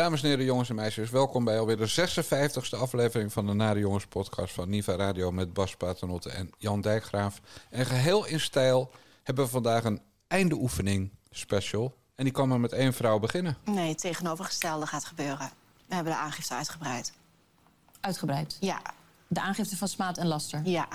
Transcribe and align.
Dames 0.00 0.22
en 0.22 0.28
heren, 0.28 0.44
jongens 0.44 0.68
en 0.68 0.74
meisjes, 0.74 1.10
welkom 1.10 1.44
bij 1.44 1.58
alweer 1.58 1.76
de 1.76 1.90
56e 1.90 2.78
aflevering 2.78 3.32
van 3.32 3.46
de 3.46 3.52
Nare 3.52 3.78
Jongens 3.78 4.06
podcast 4.06 4.54
van 4.54 4.68
Niva 4.68 4.96
Radio 4.96 5.30
met 5.30 5.52
Bas 5.52 5.76
Paternotte 5.76 6.30
en 6.30 6.50
Jan 6.58 6.80
Dijkgraaf. 6.80 7.40
En 7.70 7.86
geheel 7.86 8.26
in 8.26 8.40
stijl 8.40 8.90
hebben 9.22 9.44
we 9.44 9.50
vandaag 9.50 9.84
een 9.84 10.00
eindeoefening 10.28 11.10
special. 11.30 11.94
En 12.14 12.24
die 12.24 12.32
kan 12.32 12.48
maar 12.48 12.60
met 12.60 12.72
één 12.72 12.92
vrouw 12.92 13.18
beginnen. 13.18 13.56
Nee, 13.64 13.88
het 13.88 13.98
tegenovergestelde 13.98 14.86
gaat 14.86 15.04
gebeuren. 15.04 15.50
We 15.86 15.94
hebben 15.94 16.12
de 16.12 16.18
aangifte 16.18 16.54
uitgebreid. 16.54 17.12
Uitgebreid. 18.00 18.56
Ja, 18.60 18.82
De 19.28 19.40
aangifte 19.40 19.76
van 19.76 19.88
smaad 19.88 20.18
en 20.18 20.26
laster. 20.26 20.60
ja. 20.64 20.88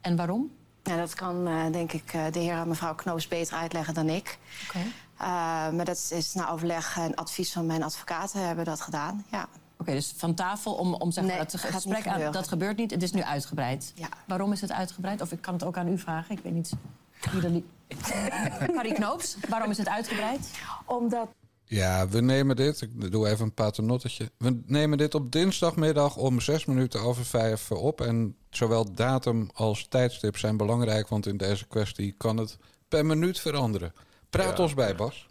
En 0.00 0.16
waarom? 0.16 0.50
Ja, 0.82 0.96
dat 0.96 1.14
kan 1.14 1.46
eh, 1.48 1.72
denk 1.72 1.92
ik 1.92 2.12
eh, 2.12 2.24
de 2.32 2.38
heer 2.38 2.54
en 2.56 2.68
mevrouw 2.68 2.94
Knoops 2.94 3.28
beter 3.28 3.56
uitleggen 3.56 3.94
dan 3.94 4.08
ik. 4.08 4.38
Oké. 4.66 4.78
Maar 5.18 5.84
dat 5.84 6.10
is 6.10 6.34
na 6.34 6.50
overleg 6.50 6.96
en 6.98 7.14
advies 7.14 7.52
van 7.52 7.66
mijn 7.66 7.82
advocaten 7.82 8.46
hebben 8.46 8.64
we 8.64 8.70
dat 8.70 8.80
gedaan. 8.80 9.24
Ja. 9.30 9.48
Oké, 9.78 9.92
dus 9.92 10.14
van 10.16 10.34
tafel 10.34 10.74
om, 10.74 10.94
om 10.94 11.10
zeg 11.10 11.24
maar, 11.24 11.32
Nee, 11.32 11.42
niet 11.42 11.60
gesprek 11.60 12.06
aan. 12.06 12.32
Dat 12.32 12.48
gebeurt 12.48 12.76
niet. 12.76 12.90
Het 12.90 13.02
is 13.02 13.12
nu 13.12 13.22
uitgebreid. 13.22 13.92
Ja. 13.94 14.08
Waarom 14.26 14.52
is 14.52 14.60
het 14.60 14.72
uitgebreid? 14.72 15.20
Of 15.20 15.32
ik 15.32 15.40
kan 15.40 15.54
het 15.54 15.64
ook 15.64 15.76
aan 15.76 15.88
u 15.88 15.98
vragen. 15.98 16.36
Ik 16.36 16.42
weet 16.42 16.52
niet. 16.52 16.72
Carrie 17.20 18.92
Knoops, 19.00 19.36
waarom 19.48 19.70
is 19.70 19.78
het 19.78 19.88
uitgebreid? 19.88 20.50
Omdat 20.84 21.28
Ja, 21.64 22.08
we 22.08 22.20
nemen 22.20 22.56
dit, 22.56 22.80
ik 22.80 23.12
doe 23.12 23.28
even 23.28 23.44
een 23.44 23.54
paternottetje. 23.54 24.30
We 24.36 24.62
nemen 24.66 24.98
dit 24.98 25.14
op 25.14 25.32
dinsdagmiddag 25.32 26.16
om 26.16 26.40
zes 26.40 26.64
minuten 26.64 27.00
over 27.00 27.24
vijf 27.24 27.70
op. 27.70 28.00
En 28.00 28.36
zowel 28.50 28.94
datum 28.94 29.50
als 29.54 29.86
tijdstip 29.88 30.36
zijn 30.36 30.56
belangrijk, 30.56 31.08
want 31.08 31.26
in 31.26 31.36
deze 31.36 31.66
kwestie 31.66 32.14
kan 32.16 32.36
het 32.36 32.58
per 32.88 33.06
minuut 33.06 33.40
veranderen. 33.40 33.92
Praat 34.30 34.58
ons 34.58 34.74
bij, 34.74 34.94
Bas. 34.94 35.26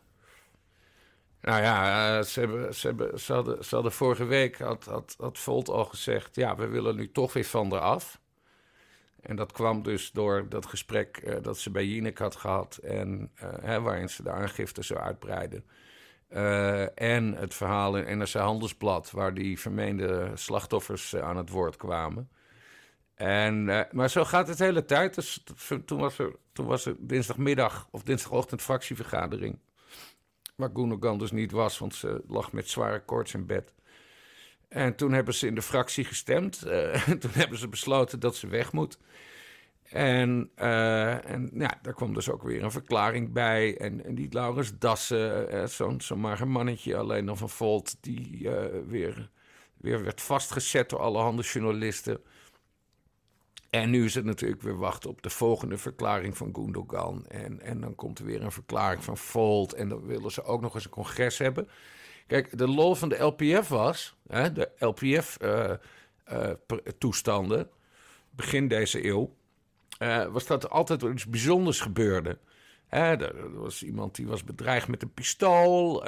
Nou 1.41 1.61
ja, 1.61 2.17
eh, 2.17 2.23
ze, 2.23 2.39
hebben, 2.39 2.75
ze, 2.75 2.87
hebben, 2.87 3.19
ze, 3.19 3.33
hadden, 3.33 3.65
ze 3.65 3.75
hadden 3.75 3.91
vorige 3.91 4.25
week, 4.25 4.57
had, 4.57 4.85
had, 4.85 5.15
had 5.19 5.37
Volt 5.37 5.69
al 5.69 5.85
gezegd... 5.85 6.35
ja, 6.35 6.55
we 6.55 6.67
willen 6.67 6.95
nu 6.95 7.11
toch 7.11 7.33
weer 7.33 7.45
van 7.45 7.73
eraf. 7.73 8.19
En 9.21 9.35
dat 9.35 9.51
kwam 9.51 9.83
dus 9.83 10.11
door 10.11 10.49
dat 10.49 10.65
gesprek 10.65 11.17
eh, 11.17 11.35
dat 11.41 11.57
ze 11.57 11.71
bij 11.71 11.85
Jinek 11.85 12.17
had 12.17 12.35
gehad... 12.35 12.77
En, 12.77 13.31
eh, 13.35 13.49
hè, 13.61 13.81
waarin 13.81 14.09
ze 14.09 14.23
de 14.23 14.31
aangifte 14.31 14.83
zo 14.83 14.95
uitbreiden. 14.95 15.65
En 16.95 17.33
het 17.33 17.53
verhaal 17.53 17.97
in 17.97 18.17
NRC 18.17 18.33
Handelsblad... 18.33 19.11
waar 19.11 19.33
die 19.33 19.59
vermeende 19.59 20.31
slachtoffers 20.33 21.15
aan 21.15 21.37
het 21.37 21.49
woord 21.49 21.75
kwamen. 21.75 22.29
En, 23.17 23.69
eh, 23.69 23.91
maar 23.91 24.09
zo 24.09 24.23
gaat 24.23 24.47
het 24.47 24.57
de 24.57 24.63
hele 24.63 24.85
tijd. 24.85 25.15
Dus, 25.15 25.43
toen, 25.85 25.99
was 25.99 26.19
er, 26.19 26.35
toen 26.51 26.65
was 26.65 26.89
dinsdagmiddag 26.97 27.87
of 27.91 28.03
dinsdagochtend 28.03 28.61
fractievergadering... 28.61 29.59
Waar 30.55 30.69
Gundogan 30.73 31.17
dus 31.17 31.31
niet 31.31 31.51
was, 31.51 31.77
want 31.77 31.95
ze 31.95 32.23
lag 32.27 32.51
met 32.51 32.69
zware 32.69 33.03
koorts 33.05 33.33
in 33.33 33.45
bed. 33.45 33.73
En 34.69 34.95
toen 34.95 35.11
hebben 35.11 35.33
ze 35.33 35.47
in 35.47 35.55
de 35.55 35.61
fractie 35.61 36.05
gestemd. 36.05 36.63
Eh, 36.65 37.01
toen 37.09 37.31
hebben 37.33 37.57
ze 37.57 37.67
besloten 37.67 38.19
dat 38.19 38.35
ze 38.35 38.47
weg 38.47 38.71
moet. 38.71 38.97
En, 39.83 40.51
eh, 40.55 41.29
en 41.29 41.49
ja, 41.53 41.79
daar 41.81 41.93
kwam 41.93 42.13
dus 42.13 42.29
ook 42.29 42.43
weer 42.43 42.63
een 42.63 42.71
verklaring 42.71 43.31
bij. 43.31 43.77
En, 43.77 44.05
en 44.05 44.15
die 44.15 44.33
Laurens 44.33 44.77
Dassen, 44.77 45.69
zo'n 45.69 46.01
zo'n 46.01 46.19
mager 46.19 46.47
mannetje 46.47 46.97
alleen 46.97 47.25
dan 47.25 47.37
van 47.37 47.49
Volt... 47.49 47.95
die 48.01 48.49
weer, 48.87 49.29
weer 49.77 50.03
werd 50.03 50.21
vastgezet 50.21 50.89
door 50.89 50.99
allerhande 50.99 51.43
journalisten... 51.43 52.21
En 53.81 53.89
nu 53.89 54.05
is 54.05 54.15
het 54.15 54.25
natuurlijk 54.25 54.61
weer 54.61 54.77
wachten 54.77 55.09
op 55.09 55.21
de 55.21 55.29
volgende 55.29 55.77
verklaring 55.77 56.37
van 56.37 56.55
Gundogan. 56.55 57.25
En, 57.27 57.61
en 57.61 57.81
dan 57.81 57.95
komt 57.95 58.19
er 58.19 58.25
weer 58.25 58.43
een 58.43 58.51
verklaring 58.51 59.03
van 59.03 59.17
Volt. 59.17 59.73
En 59.73 59.89
dan 59.89 60.05
willen 60.05 60.31
ze 60.31 60.43
ook 60.43 60.61
nog 60.61 60.75
eens 60.75 60.85
een 60.85 60.91
congres 60.91 61.37
hebben. 61.37 61.69
Kijk, 62.27 62.57
de 62.57 62.67
lol 62.67 62.95
van 62.95 63.09
de 63.09 63.23
LPF 63.23 63.67
was, 63.67 64.15
hè, 64.27 64.53
de 64.53 64.69
LPF-toestanden, 64.79 67.69
begin 68.29 68.67
deze 68.67 69.05
eeuw, 69.05 69.35
eh, 69.97 70.25
was 70.25 70.45
dat 70.45 70.63
er 70.63 70.69
altijd 70.69 71.01
iets 71.01 71.25
bijzonders 71.25 71.79
gebeurde. 71.79 72.37
Hè, 72.87 72.99
er 72.99 73.35
er 73.35 73.59
was 73.59 73.83
iemand 73.83 74.15
die 74.15 74.27
was 74.27 74.43
bedreigd 74.43 74.87
met 74.87 75.01
een 75.01 75.13
pistool. 75.13 76.05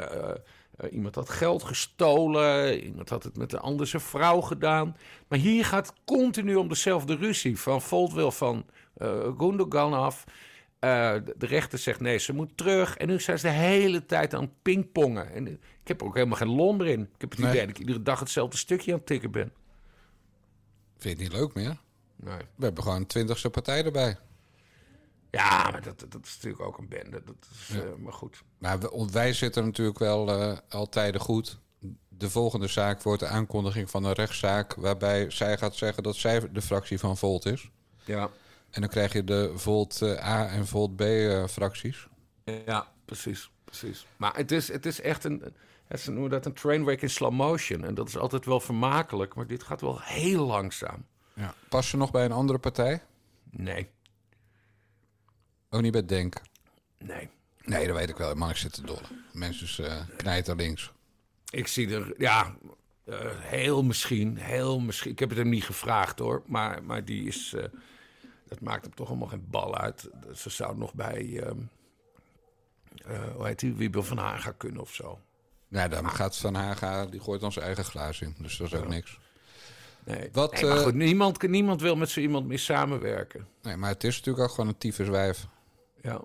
Eh, 0.79 0.93
iemand 0.93 1.15
had 1.15 1.29
geld 1.29 1.63
gestolen. 1.63 2.79
Iemand 2.83 3.09
had 3.09 3.23
het 3.23 3.37
met 3.37 3.53
een 3.53 3.59
andere 3.59 3.99
vrouw 3.99 4.41
gedaan. 4.41 4.95
Maar 5.27 5.39
hier 5.39 5.65
gaat 5.65 5.87
het 5.87 5.95
continu 6.05 6.55
om 6.55 6.67
dezelfde 6.67 7.15
ruzie. 7.15 7.59
Van 7.59 7.81
Volt 7.81 8.13
wil 8.13 8.31
van 8.31 8.65
eh 8.97 9.31
Gundogan 9.37 9.93
af. 9.93 10.23
Eh, 10.79 11.13
de, 11.37 11.45
rechter 11.45 11.79
zegt 11.79 11.99
nee, 11.99 12.17
ze 12.17 12.33
moet 12.33 12.57
terug. 12.57 12.97
En 12.97 13.07
nu 13.07 13.19
zijn 13.19 13.39
ze 13.39 13.47
de 13.47 13.53
hele 13.53 14.05
tijd 14.05 14.33
aan 14.33 14.41
het 14.41 14.61
pingpongen. 14.61 15.31
En 15.33 15.47
ik 15.47 15.87
heb 15.87 16.01
er 16.01 16.07
ook 16.07 16.15
helemaal 16.15 16.37
geen 16.37 16.55
lol 16.55 16.73
meer 16.73 16.87
in. 16.87 17.01
Ik 17.01 17.21
heb 17.21 17.29
het 17.29 17.39
Nee. 17.39 17.49
idee 17.49 17.61
dat 17.61 17.69
ik 17.69 17.79
iedere 17.79 18.01
dag 18.03 18.19
hetzelfde 18.19 18.57
stukje 18.57 18.91
aan 18.91 18.97
het 18.97 19.07
tikken 19.07 19.31
ben. 19.31 19.51
Vind 20.97 21.17
je 21.17 21.23
het 21.23 21.31
niet 21.33 21.41
leuk 21.41 21.53
meer? 21.53 21.77
Nee. 22.15 22.37
We 22.55 22.63
hebben 22.65 22.83
gewoon 22.83 22.97
een 22.97 23.07
twintigste 23.07 23.49
partij 23.49 23.83
erbij. 23.85 24.17
Ja, 25.31 25.69
maar 25.71 25.81
dat, 25.81 25.99
dat 26.09 26.25
is 26.25 26.35
natuurlijk 26.35 26.63
ook 26.63 26.77
een 26.77 26.87
bende. 26.87 27.23
Dat 27.25 27.47
is, 27.51 27.75
eh, 27.75 27.81
maar 27.97 28.13
goed. 28.13 28.43
Nou, 28.57 29.07
wij 29.11 29.33
zitten 29.33 29.65
natuurlijk 29.65 29.99
wel 29.99 30.29
eh 30.29 30.57
altijd 30.69 31.17
goed. 31.17 31.59
De 32.07 32.29
volgende 32.29 32.67
zaak 32.67 33.01
wordt 33.01 33.19
de 33.19 33.27
aankondiging 33.27 33.89
van 33.89 34.03
een 34.03 34.13
rechtszaak... 34.13 34.75
waarbij 34.75 35.29
zij 35.29 35.57
gaat 35.57 35.75
zeggen 35.75 36.03
dat 36.03 36.15
zij 36.15 36.51
de 36.51 36.61
fractie 36.61 36.99
van 36.99 37.17
Volt 37.17 37.45
is. 37.45 37.71
Ja, 38.05 38.29
En 38.69 38.81
dan 38.81 38.89
krijg 38.89 39.13
je 39.13 39.23
de 39.23 39.51
Volt 39.55 40.01
eh, 40.01 40.27
A 40.27 40.47
en 40.47 40.67
Volt 40.67 40.95
B 40.95 41.03
fracties. 41.49 42.07
ja 42.65 42.87
precies, 43.05 43.51
precies. 43.63 44.05
Maar 44.17 44.35
het 44.35 44.51
is, 44.51 44.71
het 44.71 44.85
is 44.85 45.01
echt 45.01 45.23
een... 45.23 45.53
Het 45.87 45.99
ze 45.99 46.11
noemen 46.11 46.29
dat 46.29 46.45
een 46.45 46.53
trainwreck 46.53 47.01
in 47.01 47.09
slow 47.09 47.31
motion. 47.31 47.83
En 47.83 47.93
dat 47.93 48.07
is 48.07 48.17
altijd 48.17 48.45
wel 48.45 48.59
vermakelijk. 48.59 49.35
Maar 49.35 49.47
dit 49.47 49.63
gaat 49.63 49.81
wel 49.81 49.99
heel 50.01 50.45
langzaam. 50.45 51.05
Ja. 51.33 51.53
Pas 51.69 51.89
ze 51.89 51.97
nog 51.97 52.11
bij 52.11 52.25
een 52.25 52.31
andere 52.31 52.59
partij? 52.59 53.01
Nee, 53.51 53.89
Ook 55.69 55.81
niet 55.81 55.91
bij 55.91 56.05
Denk. 56.05 56.41
nee. 56.97 57.29
Nee, 57.63 57.87
dat 57.87 57.95
weet 57.95 58.09
ik 58.09 58.17
wel. 58.17 58.35
Maar 58.35 58.49
ik 58.49 58.55
zit 58.55 58.73
te 58.73 58.81
dollen. 58.81 59.25
Mensen 59.33 59.85
uh, 59.85 60.01
knijten 60.17 60.55
links. 60.55 60.91
Ik 61.49 61.67
zie 61.67 61.93
er, 61.93 62.13
ja, 62.17 62.55
eh, 63.03 63.17
heel 63.39 63.83
misschien, 63.83 64.37
heel 64.37 64.79
misschien. 64.79 65.11
Ik 65.11 65.19
heb 65.19 65.29
het 65.29 65.37
hem 65.37 65.49
niet 65.49 65.63
gevraagd 65.63 66.19
hoor, 66.19 66.43
maar, 66.45 66.83
maar 66.83 67.05
die 67.05 67.27
is, 67.27 67.53
eh, 67.53 67.63
dat 68.47 68.61
maakt 68.61 68.85
hem 68.85 68.95
toch 68.95 69.07
allemaal 69.07 69.27
geen 69.27 69.47
bal 69.49 69.77
uit. 69.77 70.09
Ze 70.35 70.49
zou 70.49 70.77
nog 70.77 70.93
bij, 70.93 71.43
ehm, 71.43 71.57
eh, 73.05 73.35
hoe 73.35 73.45
heet 73.45 73.59
die, 73.59 73.73
Wiebel 73.73 74.03
van 74.03 74.17
Haga 74.17 74.51
kunnen 74.51 74.81
of 74.81 74.93
zo. 74.93 75.19
Nou, 75.67 75.89
dan 75.89 76.09
gaat 76.09 76.37
Van 76.37 76.55
Haga, 76.55 77.05
die 77.05 77.19
gooit 77.19 77.43
ons 77.43 77.57
eigen 77.57 77.83
glaas 77.83 78.21
in. 78.21 78.35
Dus 78.37 78.57
dat 78.57 78.67
is 78.67 78.79
ook 78.79 78.87
niks. 78.87 79.19
Nee, 80.03 80.29
Wat, 80.31 80.53
nee, 80.53 80.63
maar 80.63 80.77
eh, 80.77 80.83
goed, 80.83 80.93
niemand, 80.93 81.41
niemand 81.41 81.81
wil 81.81 81.95
met 81.95 82.09
zo 82.09 82.19
iemand 82.19 82.47
meer 82.47 82.59
samenwerken. 82.59 83.47
Nee, 83.61 83.75
maar 83.75 83.89
het 83.89 84.03
is 84.03 84.17
natuurlijk 84.17 84.43
ook 84.45 84.51
gewoon 84.51 84.69
een 84.69 84.77
tyfuswijf. 84.77 85.47
Ja, 86.01 86.21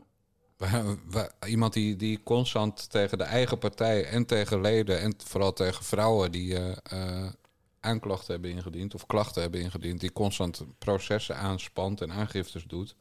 Iemand 1.46 1.72
die, 1.72 1.96
die 1.96 2.22
constant 2.22 2.90
tegen 2.90 3.18
de 3.18 3.24
eigen 3.24 3.58
partij 3.58 4.04
en 4.06 4.26
tegen 4.26 4.60
leden... 4.60 5.00
en 5.00 5.14
vooral 5.24 5.52
tegen 5.52 5.84
vrouwen 5.84 6.32
die 6.32 6.56
eh, 6.56 6.76
eh, 6.82 7.32
aanklachten 7.80 8.32
hebben 8.32 8.50
ingediend... 8.50 8.94
of 8.94 9.06
klachten 9.06 9.42
hebben 9.42 9.60
ingediend... 9.60 10.00
die 10.00 10.12
constant 10.12 10.64
processen 10.78 11.36
aanspant 11.36 12.00
en 12.00 12.12
aangiftes 12.12 12.64
doet... 12.64 12.96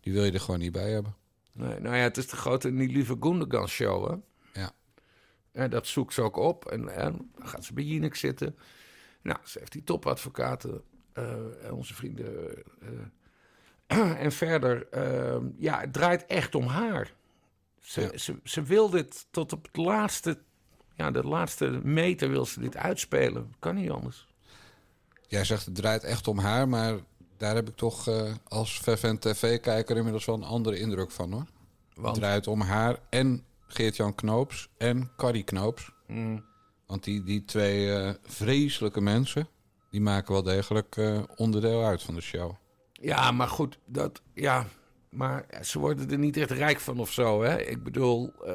die 0.00 0.12
wil 0.12 0.24
je 0.24 0.32
er 0.32 0.40
gewoon 0.40 0.60
niet 0.60 0.72
bij 0.72 0.90
hebben. 0.90 1.14
nee, 1.52 1.80
nou 1.80 1.96
ja, 1.96 2.02
het 2.02 2.16
is 2.16 2.28
de 2.28 2.36
grote 2.36 2.70
lieve 2.70 3.16
Gundogan 3.20 3.68
show 3.68 4.10
hè. 4.10 4.16
Ja. 4.60 4.72
En 5.52 5.70
dat 5.70 5.86
zoekt 5.86 6.14
ze 6.14 6.22
ook 6.22 6.36
op. 6.36 6.66
En, 6.66 6.88
en 6.88 7.30
dan 7.38 7.48
gaat 7.48 7.64
ze 7.64 7.72
bij 7.72 7.84
Jinek 7.84 8.14
zitten. 8.14 8.56
Nou, 9.22 9.38
ze 9.44 9.58
heeft 9.58 9.72
die 9.72 9.84
topadvocaten. 9.84 10.82
en 11.62 11.72
onze 11.72 11.94
vrienden. 11.94 12.62
en 14.24 14.32
verder, 14.32 14.88
eh, 14.88 15.36
ja, 15.58 15.80
het 15.80 15.92
draait 15.92 16.26
echt 16.26 16.54
om 16.54 16.66
haar. 16.66 17.12
Ze, 17.80 18.00
Ja. 18.00 18.18
ze, 18.18 18.34
ze 18.44 18.62
wil 18.62 18.90
dit 18.90 19.26
tot 19.30 19.52
op 19.52 19.62
het 19.66 19.76
laatste, 19.76 20.38
ja, 20.96 21.10
de 21.10 21.24
laatste 21.24 21.80
meter 21.82 22.30
wil 22.30 22.46
ze 22.46 22.60
dit 22.60 22.76
uitspelen. 22.76 23.54
Kan 23.58 23.74
niet 23.74 23.90
anders. 23.90 24.28
Jij 25.26 25.44
zegt 25.44 25.64
het 25.64 25.74
draait 25.74 26.04
echt 26.04 26.28
om 26.28 26.38
haar... 26.38 26.68
maar 26.68 26.94
daar 27.36 27.54
heb 27.54 27.68
ik 27.68 27.76
toch 27.76 28.08
eh, 28.08 28.34
als 28.48 28.78
fervent 28.78 29.20
tv-kijker... 29.20 29.96
inmiddels 29.96 30.24
wel 30.24 30.34
een 30.34 30.42
andere 30.42 30.78
indruk 30.78 31.10
van, 31.10 31.32
hoor. 31.32 31.46
Het 32.02 32.14
draait 32.14 32.46
om 32.46 32.60
haar 32.60 32.98
en 33.10 33.44
Geert-Jan 33.66 34.14
Knoops 34.14 34.68
en 34.78 35.10
Carrie 35.16 35.42
Knoops. 35.42 35.92
mm, 36.06 36.44
Want 36.86 37.04
die, 37.04 37.22
die 37.22 37.44
twee 37.44 37.92
eh, 37.92 38.14
vreselijke 38.22 39.00
mensen... 39.00 39.48
die 39.90 40.00
maken 40.00 40.32
wel 40.32 40.42
degelijk 40.42 40.96
eh, 40.96 41.22
onderdeel 41.36 41.84
uit 41.84 42.02
van 42.02 42.14
de 42.14 42.20
show. 42.20 42.54
Ja, 43.00 43.30
maar 43.30 43.48
goed, 43.48 43.78
dat, 43.84 44.22
ja, 44.34 44.66
maar 45.10 45.46
ze 45.62 45.78
worden 45.78 46.10
er 46.10 46.18
niet 46.18 46.36
echt 46.36 46.50
rijk 46.50 46.80
van 46.80 46.98
of 46.98 47.12
zo. 47.12 47.42
Hè? 47.42 47.60
Ik 47.60 47.82
bedoel, 47.82 48.32
eh, 48.44 48.54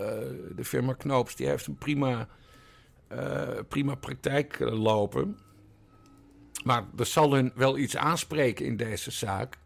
de 0.56 0.64
firma 0.66 0.94
Knoops 0.94 1.36
die 1.36 1.48
heeft 1.48 1.68
een 1.68 1.78
prima, 1.78 2.28
eh, 3.08 3.60
prima 3.68 3.96
praktijk 3.96 4.60
eh, 4.60 4.82
lopen. 4.82 5.40
Maar 6.64 6.86
er 6.98 7.06
zal 7.06 7.34
hun 7.34 7.52
wel 7.56 7.78
iets 7.78 7.98
aanspreken 7.98 8.66
in 8.66 8.78
deze 8.78 9.12
zaak. 9.12 9.58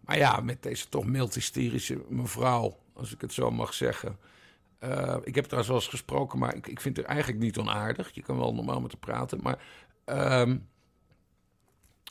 Maar 0.00 0.18
ja, 0.18 0.40
met 0.40 0.62
deze 0.62 0.88
toch 0.88 1.04
mild 1.04 1.34
hysterische 1.34 2.04
mevrouw, 2.08 2.78
als 2.92 3.12
ik 3.12 3.20
het 3.20 3.32
zo 3.32 3.50
mag 3.50 3.74
zeggen. 3.74 4.18
Ik 5.22 5.34
heb 5.34 5.44
trouwens 5.44 5.68
wel 5.68 5.76
eens 5.76 5.88
gesproken, 5.88 6.38
maar 6.38 6.54
ik, 6.54 6.66
ik 6.66 6.80
vind 6.80 6.96
het 6.96 7.06
eigenlijk 7.06 7.38
niet 7.38 7.58
onaardig. 7.58 8.10
Je 8.14 8.22
kan 8.22 8.38
wel 8.38 8.54
normaal 8.54 8.80
met 8.80 8.90
haar 8.90 9.00
praten. 9.00 9.40
Maar 9.42 9.58
ehm, 10.04 10.58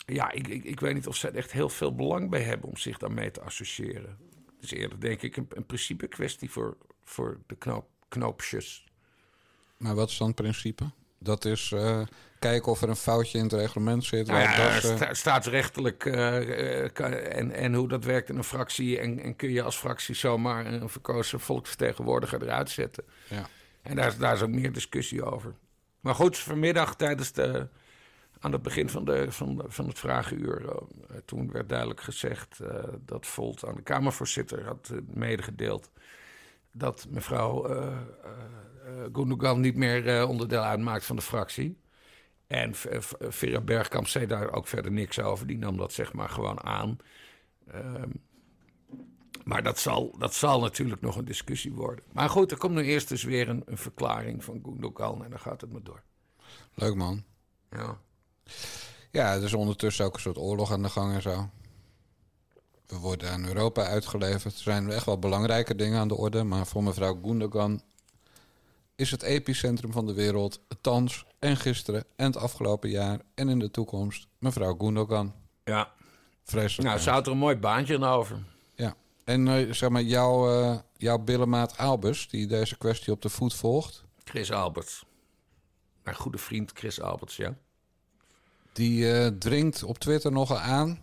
ja, 0.06 0.30
ik, 0.30 0.48
ik, 0.48 0.64
ik 0.64 0.80
weet 0.80 0.94
niet 0.94 1.06
of 1.06 1.16
ze 1.16 1.28
er 1.28 1.36
echt 1.36 1.52
heel 1.52 1.68
veel 1.68 1.94
belang 1.94 2.30
bij 2.30 2.42
hebben 2.42 2.68
om 2.68 2.76
zich 2.76 2.98
daarmee 2.98 3.30
te 3.30 3.40
associëren. 3.40 4.18
Het 4.60 4.70
is 4.72 4.78
eerder, 4.78 5.00
denk 5.00 5.22
ik, 5.22 5.36
een, 5.36 5.46
een 5.54 5.66
principe 5.66 6.06
kwestie 6.06 6.50
voor, 6.50 6.76
voor 7.04 7.38
de 7.46 7.56
knoop, 7.56 7.86
knoopjes. 8.08 8.84
Maar 9.76 9.94
wat 9.94 10.08
is 10.10 10.16
dan 10.18 10.26
het 10.26 10.36
principe? 10.36 10.90
Dat 11.18 11.44
is 11.44 11.72
eh, 11.72 12.02
kijken 12.38 12.72
of 12.72 12.82
er 12.82 12.88
een 12.88 12.96
foutje 12.96 13.38
in 13.38 13.44
het 13.44 13.52
reglement 13.52 14.04
zit. 14.04 14.26
Nou 14.26 14.40
ja, 14.40 14.56
dat, 14.56 14.84
eh, 14.90 14.96
sta- 14.96 15.14
staatsrechtelijk 15.14 16.04
eh, 16.06 16.88
kan- 16.92 17.12
en, 17.12 17.50
en 17.50 17.74
hoe 17.74 17.88
dat 17.88 18.04
werkt 18.04 18.28
in 18.28 18.36
een 18.36 18.44
fractie. 18.44 18.98
En, 18.98 19.18
en 19.20 19.36
kun 19.36 19.50
je 19.50 19.62
als 19.62 19.76
fractie 19.76 20.14
zomaar 20.14 20.66
een 20.66 20.88
verkozen 20.88 21.40
volksvertegenwoordiger 21.40 22.42
eruit 22.42 22.70
zetten. 22.70 23.04
ja. 23.28 23.48
En 23.82 23.96
daar, 23.96 24.06
is- 24.08 24.16
daar 24.18 24.34
is 24.34 24.42
ook 24.42 24.48
meer 24.50 24.72
discussie 24.72 25.24
over. 25.24 25.54
Maar 26.00 26.14
goed, 26.14 26.38
vanmiddag 26.38 26.96
tijdens 26.96 27.32
de, 27.32 27.68
aan 28.42 28.52
het 28.52 28.62
begin 28.62 28.88
van, 28.88 29.04
de, 29.04 29.32
van, 29.32 29.62
van 29.66 29.88
het 29.88 29.98
vragenuur... 29.98 30.68
eh, 30.68 31.16
toen 31.24 31.52
werd 31.52 31.68
duidelijk 31.68 32.00
gezegd 32.00 32.60
eh, 32.60 32.84
dat 33.00 33.26
Volt 33.26 33.64
aan 33.64 33.74
de 33.74 33.82
Kamervoorzitter 33.82 34.64
had 34.64 34.90
eh, 34.92 34.98
medegedeeld... 35.06 35.90
dat 36.72 37.06
mevrouw 37.10 37.66
Gundogan 39.12 39.60
niet 39.60 39.76
meer 39.76 40.26
onderdeel 40.26 40.62
uitmaakt 40.62 41.04
van 41.04 41.16
de 41.16 41.22
fractie. 41.22 41.80
En 42.46 42.74
Vera 43.18 43.60
Bergkamp 43.60 44.06
zei 44.06 44.26
daar 44.26 44.52
ook 44.52 44.66
verder 44.66 44.92
niks 44.92 45.20
over. 45.20 45.46
Die 45.46 45.58
nam 45.58 45.76
dat 45.76 45.92
zeg 45.92 46.12
maar 46.12 46.28
gewoon 46.28 46.64
aan. 46.64 46.96
Ehm, 47.66 48.10
maar 49.44 49.62
dat 49.62 49.78
zal, 49.78 50.18
dat 50.18 50.34
zal 50.34 50.60
natuurlijk 50.60 51.00
nog 51.00 51.16
een 51.16 51.24
discussie 51.24 51.72
worden. 51.72 52.04
Maar 52.12 52.28
goed, 52.28 52.50
er 52.50 52.58
komt 52.58 52.74
nu 52.74 52.82
eerst 52.82 53.08
dus 53.08 53.22
weer 53.22 53.48
een, 53.48 53.62
een 53.66 53.78
verklaring 53.78 54.44
van 54.44 54.60
Gundogan 54.64 55.24
en 55.24 55.30
dan 55.30 55.40
gaat 55.40 55.60
het 55.60 55.72
maar 55.72 55.82
door. 55.82 56.02
Leuk 56.74 56.94
man. 56.94 57.24
Ja. 57.70 57.98
Ja, 59.10 59.34
er 59.34 59.42
is 59.42 59.54
ondertussen 59.54 60.04
ook 60.04 60.14
een 60.14 60.20
soort 60.20 60.38
oorlog 60.38 60.72
aan 60.72 60.82
de 60.82 60.88
gang 60.88 61.14
en 61.14 61.22
zo. 61.22 61.48
We 62.86 62.98
worden 62.98 63.30
aan 63.30 63.46
Europa 63.46 63.84
uitgeleverd. 63.84 64.54
Er 64.54 64.60
zijn 64.60 64.90
echt 64.90 65.06
wel 65.06 65.18
belangrijke 65.18 65.74
dingen 65.74 66.00
aan 66.00 66.08
de 66.08 66.16
orde. 66.16 66.42
Maar 66.42 66.66
voor 66.66 66.82
mevrouw 66.82 67.20
Gundogan 67.24 67.82
is 68.96 69.10
het 69.10 69.22
epicentrum 69.22 69.92
van 69.92 70.06
de 70.06 70.14
wereld... 70.14 70.60
thans 70.80 71.24
en 71.38 71.56
gisteren 71.56 72.04
en 72.16 72.26
het 72.26 72.36
afgelopen 72.36 72.90
jaar 72.90 73.20
en 73.34 73.48
in 73.48 73.58
de 73.58 73.70
toekomst... 73.70 74.26
mevrouw 74.38 74.76
Gundogan. 74.78 75.34
ja. 75.64 75.92
Vreselijk. 76.44 76.88
Nou, 76.88 77.00
ze 77.00 77.10
houdt 77.10 77.26
er 77.26 77.32
een 77.32 77.38
mooi 77.38 77.56
baantje 77.56 77.94
aan 77.94 78.04
over. 78.04 78.38
Ja. 78.74 78.94
En 79.24 79.48
eh, 79.48 79.72
zeg 79.72 79.88
maar, 79.88 80.02
jouw, 80.02 80.60
eh, 80.60 80.78
jouw 80.96 81.18
billenmaat 81.18 81.78
Albus... 81.78 82.28
die 82.28 82.46
deze 82.46 82.78
kwestie 82.78 83.12
op 83.12 83.22
de 83.22 83.28
voet 83.28 83.54
volgt... 83.54 84.04
Chris 84.24 84.52
Alberts. 84.52 85.04
Mijn 86.02 86.16
goede 86.16 86.38
vriend 86.38 86.70
Chris 86.74 87.00
Alberts, 87.00 87.36
ja. 87.36 87.56
Die 88.72 89.12
eh, 89.12 89.26
dringt 89.38 89.82
op 89.82 89.98
Twitter 89.98 90.32
nogal 90.32 90.58
aan... 90.58 90.98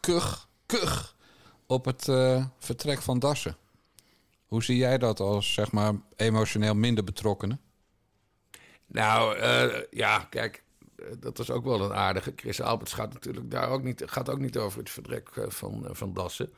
Kug, 0.00 0.48
kug, 0.66 1.16
op 1.66 1.84
het 1.84 2.08
eh, 2.08 2.44
vertrek 2.58 3.02
van 3.02 3.18
Dassen. 3.18 3.56
Hoe 4.46 4.62
zie 4.62 4.76
jij 4.76 4.98
dat 4.98 5.20
als, 5.20 5.52
zeg 5.52 5.72
maar, 5.72 5.92
emotioneel 6.16 6.74
minder 6.74 7.04
betrokkenen? 7.04 7.60
Nou, 8.86 9.36
eh, 9.36 9.82
ja, 9.90 10.18
kijk, 10.18 10.62
dat 11.18 11.38
is 11.38 11.50
ook 11.50 11.64
wel 11.64 11.80
een 11.80 11.94
aardige. 11.94 12.32
Chris 12.36 12.60
Alberts 12.60 12.92
gaat 12.92 13.12
natuurlijk 13.12 13.50
daar 13.50 13.68
ook 13.68 13.82
niet, 13.82 14.02
gaat 14.06 14.30
ook 14.30 14.38
niet 14.38 14.56
over 14.56 14.78
het 14.78 14.90
vertrek 14.90 15.30
van, 15.34 15.86
van 15.90 16.14
Dassen. 16.14 16.52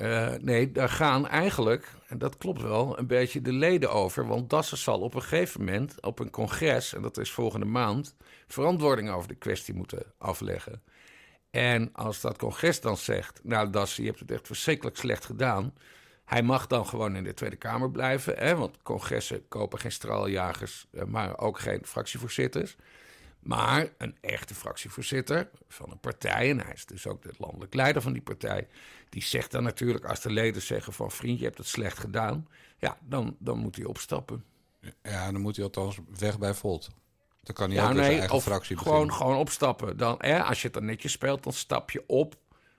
Eh, 0.00 0.32
nee, 0.40 0.72
daar 0.72 0.88
gaan 0.88 1.28
eigenlijk, 1.28 1.88
en 2.06 2.18
dat 2.18 2.36
klopt 2.38 2.62
wel, 2.62 2.98
een 2.98 3.06
beetje 3.06 3.40
de 3.42 3.52
leden 3.52 3.92
over. 3.92 4.26
Want 4.26 4.50
Dassen 4.50 4.78
zal 4.78 5.00
op 5.00 5.14
een 5.14 5.22
gegeven 5.22 5.64
moment 5.64 6.00
op 6.00 6.18
een 6.18 6.30
congres, 6.30 6.94
en 6.94 7.02
dat 7.02 7.18
is 7.18 7.30
volgende 7.30 7.66
maand, 7.66 8.16
verantwoording 8.46 9.10
over 9.10 9.28
de 9.28 9.34
kwestie 9.34 9.74
moeten 9.74 10.02
afleggen. 10.18 10.82
En 11.50 11.92
als 11.92 12.20
dat 12.20 12.38
congres 12.38 12.80
dan 12.80 12.96
zegt, 12.96 13.40
nou 13.42 13.70
Dassen, 13.70 14.02
je 14.02 14.08
hebt 14.08 14.20
het 14.20 14.30
echt 14.30 14.46
verschrikkelijk 14.46 14.96
slecht 14.96 15.24
gedaan. 15.24 15.74
Hij 16.24 16.42
mag 16.42 16.66
dan 16.66 16.86
gewoon 16.86 17.16
in 17.16 17.24
de 17.24 17.34
Tweede 17.34 17.56
Kamer 17.56 17.90
blijven, 17.90 18.34
hè, 18.36 18.56
want 18.56 18.82
congressen 18.82 19.48
kopen 19.48 19.78
geen 19.78 19.92
straaljagers, 19.92 20.86
eh, 20.92 21.04
maar 21.04 21.38
ook 21.38 21.58
geen 21.58 21.80
fractievoorzitters. 21.84 22.76
Maar 23.40 23.88
een 23.98 24.16
echte 24.20 24.54
fractievoorzitter 24.54 25.50
van 25.68 25.90
een 25.90 26.00
partij, 26.00 26.50
en 26.50 26.60
hij 26.60 26.72
is 26.72 26.86
dus 26.86 27.06
ook 27.06 27.22
de 27.22 27.32
landelijk 27.38 27.74
leider 27.74 28.02
van 28.02 28.12
die 28.12 28.22
partij, 28.22 28.68
die 29.08 29.22
zegt 29.22 29.50
dan 29.50 29.62
natuurlijk 29.62 30.04
als 30.04 30.20
de 30.20 30.30
leden 30.30 30.62
zeggen 30.62 30.92
van 30.92 31.10
vriend, 31.10 31.38
je 31.38 31.44
hebt 31.44 31.58
het 31.58 31.66
slecht 31.66 31.98
gedaan, 31.98 32.48
ja, 32.78 32.98
dan, 33.02 33.36
dan 33.38 33.58
moet 33.58 33.76
hij 33.76 33.84
opstappen. 33.84 34.44
Ja, 35.02 35.32
dan 35.32 35.40
moet 35.40 35.56
hij 35.56 35.64
althans 35.64 35.98
weg 36.18 36.38
bij 36.38 36.54
Volt. 36.54 36.90
Dan 37.42 37.54
kan 37.54 37.70
hij 37.70 37.78
Ja, 37.78 37.88
ook 37.88 37.96
zijn 37.96 38.10
eigen 38.18 38.30
of 38.36 38.42
fractie 38.42 38.76
gewoon, 38.76 38.92
beginnen. 38.92 39.16
gewoon 39.16 39.36
opstappen. 39.36 39.96
Dan, 39.96 40.14
hè, 40.18 40.42
als 40.42 40.58
je 40.60 40.64
het 40.64 40.74
dan 40.74 40.84
netjes 40.84 41.12
speelt, 41.12 41.42
dan 41.42 41.52
stap 41.52 41.90
je 41.90 42.04
op 42.06 42.36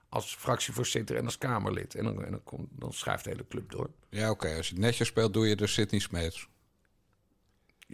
als 0.10 0.36
fractievoorzitter 0.36 1.16
en 1.18 1.26
als 1.26 1.38
Kamerlid. 1.38 1.96
En 1.96 2.04
dan, 2.04 2.24
en 2.24 2.32
dan, 2.32 2.44
komt, 2.44 2.68
dan 2.72 2.94
schuift 2.94 3.24
de 3.24 3.30
hele 3.30 3.48
club 3.48 3.72
door. 3.72 3.90
Ja, 4.10 4.30
oké. 4.30 4.56
Als 4.56 4.68
je 4.68 4.74
het 4.74 4.84
netjes 4.84 5.08
speelt, 5.08 5.34
doe 5.34 5.48
je 5.48 5.56
de 5.56 5.68
Sydney 5.68 6.00
Smeets. 6.00 6.48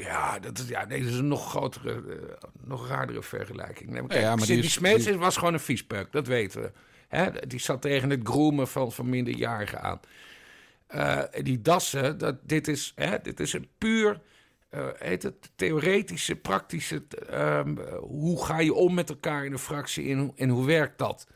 Ja, 0.06 0.40
dat 0.40 0.58
is, 0.60 0.68
ja 0.68 0.86
nee, 0.86 1.02
dat 1.04 1.10
is 1.12 1.18
een 1.18 1.28
nog 1.28 1.50
grotere, 1.50 1.92
eh, 1.94 2.50
nog 2.64 2.88
raardere 2.88 3.24
vergelijking. 3.24 3.90
Nee, 3.90 4.02
maar 4.02 4.12
Ja, 4.16 4.22
kijk, 4.22 4.38
maar 4.38 4.46
die 4.48 4.56
is- 4.66 4.74
die- 5.04 5.18
was 5.18 5.38
gewoon 5.38 5.54
een 5.54 5.60
viespeuk, 5.60 6.12
dat 6.12 6.28
weten 6.28 6.62
we. 6.62 6.72
Hè, 7.08 7.32
die 7.48 7.60
zat 7.60 7.82
tegen 7.82 8.10
het 8.10 8.20
groemen 8.24 8.68
van, 8.68 8.92
van 8.92 9.10
minderjarigen 9.10 9.82
aan. 9.82 10.00
Eh, 10.88 11.24
die 11.44 11.62
dassen, 11.62 12.18
dat, 12.18 12.36
dit, 12.44 12.68
is, 12.68 12.92
hè, 12.96 13.18
dit 13.22 13.40
is 13.40 13.54
een 13.54 13.68
puur 13.78 14.22
eh, 14.70 14.88
heet 14.98 15.24
het, 15.24 15.52
theoretische, 15.56 16.36
praktische... 16.36 17.04
ehm, 17.30 17.76
hoe 18.00 18.46
ga 18.46 18.60
je 18.60 18.74
om 18.74 18.94
met 18.94 19.10
elkaar 19.10 19.46
in 19.46 19.52
een 19.52 19.60
fractie 19.60 20.12
en, 20.12 20.18
hoe- 20.20 20.34
en 20.36 20.50
hoe 20.50 20.66
werkt 20.66 20.98
dat? 20.98 21.28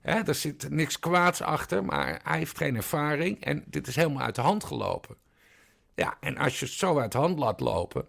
Hè, 0.00 0.22
daar 0.22 0.34
zit 0.34 0.70
niks 0.70 0.98
kwaads 0.98 1.40
achter, 1.42 1.84
maar 1.84 2.20
hij 2.22 2.38
heeft 2.38 2.56
geen 2.58 2.76
ervaring. 2.76 3.44
En 3.44 3.64
dit 3.66 3.86
is 3.86 3.96
helemaal 3.96 4.22
uit 4.22 4.34
de 4.34 4.40
hand 4.40 4.64
gelopen. 4.64 5.16
Ja, 5.96 6.16
en 6.20 6.36
als 6.36 6.58
je 6.58 6.64
het 6.64 6.74
zo 6.74 6.98
uit 6.98 7.12
de 7.12 7.18
hand 7.18 7.38
laat 7.38 7.60
lopen... 7.60 8.06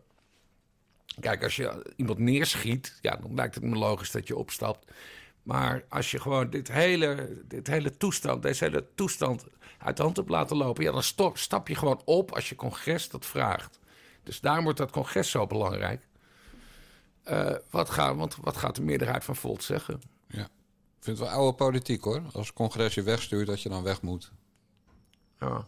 Kijk, 1.19 1.43
als 1.43 1.55
je 1.55 1.93
iemand 1.95 2.17
neerschiet, 2.19 2.97
ja, 3.01 3.15
dan 3.15 3.35
lijkt 3.35 3.55
het 3.55 3.63
me 3.63 3.75
logisch 3.75 4.11
dat 4.11 4.27
je 4.27 4.37
opstapt. 4.37 4.91
Maar 5.43 5.85
als 5.89 6.11
je 6.11 6.19
gewoon 6.19 6.49
dit 6.49 6.71
hele, 6.71 7.41
dit 7.45 7.67
hele 7.67 7.97
toestand, 7.97 8.41
deze 8.41 8.63
hele 8.63 8.87
toestand 8.95 9.45
uit 9.77 9.97
de 9.97 10.03
hand 10.03 10.17
hebt 10.17 10.29
laten 10.29 10.57
lopen, 10.57 10.83
ja, 10.83 10.91
dan 10.91 11.33
stap 11.33 11.67
je 11.67 11.75
gewoon 11.75 12.01
op 12.05 12.31
als 12.31 12.49
je 12.49 12.55
congres 12.55 13.09
dat 13.09 13.25
vraagt. 13.25 13.79
Dus 14.23 14.39
daarom 14.39 14.63
wordt 14.63 14.79
dat 14.79 14.91
congres 14.91 15.29
zo 15.29 15.47
belangrijk. 15.47 16.07
Eh, 17.23 17.55
wat, 17.69 17.89
gaat, 17.89 18.15
want 18.15 18.35
wat 18.41 18.57
gaat 18.57 18.75
de 18.75 18.81
meerderheid 18.81 19.23
van 19.23 19.35
Volt 19.35 19.63
zeggen? 19.63 20.01
Ja. 20.27 20.43
Ik 20.43 21.03
vind 21.03 21.17
het 21.17 21.27
wel 21.27 21.37
oude 21.37 21.57
politiek 21.57 22.03
hoor. 22.03 22.21
Als 22.31 22.47
het 22.47 22.55
congres 22.55 22.93
je 22.93 23.03
wegstuurt, 23.03 23.47
dat 23.47 23.61
je 23.61 23.69
dan 23.69 23.83
weg 23.83 24.01
moet. 24.01 24.31
Ja. 25.39 25.65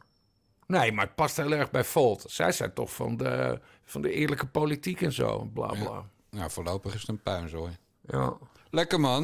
Nee, 0.70 0.92
maar 0.92 1.06
het 1.06 1.16
past 1.16 1.38
heel 1.38 1.52
erg 1.52 1.72
bij 1.72 1.84
Volt. 1.84 2.26
Zij 2.28 2.52
zijn 2.52 2.74
toch 2.74 2.94
van 2.94 3.18
de, 3.18 3.60
van 3.84 4.02
de 4.02 4.12
eerlijke 4.12 4.48
politiek 4.48 5.02
en 5.02 5.12
zo, 5.14 5.50
bla 5.54 5.68
bla. 5.68 6.10
Nou, 6.30 6.52
voorlopig 6.52 6.94
is 6.94 7.00
het 7.00 7.10
een 7.10 7.22
puinzooi. 7.22 7.78
Ja. 8.02 8.38
Lekker 8.70 9.00
man. 9.00 9.24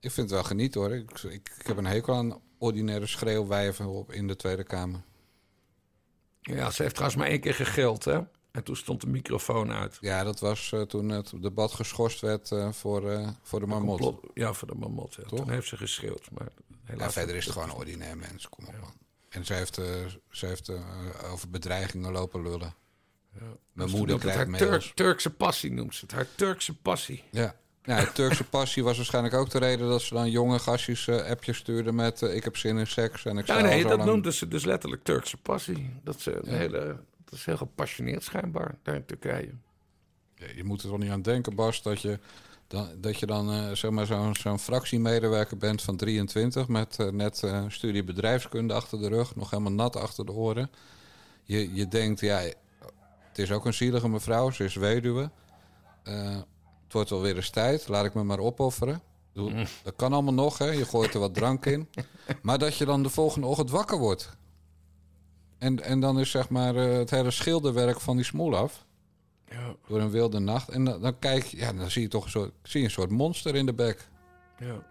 Ik 0.00 0.10
vind 0.10 0.16
het 0.16 0.30
wel 0.30 0.44
geniet 0.48 0.74
hoor. 0.74 0.92
Ik, 0.94 1.10
ik, 1.22 1.50
ik 1.58 1.66
heb 1.66 1.76
een 1.76 1.86
hekel 1.86 2.14
aan 2.14 2.40
ordinaire 2.58 3.06
schreeuwwijven 3.06 3.86
op 3.86 4.12
in 4.12 4.26
de 4.26 4.36
Tweede 4.36 4.64
Kamer. 4.64 5.00
ja, 6.40 6.70
ze 6.70 6.82
heeft 6.82 6.94
trouwens 6.94 7.20
maar 7.22 7.30
één 7.30 7.40
keer 7.40 7.54
gegild, 7.54 8.04
hè? 8.04 8.20
En 8.50 8.64
toen 8.64 8.76
stond 8.76 9.00
de 9.00 9.06
microfoon 9.06 9.72
uit. 9.72 9.98
Ja, 10.00 10.24
dat 10.24 10.40
was 10.40 10.72
eh, 10.72 10.80
toen 10.82 11.08
het 11.08 11.32
debat 11.42 11.72
geschorst 11.72 12.20
werd 12.20 12.52
eh, 12.52 12.72
voor, 12.72 13.10
eh, 13.10 13.28
voor 13.42 13.60
de 13.60 13.66
marmot. 13.66 14.00
Complot- 14.00 14.30
Ja, 14.34 14.52
voor 14.52 14.68
de 14.68 14.74
marmot. 14.74 15.14
Ja. 15.14 15.22
Toen 15.22 15.50
heeft 15.50 15.68
ze 15.68 15.76
geschreeuwd. 15.76 16.30
Maar 16.30 16.48
helaas 16.84 17.06
Ja, 17.06 17.10
verder 17.20 17.36
is 17.36 17.44
het 17.44 17.52
gewoon 17.52 17.68
een 17.68 17.74
ordinair 17.74 18.16
mens. 18.16 18.48
Kom 18.48 18.64
op 18.66 18.72
man. 18.80 18.92
En 19.30 19.44
ze 19.44 19.54
heeft, 19.54 19.78
eh, 19.78 19.84
ze 20.30 20.46
heeft 20.46 20.68
eh, 20.68 20.80
over 21.32 21.50
bedreigingen 21.50 22.12
lopen 22.12 22.42
lullen. 22.42 22.74
Mijn 23.72 23.88
Ze 23.88 23.96
moeder 23.96 24.18
krijgt 24.18 24.38
haar 24.38 24.58
Turk. 24.58 24.82
Turkse 24.94 25.30
passie 25.30 25.72
noemt 25.72 25.94
ze 25.94 26.00
het. 26.00 26.12
Haar 26.12 26.26
Turkse 26.34 26.74
passie. 26.74 27.24
Ja. 27.30 27.54
Ja, 27.82 28.04
Turkse 28.06 28.44
passie 28.58 28.84
was 28.84 28.96
waarschijnlijk 28.96 29.34
ook 29.34 29.50
de 29.50 29.58
reden 29.58 29.88
dat 29.88 30.02
ze 30.02 30.14
dan 30.14 30.30
jonge 30.30 30.58
gastjes 30.58 31.08
eh, 31.08 31.24
appjes 31.30 31.56
stuurden 31.56 31.94
met 31.94 32.22
ik 32.22 32.44
heb 32.44 32.56
zin 32.56 32.78
in 32.78 32.86
seks 32.86 33.24
en 33.24 33.38
ik 33.38 33.46
Ja, 33.46 33.60
nee, 33.60 33.82
dat 33.82 33.96
lang- 33.96 34.04
noemden 34.04 34.32
ze 34.32 34.48
dus 34.48 34.64
letterlijk 34.64 35.02
Turkse 35.04 35.36
passie. 35.36 35.90
Dat, 36.04 36.20
ze 36.20 36.40
een 36.42 36.54
hele, 36.56 37.00
dat 37.24 37.34
is 37.34 37.44
heel 37.44 37.56
gepassioneerd 37.56 38.22
schijnbaar 38.22 38.78
daar 38.82 38.94
in 38.94 39.04
Turkije. 39.04 39.52
Ja, 40.34 40.46
je 40.54 40.64
moet 40.64 40.82
er 40.82 40.88
toch 40.88 40.98
niet 40.98 41.10
aan 41.10 41.22
denken, 41.22 41.54
Bas, 41.54 41.82
dat 41.82 42.00
je 42.00 42.18
dan, 42.70 42.88
dat 42.96 43.18
je 43.18 43.26
dan 43.26 43.52
eh, 43.52 43.70
zeg 43.72 43.90
maar 43.90 44.34
zo'n 44.36 44.58
fractiemedewerker 44.58 45.56
bent 45.56 45.82
van 45.82 45.96
23 45.96 46.68
met 46.68 46.96
eh, 46.98 47.08
net 47.08 47.42
eh, 47.42 47.64
studie 47.68 48.04
bedrijfskunde 48.04 48.74
achter 48.74 48.98
de 49.00 49.08
rug, 49.08 49.36
nog 49.36 49.50
helemaal 49.50 49.72
nat 49.72 49.96
achter 49.96 50.26
de 50.26 50.32
oren. 50.32 50.70
Je, 51.44 51.74
je 51.74 51.88
denkt, 51.88 52.20
ja, 52.20 52.38
het 53.28 53.38
is 53.38 53.52
ook 53.52 53.66
een 53.66 53.74
zielige 53.74 54.08
mevrouw, 54.08 54.50
ze 54.50 54.64
is 54.64 54.74
weduwe. 54.74 55.30
Het 56.02 56.92
wordt 56.92 57.10
wel 57.10 57.20
weer 57.20 57.36
eens 57.36 57.50
tijd, 57.50 57.88
laat 57.88 58.04
ik 58.04 58.14
me 58.14 58.22
maar 58.22 58.38
opofferen. 58.38 59.02
Bedoel, 59.32 59.52
Dat 59.82 59.96
kan 59.96 60.12
allemaal 60.12 60.34
nog, 60.34 60.58
hè? 60.58 60.70
je 60.70 60.84
gooit 60.84 61.14
er 61.14 61.20
wat 61.20 61.34
drank 61.34 61.66
in. 61.66 61.88
Maar 62.42 62.58
dat 62.58 62.76
je 62.76 62.84
dan 62.84 63.02
de 63.02 63.08
volgende 63.08 63.46
ochtend 63.46 63.70
wakker 63.70 63.98
wordt. 63.98 64.36
En, 65.58 65.82
en 65.82 66.00
dan 66.00 66.20
is 66.20 66.30
zeg 66.30 66.48
maar 66.48 66.74
het 66.74 67.10
hele 67.10 67.30
schilderwerk 67.30 68.00
van 68.00 68.16
die 68.16 68.24
smoel 68.24 68.56
af. 68.56 68.84
Ja, 69.50 69.74
Door 69.88 70.00
een 70.00 70.10
wilde 70.10 70.38
nacht. 70.38 70.68
En 70.68 70.84
dan, 70.84 71.00
dan 71.00 71.18
kijk 71.18 71.44
je, 71.44 71.56
ja, 71.56 71.72
dan 71.72 71.90
zie 71.90 72.02
je 72.02 72.08
toch 72.08 72.24
een 72.24 72.30
soort, 72.30 72.52
zie 72.62 72.80
je 72.80 72.86
een 72.86 72.92
soort 72.92 73.10
monster 73.10 73.54
in 73.54 73.66
de 73.66 73.72
bek. 73.74 74.08
ja. 74.58 74.82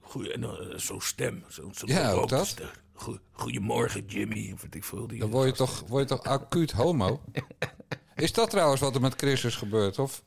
Goeie, 0.00 0.32
en 0.32 0.40
dan, 0.40 0.58
eh, 0.58 0.78
zo'n 0.78 1.00
stem. 1.00 1.44
Zo'n 1.48 1.74
zo 1.74 1.86
Ja, 1.86 2.10
ook 2.12 2.28
dat. 2.28 2.54
Goe- 2.94 3.20
Goedemorgen, 3.32 4.04
Jimmy. 4.06 4.50
Of 4.54 4.64
ik 4.70 4.84
veel. 4.84 5.06
Die 5.06 5.18
Dan 5.18 5.30
word 5.30 5.46
je 5.48 5.52
toch, 5.52 5.84
word 5.86 6.08
je 6.08 6.16
toch 6.16 6.24
acuut 6.26 6.72
homo? 6.72 7.20
Is 8.16 8.32
dat 8.32 8.50
trouwens 8.50 8.80
wat 8.80 8.94
er 8.94 9.00
met 9.00 9.14
Chris 9.16 9.44
is 9.44 9.56
gebeurd? 9.56 9.98
Of? 9.98 10.22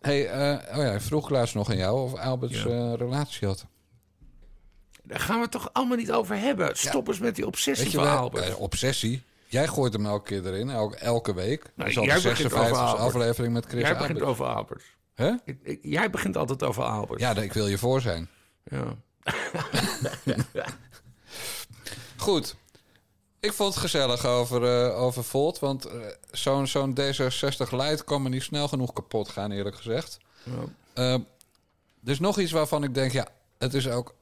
hey, 0.00 0.28
eh, 0.28 0.76
oh 0.76 0.82
ja, 0.84 0.92
ik 0.92 1.00
vroeg 1.00 1.28
laatst 1.28 1.54
nog 1.54 1.70
aan 1.70 1.76
jou 1.76 2.00
of 2.00 2.14
Alberts 2.14 2.62
Ja. 2.62 2.66
eh, 2.68 2.72
een 2.76 2.96
relatie 2.96 3.46
had. 3.46 3.66
Daar 5.02 5.20
gaan 5.20 5.36
we 5.36 5.42
het 5.42 5.50
toch 5.50 5.68
allemaal 5.72 5.96
niet 5.96 6.12
over 6.12 6.38
hebben. 6.38 6.76
Stop 6.76 7.08
eens 7.08 7.18
met 7.18 7.34
die 7.36 7.46
obsessie 7.46 7.84
Weet 7.84 7.92
je 7.92 7.98
van 7.98 8.06
wel, 8.06 8.16
Albert. 8.18 8.48
eh, 8.48 8.60
obsessie. 8.60 9.22
Jij 9.46 9.66
gooit 9.66 9.92
hem 9.92 10.06
elke 10.06 10.24
keer 10.24 10.46
erin, 10.46 10.70
elke, 10.70 10.96
elke 10.96 11.34
week. 11.34 11.72
Nou, 11.74 11.92
de 11.92 12.00
jij 12.00 12.14
begint 12.14 12.36
56 12.36 12.82
over 12.82 12.98
aflevering 12.98 13.52
met 13.52 13.66
Chris 13.66 13.82
Jij 13.82 13.96
begint 13.96 14.22
over 14.22 14.46
Albert. 14.46 14.84
Hè? 15.14 15.32
Jij 15.82 16.10
begint 16.10 16.36
altijd 16.36 16.62
over 16.62 16.84
Albert. 16.84 17.20
Ja, 17.20 17.36
ik 17.36 17.52
wil 17.52 17.66
je 17.66 17.78
voor 17.78 18.00
zijn. 18.00 18.28
Ja. 18.64 18.96
Goed. 22.16 22.56
Ik 23.40 23.52
vond 23.52 23.74
het 23.74 23.82
gezellig 23.82 24.26
over, 24.26 24.86
eh, 24.86 25.00
over 25.00 25.24
Volt. 25.24 25.58
Want 25.58 25.84
eh, 25.84 26.00
zo'n 26.30 26.66
zo'n 26.66 26.98
D66 27.00 27.70
Lite 27.70 28.04
kan 28.04 28.22
me 28.22 28.28
niet 28.28 28.42
snel 28.42 28.68
genoeg 28.68 28.92
kapot 28.92 29.28
gaan, 29.28 29.50
eerlijk 29.50 29.76
gezegd. 29.76 30.18
Ja. 30.42 30.52
Eh, 30.94 31.12
er 32.04 32.12
is 32.12 32.20
nog 32.20 32.38
iets 32.38 32.52
waarvan 32.52 32.84
ik 32.84 32.94
denk, 32.94 33.12
ja, 33.12 33.26
het 33.58 33.74
is 33.74 33.88
ook. 33.88 34.14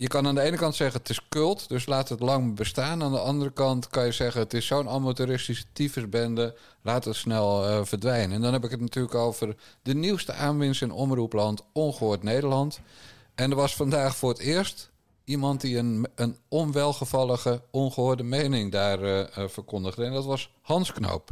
Je 0.00 0.08
kan 0.08 0.26
aan 0.26 0.34
de 0.34 0.40
ene 0.40 0.56
kant 0.56 0.74
zeggen 0.74 1.00
het 1.00 1.10
is 1.10 1.28
cult, 1.28 1.68
dus 1.68 1.86
laat 1.86 2.08
het 2.08 2.20
lang 2.20 2.56
bestaan. 2.56 3.02
Aan 3.02 3.12
de 3.12 3.18
andere 3.18 3.52
kant 3.52 3.88
kan 3.88 4.04
je 4.04 4.12
zeggen 4.12 4.40
het 4.40 4.54
is 4.54 4.66
zo'n 4.66 4.88
amateuristische 4.88 5.64
tyfusbende, 5.72 6.56
laat 6.82 7.04
het 7.04 7.16
snel 7.16 7.66
eh, 7.66 7.84
verdwijnen. 7.84 8.36
En 8.36 8.40
dan 8.40 8.52
heb 8.52 8.64
ik 8.64 8.70
het 8.70 8.80
natuurlijk 8.80 9.14
over 9.14 9.56
de 9.82 9.94
nieuwste 9.94 10.32
aanwinst 10.32 10.82
in 10.82 10.92
omroepland 10.92 11.62
Ongehoord 11.72 12.22
Nederland. 12.22 12.80
En 13.34 13.50
er 13.50 13.56
was 13.56 13.76
vandaag 13.76 14.16
voor 14.16 14.28
het 14.28 14.38
eerst 14.38 14.90
iemand 15.24 15.60
die 15.60 15.78
een, 15.78 16.06
een 16.14 16.36
onwelgevallige, 16.48 17.62
ongehoorde 17.70 18.22
mening 18.22 18.72
daar 18.72 19.02
eh, 19.02 19.20
eh, 19.20 19.48
verkondigde. 19.48 20.04
En 20.04 20.12
dat 20.12 20.24
was 20.24 20.50
Hans 20.62 20.92
Knoop. 20.92 21.30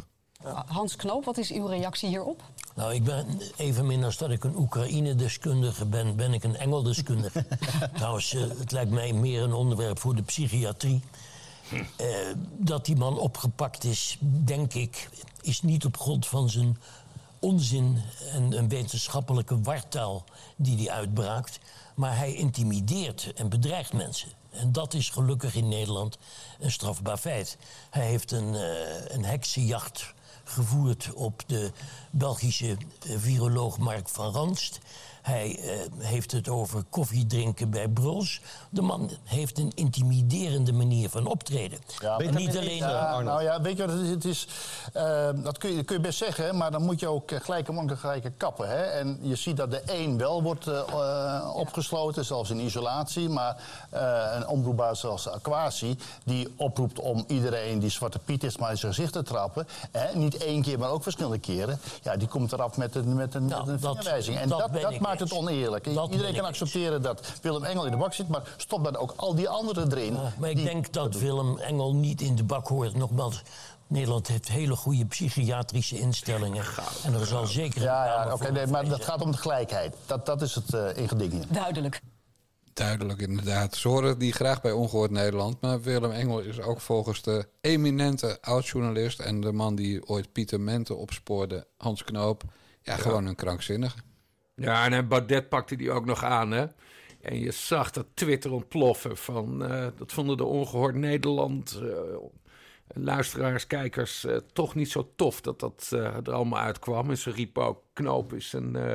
Hans 0.67 0.97
Knoop, 0.97 1.25
wat 1.25 1.39
is 1.39 1.53
uw 1.53 1.67
reactie 1.67 2.09
hierop? 2.09 2.43
Nou, 2.79 2.95
ik 2.95 3.05
ben 3.05 3.41
evenmin 3.57 4.05
als 4.05 4.17
dat 4.17 4.31
ik 4.31 4.45
een 4.45 4.57
Oekraïne-deskundige 4.57 5.85
ben, 5.87 6.17
ben 6.17 6.33
ik 6.33 6.45
een 6.45 6.57
Engel-deskundige. 6.57 7.47
Trouwens, 7.95 8.35
eh, 8.35 8.43
het 8.59 8.73
lijkt 8.73 8.91
mij 8.91 9.13
meer 9.13 9.43
een 9.43 9.53
onderwerp 9.53 9.99
voor 9.99 10.15
de 10.15 10.23
psychiatrie. 10.23 11.03
Eh, 11.97 12.07
dat 12.59 12.85
die 12.85 12.97
man 12.97 13.19
opgepakt 13.19 13.85
is, 13.85 14.17
denk 14.21 14.75
ik, 14.75 15.09
is 15.41 15.63
niet 15.63 15.85
op 15.85 15.97
grond 15.97 16.27
van 16.27 16.51
zijn 16.51 16.79
onzin 17.39 18.03
en 18.33 18.59
een 18.59 18.69
wetenschappelijke 18.69 19.61
wartaal 19.61 20.25
die 20.57 20.77
hij 20.77 20.91
uitbraakt. 20.91 21.59
Maar 21.95 22.17
hij 22.17 22.35
intimideert 22.35 23.33
en 23.35 23.49
bedreigt 23.49 23.93
mensen. 23.93 24.29
En 24.51 24.73
dat 24.73 24.95
is 24.95 25.11
gelukkig 25.11 25.55
in 25.55 25.69
Nederland 25.69 26.19
een 26.59 26.71
strafbaar 26.71 27.19
feit. 27.19 27.59
Hij 27.91 28.07
heeft 28.07 28.31
een, 28.31 28.55
eh, 28.55 29.15
een 29.15 29.25
heksenjacht 29.25 30.15
gevoerd 30.49 31.13
op 31.15 31.43
de 31.47 31.71
Belgische 32.11 32.77
eh, 33.07 33.17
viroloog 33.17 33.79
Mark 33.79 34.09
van 34.09 34.33
Ranst. 34.33 34.81
Hij 35.29 35.59
eh, 35.63 36.07
heeft 36.07 36.33
het 36.33 36.49
over 36.49 36.83
koffiedrinken 36.91 37.71
bij 37.71 37.89
Bruls. 37.89 38.41
De 38.71 38.83
man 38.83 39.11
heeft 39.25 39.59
een 39.59 39.73
intimiderende 39.75 40.73
manier 40.73 41.09
van 41.09 41.27
optreden. 41.27 41.79
en 42.19 42.35
niet 42.35 42.57
alleen... 42.57 42.77
Ja, 42.77 43.21
nou 43.21 43.43
ja, 43.43 43.61
weet 43.61 43.77
je 43.77 43.87
wat 43.87 43.95
het 43.97 44.03
is? 44.05 44.09
Het 44.11 44.25
is 44.25 44.47
eh, 44.93 45.29
dat 45.35 45.59
kun 45.59 45.71
je, 45.77 45.83
kun 45.83 45.97
je 45.97 46.03
best 46.03 46.19
zeggen, 46.19 46.57
maar 46.57 46.71
dan 46.71 46.83
moet 46.83 47.01
je 47.01 47.09
ook 47.09 47.31
eh, 47.31 47.41
gelijke 47.41 47.73
monniken 47.73 47.99
gelijke 47.99 48.31
kappen. 48.37 48.69
Hè? 48.69 48.83
En 48.83 49.19
je 49.21 49.37
ziet 49.37 49.57
dat 49.57 49.71
de 49.71 49.83
een 49.87 50.19
wel 50.19 50.43
wordt 50.43 50.67
eh, 50.67 50.79
eh, 50.79 51.55
opgesloten, 51.57 52.25
zelfs 52.25 52.51
in 52.51 52.61
isolatie. 52.61 53.29
Maar 53.29 53.57
eh, 53.91 54.33
een 54.35 54.47
omroepbaas 54.47 55.01
zoals 55.01 55.29
Aquasi, 55.29 55.99
die 56.25 56.53
oproept 56.57 56.99
om 57.01 57.25
iedereen 57.27 57.79
die 57.79 57.91
Zwarte 57.91 58.19
Piet 58.19 58.45
is 58.45 58.57
maar 58.59 58.71
in 58.71 58.79
zijn 58.79 58.95
gezicht 58.95 59.13
te 59.13 59.23
trappen. 59.23 59.67
Hè? 59.93 60.19
Niet 60.19 60.37
één 60.37 60.63
keer, 60.63 60.79
maar 60.79 60.91
ook 60.91 61.03
verschillende 61.03 61.39
keren. 61.39 61.81
Ja, 62.03 62.17
die 62.17 62.29
komt 62.29 62.53
eraf 62.53 62.77
met 62.77 62.95
een, 62.95 63.15
met 63.15 63.35
een, 63.35 63.47
Nou, 63.47 63.65
met 63.67 63.75
een 63.75 63.81
dat- 63.81 63.95
vingerwijzing. 63.95 64.39
En 64.39 64.49
dat 64.49 64.59
dat, 64.59 64.91
ik 64.93 65.01
maakt 65.19 65.31
het 65.31 65.41
oneerlijk. 65.41 65.87
Iedereen 65.87 66.35
kan 66.35 66.45
accepteren 66.45 67.03
dat 67.03 67.33
Willem 67.43 67.65
Engel 67.65 67.85
in 67.85 67.91
de 67.91 67.97
bak 67.97 68.15
zit, 68.15 68.29
maar 68.29 68.43
stop 68.57 68.85
dan 68.85 68.97
ook 68.97 69.13
al 69.17 69.35
die 69.35 69.49
anderen 69.49 69.93
erin. 69.93 70.15
Ja, 70.15 70.33
maar 70.39 70.51
ik 70.51 70.65
denk 70.65 70.93
dat 70.93 71.19
Willem 71.19 71.59
Engel 71.59 71.95
niet 71.95 72.21
in 72.21 72.35
de 72.35 72.45
bak 72.45 72.69
hoort. 72.69 72.95
Nogmaals, 72.95 73.43
Nederland 73.87 74.29
heeft 74.29 74.49
hele 74.49 74.77
goede 74.77 75.05
psychiatrische 75.05 75.99
instellingen. 75.99 76.65
En 77.05 77.15
er 77.15 77.27
zal 77.27 77.47
zeker... 77.47 77.77
een 77.77 77.87
Ja, 77.87 78.05
ja 78.05 78.33
oké, 78.33 78.53
nee, 78.53 78.67
maar 78.67 78.89
dat 78.89 79.05
gaat 79.05 79.23
om 79.23 79.31
de 79.31 79.39
gelijkheid. 79.39 79.97
Dat, 80.07 80.27
dat 80.27 80.43
is 80.43 80.55
het 80.55 80.75
eh 80.75 80.97
ingedik 80.97 81.33
hier. 81.33 81.45
Duidelijk. 81.49 82.01
Duidelijk, 82.73 83.21
inderdaad. 83.21 83.77
Ze 83.77 83.89
horen 83.89 84.19
die 84.19 84.33
graag 84.33 84.61
bij 84.61 84.73
Ongehoord 84.73 85.11
Nederland. 85.11 85.61
Maar 85.61 85.83
Willem 85.83 86.11
Engel 86.11 86.41
is 86.41 86.61
ook 86.61 86.81
volgens 86.81 87.23
de 87.23 87.49
eminente 87.61 88.39
oud-journalist... 88.41 89.21
en 89.21 89.41
de 89.41 89.53
man 89.53 89.75
die 89.75 90.09
ooit 90.09 90.33
Pieter 90.33 90.61
Mente 90.61 90.95
opspoorde, 90.95 91.67
Hans 91.77 92.05
Knoop... 92.05 92.43
ja, 92.83 92.97
gewoon 92.97 93.27
een 93.27 93.35
krankzinnige. 93.35 93.99
Ja, 94.59 94.85
en 94.85 94.93
hij 94.93 95.07
Baudet 95.07 95.49
pakte 95.49 95.77
die 95.77 95.91
ook 95.91 96.05
nog 96.05 96.25
aan, 96.25 96.51
hè. 96.51 96.67
En 97.21 97.39
je 97.41 97.51
zag 97.51 97.91
dat 97.91 98.07
Twitter 98.15 98.53
ontploffen 98.53 99.17
van... 99.17 99.65
eh, 99.65 99.87
dat 99.97 100.13
vonden 100.13 100.37
de 100.37 100.45
ongehoord 100.45 100.95
Nederland... 100.95 101.81
eh, 101.83 101.89
luisteraars, 102.87 103.67
kijkers... 103.67 104.25
eh, 104.25 104.37
toch 104.53 104.75
niet 104.75 104.91
zo 104.91 105.13
tof 105.17 105.41
dat 105.41 105.61
dat 105.61 105.89
eh, 105.93 106.01
er 106.01 106.33
allemaal 106.33 106.61
uitkwam. 106.61 107.11
En 107.11 107.19
ze 107.19 107.31
riepen 107.31 107.65
ook... 107.65 107.83
Knoop 107.93 108.33
is 108.33 108.53
een... 108.53 108.77
eh, 108.77 108.95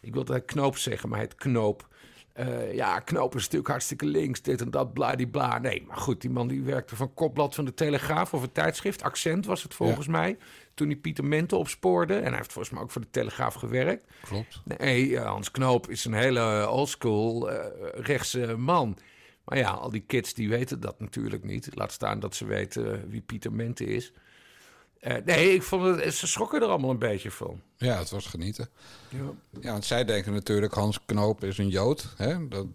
ik 0.00 0.14
wilde 0.14 0.40
Knoop 0.40 0.76
zeggen, 0.76 1.08
maar 1.08 1.18
heet 1.18 1.34
Knoop. 1.34 1.88
Eh, 2.32 2.74
ja, 2.74 2.98
Knoop 2.98 3.34
is 3.34 3.42
natuurlijk 3.42 3.70
hartstikke 3.70 4.06
links, 4.06 4.42
dit 4.42 4.60
en 4.60 4.70
dat, 4.70 4.92
bladibla. 4.92 5.58
Nee, 5.58 5.84
maar 5.86 5.96
goed, 5.96 6.20
die 6.20 6.30
man 6.30 6.48
die 6.48 6.62
werkte 6.62 6.96
van 6.96 7.14
kopblad 7.14 7.54
van 7.54 7.64
de 7.64 7.74
Telegraaf 7.74 8.34
of 8.34 8.42
een 8.42 8.52
tijdschrift. 8.52 9.02
Accent 9.02 9.46
was 9.46 9.62
het 9.62 9.74
volgens 9.74 10.06
mij. 10.06 10.36
Toen 10.74 10.86
hij 10.86 10.96
Pieter 10.96 11.24
Mente 11.24 11.56
opspoorde. 11.56 12.14
En 12.14 12.28
hij 12.28 12.36
heeft 12.36 12.52
volgens 12.52 12.74
mij 12.74 12.82
ook 12.82 12.90
voor 12.90 13.00
de 13.00 13.10
Telegraaf 13.10 13.54
gewerkt. 13.54 14.06
Klopt. 14.22 14.60
Nee, 14.78 15.18
eh, 15.18 15.26
Hans 15.26 15.50
Knoop 15.50 15.90
is 15.90 16.04
een 16.04 16.14
hele 16.14 16.68
oldschool 16.68 17.50
eh 17.50 17.66
rechtse 17.92 18.56
man. 18.56 18.98
Maar 19.44 19.58
ja, 19.58 19.70
al 19.70 19.90
die 19.90 20.04
kids 20.06 20.34
die 20.34 20.48
weten 20.48 20.80
dat 20.80 21.00
natuurlijk 21.00 21.44
niet. 21.44 21.68
Laat 21.74 21.92
staan 21.92 22.20
dat 22.20 22.34
ze 22.34 22.46
weten 22.46 23.08
wie 23.08 23.20
Pieter 23.20 23.52
Mente 23.52 23.84
is. 23.84 24.12
Eh, 25.04 25.16
nee, 25.24 25.54
ik 25.54 25.62
vond 25.62 26.00
het, 26.00 26.14
ze 26.14 26.26
schrokken 26.26 26.60
er 26.60 26.68
allemaal 26.68 26.90
een 26.90 26.98
beetje 26.98 27.30
van. 27.30 27.60
Ja, 27.76 27.98
het 27.98 28.10
was 28.10 28.26
genieten. 28.26 28.68
Ja. 29.08 29.18
Ja, 29.60 29.70
want 29.72 29.84
zij 29.84 30.04
denken 30.04 30.32
natuurlijk 30.32 30.74
Hans 30.74 31.04
Knoop 31.04 31.44
is 31.44 31.58
een 31.58 31.68
Jood. 31.68 32.14
Hè? 32.16 32.48
Dat, 32.48 32.66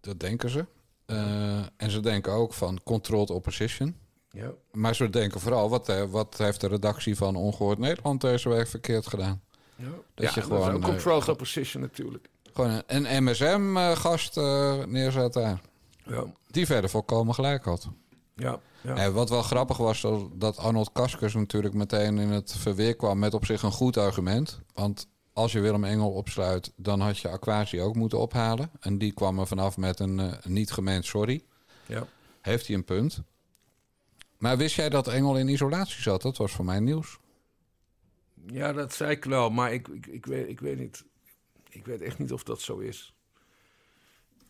dat 0.00 0.20
denken 0.20 0.50
ze. 0.50 0.66
Eh, 1.06 1.58
en 1.76 1.90
ze 1.90 2.00
denken 2.00 2.32
ook 2.32 2.54
van 2.54 2.80
controlled 2.84 3.30
opposition. 3.30 3.96
Ja. 4.30 4.50
Maar 4.72 4.94
ze 4.94 5.10
denken 5.10 5.40
vooral, 5.40 5.68
wat, 5.68 5.88
eh, 5.88 6.02
wat 6.04 6.34
heeft 6.38 6.60
de 6.60 6.66
redactie 6.66 7.16
van 7.16 7.36
Ongehoord 7.36 7.78
Nederland 7.78 8.20
deze 8.20 8.48
week 8.48 8.66
verkeerd 8.66 9.06
gedaan? 9.06 9.40
Ja, 9.76 9.84
Dat 9.84 9.94
ja 10.14 10.28
je 10.28 10.34
dat 10.34 10.44
gewoon, 10.44 10.68
is 10.68 11.04
ook 11.06 11.22
eh, 11.22 11.28
opposition 11.28 11.82
natuurlijk. 11.82 12.28
Gewoon 12.54 12.82
een, 12.86 13.14
een 13.16 13.24
MSM-gast 13.24 14.36
eh, 14.36 14.84
neerzet 14.84 15.32
daar. 15.32 15.60
Ja, 16.04 16.24
Die 16.46 16.66
verder 16.66 16.90
volkomen 16.90 17.34
gelijk 17.34 17.64
had. 17.64 17.88
ja, 18.36 18.60
ja. 18.82 18.94
En 18.96 19.12
wat 19.12 19.28
wel 19.30 19.42
grappig 19.42 19.76
was, 19.76 20.00
dat- 20.00 20.28
dat 20.34 20.56
Arnold 20.56 20.92
Kaskers 20.92 21.34
natuurlijk 21.34 21.74
meteen 21.74 22.18
in 22.18 22.28
het 22.30 22.52
verweer 22.58 22.96
kwam 22.96 23.18
met 23.18 23.34
op 23.34 23.44
zich 23.44 23.62
een 23.62 23.72
goed 23.72 23.96
argument. 23.96 24.60
Want 24.74 25.06
als 25.32 25.52
je 25.52 25.60
Willem 25.60 25.84
Engel 25.84 26.10
opsluit, 26.10 26.72
dan 26.76 27.00
had 27.00 27.18
je 27.18 27.28
Aquasi 27.28 27.80
ook 27.82 27.94
moeten 27.94 28.18
ophalen. 28.18 28.70
En 28.80 28.98
die 28.98 29.12
kwam 29.12 29.38
er 29.38 29.46
vanaf 29.46 29.76
met 29.76 30.00
een 30.00 30.20
eh, 30.20 30.32
niet 30.44 30.70
gemeend 30.72 31.04
sorry. 31.04 31.42
ja. 31.86 32.06
Heeft 32.40 32.66
hij 32.66 32.76
een 32.76 32.84
punt. 32.84 33.22
Maar 34.40 34.56
wist 34.56 34.76
jij 34.76 34.88
dat 34.88 35.08
Engel 35.08 35.36
in 35.36 35.48
isolatie 35.48 36.02
zat? 36.02 36.22
Dat 36.22 36.36
was 36.36 36.52
voor 36.52 36.64
mij 36.64 36.80
nieuws. 36.80 37.18
Ja, 38.46 38.72
dat 38.72 38.94
zei 38.94 39.10
ik 39.10 39.24
wel, 39.24 39.50
maar 39.50 39.72
ik, 39.72 39.88
ik, 39.88 40.06
ik, 40.06 40.26
weet, 40.26 40.48
ik 40.48 40.60
weet 40.60 40.78
niet. 40.78 41.04
Ik 41.68 41.86
weet 41.86 42.00
echt 42.00 42.18
niet 42.18 42.32
of 42.32 42.42
dat 42.42 42.60
zo 42.60 42.78
is. 42.78 43.14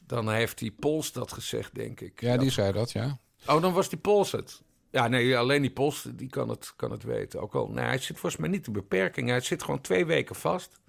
Dan 0.07 0.31
heeft 0.31 0.59
die 0.59 0.71
Pols 0.71 1.13
dat 1.13 1.33
gezegd, 1.33 1.75
denk 1.75 2.01
ik. 2.01 2.21
Ja, 2.21 2.37
die 2.37 2.51
zei 2.51 2.73
dat, 2.73 2.93
ja. 2.93 3.19
Oh, 3.47 3.63
dan 3.63 3.73
was 3.73 3.89
die 3.89 3.99
Pols 3.99 4.33
het. 4.33 4.63
Ja, 4.91 5.09
nee, 5.09 5.37
alleen 5.37 5.63
die 5.63 5.71
Pols 5.71 6.07
die 6.13 6.29
kan 6.29 6.49
het, 6.49 6.73
kan 6.77 6.91
het 6.91 7.03
weten. 7.03 7.41
Ook 7.41 7.55
al, 7.55 7.69
nee, 7.69 7.85
hij 7.85 7.99
zit 7.99 8.19
volgens 8.19 8.41
mij 8.41 8.51
niet 8.51 8.67
in 8.67 8.73
beperking. 8.73 9.29
Hij 9.29 9.41
zit 9.41 9.63
gewoon 9.63 9.81
twee 9.81 10.07
weken 10.07 10.35
vast. 10.35 10.80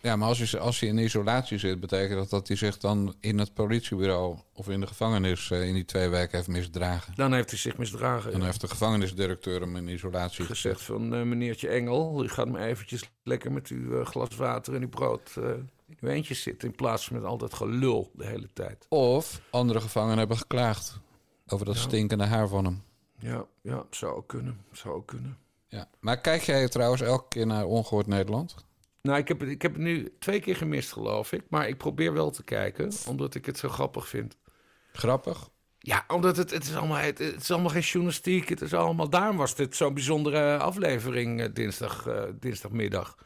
Ja, 0.00 0.16
maar 0.16 0.28
als 0.28 0.38
hij, 0.50 0.60
als 0.60 0.80
hij 0.80 0.88
in 0.88 0.98
isolatie 0.98 1.58
zit, 1.58 1.80
betekent 1.80 2.18
dat 2.18 2.30
dat 2.30 2.48
hij 2.48 2.56
zich 2.56 2.78
dan 2.78 3.14
in 3.20 3.38
het 3.38 3.54
politiebureau 3.54 4.36
of 4.52 4.68
in 4.68 4.80
de 4.80 4.86
gevangenis 4.86 5.50
eh, 5.50 5.66
in 5.66 5.74
die 5.74 5.84
twee 5.84 6.08
weken 6.08 6.36
heeft 6.36 6.48
misdragen. 6.48 7.12
Dan 7.14 7.32
heeft 7.32 7.50
hij 7.50 7.58
zich 7.58 7.76
misdragen. 7.76 8.30
Dan 8.30 8.40
ja. 8.40 8.46
heeft 8.46 8.60
de 8.60 8.68
gevangenisdirecteur 8.68 9.60
hem 9.60 9.76
in 9.76 9.88
isolatie 9.88 10.44
gezegd 10.44 10.82
van 10.82 11.14
eh, 11.14 11.22
meneertje 11.22 11.68
Engel, 11.68 12.24
u 12.24 12.28
gaat 12.28 12.48
me 12.48 12.58
eventjes 12.58 13.10
lekker 13.22 13.52
met 13.52 13.68
uw 13.68 14.00
eh, 14.00 14.06
glas 14.06 14.36
water 14.36 14.74
en 14.74 14.82
uw 14.82 14.88
brood. 14.88 15.30
in 15.36 15.96
uw 16.00 16.08
eentje 16.08 16.34
zit... 16.34 16.64
in 16.64 16.74
plaats 16.74 17.04
van 17.04 17.16
met 17.16 17.24
al 17.24 17.38
dat 17.38 17.54
gelul 17.54 18.10
de 18.14 18.26
hele 18.26 18.48
tijd. 18.52 18.86
Of 18.88 19.40
andere 19.50 19.80
gevangenen 19.80 20.18
hebben 20.18 20.36
geklaagd 20.36 21.00
over 21.46 21.66
dat 21.66 21.74
Ja. 21.74 21.80
stinkende 21.80 22.24
haar 22.24 22.48
van 22.48 22.64
hem. 22.64 22.82
Ja, 23.18 23.46
ja, 23.62 23.84
zou 23.90 24.16
ook 24.16 24.28
kunnen. 24.28 24.64
Zou 24.72 24.94
ook 24.94 25.06
kunnen. 25.06 25.38
Ja. 25.66 25.88
Maar 26.00 26.20
kijk 26.20 26.42
jij 26.42 26.68
trouwens 26.68 27.02
elke 27.02 27.28
keer 27.28 27.46
naar 27.46 27.64
Ongehoord 27.64 28.06
Nederland? 28.06 28.54
Nou, 29.08 29.20
ik 29.20 29.28
heb, 29.28 29.40
het, 29.40 29.48
ik 29.48 29.62
heb 29.62 29.72
het 29.72 29.82
nu 29.82 30.14
twee 30.18 30.40
keer 30.40 30.56
gemist, 30.56 30.92
geloof 30.92 31.32
ik. 31.32 31.42
Maar 31.48 31.68
ik 31.68 31.76
probeer 31.76 32.12
wel 32.12 32.30
te 32.30 32.44
kijken, 32.44 32.92
omdat 33.06 33.34
ik 33.34 33.46
het 33.46 33.58
zo 33.58 33.68
grappig 33.68 34.08
vind. 34.08 34.36
Grappig. 34.92 35.48
Ja, 35.78 36.04
omdat 36.08 36.36
het, 36.36 36.50
het, 36.50 36.64
is 36.64 36.76
allemaal, 36.76 36.96
het, 36.96 37.18
het 37.18 37.40
is 37.40 37.50
allemaal 37.50 37.70
geen 37.70 37.82
journalistiek. 37.82 38.48
Het 38.48 38.60
is 38.60 38.74
allemaal, 38.74 39.08
daarom 39.10 39.36
was 39.36 39.54
dit 39.54 39.76
zo'n 39.76 39.94
bijzondere 39.94 40.58
aflevering 40.58 41.40
eh, 41.40 41.48
dinsdag, 41.52 42.06
eh, 42.06 42.22
dinsdagmiddag. 42.40 43.16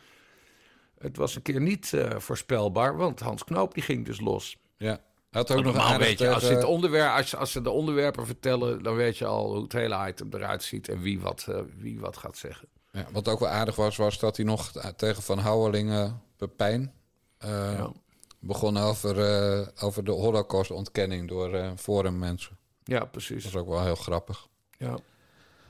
Het 0.98 1.16
was 1.16 1.36
een 1.36 1.42
keer 1.42 1.60
niet 1.60 1.92
eh, 1.92 2.18
voorspelbaar, 2.18 2.96
want 2.96 3.20
Hans 3.20 3.44
Knoop 3.44 3.74
die 3.74 3.82
ging 3.82 4.06
dus 4.06 4.20
los. 4.20 4.56
Ja. 4.76 5.00
Had 5.30 5.50
ook 5.50 5.56
nog 5.56 5.64
Normaal 5.64 5.92
aardig 5.92 6.06
weet 6.06 6.18
je, 6.18 6.30
als, 6.30 6.42
het 6.42 6.64
onderwerp, 6.64 7.16
als, 7.16 7.36
als 7.36 7.52
ze 7.52 7.62
de 7.62 7.70
onderwerpen 7.70 8.26
vertellen, 8.26 8.82
dan 8.82 8.94
weet 8.94 9.18
je 9.18 9.26
al 9.26 9.52
hoe 9.52 9.62
het 9.62 9.72
hele 9.72 10.08
item 10.08 10.28
eruit 10.30 10.62
ziet 10.62 10.88
en 10.88 11.00
wie 11.00 11.20
wat, 11.20 11.46
wie 11.76 12.00
wat 12.00 12.16
gaat 12.16 12.36
zeggen. 12.36 12.68
Ja, 12.92 13.06
wat 13.12 13.28
ook 13.28 13.38
wel 13.40 13.49
aardig 13.49 13.76
was, 13.76 13.96
was 13.96 14.18
dat 14.18 14.37
hij 14.37 14.44
nog 14.46 14.72
tegen 14.96 15.22
Van 15.22 15.38
Houwelingen 15.38 16.22
Pepijn 16.37 16.92
eh, 17.38 17.50
Ja. 17.78 17.92
begon 18.38 18.76
over, 18.76 19.20
eh, 19.20 19.66
over 19.84 20.04
de 20.04 20.11
holocaustontkenning 20.11 21.28
door 21.28 21.54
eh 21.54 21.70
Forum 21.76 22.18
mensen. 22.18 22.58
Ja, 22.84 23.04
precies. 23.04 23.42
Dat 23.44 23.52
was 23.52 23.62
ook 23.62 23.68
wel 23.68 23.82
heel 23.84 23.94
grappig. 23.94 24.46
Ja, 24.78 24.96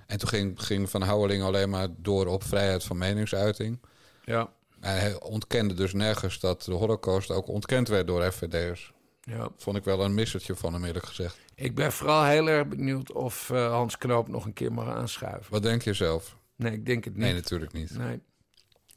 En 0.06 0.18
toen 0.18 0.28
ging, 0.28 0.62
ging 0.62 0.90
Van 0.90 1.02
Houwelingen 1.02 1.46
alleen 1.46 1.70
maar 1.70 1.88
door 1.96 2.26
op 2.26 2.44
vrijheid 2.44 2.84
van 2.84 2.98
meningsuiting. 2.98 3.80
ja, 4.24 4.50
hij 4.80 5.20
ontkende 5.20 5.74
dus 5.74 5.92
nergens 5.92 6.40
dat 6.40 6.62
de 6.62 6.72
holocaust 6.72 7.30
ook 7.30 7.48
ontkend 7.48 7.88
werd 7.88 8.06
door 8.06 8.32
FVD'ers. 8.32 8.92
ja. 9.22 9.48
Vond 9.56 9.76
ik 9.76 9.84
wel 9.84 10.00
een 10.04 10.14
missertje 10.14 10.56
van 10.56 10.72
hem 10.72 10.84
eerlijk 10.84 11.06
gezegd. 11.06 11.38
Ik 11.54 11.74
ben 11.74 11.92
vooral 11.92 12.24
heel 12.24 12.48
erg 12.48 12.68
benieuwd 12.68 13.12
of 13.12 13.50
eh, 13.50 13.70
Hans 13.70 13.98
Knoop 13.98 14.28
nog 14.28 14.44
een 14.44 14.52
keer 14.52 14.72
mag 14.72 14.88
aanschuiven. 14.88 15.52
Wat 15.52 15.62
denk 15.62 15.82
je 15.82 15.92
zelf? 15.94 16.36
Nee, 16.62 16.72
ik 16.72 16.86
denk 16.86 17.04
het 17.04 17.14
niet. 17.14 17.22
Nee, 17.22 17.34
natuurlijk 17.34 17.72
niet. 17.72 17.98
Nee. 17.98 18.20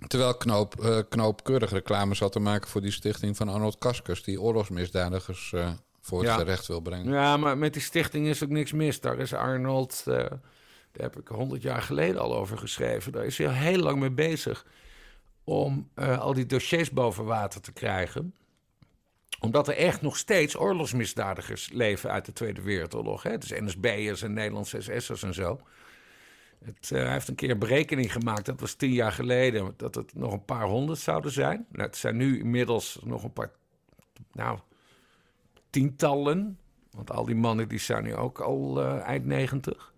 Terwijl 0.07 0.37
Knoop, 0.37 0.79
eh, 0.83 0.99
Knoop 1.09 1.43
keurig 1.43 1.71
reclame 1.71 2.15
zat 2.15 2.31
te 2.31 2.39
maken 2.39 2.69
voor 2.69 2.81
die 2.81 2.91
stichting 2.91 3.37
van 3.37 3.49
Arnold 3.49 3.77
Kaskus... 3.77 4.23
die 4.23 4.41
oorlogsmisdadigers 4.41 5.53
eh, 5.53 5.71
voor 6.01 6.19
het 6.19 6.27
Ja. 6.27 6.37
gerecht 6.37 6.67
wil 6.67 6.79
brengen. 6.79 7.13
Ja, 7.13 7.37
maar 7.37 7.57
met 7.57 7.73
die 7.73 7.81
stichting 7.81 8.27
is 8.27 8.43
ook 8.43 8.49
niks 8.49 8.71
mis. 8.71 9.01
Daar 9.01 9.19
is 9.19 9.33
Arnold, 9.33 10.03
eh, 10.07 10.15
daar 10.15 10.39
heb 10.91 11.19
ik 11.19 11.27
honderd 11.27 11.61
jaar 11.61 11.81
geleden 11.81 12.21
al 12.21 12.35
over 12.35 12.57
geschreven. 12.57 13.11
Daar 13.11 13.25
is 13.25 13.37
hij 13.37 13.47
al 13.47 13.53
heel 13.53 13.79
lang 13.79 13.99
mee 13.99 14.11
bezig 14.11 14.65
om 15.43 15.89
al 15.95 16.33
die 16.33 16.45
dossiers 16.45 16.91
boven 16.91 17.25
water 17.25 17.61
te 17.61 17.71
krijgen. 17.71 18.33
Omdat 19.39 19.67
er 19.67 19.75
echt 19.75 20.01
nog 20.01 20.17
steeds 20.17 20.57
oorlogsmisdadigers 20.57 21.69
leven 21.71 22.11
uit 22.11 22.25
de 22.25 22.33
Tweede 22.33 22.61
Wereldoorlog. 22.61 23.23
Hè? 23.23 23.37
Dus 23.37 23.49
NSB'ers 23.49 24.21
en 24.21 24.33
Nederlandse 24.33 24.81
SS'ers 24.81 25.23
en 25.23 25.33
zo. 25.33 25.59
Het, 26.65 26.91
eh, 26.91 27.01
hij 27.01 27.11
heeft 27.11 27.27
een 27.27 27.35
keer 27.35 27.49
een 27.49 27.59
berekening 27.59 28.11
gemaakt, 28.11 28.45
dat 28.45 28.59
was 28.59 28.73
tien 28.73 28.91
jaar 28.91 29.11
geleden, 29.11 29.73
dat 29.77 29.95
het 29.95 30.15
nog 30.15 30.33
een 30.33 30.45
paar 30.45 30.65
honderd 30.65 30.99
zouden 30.99 31.31
zijn. 31.31 31.65
Nou, 31.71 31.87
het 31.87 31.97
zijn 31.97 32.17
nu 32.17 32.39
inmiddels 32.39 32.99
nog 33.03 33.23
een 33.23 33.33
paar, 33.33 33.51
nou, 34.31 34.59
tientallen. 35.69 36.59
Want 36.91 37.11
al 37.11 37.25
die 37.25 37.35
mannen 37.35 37.67
die 37.67 37.79
zijn 37.79 38.03
nu 38.03 38.15
ook 38.15 38.39
al 38.39 38.81
eh, 38.81 39.01
eind 39.01 39.25
negentig. 39.25 39.93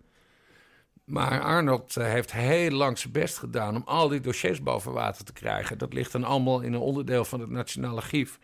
Maar 1.04 1.40
Arnold 1.40 1.96
eh, 1.96 2.06
heeft 2.06 2.32
heel 2.32 2.70
lang 2.70 2.98
zijn 2.98 3.12
best 3.12 3.38
gedaan 3.38 3.76
om 3.76 3.82
al 3.84 4.08
die 4.08 4.20
dossiers 4.20 4.62
boven 4.62 4.92
water 4.92 5.24
te 5.24 5.32
krijgen. 5.32 5.78
Dat 5.78 5.92
ligt 5.92 6.12
dan 6.12 6.24
allemaal 6.24 6.60
in 6.60 6.72
een 6.72 6.80
onderdeel 6.80 7.24
van 7.24 7.40
het 7.40 7.50
Nationaal 7.50 7.96
Archief. 7.96 8.38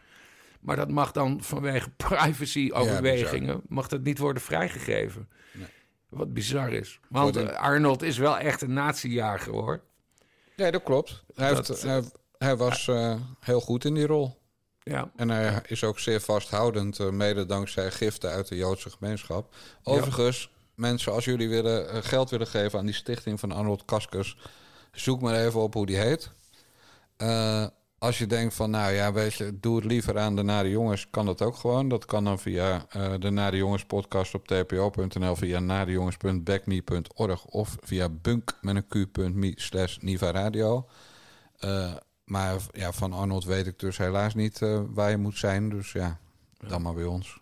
Maar 0.61 0.77
dat 0.77 0.91
mag 0.91 1.13
dan 1.13 1.43
vanwege 1.43 1.91
privacy-overwegingen 2.09 3.63
mag 3.69 3.89
dat 3.89 4.03
niet 4.03 4.19
worden 4.19 4.43
vrijgegeven. 4.43 5.29
Wat 6.15 6.33
bizar 6.33 6.73
is. 6.73 7.01
Want 7.09 7.37
eh, 7.37 7.49
Arnold 7.61 8.03
is 8.03 8.19
wel 8.19 8.39
echt 8.39 8.63
een 8.63 8.73
nazi-jager 8.73 9.53
hoor. 9.53 9.81
Ja, 10.57 10.71
dat 10.71 10.83
klopt. 10.83 11.25
Hij, 11.35 11.55
Dat- 11.55 11.69
heeft, 11.69 11.83
hij, 11.83 12.03
hij 12.39 12.57
was 12.57 12.89
eh, 12.89 13.15
heel 13.41 13.61
goed 13.61 13.85
in 13.85 13.95
die 13.95 14.07
rol. 14.07 14.43
Ja, 14.83 15.11
En 15.17 15.29
hij 15.29 15.63
is 15.67 15.85
ook 15.85 15.99
zeer 15.99 16.21
vasthoudend, 16.21 16.99
eh, 16.99 17.09
mede 17.11 17.47
dankzij 17.47 17.91
giften 17.91 18.31
uit 18.31 18.49
de 18.49 18.57
Joodse 18.57 18.91
gemeenschap. 18.91 19.55
Overigens, 19.83 20.51
mensen, 20.75 21.13
als 21.13 21.25
jullie 21.25 21.49
willen, 21.49 22.05
geld 22.05 22.31
willen 22.31 22.47
geven 22.47 22.79
aan 22.79 22.85
die 22.87 22.95
stichting 22.95 23.41
van 23.41 23.53
Arnold 23.53 23.85
Kaskus, 23.85 24.37
zoek 24.93 25.21
maar 25.21 25.35
even 25.45 25.61
op 25.61 25.75
hoe 25.75 25.87
die 25.87 25.97
heet. 25.99 26.31
Als 28.05 28.19
je 28.19 28.27
denkt 28.27 28.55
van, 28.55 28.71
nou 28.71 28.93
ja, 28.93 29.13
weet 29.13 29.35
je, 29.35 29.61
doe 29.61 29.77
het 29.77 29.85
liever 29.85 30.19
aan 30.19 30.37
de 30.37 30.43
Nare 30.43 30.71
Jongens, 30.71 31.11
kan 31.11 31.27
dat 31.27 31.43
ook 31.43 31.57
gewoon. 31.57 31.89
Dat 31.89 32.05
kan 32.05 32.25
dan 32.25 32.39
via 32.39 32.87
eh, 32.89 33.15
de 33.19 33.31
Nare 33.31 33.57
Jongens 33.57 33.85
podcast 33.85 34.35
op 34.35 34.47
tpo.nl, 34.47 35.37
via 35.37 35.59
narejongens.backme.org 35.59 37.45
of 37.45 37.77
via 37.81 38.09
bunk 38.09 38.59
met 38.61 38.77
een 38.77 38.87
q.me 38.87 39.53
slash 39.55 39.97
Niva 39.97 40.31
Radio. 40.31 40.89
Eh, 41.59 41.95
maar 42.25 42.57
ja, 42.73 42.93
van 42.93 43.13
Arnold 43.13 43.45
weet 43.45 43.67
ik 43.67 43.79
dus 43.79 43.99
helaas 43.99 44.35
niet 44.35 44.63
eh, 44.63 44.81
waar 44.89 45.11
je 45.11 45.17
moet 45.17 45.39
zijn. 45.39 45.69
Dus 45.69 45.93
ja, 45.93 46.19
dan 46.59 46.83
maar 46.83 46.95
bij 46.95 47.05
ons. 47.05 47.41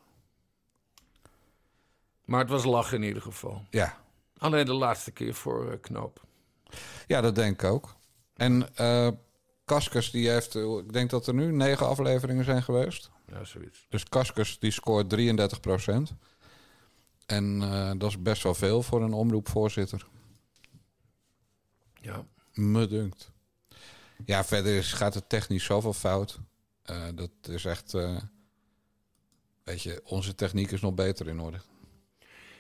maar 2.25 2.41
het 2.41 2.51
was 2.51 2.65
lachen 2.65 2.97
in 2.97 3.03
ieder 3.09 3.23
geval. 3.23 3.63
Ja, 3.71 3.97
Alleen 4.39 4.67
de 4.67 4.75
laatste 4.75 5.11
keer 5.11 5.35
voor 5.35 5.79
Knoop. 5.81 6.25
ja 7.07 7.21
dat 7.21 7.35
denk 7.35 7.63
ik 7.63 7.71
ook. 7.71 7.95
En 8.37 8.77
eh 8.77 9.09
Kaskus, 9.73 10.11
die 10.11 10.29
heeft, 10.31 10.55
eh, 10.55 10.77
ik 10.77 10.93
denk 10.93 11.11
dat 11.11 11.27
er 11.27 11.35
nu 11.35 11.53
negen 11.53 11.87
afleveringen 11.87 12.45
zijn 12.45 12.63
geweest. 12.63 13.11
Ja, 13.27 13.45
zoiets. 13.45 13.87
Dus 13.89 14.05
Kaskus, 14.05 14.59
die 14.59 14.71
scoort 14.71 15.09
33% 15.09 16.15
En 17.27 17.63
eh, 17.63 17.91
dat 17.97 18.11
is 18.11 18.23
best 18.23 18.43
wel 18.43 18.55
veel 18.55 18.83
voor 18.83 19.03
een 19.03 19.13
omroepvoorzitter. 19.13 20.07
Ja. 22.01 22.27
Me 22.55 22.87
dunkt. 22.87 23.31
Ja, 24.25 24.45
verder 24.45 24.77
is, 24.77 24.93
gaat 24.93 25.15
het 25.15 25.29
technisch 25.29 25.65
zoveel 25.65 25.93
fout. 25.93 26.39
Eh, 26.83 27.03
dat 27.15 27.31
is 27.43 27.65
echt... 27.65 27.93
weet 29.65 29.83
je, 29.83 30.01
onze 30.05 30.35
techniek 30.35 30.71
is 30.71 30.81
nog 30.81 30.95
beter 30.95 31.29
in 31.29 31.41
orde. 31.41 31.61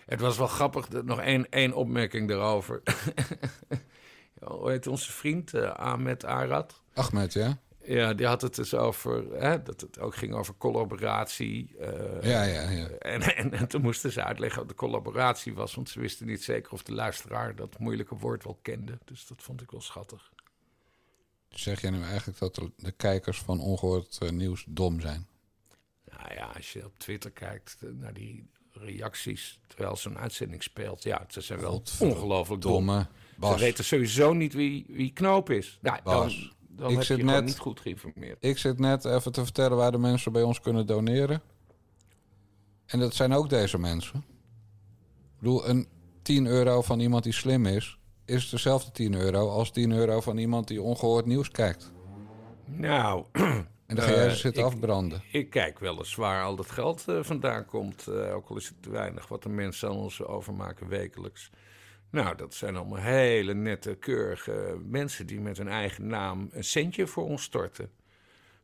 Het 0.06 0.20
was 0.20 0.36
wel 0.38 0.46
grappig, 0.46 0.88
dat- 0.88 1.04
nog 1.04 1.20
één, 1.20 1.48
één 1.50 1.72
opmerking 1.72 2.28
daarover. 2.28 2.82
Hoe 4.40 4.70
heet 4.70 4.86
onze 4.86 5.12
vriend, 5.12 5.54
Ahmed 5.54 6.24
Arad? 6.24 6.81
Ahmed, 6.94 7.32
ja? 7.32 7.60
Ja, 7.84 8.14
die 8.14 8.26
had 8.26 8.42
het 8.42 8.54
dus 8.54 8.74
over, 8.74 9.32
hè, 9.32 9.62
dat 9.62 9.80
het 9.80 9.98
ook 9.98 10.16
ging 10.16 10.34
over 10.34 10.54
collaboratie. 10.54 11.76
eh, 11.78 12.30
Ja, 12.30 12.42
ja, 12.42 12.70
ja. 12.70 12.88
En, 12.88 13.36
en, 13.36 13.52
en 13.52 13.68
toen 13.68 13.82
moesten 13.82 14.12
ze 14.12 14.24
uitleggen 14.24 14.58
wat 14.58 14.68
de 14.68 14.74
collaboratie 14.74 15.54
was, 15.54 15.74
want 15.74 15.88
ze 15.88 16.00
wisten 16.00 16.26
niet 16.26 16.42
zeker 16.44 16.72
of 16.72 16.82
de 16.82 16.92
luisteraar 16.92 17.56
dat 17.56 17.78
moeilijke 17.78 18.14
woord 18.16 18.44
wel 18.44 18.58
kende. 18.62 18.98
Dus 19.04 19.26
dat 19.26 19.42
vond 19.42 19.60
ik 19.62 19.70
wel 19.70 19.80
schattig. 19.80 20.32
Zeg 21.48 21.80
jij 21.80 21.90
nu 21.90 22.02
eigenlijk 22.02 22.38
dat 22.38 22.54
de, 22.76 22.92
kijkers 22.92 23.38
van 23.38 23.60
ongehoord 23.60 24.18
eh, 24.20 24.30
nieuws 24.30 24.64
dom 24.68 25.00
zijn? 25.00 25.26
Nou 26.04 26.34
ja, 26.34 26.44
als 26.56 26.72
je 26.72 26.84
op 26.84 26.98
Twitter 26.98 27.30
kijkt 27.30 27.76
eh, 27.80 27.88
naar 27.92 28.12
die 28.12 28.50
reacties 28.72 29.60
terwijl 29.66 29.96
zo'n 29.96 30.18
uitzending 30.18 30.62
speelt, 30.62 31.02
ja, 31.02 31.24
ze 31.28 31.40
zijn 31.40 31.60
wel 31.60 31.82
ongelooflijk 32.00 32.62
dom. 32.62 32.72
Domme. 32.72 33.06
Bas, 33.36 33.52
Ze 33.58 33.64
weten 33.64 33.84
sowieso 33.84 34.32
niet 34.32 34.52
wie, 34.52 34.84
wie 34.88 35.12
Knoop 35.12 35.50
is. 35.50 35.78
Nou, 35.82 36.02
Bas, 36.02 36.36
dan 36.36 36.52
ik 36.78 36.88
heb 36.94 37.02
zit 37.02 37.16
je 37.16 37.24
net- 37.24 37.44
niet 37.44 37.58
goed 37.58 37.80
geïnformeerd. 37.80 38.36
ik 38.44 38.58
zit 38.58 38.78
net 38.78 39.04
even 39.04 39.32
te 39.32 39.44
vertellen 39.44 39.76
waar 39.76 39.92
de 39.92 39.98
mensen 39.98 40.32
bij 40.32 40.42
ons 40.42 40.60
kunnen 40.60 40.86
doneren. 40.86 41.42
En 42.86 42.98
dat 42.98 43.14
zijn 43.14 43.32
ook 43.32 43.48
deze 43.48 43.78
mensen. 43.78 44.18
Ik 44.18 45.38
bedoel, 45.38 45.68
een 45.68 45.88
10 46.22 46.46
euro 46.46 46.82
van 46.82 47.00
iemand 47.00 47.22
die 47.24 47.32
slim 47.32 47.66
is, 47.66 47.98
is 48.24 48.48
dezelfde 48.50 48.90
10 48.90 49.14
euro 49.14 49.48
als 49.48 49.70
10 49.70 49.92
euro 49.92 50.20
van 50.20 50.36
iemand 50.38 50.68
die 50.68 50.82
ongehoord 50.82 51.26
nieuws 51.26 51.50
kijkt. 51.50 51.92
Nou, 52.64 53.24
En 53.86 53.98
dan 53.98 54.04
ga 54.06 54.10
jij 54.14 54.24
Eh, 54.24 54.30
ze 54.30 54.36
zitten 54.36 54.62
ik- 54.62 54.68
afbranden. 54.72 55.22
ik 55.32 55.50
kijk 55.50 55.78
wel 55.78 55.98
eens 55.98 56.14
waar 56.14 56.44
al 56.44 56.56
dat 56.56 56.70
geld 56.70 57.04
eh, 57.08 57.18
vandaan 57.22 57.64
komt. 57.66 58.06
eh, 58.06 58.34
ook 58.34 58.48
al 58.48 58.56
is 58.56 58.68
het 58.68 58.82
te 58.82 58.90
weinig 58.90 59.28
wat 59.28 59.42
de 59.42 59.48
mensen 59.48 59.88
aan 59.88 59.96
ons 59.96 60.22
overmaken 60.22 60.88
wekelijks. 60.88 61.50
Nou, 62.12 62.36
dat 62.36 62.54
zijn 62.54 62.76
allemaal 62.76 62.98
hele 62.98 63.54
nette, 63.54 63.94
keurige 63.94 64.78
mensen 64.86 65.26
die 65.26 65.40
met 65.40 65.56
hun 65.58 65.68
eigen 65.68 66.06
naam 66.06 66.48
een 66.52 66.64
centje 66.64 67.06
voor 67.06 67.24
ons 67.24 67.42
storten. 67.42 67.90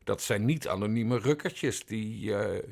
Dat 0.03 0.21
zijn 0.21 0.45
niet 0.45 0.67
anonieme 0.67 1.17
rukkertjes 1.17 1.85
die, 1.85 2.35
eh, 2.35 2.63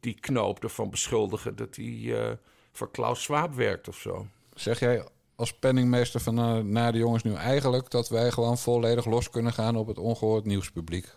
die 0.00 0.14
knoop 0.20 0.62
ervan 0.62 0.90
beschuldigen 0.90 1.56
dat 1.56 1.76
hij 1.76 2.22
eh, 2.26 2.32
voor 2.72 2.90
Klaus 2.90 3.22
Schwab 3.22 3.54
werkt 3.54 3.88
of 3.88 3.96
zo. 3.98 4.26
Zeg 4.54 4.78
jij 4.80 5.08
als 5.34 5.52
penningmeester 5.58 6.20
van 6.20 6.38
eh, 6.38 6.58
naar 6.58 6.92
de 6.92 6.98
jongens 6.98 7.22
nu 7.22 7.34
eigenlijk 7.34 7.90
dat 7.90 8.08
wij 8.08 8.30
gewoon 8.30 8.58
volledig 8.58 9.04
los 9.06 9.30
kunnen 9.30 9.52
gaan 9.52 9.76
op 9.76 9.86
het 9.86 9.98
ongehoord 9.98 10.44
nieuwspubliek? 10.44 11.16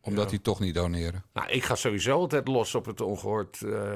Omdat 0.00 0.24
Ja. 0.24 0.30
die 0.30 0.40
toch 0.40 0.60
niet 0.60 0.74
doneren. 0.74 1.24
Nou, 1.32 1.48
ik 1.50 1.64
ga 1.64 1.74
sowieso 1.74 2.18
altijd 2.18 2.48
los 2.48 2.74
op 2.74 2.84
het 2.86 3.00
ongehoord 3.00 3.62
eh, 3.62 3.92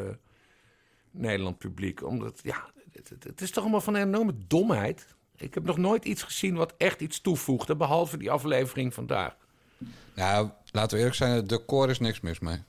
Nederland 1.10 1.58
publiek. 1.58 2.02
Omdat, 2.04 2.40
ja, 2.42 2.70
het, 2.96 3.08
het- 3.08 3.24
het 3.24 3.40
is 3.40 3.50
toch 3.50 3.62
allemaal 3.62 3.80
van 3.80 3.94
een 3.94 4.02
enorme 4.06 4.34
domheid. 4.46 5.06
Ik 5.36 5.54
heb 5.54 5.64
nog 5.64 5.76
nooit 5.76 6.04
iets 6.04 6.22
gezien 6.22 6.54
wat 6.54 6.74
echt 6.76 7.00
iets 7.00 7.20
toevoegde, 7.20 7.76
behalve 7.76 8.16
die 8.16 8.30
aflevering 8.30 8.94
vandaag. 8.94 9.36
Nou, 10.14 10.48
laten 10.70 10.90
we 10.90 10.96
eerlijk 10.98 11.16
zijn, 11.16 11.32
het 11.34 11.48
decor 11.48 11.90
is 11.90 11.98
niks 11.98 12.20
mis 12.20 12.38
mee. 12.38 12.62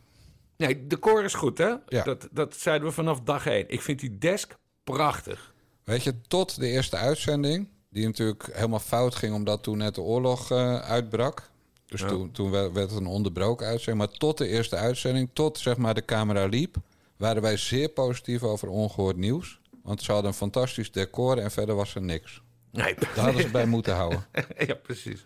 Nee, 0.58 0.76
de 0.82 0.88
decor 0.88 1.24
is 1.24 1.34
goed, 1.34 1.58
hè? 1.58 1.74
Ja. 1.88 2.04
Dat, 2.04 2.28
dat 2.32 2.56
zeiden 2.56 2.88
we 2.88 2.94
vanaf 2.94 3.22
dag 3.22 3.46
één. 3.46 3.70
Ik 3.70 3.82
vind 3.82 4.00
die 4.00 4.18
desk 4.18 4.56
prachtig. 4.84 5.54
Weet 5.84 6.04
je, 6.04 6.22
tot 6.28 6.60
de 6.60 6.68
eerste 6.68 6.96
uitzending, 6.96 7.68
die 7.90 8.06
natuurlijk 8.06 8.50
helemaal 8.54 8.80
fout 8.80 9.16
ging 9.16 9.34
omdat 9.34 9.64
toen 9.64 9.78
net 9.78 9.96
de 9.96 10.02
oorlog 10.02 10.52
eh, 10.52 10.80
uitbrak. 10.80 11.50
Dus 11.86 12.02
Ja. 12.02 12.08
toen, 12.08 12.32
toen 12.32 12.52
werd 12.52 12.72
werd 12.72 12.90
het 12.90 13.00
een 13.00 13.06
onderbroken 13.08 13.68
uitzending. 13.68 14.08
Maar 14.08 14.18
tot 14.18 14.38
de 14.38 14.48
eerste 14.48 14.76
uitzending, 14.76 15.30
tot 15.34 15.58
zeg 15.58 15.78
maar 15.78 15.94
de 15.94 16.06
camera 16.06 16.46
liep, 16.46 16.76
waren 17.18 17.42
wij 17.42 17.58
zeer 17.58 17.90
positief 17.90 18.44
over 18.44 18.68
ongehoord 18.70 19.18
nieuws. 19.18 19.60
Want 19.88 20.02
ze 20.02 20.12
hadden 20.12 20.32
een 20.32 20.38
fantastisch 20.38 20.92
decor 20.92 21.38
en 21.38 21.52
verder 21.52 21.76
was 21.76 21.96
er 21.96 22.02
niks. 22.02 22.42
Nee, 22.72 22.96
Daar 22.96 23.18
hadden 23.26 23.42
ze 23.42 23.50
bij 23.50 23.66
moeten 23.76 23.96
houden. 23.96 24.26
ja, 24.68 24.74
precies. 24.74 25.26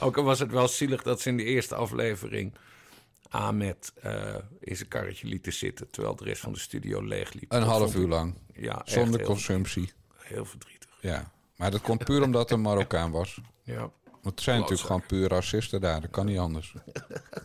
Ook 0.00 0.16
al 0.16 0.22
was 0.24 0.38
het 0.38 0.50
wel 0.50 0.68
zielig 0.68 1.02
dat 1.02 1.20
ze 1.20 1.28
in 1.28 1.36
de 1.36 1.44
eerste 1.44 1.74
aflevering 1.74 2.54
Ahmed 3.28 3.92
eh, 4.02 4.34
in 4.60 4.76
zijn 4.76 4.88
karretje 4.88 5.26
lieten 5.26 5.52
zitten... 5.52 5.90
terwijl 5.90 6.16
de 6.16 6.24
rest 6.24 6.40
van 6.40 6.52
de 6.52 6.58
studio 6.58 7.00
leeg 7.02 7.32
liep. 7.32 7.52
Een 7.52 7.60
Dat 7.60 7.68
half 7.68 7.94
uur 7.94 8.08
lang. 8.08 8.34
Ja, 8.54 8.82
Zonder 8.84 9.22
consumptie. 9.22 9.92
Heel 10.16 10.44
verdrietig, 10.44 10.90
Ja. 11.00 11.32
Maar 11.56 11.70
dat 11.70 11.80
komt 11.80 12.04
puur 12.04 12.22
omdat 12.22 12.40
het 12.42 12.50
een 12.50 12.60
Marokkaan 12.60 13.10
was. 13.10 13.40
ja. 13.62 13.90
Want 14.22 14.34
het 14.36 14.44
zijn 14.44 14.60
natuurlijk 14.60 14.86
gewoon 14.86 15.06
puur 15.06 15.28
racisten 15.28 15.80
daar. 15.80 16.00
Dat 16.00 16.10
kan 16.10 16.26
niet 16.26 16.38
anders. 16.38 16.74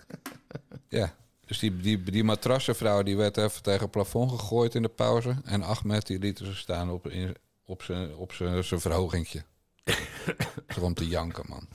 ja. 0.90 1.16
Dus 1.50 1.60
die, 1.60 1.78
die, 1.78 2.04
die 2.04 2.24
matrassenvrouw 2.24 3.04
die 3.04 3.18
werd 3.18 3.38
even 3.38 3.64
tegen 3.64 3.82
het 3.82 3.92
plafond 3.92 4.32
gegooid 4.32 4.76
in 4.76 4.82
de 4.82 4.90
pauze. 4.90 5.36
En 5.44 5.64
Ahmed 5.64 6.08
die 6.08 6.20
lieten 6.20 6.46
ze 6.46 6.56
staan 6.56 6.90
op, 6.90 7.08
in, 7.08 7.36
op 7.66 7.84
zijn 7.84 8.16
op 8.16 8.32
verhogingje. 8.34 9.44
Om 10.82 10.94
te 10.94 11.08
janken, 11.08 11.46
man. 11.48 11.68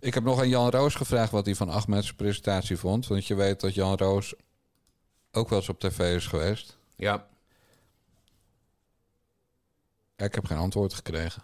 Ik 0.00 0.14
heb 0.14 0.22
nog 0.22 0.40
aan 0.40 0.48
Jan 0.48 0.70
Roos 0.70 0.94
gevraagd 0.94 1.30
wat 1.30 1.44
hij 1.46 1.54
van 1.54 1.68
Ahmed's 1.68 2.14
presentatie 2.14 2.76
vond. 2.76 3.06
Want 3.06 3.26
je 3.26 3.34
weet 3.34 3.60
dat 3.60 3.74
Jan 3.74 3.96
Roos 3.96 4.34
ook 5.30 5.48
wel 5.48 5.58
eens 5.58 5.68
op 5.68 5.80
tv 5.80 6.14
is 6.14 6.26
geweest. 6.26 6.78
ja. 6.96 7.28
Ja, 10.16 10.24
ik 10.26 10.34
heb 10.34 10.46
geen 10.46 10.58
antwoord 10.58 10.94
gekregen. 10.94 11.42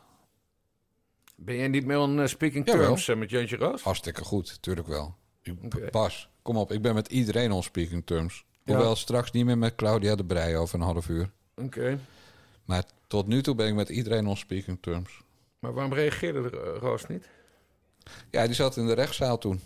Ben 1.37 1.57
jij 1.57 1.69
niet 1.69 1.85
meer 1.85 1.97
een 1.97 2.21
eh, 2.21 2.27
speaking 2.27 2.67
terms 2.67 3.09
eh, 3.09 3.17
met 3.17 3.31
Jantje 3.31 3.57
Roos? 3.57 3.83
Hartstikke 3.83 4.25
goed, 4.25 4.63
tuurlijk 4.63 4.87
wel. 4.87 5.17
Oké. 5.65 5.89
Bas, 5.91 6.29
kom 6.43 6.57
op. 6.57 6.73
Ik 6.73 6.83
ben 6.83 6.95
met 6.95 7.09
iedereen 7.09 7.53
on 7.53 7.63
speaking 7.63 8.07
terms. 8.07 8.45
Hoewel 8.65 8.97
straks 8.97 9.31
niet 9.31 9.45
meer 9.45 9.59
met 9.59 9.75
Claudia 9.75 10.15
de 10.15 10.25
Brij 10.25 10.57
over 10.57 10.75
een 10.75 10.85
half 10.87 11.09
uur. 11.09 11.31
Oké. 11.55 11.99
Maar 12.65 12.85
tot 13.07 13.27
nu 13.27 13.43
toe 13.43 13.55
ben 13.55 13.67
ik 13.67 13.75
met 13.75 13.89
iedereen 13.89 14.27
on 14.27 14.37
speaking 14.37 14.79
terms. 14.81 15.21
Maar 15.59 15.73
waarom 15.73 15.93
reageerde 15.93 16.43
de 16.51 16.77
Roos 16.81 17.07
niet? 17.07 17.29
Ja, 18.31 18.47
die 18.47 18.55
zat 18.55 18.77
in 18.77 18.87
de 18.87 18.93
rechtszaal 18.93 19.39
toen. 19.39 19.61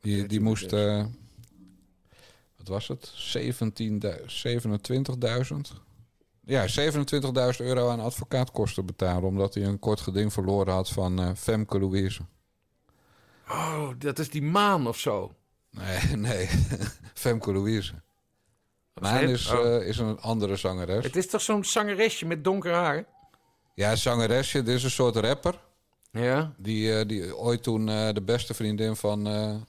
Die, 0.00 0.26
die 0.26 0.40
moest... 0.40 0.72
eh, 0.72 1.04
wat 2.56 2.68
was 2.68 2.88
het? 2.88 3.12
17.000 3.38 3.88
27.000? 5.46 5.56
Ja, 6.44 6.66
27.000 6.68 7.66
euro 7.66 7.88
aan 7.88 8.00
advocaatkosten 8.00 8.86
betalen... 8.86 9.28
omdat 9.28 9.54
hij 9.54 9.64
een 9.64 9.78
kort 9.78 10.00
geding 10.00 10.32
verloren 10.32 10.72
had 10.72 10.88
van 10.88 11.20
eh, 11.20 11.30
Femke 11.34 11.78
Louise. 11.78 12.22
Oh, 13.50 13.88
dat 13.98 14.18
is 14.18 14.30
die 14.30 14.42
maan 14.42 14.86
of 14.86 14.98
zo. 14.98 15.34
Nee, 15.70 16.16
nee. 16.28 16.48
Femke 17.14 17.52
Louise. 17.52 17.92
Maan 18.94 19.28
is, 19.28 19.50
oh. 19.50 19.76
eh, 19.76 19.88
is 19.88 19.98
een 19.98 20.20
andere 20.20 20.56
zangeres. 20.56 21.04
Het 21.04 21.16
is 21.16 21.26
toch 21.26 21.40
zo'n 21.40 21.64
zangeresje 21.64 22.26
met 22.26 22.44
donker 22.44 22.72
haar? 22.72 23.04
Ja, 23.74 23.96
zangeresje. 23.96 24.62
Dit 24.62 24.74
is 24.74 24.84
een 24.84 24.90
soort 24.90 25.16
rapper. 25.16 25.60
Ja. 26.10 26.54
Die, 26.56 26.98
eh, 26.98 27.08
die 27.08 27.36
ooit 27.36 27.62
toen 27.62 27.88
eh, 27.88 28.12
de 28.12 28.22
beste 28.22 28.54
vriendin 28.54 28.96
van 28.96 29.66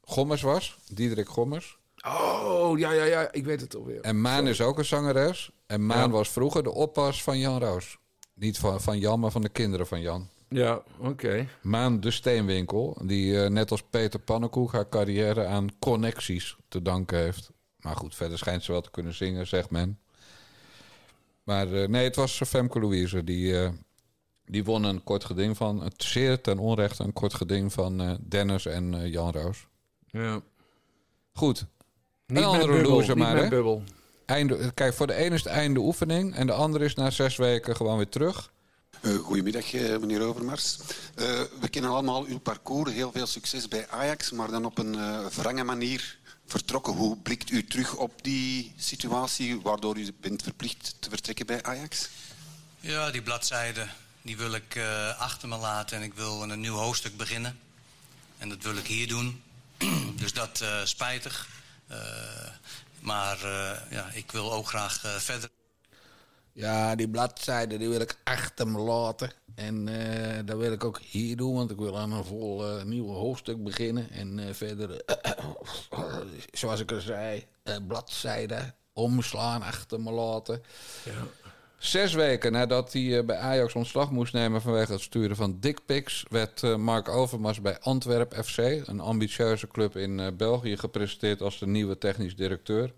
Gommers 0.00 0.42
was. 0.42 0.78
Diederik 0.92 1.28
Gommers. 1.28 1.78
Oh, 2.06 2.78
ja, 2.78 2.92
ja, 2.92 3.04
ja. 3.04 3.32
Ik 3.32 3.44
weet 3.44 3.60
het 3.60 3.76
alweer. 3.76 4.00
En 4.00 4.20
Maan 4.20 4.46
is 4.46 4.60
ook 4.60 4.78
een 4.78 4.84
zangeres. 4.84 5.50
En 5.66 5.86
Maan 5.86 5.98
Ja. 5.98 6.10
was 6.10 6.28
vroeger 6.28 6.62
de 6.62 6.72
oppas 6.72 7.22
van 7.22 7.38
Jan 7.38 7.58
Roos. 7.58 7.98
Niet 8.34 8.58
van, 8.58 8.80
van 8.80 8.98
Jan, 8.98 9.20
maar 9.20 9.30
van 9.30 9.42
de 9.42 9.48
kinderen 9.48 9.86
van 9.86 10.00
Jan. 10.00 10.28
Ja, 10.48 10.82
oké. 10.98 11.48
Maan 11.62 12.00
de 12.00 12.10
Steenwinkel. 12.10 13.00
Die 13.04 13.42
eh, 13.42 13.50
net 13.50 13.70
als 13.70 13.82
Peter 13.90 14.20
Pannenkoek 14.20 14.72
haar 14.72 14.88
carrière 14.88 15.46
aan 15.46 15.78
connecties 15.78 16.56
te 16.68 16.82
danken 16.82 17.18
heeft. 17.18 17.50
Maar 17.78 17.96
goed, 17.96 18.14
verder 18.14 18.38
schijnt 18.38 18.64
ze 18.64 18.72
wel 18.72 18.80
te 18.80 18.90
kunnen 18.90 19.14
zingen, 19.14 19.46
zegt 19.46 19.70
men. 19.70 19.98
Maar 21.42 21.72
eh, 21.72 21.88
nee, 21.88 22.04
het 22.04 22.16
was 22.16 22.40
Femke 22.46 22.80
Louise. 22.80 23.24
Die, 23.24 23.62
eh, 23.62 23.70
die 24.44 24.64
won 24.64 24.84
een 24.84 25.04
kort 25.04 25.24
geding 25.24 25.56
van... 25.56 25.82
Het 25.82 26.02
zeer 26.02 26.40
ten 26.40 26.58
onrechte 26.58 27.02
een 27.02 27.12
kort 27.12 27.34
geding 27.34 27.72
van 27.72 28.00
eh, 28.00 28.10
Dennis 28.20 28.66
en 28.66 28.94
eh, 28.94 29.12
Jan 29.12 29.32
Roos. 29.32 29.66
Ja. 30.06 30.40
Goed. 31.32 31.66
Niet 32.26 32.38
een 32.38 32.44
andere 32.44 32.72
bubbel, 32.72 32.90
loser 32.90 33.16
maar, 33.16 33.36
hè? 33.36 33.48
bubbel. 33.48 33.82
Einde, 34.26 34.72
kijk, 34.74 34.94
voor 34.94 35.06
de 35.06 35.14
ene 35.14 35.34
is 35.34 35.44
het 35.44 35.52
einde 35.52 35.80
oefening... 35.80 36.34
en 36.34 36.46
de 36.46 36.52
andere 36.52 36.84
is 36.84 36.94
na 36.94 37.10
zes 37.10 37.36
weken 37.36 37.76
gewoon 37.76 37.96
weer 37.96 38.08
terug. 38.08 38.52
Eh, 39.00 39.16
goedemiddag, 39.16 39.72
eh, 39.72 39.96
meneer 39.96 40.20
Overmars. 40.20 40.76
Eh, 41.14 41.42
we 41.60 41.68
kennen 41.70 41.90
allemaal 41.90 42.24
uw 42.24 42.38
parcours. 42.38 42.92
Heel 42.92 43.12
veel 43.12 43.26
succes 43.26 43.68
bij 43.68 43.88
Ajax, 43.88 44.30
maar 44.30 44.50
dan 44.50 44.64
op 44.64 44.78
een 44.78 45.30
wrange 45.30 45.64
manier 45.64 46.18
vertrokken. 46.46 46.92
Hoe 46.92 47.16
blikt 47.16 47.50
u 47.50 47.64
terug 47.64 47.94
op 47.94 48.22
die 48.22 48.74
situatie 48.76 49.60
waardoor 49.60 49.98
u 49.98 50.12
bent 50.20 50.42
verplicht 50.42 50.94
te 50.98 51.10
vertrekken 51.10 51.46
bij 51.46 51.62
Ajax? 51.62 52.08
Ja, 52.80 53.10
die 53.10 53.22
bladzijde 53.22 53.88
die 54.22 54.36
wil 54.36 54.54
ik 54.54 54.80
achter 55.18 55.48
me 55.48 55.56
laten 55.56 55.96
en 55.96 56.02
ik 56.02 56.14
wil 56.14 56.42
een 56.42 56.60
nieuw 56.60 56.74
hoofdstuk 56.74 57.16
beginnen. 57.16 57.58
En 58.38 58.48
dat 58.48 58.62
wil 58.62 58.76
ik 58.76 58.86
hier 58.86 59.08
doen. 59.08 59.42
dus 60.20 60.32
dat 60.32 60.60
eh 60.60 60.84
spijtig. 60.84 61.48
Maar 63.00 63.38
ja, 63.90 64.10
ik 64.12 64.32
wil 64.32 64.52
ook 64.52 64.68
graag 64.68 65.00
verder. 65.18 65.57
Ja, 66.58 66.94
die 66.94 67.08
bladzijde 67.08 67.78
die 67.78 67.88
wil 67.88 68.00
ik 68.00 68.16
achter 68.24 68.68
me 68.68 68.78
laten. 68.78 69.30
En 69.54 69.88
eh, 69.88 70.38
dat 70.44 70.56
wil 70.56 70.72
ik 70.72 70.84
ook 70.84 71.00
hier 71.00 71.36
doen, 71.36 71.54
want 71.54 71.70
ik 71.70 71.76
wil 71.76 71.98
aan 71.98 72.12
een 72.12 72.24
vol 72.24 72.66
eh, 72.66 72.84
nieuw 72.84 73.06
hoofdstuk 73.06 73.64
beginnen. 73.64 74.10
En 74.10 74.38
eh, 74.38 74.54
verder, 74.54 75.02
zoals 76.52 76.80
ik 76.80 76.92
al 76.92 77.00
zei, 77.00 77.44
eh, 77.62 77.76
bladzijde 77.86 78.74
omslaan, 78.92 79.62
achter 79.62 80.00
me 80.00 80.10
laten. 80.10 80.62
Zes 81.76 82.14
weken 82.14 82.52
nadat 82.52 82.92
hij 82.92 83.24
bij 83.24 83.36
Ajax 83.36 83.74
ontslag 83.74 84.10
moest 84.10 84.32
nemen 84.32 84.62
vanwege 84.62 84.92
het 84.92 85.00
sturen 85.00 85.36
van 85.36 85.56
dickpics... 85.60 86.24
werd 86.30 86.76
Mark 86.76 87.08
Overmars 87.08 87.60
bij 87.60 87.78
Antwerp 87.80 88.34
FC, 88.44 88.58
een 88.58 89.00
ambitieuze 89.00 89.68
club 89.68 89.96
in 89.96 90.36
België... 90.36 90.76
gepresenteerd 90.76 91.42
als 91.42 91.58
de 91.58 91.66
nieuwe 91.66 91.98
technisch 91.98 92.36
directeur. 92.36 92.92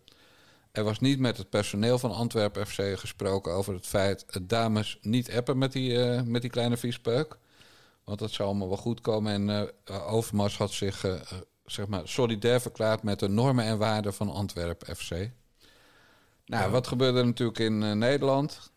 Er 0.72 0.84
was 0.84 1.00
niet 1.00 1.18
met 1.18 1.36
het 1.36 1.50
personeel 1.50 1.98
van 1.98 2.12
Antwerp 2.12 2.64
FC 2.66 2.98
gesproken 2.98 3.52
over 3.52 3.74
het 3.74 3.86
feit... 3.86 4.24
dat 4.32 4.48
dames 4.48 4.98
niet 5.02 5.32
appen 5.32 5.58
met 5.58 5.72
die, 5.72 6.04
eh, 6.04 6.22
met 6.22 6.42
die 6.42 6.50
kleine 6.50 6.76
viespeuk. 6.76 7.38
Want 8.04 8.18
dat 8.18 8.30
zou 8.30 8.48
allemaal 8.48 8.68
wel 8.68 8.76
goed 8.76 9.00
komen. 9.00 9.32
En 9.32 9.72
eh, 9.84 10.12
Overmars 10.12 10.56
had 10.56 10.70
zich 10.70 11.04
eh, 11.04 11.14
zeg 11.64 11.86
maar 11.86 12.08
solidair 12.08 12.60
verklaard 12.60 13.02
met 13.02 13.18
de 13.18 13.28
normen 13.28 13.64
en 13.64 13.78
waarden 13.78 14.14
van 14.14 14.30
Antwerp 14.30 14.84
FC. 14.96 15.30
Nou, 16.44 16.70
wat 16.70 16.86
gebeurde 16.86 17.18
er 17.18 17.26
natuurlijk 17.26 17.58
in 17.58 17.98
Nederland? 17.98 18.72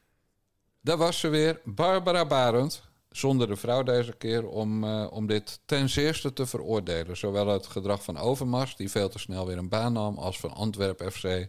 Daar 0.81 0.97
was 0.97 1.19
ze 1.19 1.27
weer, 1.27 1.61
Barbara 1.63 2.25
Barend. 2.25 2.83
Zonder 3.09 3.47
de 3.47 3.55
vrouw 3.55 3.83
deze 3.83 4.13
keer 4.13 4.47
om, 4.47 4.83
om 5.03 5.27
dit 5.27 5.59
ten 5.65 5.89
zeerste 5.89 6.33
te 6.33 6.45
veroordelen. 6.45 7.17
Zowel 7.17 7.47
het 7.47 7.67
gedrag 7.67 8.03
van 8.03 8.17
Overmars, 8.17 8.75
die 8.75 8.91
veel 8.91 9.09
te 9.09 9.19
snel 9.19 9.47
weer 9.47 9.57
een 9.57 9.69
baan 9.69 9.93
nam, 9.93 10.17
als 10.17 10.39
van 10.39 10.53
Antwerp 10.53 11.11
FC, 11.11 11.47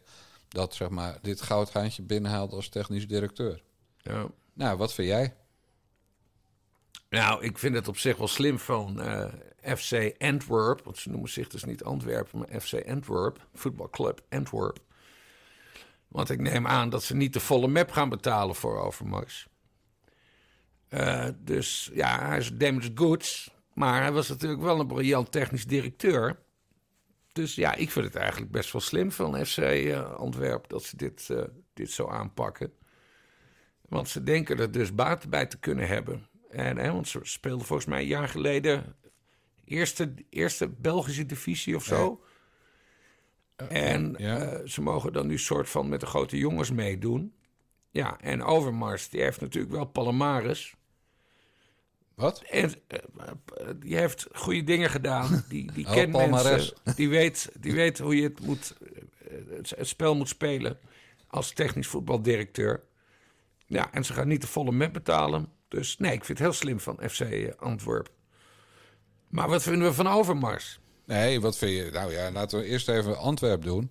dat 0.54 0.74
zeg 0.74 0.88
maar, 0.88 1.18
dit 1.22 1.42
goudhaantje 1.42 2.02
binnenhaalt 2.02 2.52
als 2.52 2.68
technisch 2.68 3.06
directeur. 3.06 3.62
Ja. 3.96 4.26
Nou, 4.52 4.76
wat 4.76 4.94
vind 4.94 5.08
jij? 5.08 5.34
Nou, 7.08 7.44
ik 7.44 7.58
vind 7.58 7.74
het 7.74 7.88
op 7.88 7.96
zich 7.96 8.16
wel 8.16 8.28
slim 8.28 8.58
van 8.58 9.00
eh, 9.00 9.32
FC 9.76 10.14
Antwerp. 10.18 10.84
Want 10.84 10.98
ze 10.98 11.10
noemen 11.10 11.30
zich 11.30 11.48
dus 11.48 11.64
niet 11.64 11.84
Antwerpen, 11.84 12.38
maar 12.38 12.60
FC 12.60 12.88
Antwerp. 12.88 13.46
Voetbalclub 13.54 14.20
Antwerp. 14.28 14.78
Want 16.08 16.30
ik 16.30 16.40
neem 16.40 16.66
aan 16.66 16.90
dat 16.90 17.02
ze 17.02 17.16
niet 17.16 17.32
de 17.32 17.40
volle 17.40 17.68
map 17.68 17.90
gaan 17.90 18.08
betalen 18.08 18.54
voor 18.54 18.78
Overmars. 18.78 19.46
Eh, 20.88 21.28
dus 21.38 21.90
ja, 21.92 22.26
hij 22.26 22.38
is 22.38 22.52
damaged 22.52 22.92
goods. 22.94 23.50
Maar 23.72 24.00
hij 24.02 24.12
was 24.12 24.28
natuurlijk 24.28 24.62
wel 24.62 24.80
een 24.80 24.86
briljant 24.86 25.32
technisch 25.32 25.66
directeur. 25.66 26.43
Dus 27.34 27.54
ja, 27.54 27.74
ik 27.74 27.90
vind 27.90 28.04
het 28.04 28.14
eigenlijk 28.16 28.50
best 28.52 28.72
wel 28.72 28.80
slim 28.80 29.12
van 29.12 29.46
FC 29.46 29.58
eh, 29.58 30.14
Antwerp 30.14 30.68
dat 30.68 30.82
ze 30.82 30.96
dit, 30.96 31.30
eh, 31.30 31.42
dit 31.72 31.90
zo 31.90 32.08
aanpakken. 32.08 32.72
Want 33.88 34.08
ze 34.08 34.22
denken 34.22 34.58
er 34.58 34.70
dus 34.70 34.94
baat 34.94 35.28
bij 35.28 35.46
te 35.46 35.58
kunnen 35.58 35.86
hebben. 35.86 36.28
En, 36.50 36.76
hè, 36.76 36.92
want 36.92 37.08
ze 37.08 37.20
speelden 37.22 37.66
volgens 37.66 37.88
mij 37.88 38.00
een 38.00 38.06
jaar 38.06 38.28
geleden 38.28 38.96
eerste, 39.64 40.14
eerste 40.30 40.68
Belgische 40.68 41.26
divisie 41.26 41.76
of 41.76 41.84
zo. 41.84 42.24
En 43.56 44.14
ja. 44.18 44.38
eh, 44.38 44.66
ze 44.66 44.82
mogen 44.82 45.12
dan 45.12 45.26
nu 45.26 45.38
soort 45.38 45.68
van 45.68 45.88
met 45.88 46.00
de 46.00 46.06
grote 46.06 46.38
jongens 46.38 46.70
meedoen. 46.70 47.34
Ja, 47.90 48.20
en 48.20 48.42
Overmars, 48.42 49.08
die 49.08 49.20
heeft 49.20 49.40
natuurlijk 49.40 49.72
wel 49.72 49.84
Palamares. 49.84 50.74
Wat? 52.14 52.40
En, 52.40 52.74
eh, 52.86 52.98
eh, 53.18 53.68
die 53.76 53.96
heeft 53.96 54.26
goede 54.32 54.64
dingen 54.64 54.90
gedaan. 54.90 55.44
Die, 55.48 55.72
die 55.72 55.86
Oh, 55.86 55.92
kent 55.92 56.12
mensen. 56.12 56.76
Die 56.96 57.08
weet, 57.08 57.50
die 57.60 57.72
weet 57.72 57.98
hoe 57.98 58.16
je 58.16 58.22
het, 58.22 58.40
moet, 58.40 58.74
eh, 59.28 59.36
het, 59.56 59.88
spel 59.88 60.14
moet 60.14 60.28
spelen 60.28 60.78
als 61.26 61.52
technisch 61.52 61.86
voetbaldirecteur. 61.86 62.82
Ja, 63.66 63.92
en 63.92 64.04
ze 64.04 64.12
gaan 64.12 64.28
niet 64.28 64.40
de 64.40 64.46
volle 64.46 64.72
met 64.72 64.92
betalen. 64.92 65.48
Dus 65.68 65.96
nee, 65.98 66.12
ik 66.12 66.24
vind 66.24 66.38
het 66.38 66.46
heel 66.46 66.56
slim 66.56 66.80
van 66.80 66.98
FC 67.10 67.54
Antwerp. 67.58 68.10
Maar 69.28 69.48
wat 69.48 69.62
vinden 69.62 69.88
we 69.88 69.94
van 69.94 70.06
Overmars? 70.08 70.78
Nee, 71.04 71.40
wat 71.40 71.58
vind 71.58 71.72
je? 71.72 71.90
Nou 71.92 72.12
ja, 72.12 72.30
laten 72.30 72.58
we 72.58 72.64
eerst 72.64 72.88
even 72.88 73.18
Antwerp 73.18 73.62
doen. 73.62 73.90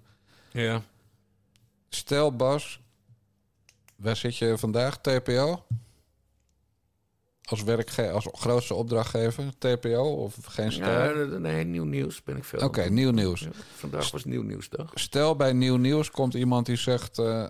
Ja. 0.51 0.81
Stel 1.89 2.36
Bas, 2.36 2.81
waar 3.95 4.15
zit 4.15 4.38
je 4.38 4.57
vandaag? 4.57 4.97
TPO? 5.01 5.65
Als, 7.43 7.63
werkge 7.63 8.12
als 8.12 8.27
grootste 8.32 8.73
opdrachtgever? 8.73 9.58
TPO 9.58 10.03
of 10.03 10.36
geen 10.41 10.71
stel? 10.71 10.89
Ja, 10.89 11.38
nee, 11.38 11.63
nieuw 11.63 11.84
nieuws 11.84 12.23
ben 12.23 12.38
ik 12.38 12.43
veel. 12.43 12.60
Oké, 12.60 12.89
nieuw 12.89 13.12
nieuws. 13.12 13.39
Ja, 13.39 13.49
vandaag 13.75 14.12
was 14.12 14.25
nieuw 14.25 14.43
nieuwsdag. 14.43 14.91
Stel 14.93 15.36
bij 15.36 15.53
nieuw 15.53 15.77
nieuws 15.77 16.12
komt 16.12 16.34
iemand 16.34 16.65
die 16.65 16.75
zegt... 16.75 17.19
eh, 17.19 17.45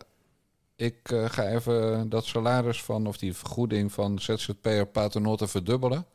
ik 0.76 1.12
eh, 1.12 1.26
ga 1.30 1.48
even 1.48 2.10
dat 2.10 2.26
salaris 2.26 2.84
van, 2.84 3.08
of 3.08 3.18
die 3.18 3.34
vergoeding 3.34 3.92
van 3.92 4.20
ZZP'er 4.20 4.86
Paternotte 4.86 5.48
verdubbelen. 5.48 6.06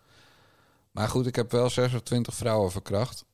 Maar 0.90 1.08
goed, 1.08 1.26
ik 1.26 1.36
heb 1.36 1.50
wel 1.50 1.70
26 1.70 2.34
vrouwen 2.34 2.70
verkracht. 2.70 3.24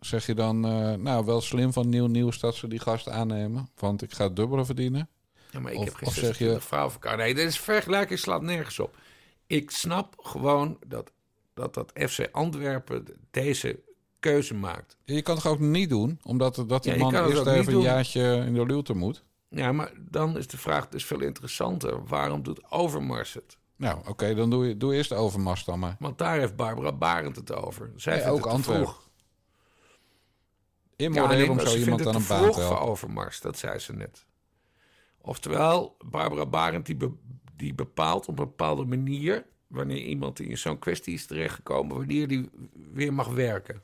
Zeg 0.00 0.26
je 0.26 0.34
dan, 0.34 0.64
eh, 0.64 0.92
nou 0.92 1.24
wel 1.24 1.40
slim 1.40 1.72
van 1.72 1.88
nieuw 1.88 2.06
nieuws 2.06 2.40
dat 2.40 2.54
ze 2.54 2.68
die 2.68 2.78
gast 2.78 3.08
aannemen, 3.08 3.68
want 3.78 4.02
ik 4.02 4.12
ga 4.12 4.24
het 4.24 4.36
dubbele 4.36 4.64
verdienen. 4.64 5.08
Ja, 5.50 5.60
maar 5.60 5.72
ik 5.72 5.78
Of- 5.78 5.84
heb 5.84 5.94
geen 5.94 6.08
of 6.08 6.14
zeg 6.14 6.24
26 6.24 6.62
je- 6.62 6.68
vrouwen 6.68 6.92
voor 6.92 7.02
elkaar. 7.02 7.16
Nee, 7.18 7.34
is 7.34 7.58
vergelijking 7.60 8.18
slaat 8.18 8.42
nergens 8.42 8.78
op. 8.78 8.96
Ik 9.46 9.70
snap 9.70 10.14
gewoon 10.18 10.78
dat 10.86 11.12
dat, 11.54 11.74
dat 11.74 11.92
FC 11.94 12.28
Antwerpen 12.32 13.04
deze 13.30 13.80
keuze 14.20 14.54
maakt. 14.54 14.96
Je 15.04 15.22
kan 15.22 15.36
het 15.36 15.46
ook 15.46 15.58
niet 15.58 15.88
doen, 15.88 16.20
omdat 16.22 16.54
dat 16.66 16.82
die 16.82 16.92
Ja, 16.92 16.98
man 16.98 17.14
eerst 17.14 17.38
ook 17.40 17.46
even 17.46 17.72
een 17.74 17.80
jaartje 17.80 18.42
in 18.46 18.54
de 18.54 18.66
luwte 18.66 18.94
moet. 18.94 19.24
Ja, 19.48 19.72
maar 19.72 19.92
dan 19.98 20.36
is 20.38 20.46
de 20.46 20.58
vraag 20.58 20.88
dus 20.88 21.04
veel 21.04 21.20
interessanter. 21.20 22.04
Waarom 22.06 22.42
doet 22.42 22.70
Overmars 22.70 23.34
het? 23.34 23.56
Nou, 23.76 23.98
oké, 24.08 24.34
dan 24.34 24.50
doe, 24.50 24.66
je, 24.68 24.76
doe 24.76 24.94
eerst 24.94 25.08
de 25.08 25.14
overmast 25.14 25.66
dan 25.66 25.78
maar. 25.78 25.96
Want 25.98 26.18
daar 26.18 26.38
heeft 26.38 26.56
Barbara 26.56 26.92
Barend 26.92 27.36
het 27.36 27.52
over. 27.54 27.92
Zij 27.96 28.28
ook 28.28 28.34
het 28.34 28.42
te 28.44 28.48
Antwerpen. 28.48 28.86
vroeg. 28.86 29.08
Immoreel 30.96 31.28
nee, 31.38 31.50
om 31.50 31.56
maar 31.56 31.64
zo 31.66 31.70
ze 31.70 31.78
iemand 31.78 32.00
aan 32.06 32.06
het 32.06 32.16
een 32.22 32.28
baan 32.28 32.42
vroeg 32.52 32.62
voor. 32.66 32.78
Overmars, 32.80 33.40
dat 33.40 33.58
zei 33.58 33.78
ze 33.78 33.92
net. 33.92 34.24
Oftewel, 35.26 35.96
Barbara 36.04 36.46
Barend 36.46 36.86
die, 36.86 36.96
be- 36.96 37.16
die 37.56 37.74
bepaalt 37.74 38.28
op 38.28 38.38
een 38.38 38.44
bepaalde 38.44 38.84
manier... 38.84 39.46
wanneer 39.66 40.02
iemand 40.02 40.40
in 40.40 40.58
zo'n 40.58 40.78
kwestie 40.78 41.14
is 41.14 41.26
terechtgekomen... 41.26 41.96
wanneer 41.96 42.28
die 42.28 42.50
weer 42.92 43.14
mag 43.14 43.28
werken. 43.28 43.82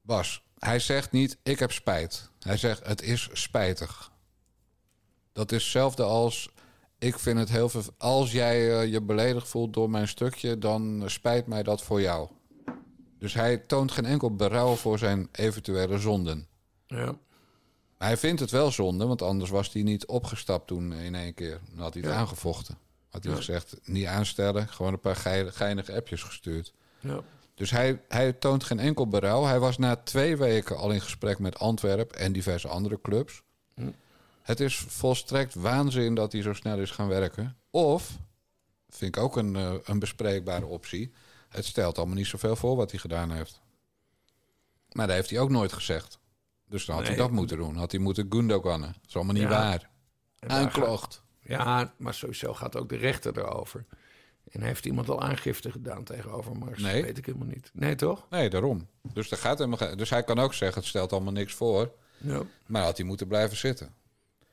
Bas, 0.00 0.44
hij 0.58 0.78
zegt 0.78 1.12
niet 1.12 1.38
ik 1.42 1.58
heb 1.58 1.72
spijt. 1.72 2.30
Hij 2.40 2.56
zegt 2.56 2.86
het 2.86 3.02
is 3.02 3.28
spijtig. 3.32 4.12
Dat 5.32 5.52
is 5.52 5.62
hetzelfde 5.62 6.02
als 6.02 6.50
ik 6.98 7.18
vind 7.18 7.38
het 7.38 7.48
heel 7.48 7.68
veel. 7.68 7.82
Als 7.98 8.32
jij 8.32 8.80
eh, 8.80 8.92
je 8.92 9.02
beledigd 9.02 9.48
voelt 9.48 9.74
door 9.74 9.90
mijn 9.90 10.08
stukje, 10.08 10.58
dan 10.58 11.02
spijt 11.06 11.46
mij 11.46 11.62
dat 11.62 11.82
voor 11.82 12.00
jou. 12.00 12.28
Dus 13.18 13.34
hij 13.34 13.58
toont 13.58 13.92
geen 13.92 14.04
enkel 14.04 14.34
berouw 14.34 14.74
voor 14.74 14.98
zijn 14.98 15.28
eventuele 15.32 15.98
zonden. 15.98 16.46
Ja. 16.86 17.18
Hij 18.04 18.16
vindt 18.16 18.40
het 18.40 18.50
wel 18.50 18.70
zonde, 18.70 19.06
want 19.06 19.22
anders 19.22 19.50
was 19.50 19.72
hij 19.72 19.82
niet 19.82 20.06
opgestapt 20.06 20.66
toen 20.66 20.92
in 20.92 21.14
één 21.14 21.34
keer. 21.34 21.60
Dan 21.70 21.82
had 21.82 21.94
hij 21.94 22.02
het 22.02 22.12
Ja. 22.12 22.18
aangevochten. 22.18 22.78
Had 23.10 23.22
hij 23.22 23.32
Ja. 23.32 23.38
gezegd, 23.38 23.76
niet 23.84 24.06
aanstellen, 24.06 24.68
gewoon 24.68 24.92
een 24.92 25.00
paar 25.00 25.16
geinige 25.52 25.94
appjes 25.94 26.22
gestuurd. 26.22 26.72
Ja. 27.00 27.20
Dus 27.54 27.70
hij, 27.70 28.00
hij 28.08 28.32
toont 28.32 28.64
geen 28.64 28.78
enkel 28.78 29.08
berouw. 29.08 29.44
Hij 29.44 29.58
was 29.58 29.78
na 29.78 29.96
twee 29.96 30.36
weken 30.36 30.76
al 30.76 30.90
in 30.90 31.00
gesprek 31.00 31.38
met 31.38 31.58
Antwerp 31.58 32.12
en 32.12 32.32
diverse 32.32 32.68
andere 32.68 33.00
clubs. 33.02 33.42
Hm. 33.74 33.90
Het 34.42 34.60
is 34.60 34.76
volstrekt 34.76 35.54
waanzin 35.54 36.14
dat 36.14 36.32
hij 36.32 36.42
zo 36.42 36.52
snel 36.52 36.78
is 36.78 36.90
gaan 36.90 37.08
werken. 37.08 37.56
Of, 37.70 38.10
vind 38.88 39.16
ik 39.16 39.22
ook 39.22 39.36
een, 39.36 39.56
eh, 39.56 39.72
een 39.84 39.98
bespreekbare 39.98 40.66
optie... 40.66 41.12
het 41.48 41.64
stelt 41.64 41.96
allemaal 41.98 42.16
niet 42.16 42.26
zoveel 42.26 42.56
voor 42.56 42.76
wat 42.76 42.90
hij 42.90 43.00
gedaan 43.00 43.30
heeft. 43.30 43.60
Maar 44.92 45.06
dat 45.06 45.16
heeft 45.16 45.30
hij 45.30 45.38
ook 45.38 45.50
nooit 45.50 45.72
gezegd. 45.72 46.18
Dus 46.68 46.84
dan 46.84 46.96
had 46.96 47.06
hij 47.06 47.16
dat 47.16 47.30
moeten 47.30 47.56
doen. 47.56 47.76
Had 47.76 47.90
hij 47.90 48.00
moeten 48.00 48.26
Gundogannen. 48.28 48.92
Dat 48.92 49.08
is 49.08 49.16
allemaal 49.16 49.34
niet 49.34 49.42
Ja. 49.42 49.48
waar. 49.48 49.90
Daar 50.38 50.50
Aanklacht. 50.50 51.22
Ja, 51.42 51.94
maar 51.96 52.14
sowieso 52.14 52.54
gaat 52.54 52.76
ook 52.76 52.88
de 52.88 52.96
rechter 52.96 53.38
erover. 53.38 53.84
En 54.50 54.62
heeft 54.62 54.86
iemand 54.86 55.08
al 55.08 55.22
aangifte 55.22 55.70
gedaan 55.70 56.04
tegen 56.04 56.32
Overmars? 56.32 56.82
Nee. 56.82 56.94
Dat 56.94 57.04
weet 57.04 57.18
ik 57.18 57.26
helemaal 57.26 57.46
niet. 57.46 57.70
Nee, 57.72 57.94
toch? 57.94 58.26
Nee, 58.30 58.50
daarom. 58.50 58.88
Dus, 59.12 59.30
er 59.30 59.36
gaat 59.36 59.58
helemaal, 59.58 59.96
dus 59.96 60.10
hij 60.10 60.22
kan 60.24 60.38
ook 60.38 60.54
zeggen, 60.54 60.78
het 60.78 60.88
stelt 60.88 61.12
allemaal 61.12 61.32
niks 61.32 61.54
voor. 61.54 61.92
Ja. 62.16 62.42
Maar 62.66 62.82
had 62.82 62.96
hij 62.96 63.06
moeten 63.06 63.26
blijven 63.26 63.56
zitten. 63.56 63.94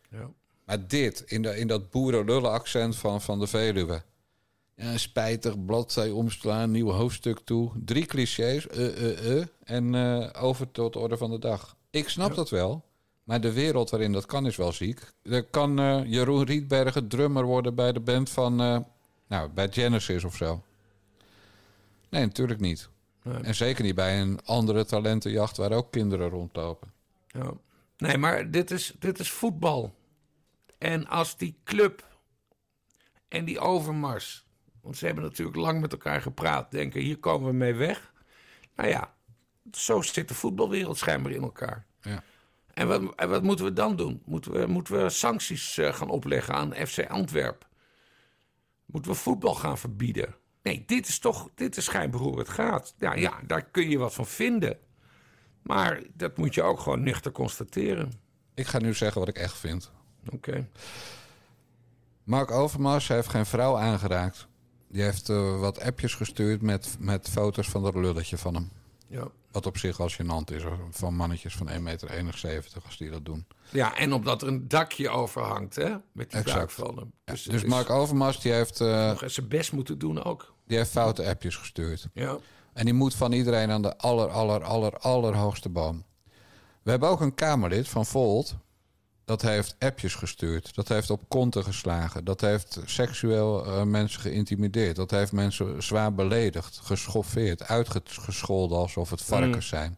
Ja. 0.10 0.30
Maar 0.66 0.88
dit, 0.88 1.24
in, 1.28 1.42
de, 1.42 1.58
in 1.58 1.68
dat 1.68 1.90
boerenlullen 1.90 2.52
accent 2.52 2.96
van, 2.96 3.22
van 3.22 3.40
de 3.40 3.48
Veluwe. 3.48 4.04
Ja, 4.76 4.98
spijtig, 4.98 5.66
bladzij 5.66 6.10
omslaan, 6.10 6.72
nieuw 6.72 6.90
hoofdstuk 6.92 7.40
toe. 7.40 7.72
Drie 7.86 8.06
clichés, 8.06 8.68
eh, 8.68 8.88
eh, 8.88 9.38
eh. 9.40 9.48
En 9.64 9.96
over 10.34 10.72
tot 10.72 10.94
de 10.94 11.00
orde 11.00 11.18
van 11.18 11.32
de 11.32 11.40
dag. 11.40 11.76
Ik 11.92 12.10
snap 12.10 12.30
Ja. 12.30 12.36
dat 12.36 12.50
wel. 12.50 12.86
Maar 13.24 13.42
de 13.42 13.54
wereld 13.54 13.90
waarin 13.90 14.12
dat 14.12 14.26
kan 14.26 14.46
is 14.46 14.56
wel 14.56 14.72
ziek. 14.72 15.12
Er 15.24 15.44
kan 15.44 15.80
eh, 15.80 16.02
Jeroen 16.06 16.44
Rietbergen 16.44 17.08
drummer 17.08 17.44
worden 17.46 17.76
bij 17.76 17.92
de 17.92 18.00
band 18.00 18.30
van... 18.30 18.62
eh, 18.62 18.80
nou, 19.28 19.50
bij 19.50 19.72
Genesis 19.72 20.24
of 20.24 20.36
zo. 20.36 20.64
Nee, 22.10 22.26
natuurlijk 22.26 22.60
niet. 22.60 22.90
Nee. 23.24 23.38
En 23.42 23.56
zeker 23.56 23.84
niet 23.84 23.96
bij 23.96 24.22
een 24.22 24.40
andere 24.46 24.86
talentenjacht 24.86 25.58
waar 25.58 25.72
ook 25.72 25.92
kinderen 25.92 26.30
rondlopen. 26.30 26.92
Ja. 27.28 27.52
Nee, 27.98 28.18
maar 28.18 28.52
dit 28.52 28.72
is, 28.72 28.96
dit 29.00 29.20
is 29.20 29.32
voetbal. 29.32 29.96
En 30.78 31.08
als 31.08 31.38
die 31.38 31.60
club 31.64 32.08
en 33.28 33.46
die 33.46 33.60
Overmars... 33.60 34.46
want 34.82 34.98
ze 34.98 35.06
hebben 35.06 35.24
natuurlijk 35.24 35.58
lang 35.58 35.82
met 35.82 35.92
elkaar 35.92 36.22
gepraat... 36.22 36.72
denken, 36.72 37.02
hier 37.02 37.18
komen 37.18 37.50
we 37.50 37.56
mee 37.56 37.74
weg. 37.74 38.14
Nou 38.76 38.90
ja, 38.90 39.14
zo 39.72 40.02
zit 40.02 40.28
de 40.28 40.34
voetbalwereld 40.34 40.98
schijnbaar 40.98 41.32
in 41.32 41.42
elkaar. 41.42 41.86
Ja. 42.02 42.24
En 42.74 42.88
wat, 42.88 43.16
en 43.16 43.30
wat 43.30 43.44
moeten 43.44 43.66
we 43.66 43.74
dan 43.74 43.96
doen? 43.96 44.22
Moeten 44.26 44.52
we, 44.52 44.68
moeten 44.68 45.04
we 45.04 45.10
sancties 45.10 45.78
eh, 45.78 45.94
gaan 45.94 46.10
opleggen 46.10 46.54
aan 46.54 46.74
FC 46.74 47.10
Antwerp? 47.10 47.68
Moeten 48.86 49.12
we 49.12 49.18
voetbal 49.18 49.56
gaan 49.56 49.78
verbieden? 49.78 50.36
Nee, 50.64 50.84
dit 50.86 51.08
is 51.08 51.20
toch 51.20 51.50
dit 51.56 51.78
is 51.78 51.86
schijnbaar 51.86 52.20
hoe 52.20 52.40
het 52.40 52.50
gaat. 52.50 52.94
Ja, 52.98 53.16
ja, 53.16 53.40
daar 53.48 53.66
kun 53.66 53.90
je 53.90 53.98
wat 53.98 54.14
van 54.14 54.26
vinden. 54.28 54.78
Maar 55.62 56.02
dat 56.14 56.38
moet 56.38 56.54
je 56.54 56.62
ook 56.62 56.80
gewoon 56.80 57.04
nuchter 57.04 57.32
constateren. 57.32 58.12
Ik 58.54 58.68
ga 58.68 58.80
nu 58.80 58.94
zeggen 58.94 59.20
wat 59.20 59.30
ik 59.30 59.38
echt 59.38 59.58
vind. 59.58 59.92
Oké. 60.34 60.68
Mark 62.24 62.52
Overmars 62.52 63.08
heeft 63.08 63.28
geen 63.28 63.46
vrouw 63.46 63.78
aangeraakt. 63.78 64.48
Die 64.88 65.02
heeft 65.02 65.30
eh, 65.30 65.60
wat 65.60 65.80
appjes 65.80 66.16
gestuurd 66.16 66.62
met, 66.62 66.96
met 67.00 67.30
foto's 67.30 67.70
van 67.70 67.84
dat 67.84 67.96
lulletje 67.96 68.38
van 68.38 68.54
hem. 68.54 68.72
Ja. 69.12 69.28
Wat 69.52 69.66
op 69.66 69.78
zich 69.78 70.00
al 70.00 70.10
gênant 70.12 70.54
is. 70.56 70.64
Van 70.90 71.16
mannetjes 71.16 71.56
van 71.56 71.70
1,71 71.70 71.80
meter 71.82 72.10
als 72.86 72.98
die 72.98 73.10
dat 73.10 73.26
doen. 73.26 73.46
Ja, 73.70 73.98
en 73.98 74.14
omdat 74.14 74.42
er 74.42 74.48
een 74.48 74.68
dakje 74.68 75.10
overhangt, 75.10 75.76
hè? 75.76 75.90
Met 76.12 76.30
die 76.32 76.40
Exact. 76.40 76.58
buik 76.58 76.70
van 76.70 76.98
hem. 76.98 77.12
Dus, 77.24 77.48
is 77.48 77.64
Mark 77.64 77.90
Overmars 77.90 78.40
die 78.40 78.52
heeft, 78.52 78.80
nog 78.80 79.24
eens 79.24 79.34
zijn 79.34 79.48
best 79.48 79.72
moeten 79.72 80.00
doen 80.00 80.24
ook. 80.24 80.54
die 80.66 80.78
heeft 80.78 80.92
foute 80.92 81.28
appjes 81.28 81.56
gestuurd. 81.56 82.08
Ja. 82.14 82.38
En 82.74 82.86
die 82.86 82.94
moet 82.94 83.16
van 83.16 83.32
iedereen 83.32 83.72
aan 83.72 83.82
de 83.82 83.98
aller, 83.98 84.30
aller, 84.30 84.64
aller, 84.64 84.98
allerhoogste 84.98 85.70
boom. 85.70 86.04
We 86.82 86.90
hebben 86.92 87.10
ook 87.10 87.22
een 87.22 87.36
Kamerlid 87.36 87.90
van 87.90 88.06
Volt. 88.06 88.56
Dat 89.26 89.42
heeft 89.42 89.76
appjes 89.80 90.16
gestuurd. 90.16 90.76
Dat 90.76 90.88
heeft 90.88 91.10
op 91.10 91.22
konten 91.28 91.64
geslagen. 91.64 92.24
Dat 92.26 92.42
heeft 92.42 92.80
seksueel 92.86 93.66
eh, 93.66 93.84
mensen 93.84 94.22
geïntimideerd. 94.22 94.96
Dat 94.96 95.12
heeft 95.12 95.32
mensen 95.32 95.84
zwaar 95.84 96.14
beledigd, 96.14 96.80
geschoffeerd, 96.84 97.64
uitgescholden 97.64 98.78
alsof 98.78 99.10
het 99.10 99.22
varkens 99.22 99.68
zijn. 99.68 99.96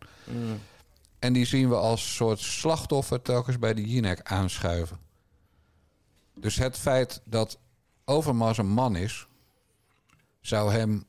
En 1.20 1.34
die 1.34 1.46
zien 1.46 1.70
we 1.70 1.76
als 1.76 2.16
soort 2.16 2.40
slachtoffer 2.40 3.22
telkens 3.22 3.60
bij 3.60 3.74
de 3.74 3.86
Jinek 3.86 4.22
aanschuiven. 4.24 4.98
Dus 6.40 6.56
het 6.56 6.78
feit 6.78 7.22
dat 7.26 7.58
Overmars 8.06 8.58
een 8.58 8.68
man 8.68 8.96
is, 8.96 9.28
zou 10.42 10.72
hem 10.72 11.06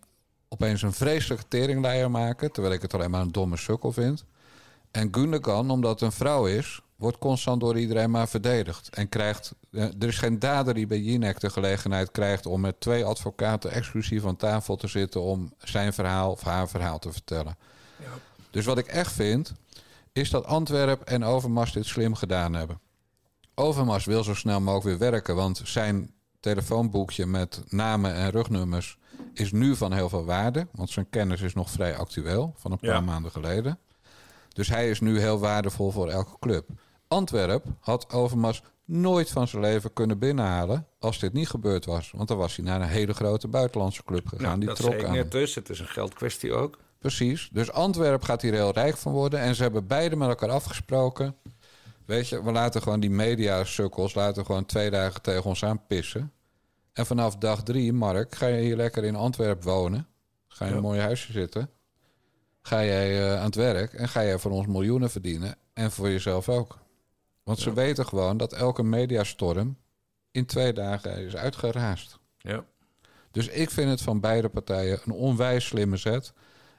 opeens 0.48 0.82
een 0.82 0.92
vreselijke 0.92 1.48
teringleier 1.48 2.10
maken, 2.10 2.52
terwijl 2.52 2.74
ik 2.74 2.82
het 2.82 2.94
alleen 2.94 3.10
maar 3.10 3.20
een 3.20 3.32
domme 3.32 3.56
sukkel 3.56 3.92
vind. 3.92 4.24
En 4.90 5.08
Gundogan, 5.14 5.70
omdat 5.70 5.90
het 5.90 6.00
een 6.00 6.16
vrouw 6.16 6.46
is, 6.46 6.80
wordt 6.96 7.18
constant 7.18 7.60
door 7.60 7.78
iedereen 7.78 8.10
maar 8.10 8.28
verdedigd. 8.28 8.88
En 8.88 9.08
krijgt, 9.08 9.54
eh, 9.72 9.82
er 9.82 10.08
is 10.08 10.18
geen 10.18 10.38
dader 10.38 10.74
die 10.74 10.86
bij 10.86 10.98
Jinek 11.00 11.40
de 11.40 11.50
gelegenheid 11.50 12.10
krijgt 12.10 12.46
om 12.46 12.60
met 12.60 12.80
twee 12.80 13.04
advocaten 13.04 13.70
exclusief 13.70 14.26
aan 14.26 14.36
tafel 14.36 14.76
te 14.76 14.86
zitten 14.86 15.20
om 15.20 15.52
zijn 15.58 15.92
verhaal 15.92 16.30
of 16.30 16.40
haar 16.42 16.68
verhaal 16.68 16.98
te 16.98 17.12
vertellen. 17.12 17.56
Dus 18.50 18.64
wat 18.64 18.78
ik 18.78 18.86
echt 18.86 19.12
vind, 19.12 19.52
is 20.12 20.30
dat 20.30 20.44
Antwerp 20.44 21.02
en 21.02 21.24
Overmars 21.24 21.72
dit 21.72 21.86
slim 21.86 22.14
gedaan 22.14 22.54
hebben. 22.54 22.80
Overmars 23.54 24.04
wil 24.04 24.24
zo 24.24 24.34
snel 24.34 24.60
mogelijk 24.60 24.98
weer 24.98 25.10
werken, 25.10 25.34
want 25.36 25.60
zijn 25.64 26.10
telefoonboekje 26.40 27.26
met 27.26 27.62
namen 27.68 28.14
en 28.14 28.30
rugnummers 28.30 28.98
is 29.32 29.52
nu 29.52 29.76
van 29.76 29.92
heel 29.92 30.08
veel 30.08 30.24
waarde. 30.24 30.66
Want 30.72 30.90
zijn 30.90 31.10
kennis 31.10 31.40
is 31.40 31.54
nog 31.54 31.70
vrij 31.70 31.96
actueel, 31.96 32.54
van 32.56 32.72
een 32.72 32.78
paar 32.78 32.90
Ja. 32.90 33.00
maanden 33.00 33.30
geleden. 33.30 33.78
Dus 34.52 34.68
hij 34.68 34.90
is 34.90 35.00
nu 35.00 35.20
heel 35.20 35.38
waardevol 35.38 35.90
voor 35.90 36.08
elke 36.08 36.36
club. 36.40 36.68
Antwerp 37.14 37.64
had 37.80 38.12
Overmars 38.12 38.62
nooit 38.84 39.30
van 39.30 39.48
zijn 39.48 39.62
leven 39.62 39.92
kunnen 39.92 40.18
binnenhalen 40.18 40.86
als 40.98 41.18
dit 41.18 41.32
niet 41.32 41.48
gebeurd 41.48 41.84
was. 41.84 42.10
Want 42.16 42.28
dan 42.28 42.36
was 42.36 42.56
hij 42.56 42.64
naar 42.64 42.80
een 42.80 42.88
hele 42.88 43.14
grote 43.14 43.48
buitenlandse 43.48 44.02
club 44.04 44.26
gegaan. 44.26 44.44
Nou, 44.46 44.58
die 44.58 44.68
dat 44.68 44.76
trok 44.76 45.04
aan. 45.04 45.12
net 45.14 45.30
dus. 45.32 45.54
Het 45.54 45.68
is 45.70 45.80
een 45.80 45.86
geldkwestie 45.86 46.52
ook. 46.52 46.78
Precies. 46.98 47.48
Dus 47.52 47.72
Antwerp 47.72 48.22
gaat 48.22 48.42
hier 48.42 48.52
heel 48.52 48.72
rijk 48.72 48.96
van 48.96 49.12
worden. 49.12 49.40
En 49.40 49.54
ze 49.54 49.62
hebben 49.62 49.86
beide 49.86 50.16
met 50.16 50.28
elkaar 50.28 50.50
afgesproken. 50.50 51.36
Weet 52.06 52.28
je, 52.28 52.42
we 52.44 52.52
laten 52.52 52.82
gewoon 52.82 53.00
die 53.00 53.10
media-sukkels... 53.10 54.14
laten 54.14 54.44
gewoon 54.46 54.66
twee 54.66 54.90
dagen 54.90 55.22
tegen 55.22 55.44
ons 55.44 55.64
aan 55.64 55.86
pissen. 55.86 56.32
En 56.92 57.06
vanaf 57.06 57.36
dag 57.36 57.62
drie, 57.62 57.92
Mark, 57.92 58.34
ga 58.34 58.46
je 58.46 58.60
hier 58.62 58.76
lekker 58.76 59.04
in 59.04 59.16
Antwerp 59.16 59.62
wonen. 59.62 60.06
Ga 60.48 60.64
je 60.64 60.70
in 60.70 60.76
een 60.76 60.82
Ja. 60.82 60.88
mooi 60.88 61.00
huisje 61.00 61.32
zitten. 61.32 61.70
Ga 62.62 62.84
jij 62.84 63.26
eh, 63.26 63.38
aan 63.38 63.44
het 63.44 63.54
werk 63.54 63.92
en 63.92 64.08
ga 64.08 64.22
jij 64.24 64.38
voor 64.38 64.50
ons 64.50 64.66
miljoenen 64.66 65.10
verdienen. 65.10 65.56
En 65.72 65.90
voor 65.90 66.08
jezelf 66.10 66.48
ook. 66.48 66.78
Want 67.44 67.58
ze 67.58 67.72
weten 67.72 68.06
gewoon 68.06 68.36
dat 68.36 68.52
elke 68.52 68.82
mediastorm... 68.82 69.76
in 70.30 70.46
twee 70.46 70.72
dagen 70.72 71.16
is 71.16 71.36
uitgeraasd. 71.36 72.18
Ja. 72.38 72.64
Dus 73.30 73.48
ik 73.48 73.70
vind 73.70 73.90
het 73.90 74.02
van 74.02 74.20
beide 74.20 74.48
partijen 74.48 75.00
een 75.04 75.12
onwijs 75.12 75.66
slimme 75.66 75.96
zet. 75.96 76.32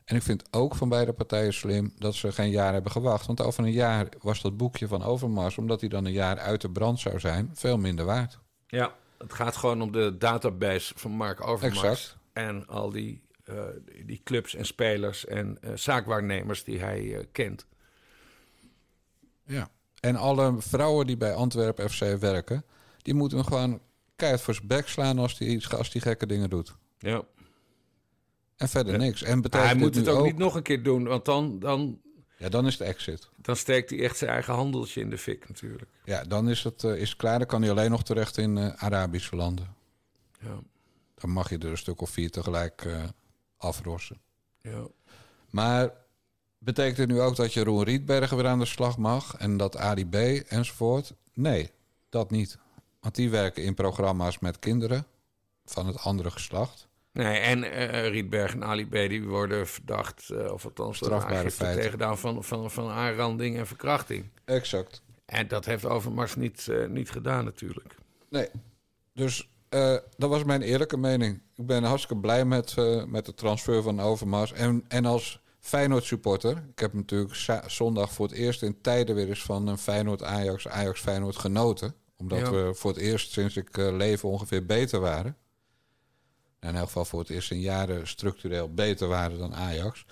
En 0.06 0.16
ik 0.16 0.22
vind 0.22 0.44
ook 0.52 0.76
van 0.76 0.90
beide 0.90 1.14
partijen 1.14 1.54
slim 1.54 1.94
dat 1.98 2.16
ze 2.16 2.32
geen 2.32 2.50
jaar 2.50 2.74
hebben 2.74 2.92
gewacht. 2.92 3.26
Want 3.26 3.42
over 3.42 3.64
een 3.64 3.72
jaar 3.72 4.08
was 4.22 4.42
dat 4.42 4.58
boekje 4.58 4.88
van 4.88 5.04
Overmars, 5.04 5.58
omdat 5.58 5.80
hij 5.80 5.90
dan 5.90 6.06
een 6.06 6.12
jaar 6.12 6.40
uit 6.40 6.62
de 6.62 6.70
brand 6.70 7.00
zou 7.00 7.20
zijn, 7.20 7.50
veel 7.54 7.78
minder 7.78 8.06
waard. 8.06 8.40
Ja, 8.68 8.96
het 9.18 9.34
gaat 9.34 9.56
gewoon 9.56 9.82
om 9.82 9.92
de 9.92 10.18
database 10.18 10.94
van 10.98 11.12
Mark 11.12 11.48
Overmars. 11.48 11.84
Exact. 11.84 12.18
En 12.34 12.68
al 12.68 12.90
die, 12.90 13.22
eh, 13.44 13.64
die 14.06 14.22
clubs 14.24 14.56
en 14.56 14.66
spelers 14.66 15.26
en 15.26 15.58
eh, 15.62 15.72
zaakwaarnemers 15.76 16.64
die 16.64 16.80
hij 16.80 17.18
eh, 17.18 17.26
kent. 17.32 17.66
Ja. 19.46 19.70
En 20.06 20.16
alle 20.16 20.56
vrouwen 20.58 21.08
die 21.08 21.18
bij 21.18 21.34
Antwerpen 21.34 21.90
FC 21.90 22.00
werken, 22.20 22.64
die 23.02 23.14
moeten 23.14 23.38
hem 23.38 23.48
gewoon 23.48 23.80
keihard 24.16 24.42
voor 24.44 24.54
zijn 24.54 24.68
bek 24.68 24.88
slaan 24.88 25.20
als 25.20 25.38
die, 25.38 25.50
iets- 25.50 25.70
als 25.74 25.90
die 25.92 26.02
gekke 26.02 26.26
dingen 26.26 26.50
doet. 26.50 26.76
Ja. 26.98 27.24
En 28.56 28.70
verder 28.70 28.94
Ja. 28.94 29.00
niks. 29.00 29.24
En 29.24 29.42
betekent 29.42 29.70
hij 29.70 29.80
moet 29.80 29.96
het 29.96 30.08
ook, 30.08 30.26
niet 30.26 30.38
nog 30.38 30.56
een 30.56 30.62
keer 30.64 30.84
doen, 30.84 31.04
want 31.04 31.26
dan, 31.26 31.60
dan, 31.60 32.02
Ja, 32.38 32.50
dan 32.50 32.66
is 32.68 32.74
het 32.78 32.88
exit. 32.88 33.30
dan 33.38 33.56
steekt 33.56 33.90
hij 33.90 34.00
echt 34.00 34.18
zijn 34.18 34.32
eigen 34.32 34.54
handeltje 34.54 35.02
in 35.02 35.10
de 35.10 35.18
fik 35.18 35.48
natuurlijk. 35.48 35.90
Ja, 36.04 36.24
dan 36.24 36.50
is 36.50 36.64
het, 36.64 36.84
eh, 36.84 36.96
is 36.96 37.10
het 37.10 37.18
klaar. 37.18 37.38
Dan 37.38 37.48
kan 37.48 37.62
hij 37.62 37.72
alleen 37.72 37.92
nog 37.92 38.04
terecht 38.04 38.38
in 38.38 38.58
eh, 38.58 38.84
Arabische 38.84 39.36
landen. 39.36 39.74
Ja. 40.40 40.60
Dan 41.16 41.30
mag 41.30 41.50
je 41.50 41.58
er 41.58 41.66
een 41.70 41.78
stuk 41.78 42.02
of 42.02 42.10
vier 42.10 42.32
tegelijk 42.32 42.86
eh, 42.86 43.04
afrossen. 43.58 44.18
Ja. 44.62 44.88
Maar 45.50 45.92
betekent 46.66 46.98
dit 46.98 47.08
nu 47.08 47.22
ook 47.22 47.36
dat 47.36 47.54
Jeroen 47.54 47.84
Rietbergen 47.84 48.38
weer 48.38 48.48
aan 48.48 48.60
de 48.60 48.66
slag 48.66 48.98
mag 48.98 49.36
en 49.38 49.58
dat 49.58 49.78
Ali 49.78 50.06
B 50.06 50.16
enzovoort? 50.48 51.14
Nee, 51.34 51.72
dat 52.10 52.32
niet. 52.32 52.58
Want 53.00 53.16
die 53.16 53.30
werken 53.30 53.64
in 53.64 53.74
programma's 53.74 54.40
met 54.40 54.60
kinderen 54.60 55.06
van 55.66 55.88
het 55.88 56.00
andere 56.00 56.32
geslacht. 56.32 56.88
Nee, 57.12 57.38
en 57.38 57.64
eh 57.64 58.10
Rietberg 58.10 58.54
en 58.54 58.64
Ali 58.64 58.88
B. 58.88 58.92
die 58.92 59.24
worden 59.28 59.68
verdacht, 59.68 60.30
eh, 60.30 60.52
of 60.52 60.66
althans 60.66 60.98
Strafbare 60.98 61.52
feiten. 61.52 61.78
tegengedaan 61.82 62.18
van, 62.18 62.44
van, 62.44 62.72
van 62.72 62.90
aanranding 62.90 63.58
en 63.58 63.68
verkrachting. 63.68 64.30
Exact. 64.46 65.02
En 65.26 65.48
dat 65.48 65.66
heeft 65.66 65.86
Overmars 65.86 66.36
niet, 66.36 66.68
eh, 66.68 66.88
niet 66.88 67.10
gedaan 67.10 67.46
natuurlijk. 67.46 67.96
Nee. 68.30 68.50
Dus 69.14 69.50
dat 70.18 70.30
was 70.30 70.44
mijn 70.44 70.62
eerlijke 70.62 70.98
mening. 70.98 71.42
Ik 71.56 71.66
ben 71.66 71.84
hartstikke 71.84 72.22
blij 72.22 72.46
met, 72.46 72.76
met 73.08 73.26
de 73.26 73.34
transfer 73.34 73.82
van 73.82 74.00
Overmars. 74.00 74.54
En, 74.54 74.86
en 74.88 75.06
als 75.06 75.42
Feyenoord-supporter... 75.66 76.64
Ik 76.72 76.80
heb 76.80 76.94
natuurlijk 76.94 77.62
zondag 77.68 78.12
voor 78.14 78.28
het 78.28 78.36
eerst 78.36 78.62
in 78.62 78.82
tijden 78.82 79.16
weer 79.16 79.28
eens 79.30 79.44
van 79.44 79.68
een 79.68 79.78
Feyenoord-Ajax, 79.78 80.68
Ajax-Feyenoord 80.68 81.36
genoten. 81.36 81.96
Omdat 82.18 82.40
Ja. 82.40 82.52
we 82.52 82.72
voor 82.74 82.92
het 82.92 83.00
eerst 83.00 83.32
sinds 83.32 83.58
ik 83.58 83.78
eh, 83.78 83.96
leven 83.96 84.30
ongeveer 84.30 84.66
beter 84.66 85.00
waren. 85.00 85.38
Nou, 86.60 86.74
in 86.74 86.80
elk 86.80 86.88
geval 86.88 87.06
voor 87.06 87.20
het 87.20 87.30
eerst 87.30 87.52
in 87.52 87.60
jaren 87.60 88.08
structureel 88.08 88.74
beter 88.74 89.08
waren 89.08 89.38
dan 89.38 89.56
Ajax. 89.56 90.06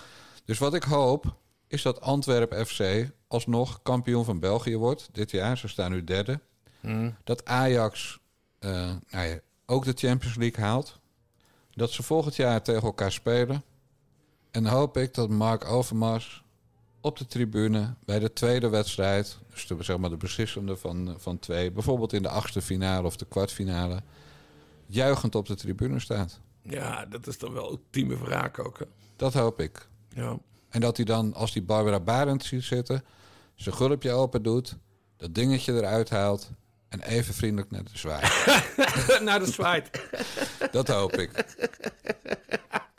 Dus 0.45 0.57
wat 0.57 0.73
ik 0.73 0.83
hoop 0.83 1.35
is 1.67 1.81
dat 1.81 2.01
Antwerp 2.01 2.65
FC 2.67 3.11
alsnog 3.27 3.81
kampioen 3.81 4.25
van 4.25 4.39
België 4.39 4.77
wordt 4.77 5.09
dit 5.11 5.31
jaar. 5.31 5.57
Ze 5.57 5.67
staan 5.67 5.91
nu 5.91 6.03
derde. 6.03 6.39
Hmm. 6.79 7.15
Dat 7.23 7.45
Ajax 7.45 8.19
eh, 8.59 8.91
nou 9.09 9.27
ja, 9.27 9.39
ook 9.65 9.85
de 9.85 9.93
Champions 9.95 10.35
League 10.35 10.63
haalt. 10.63 10.99
Dat 11.71 11.91
ze 11.91 12.03
volgend 12.03 12.35
jaar 12.35 12.61
tegen 12.61 12.83
elkaar 12.83 13.11
spelen. 13.11 13.63
En 14.53 14.65
hoop 14.65 14.97
ik 14.97 15.13
dat 15.13 15.29
Mark 15.29 15.65
Overmars 15.65 16.43
op 17.01 17.17
de 17.17 17.25
tribune 17.25 17.93
bij 18.05 18.19
de 18.19 18.33
tweede 18.33 18.69
wedstrijd, 18.69 19.37
dus 19.49 19.67
de, 19.67 19.75
zeg 19.79 19.97
maar 19.97 20.09
de 20.09 20.17
beslissende 20.17 20.77
van, 20.77 21.15
van 21.17 21.39
twee, 21.39 21.71
bijvoorbeeld 21.71 22.13
in 22.13 22.21
de 22.21 22.29
achtste 22.29 22.61
finale 22.61 23.07
of 23.07 23.15
de 23.15 23.25
kwartfinale, 23.25 24.01
juichend 24.85 25.35
op 25.35 25.45
de 25.45 25.55
tribune 25.55 25.99
staat. 25.99 26.39
Ja, 26.61 27.05
dat 27.05 27.27
is 27.27 27.37
dan 27.37 27.53
wel 27.53 27.69
ultieme 27.71 28.17
wraak 28.17 28.59
ook. 28.59 28.79
Hè? 28.79 28.85
Dat 29.15 29.33
hoop 29.33 29.59
ik. 29.59 29.87
Ja. 30.09 30.37
En 30.69 30.81
dat 30.81 30.97
hij 30.97 31.05
dan, 31.05 31.33
als 31.33 31.51
die 31.51 31.63
Barbara 31.63 31.99
Barend 31.99 32.43
ziet 32.43 32.63
zitten, 32.63 33.03
zijn 33.55 33.75
gulpje 33.75 34.11
open 34.11 34.43
doet, 34.43 34.77
dat 35.17 35.35
dingetje 35.35 35.73
eruit 35.73 36.09
haalt 36.09 36.51
en 36.89 37.01
even 37.01 37.33
vriendelijk 37.33 37.71
naar 37.71 37.83
de 37.83 37.97
zwaai. 37.97 38.27
Naar 39.25 39.39
de 39.39 39.51
zwaait. 39.51 39.89
Dat 40.71 40.87
hoop 40.87 41.13
ik. 41.13 41.31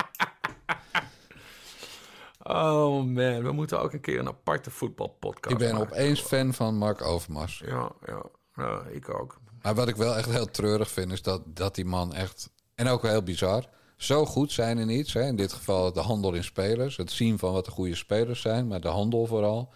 Oh 2.45 3.05
man, 3.05 3.43
we 3.43 3.53
moeten 3.53 3.81
ook 3.81 3.93
een 3.93 4.01
keer 4.01 4.19
een 4.19 4.29
aparte 4.29 4.71
voetbalpodcast 4.71 5.53
Ik 5.55 5.59
ben 5.59 5.75
maken. 5.75 5.93
opeens 5.93 6.21
fan 6.21 6.55
van 6.55 6.77
Mark 6.77 7.03
Overmars. 7.03 7.63
Ja, 7.67 7.93
ja, 8.07 8.23
ja, 8.55 8.83
ik 8.91 9.15
ook. 9.21 9.41
Maar 9.63 9.75
wat 9.75 9.89
ik 9.89 9.97
wel 9.97 10.17
echt 10.17 10.31
heel 10.31 10.51
treurig 10.51 10.91
vind, 10.91 11.13
is 11.13 11.23
dat, 11.23 11.43
dat 11.47 11.75
die 11.75 11.85
man 11.85 12.15
echt, 12.15 12.51
en 12.75 12.89
ook 12.89 13.03
wel 13.03 13.11
heel 13.11 13.23
bizar, 13.23 13.69
zo 13.97 14.27
goed 14.27 14.53
zijn 14.53 14.79
in 14.79 14.89
iets. 14.89 15.13
Hè, 15.13 15.23
in 15.23 15.37
dit 15.37 15.53
geval 15.53 15.93
de 15.93 16.01
handel 16.01 16.33
in 16.35 16.45
spelers. 16.45 16.97
Het 16.97 17.11
zien 17.11 17.39
van 17.39 17.53
wat 17.53 17.65
de 17.65 17.71
goede 17.71 17.95
spelers 17.95 18.41
zijn, 18.41 18.67
maar 18.67 18.81
de 18.81 18.89
handel 18.89 19.27
vooral. 19.27 19.73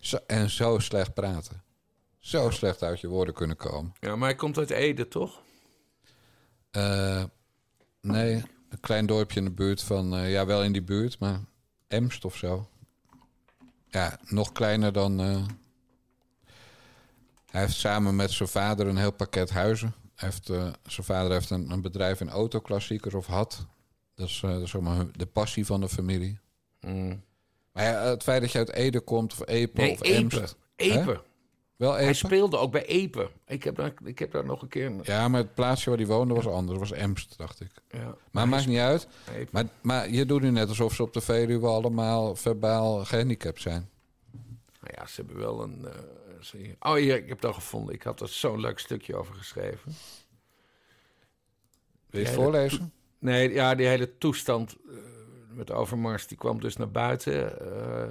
Zo, 0.00 0.18
en 0.26 0.50
zo 0.50 0.78
slecht 0.78 1.14
praten. 1.14 1.62
Zo 2.18 2.50
slecht 2.50 2.82
uit 2.82 3.00
je 3.00 3.08
woorden 3.08 3.34
kunnen 3.34 3.56
komen. 3.56 3.92
Ja, 4.00 4.16
maar 4.16 4.28
hij 4.28 4.38
komt 4.38 4.58
uit 4.58 4.70
Ede, 4.70 5.08
toch? 5.08 5.40
Eh, 6.70 7.24
nee, 8.00 8.34
een 8.68 8.80
klein 8.80 9.06
dorpje 9.06 9.38
in 9.38 9.44
de 9.44 9.50
buurt 9.50 9.82
van, 9.82 10.16
eh, 10.16 10.32
ja, 10.32 10.46
wel 10.46 10.62
in 10.62 10.72
die 10.72 10.82
buurt, 10.82 11.18
maar 11.18 11.40
Emst 11.90 12.24
of 12.24 12.36
zo. 12.36 12.68
Ja, 13.88 14.18
nog 14.24 14.52
kleiner 14.52 14.92
dan. 14.92 15.20
eh, 15.20 15.44
hij 17.50 17.60
heeft 17.60 17.74
samen 17.76 18.16
met 18.16 18.30
zijn 18.30 18.48
vader 18.48 18.86
een 18.86 18.96
heel 18.96 19.12
pakket 19.12 19.50
huizen. 19.50 19.94
Hij 20.14 20.28
heeft, 20.28 20.48
eh, 20.50 20.72
zijn 20.86 21.06
vader 21.06 21.32
heeft 21.32 21.50
een, 21.50 21.70
een 21.70 21.80
bedrijf 21.82 22.20
in 22.20 22.28
autoklassiekers 22.30 23.14
of 23.14 23.26
had. 23.26 23.66
Dat 24.14 24.28
is, 24.28 24.40
dat 24.40 24.62
is 24.62 24.70
zeg 24.70 24.80
maar 24.80 25.06
de 25.16 25.26
passie 25.26 25.66
van 25.66 25.80
de 25.80 25.88
familie. 25.88 26.38
Mm. 26.80 27.22
Maar 27.72 27.84
ja, 27.84 28.02
het 28.02 28.22
feit 28.22 28.40
dat 28.40 28.52
je 28.52 28.58
uit 28.58 28.72
Ede 28.72 29.00
komt 29.00 29.32
of 29.32 29.48
Epe 29.48 29.80
Nee, 29.80 29.92
of 29.92 30.02
Epe. 30.02 30.14
Emst. 30.40 30.56
Epe. 30.76 31.22
Wel 31.80 31.92
Hij 31.92 32.12
speelde 32.12 32.56
ook 32.56 32.72
bij 32.72 32.86
Epe. 32.86 33.30
Ik 33.46 33.64
heb 33.64 33.76
daar, 33.76 33.92
ik 34.04 34.18
heb 34.18 34.32
daar 34.32 34.44
nog 34.44 34.62
een 34.62 34.68
keer... 34.68 34.92
Ja, 35.02 35.28
maar 35.28 35.40
het 35.40 35.54
plaatsje 35.54 35.88
waar 35.88 35.98
hij 35.98 36.06
woonde 36.06 36.34
was 36.34 36.46
anders. 36.46 36.78
Dat 36.78 36.88
was 36.88 36.98
Emst, 36.98 37.38
dacht 37.38 37.60
ik. 37.60 37.70
Ja. 37.90 38.14
Maar 38.30 38.48
maakt 38.48 38.66
niet 38.66 38.78
uit. 38.78 39.08
Maar, 39.50 39.64
maar 39.80 40.10
je 40.10 40.26
doet 40.26 40.42
nu 40.42 40.50
net 40.50 40.68
alsof 40.68 40.94
ze 40.94 41.02
op 41.02 41.12
de 41.12 41.20
Veluwe 41.20 41.66
allemaal 41.66 42.36
verbaal 42.36 43.04
gehandicapt 43.04 43.60
zijn. 43.60 43.88
Nou 44.80 44.94
ja, 44.96 45.06
ze 45.06 45.20
hebben 45.20 45.38
wel 45.38 45.62
een... 45.62 45.86
eh, 45.86 46.70
oh, 46.80 46.94
hier, 46.94 47.16
ik 47.16 47.28
heb 47.28 47.44
al 47.44 47.52
gevonden. 47.52 47.94
Ik 47.94 48.02
had 48.02 48.20
er 48.20 48.28
zo'n 48.28 48.60
leuk 48.60 48.78
stukje 48.78 49.16
over 49.16 49.34
geschreven. 49.34 49.92
Wil 52.10 52.20
je 52.20 52.26
het 52.26 52.36
Ja, 52.36 52.42
voorlezen? 52.42 52.92
Nee, 53.18 53.52
ja, 53.52 53.74
die 53.74 53.86
hele 53.86 54.18
toestand 54.18 54.76
eh, 54.88 54.94
met 55.48 55.70
Overmars... 55.70 56.26
die 56.26 56.36
kwam 56.38 56.60
dus 56.60 56.76
naar 56.76 56.90
buiten 56.90 57.60
eh, 57.60 58.08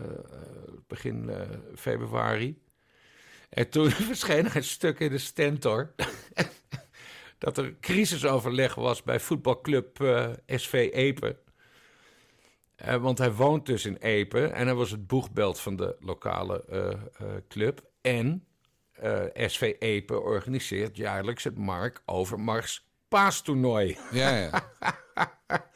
begin 0.88 1.32
februari. 1.76 2.58
En 3.50 3.70
toen 3.70 3.92
verscheen 4.12 4.46
er 4.46 4.56
een 4.56 4.64
stuk 4.64 5.00
in 5.00 5.10
de 5.10 5.18
Stentor... 5.18 5.94
dat 7.40 7.58
er 7.58 7.76
crisisoverleg 7.80 8.76
was 8.76 9.04
bij 9.04 9.20
voetbalclub 9.20 10.02
eh, 10.02 10.30
SV 10.46 10.90
Epe. 10.94 11.38
Eh, 12.76 12.96
want 12.96 13.18
hij 13.18 13.34
woont 13.34 13.66
dus 13.66 13.86
in 13.86 13.96
Epe 13.96 14.48
en 14.48 14.66
hij 14.66 14.76
was 14.76 14.92
het 14.92 15.08
boegbeeld 15.08 15.60
van 15.60 15.76
de 15.76 15.96
lokale 16.00 16.66
eh, 16.66 17.28
club. 17.48 17.88
En 18.02 18.44
SV 19.34 19.76
Epe 19.80 20.20
organiseert 20.20 20.98
jaarlijks 20.98 21.44
het 21.44 21.58
Mark 21.58 22.02
Overmars 22.06 22.88
paastoernooi. 23.08 23.98
Ja, 24.12 24.36
ja. 24.36 24.64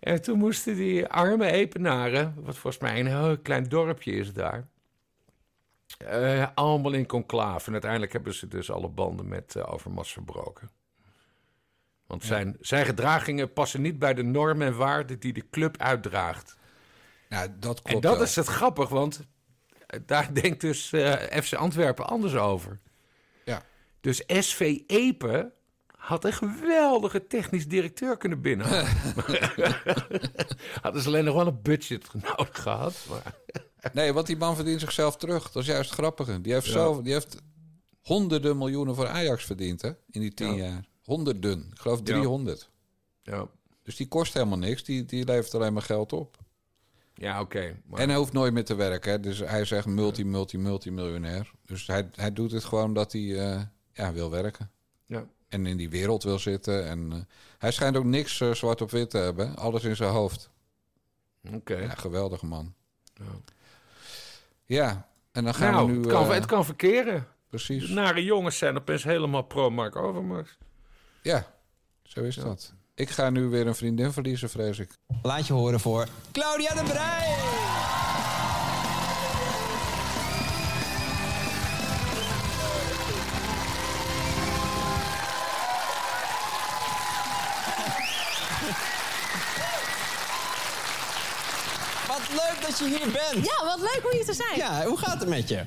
En 0.00 0.22
toen 0.22 0.38
moesten 0.38 0.74
die 0.74 1.06
arme 1.06 1.50
Epenaren, 1.50 2.34
wat 2.36 2.58
volgens 2.58 2.82
mij 2.82 3.00
een 3.00 3.06
heel 3.06 3.38
klein 3.38 3.68
dorpje 3.68 4.12
is 4.12 4.32
daar, 4.32 4.68
eh, 5.96 6.46
allemaal 6.54 6.92
in 6.92 7.06
conclave. 7.06 7.66
En 7.66 7.72
uiteindelijk 7.72 8.12
hebben 8.12 8.34
ze 8.34 8.48
dus 8.48 8.70
alle 8.70 8.88
banden 8.88 9.28
met 9.28 9.56
eh, 9.56 9.72
Overmars 9.72 10.12
verbroken. 10.12 10.70
Want 12.06 12.24
zijn, 12.24 12.56
zijn 12.60 12.86
gedragingen 12.86 13.52
passen 13.52 13.80
niet 13.82 13.98
bij 13.98 14.14
de 14.14 14.22
normen 14.22 14.66
en 14.66 14.76
waarden 14.76 15.18
die 15.20 15.32
de 15.32 15.48
club 15.50 15.76
uitdraagt. 15.76 16.56
Nou, 17.28 17.48
dat 17.58 17.76
En 17.76 17.82
klopt 17.82 18.02
dat 18.02 18.14
wel. 18.14 18.22
is 18.24 18.36
het 18.36 18.46
grappig, 18.46 18.88
want 18.88 19.20
eh, 19.86 20.00
daar 20.06 20.34
denkt 20.42 20.60
dus 20.60 20.88
FC 21.42 21.52
Antwerpen 21.52 22.06
anders 22.06 22.34
over. 22.34 22.80
Ja. 23.44 23.62
Dus 24.00 24.24
SV 24.26 24.78
Epe 24.86 25.52
had 26.02 26.24
een 26.24 26.32
geweldige 26.32 27.26
technisch 27.26 27.68
directeur 27.68 28.16
kunnen 28.16 28.40
binnen. 28.40 28.66
Hadden 30.82 31.02
ze 31.02 31.08
alleen 31.08 31.24
nog 31.24 31.34
wel 31.34 31.46
een 31.46 31.62
budget 31.62 32.08
nodig 32.14 32.62
gehad. 32.62 33.06
Maar... 33.10 33.34
Nee, 33.92 34.12
want 34.12 34.26
die 34.26 34.36
man 34.36 34.54
verdient 34.56 34.80
zichzelf 34.80 35.16
terug. 35.16 35.50
Dat 35.50 35.62
is 35.62 35.68
juist 35.68 35.90
het 35.90 35.98
grappige. 35.98 36.40
Die 36.40 36.52
heeft, 36.52 36.66
Ja. 36.66 36.72
zo, 36.72 37.02
die 37.02 37.12
heeft 37.12 37.36
honderden 38.00 38.58
miljoenen 38.58 38.94
voor 38.94 39.08
Ajax 39.08 39.44
verdiend, 39.44 39.82
hè? 39.82 39.88
In 40.10 40.20
die 40.20 40.34
tien 40.34 40.54
Ja. 40.54 40.64
jaar. 40.64 40.84
Honderden. 41.02 41.68
Ik 41.72 41.78
geloof 41.80 42.02
300. 42.02 42.70
Ja, 43.22 43.46
Dus 43.82 43.96
die 43.96 44.08
kost 44.08 44.34
helemaal 44.34 44.58
niks. 44.58 44.84
Die, 44.84 45.04
die 45.04 45.24
levert 45.24 45.54
alleen 45.54 45.72
maar 45.72 45.82
geld 45.82 46.12
op. 46.12 46.36
ja 47.14 47.40
oké. 47.40 47.76
maar- 47.86 48.00
En 48.00 48.08
hij 48.08 48.18
hoeft 48.18 48.32
nooit 48.32 48.52
meer 48.52 48.64
te 48.64 48.74
werken. 48.74 49.10
Hè? 49.10 49.20
Dus 49.20 49.38
hij 49.38 49.60
is 49.60 49.70
echt 49.70 49.86
multi, 49.86 50.24
multi, 50.24 50.58
multimiljonair. 50.58 51.50
Dus 51.66 51.86
hij, 51.86 52.08
hij 52.14 52.32
doet 52.32 52.52
het 52.52 52.64
gewoon 52.64 52.84
omdat 52.84 53.12
hij 53.12 53.38
eh, 53.52 53.60
ja, 53.92 54.12
wil 54.12 54.30
werken. 54.30 54.70
Ja. 55.06 55.26
En 55.52 55.66
in 55.66 55.76
die 55.76 55.90
wereld 55.90 56.22
wil 56.22 56.38
zitten. 56.38 56.86
En 56.88 57.12
eh, 57.12 57.18
hij 57.58 57.70
schijnt 57.72 57.96
ook 57.96 58.04
niks 58.04 58.40
eh, 58.40 58.50
zwart 58.50 58.80
op 58.80 58.90
wit 58.90 59.10
te 59.10 59.18
hebben. 59.18 59.56
Alles 59.56 59.84
in 59.84 59.96
zijn 59.96 60.10
hoofd. 60.10 60.50
Oké. 61.54 61.76
Ja, 61.76 61.94
geweldige 61.94 62.46
man. 62.46 62.74
Ja. 63.14 63.24
Ja, 64.64 65.08
en 65.32 65.44
dan 65.44 65.54
gaan 65.54 65.72
Nou, 65.72 65.86
we 65.86 65.92
nu... 65.92 65.98
het, 65.98 66.08
kan, 66.08 66.24
eh, 66.24 66.34
het 66.34 66.46
kan 66.46 66.64
verkeren. 66.64 67.26
Precies. 67.48 67.86
De 67.86 67.92
nare 67.92 68.24
jongens 68.24 68.58
zijn 68.58 68.76
opeens 68.76 69.04
helemaal 69.04 69.42
pro-Mark 69.42 69.96
Overmars. 69.96 70.58
Ja, 71.22 71.46
zo 72.02 72.20
is 72.20 72.34
dat. 72.34 72.72
Ik 72.94 73.10
ga 73.10 73.30
nu 73.30 73.48
weer 73.48 73.66
een 73.66 73.74
vriendin 73.74 74.12
verliezen, 74.12 74.50
vrees 74.50 74.78
ik. 74.78 74.90
Laat 75.22 75.46
je 75.46 75.52
horen 75.52 75.80
voor 75.80 76.08
Claudia 76.32 76.74
de 76.74 76.82
Brij. 76.82 78.01
Leuk 92.62 92.70
dat 92.70 92.78
je 92.78 92.84
hier 92.84 93.12
bent. 93.12 93.46
Ja, 93.46 93.64
wat 93.64 93.78
leuk 93.78 94.00
om 94.04 94.10
hier 94.10 94.24
te 94.24 94.32
zijn. 94.32 94.56
Ja, 94.56 94.84
hoe 94.84 94.98
gaat 94.98 95.20
het 95.20 95.28
met 95.28 95.48
je? 95.48 95.64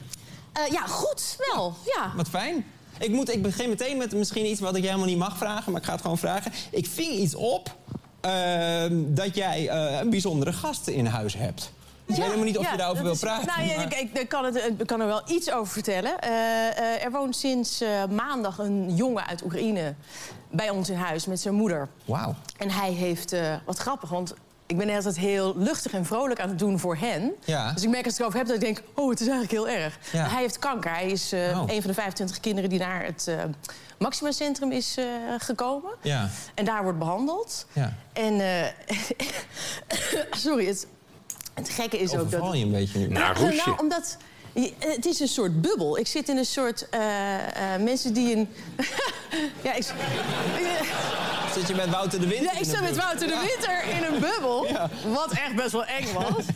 Eh, 0.53 0.67
ja 0.71 0.85
goed, 0.87 1.37
wel. 1.53 1.75
Ja. 1.85 2.11
Wat 2.15 2.29
fijn. 2.29 2.65
Ik, 2.99 3.09
moet, 3.09 3.33
ik 3.33 3.41
begin 3.41 3.69
meteen 3.69 3.97
met 3.97 4.13
misschien 4.13 4.45
iets 4.45 4.59
wat 4.59 4.75
ik 4.75 4.81
je 4.81 4.87
helemaal 4.87 5.07
niet 5.07 5.17
mag 5.17 5.37
vragen, 5.37 5.71
maar 5.71 5.81
ik 5.81 5.87
ga 5.87 5.93
het 5.93 6.01
gewoon 6.01 6.17
vragen. 6.17 6.51
Ik 6.71 6.87
ving 6.87 7.11
iets 7.11 7.35
op 7.35 7.75
ehm, 8.21 9.03
dat 9.07 9.35
jij 9.35 9.69
eh, 9.69 9.99
een 9.99 10.09
bijzondere 10.09 10.53
gast 10.53 10.87
in 10.87 11.05
huis 11.05 11.33
hebt. 11.33 11.71
ik 12.05 12.15
weet 12.15 12.25
helemaal 12.25 12.45
niet 12.45 12.57
of 12.57 12.71
je 12.71 12.77
daarover 12.77 13.03
wil 13.03 13.17
praten. 13.17 13.47
Nou, 13.47 13.69
ja, 13.69 13.75
maar- 13.75 13.97
ik, 13.99 14.09
ik, 14.13 14.29
kan 14.29 14.45
het, 14.45 14.73
ik 14.77 14.87
kan 14.87 15.01
er 15.01 15.07
wel 15.07 15.21
iets 15.27 15.51
over 15.51 15.73
vertellen. 15.73 16.19
Eh, 16.19 17.03
er 17.03 17.11
woont 17.11 17.35
sinds 17.35 17.83
maandag 18.09 18.57
een 18.57 18.95
jongen 18.95 19.27
uit 19.27 19.43
Oekraïne 19.43 19.95
bij 20.51 20.69
ons 20.69 20.89
in 20.89 20.97
huis 20.97 21.25
met 21.25 21.39
zijn 21.39 21.53
moeder. 21.53 21.89
Wauw. 22.05 22.35
En 22.57 22.71
hij 22.71 22.91
heeft, 22.91 23.35
wat 23.65 23.77
grappig, 23.77 24.09
want 24.09 24.33
ik 24.65 24.77
ben 24.77 24.89
altijd 24.89 25.17
heel 25.17 25.53
luchtig 25.57 25.93
en 25.93 26.05
vrolijk 26.05 26.39
aan 26.39 26.49
het 26.49 26.59
doen 26.59 26.79
voor 26.79 26.95
hen. 26.95 27.31
Ja. 27.45 27.71
Dus 27.71 27.83
ik 27.83 27.89
merk 27.89 28.05
als 28.05 28.13
ik 28.13 28.19
het 28.19 28.19
erover 28.19 28.37
heb 28.37 28.47
dat 28.47 28.55
ik 28.55 28.61
denk, 28.61 28.81
oh, 28.93 29.09
het 29.09 29.19
is 29.19 29.27
eigenlijk 29.27 29.51
heel 29.51 29.69
erg. 29.83 29.97
Ja. 30.11 30.27
Hij 30.29 30.41
heeft 30.41 30.59
kanker. 30.59 30.91
Hij 30.91 31.07
is 31.11 31.31
eh, 31.31 31.39
Oh. 31.39 31.63
een 31.67 31.81
van 31.81 31.89
de 31.89 31.93
25 31.93 32.39
kinderen 32.39 32.69
die 32.69 32.79
naar 32.79 33.03
het 33.05 33.27
eh 33.27 33.43
Maxima 33.97 34.31
Centrum 34.31 34.71
is 34.71 34.97
eh, 34.97 35.05
gekomen. 35.37 35.91
Ja. 36.01 36.29
En 36.53 36.65
daar 36.65 36.83
wordt 36.83 36.99
behandeld. 36.99 37.65
Ja. 37.73 37.93
En, 38.13 38.39
eh, 38.39 38.97
sorry, 40.45 40.67
het, 40.67 40.87
het 41.53 41.69
gekke 41.69 41.99
is 41.99 42.11
ook 42.11 42.17
dat... 42.17 42.25
Overval 42.25 42.53
je 42.53 42.65
een 42.65 42.71
beetje 42.71 42.99
nu. 42.99 43.07
Nou, 43.07 43.55
nou, 43.55 43.79
omdat... 43.79 44.17
je- 44.55 44.73
Het 44.79 45.05
is 45.05 45.19
een 45.19 45.27
soort 45.27 45.61
bubbel. 45.61 45.97
Ik 45.97 46.07
zit 46.07 46.29
in 46.29 46.37
een 46.37 46.45
soort... 46.45 46.89
eh, 46.89 47.73
eh, 47.73 47.81
mensen 47.81 48.13
die 48.13 48.35
een... 48.35 48.49
ja, 49.63 49.73
ik... 49.73 49.83
Zit 51.53 51.67
je 51.67 51.75
met 51.75 51.89
Wouter 51.89 52.19
de 52.19 52.27
Winter? 52.27 52.53
Ja, 52.53 52.59
ik 52.59 52.65
zat 52.65 52.81
met? 52.81 52.95
Wouter 52.97 53.27
de 53.27 53.39
Winter 53.55 53.83
in 53.97 54.13
een 54.13 54.19
bubbel. 54.21 54.67
Wat 55.13 55.31
echt 55.31 55.55
best 55.55 55.71
wel 55.71 55.85
eng 55.85 56.13
was. 56.13 56.45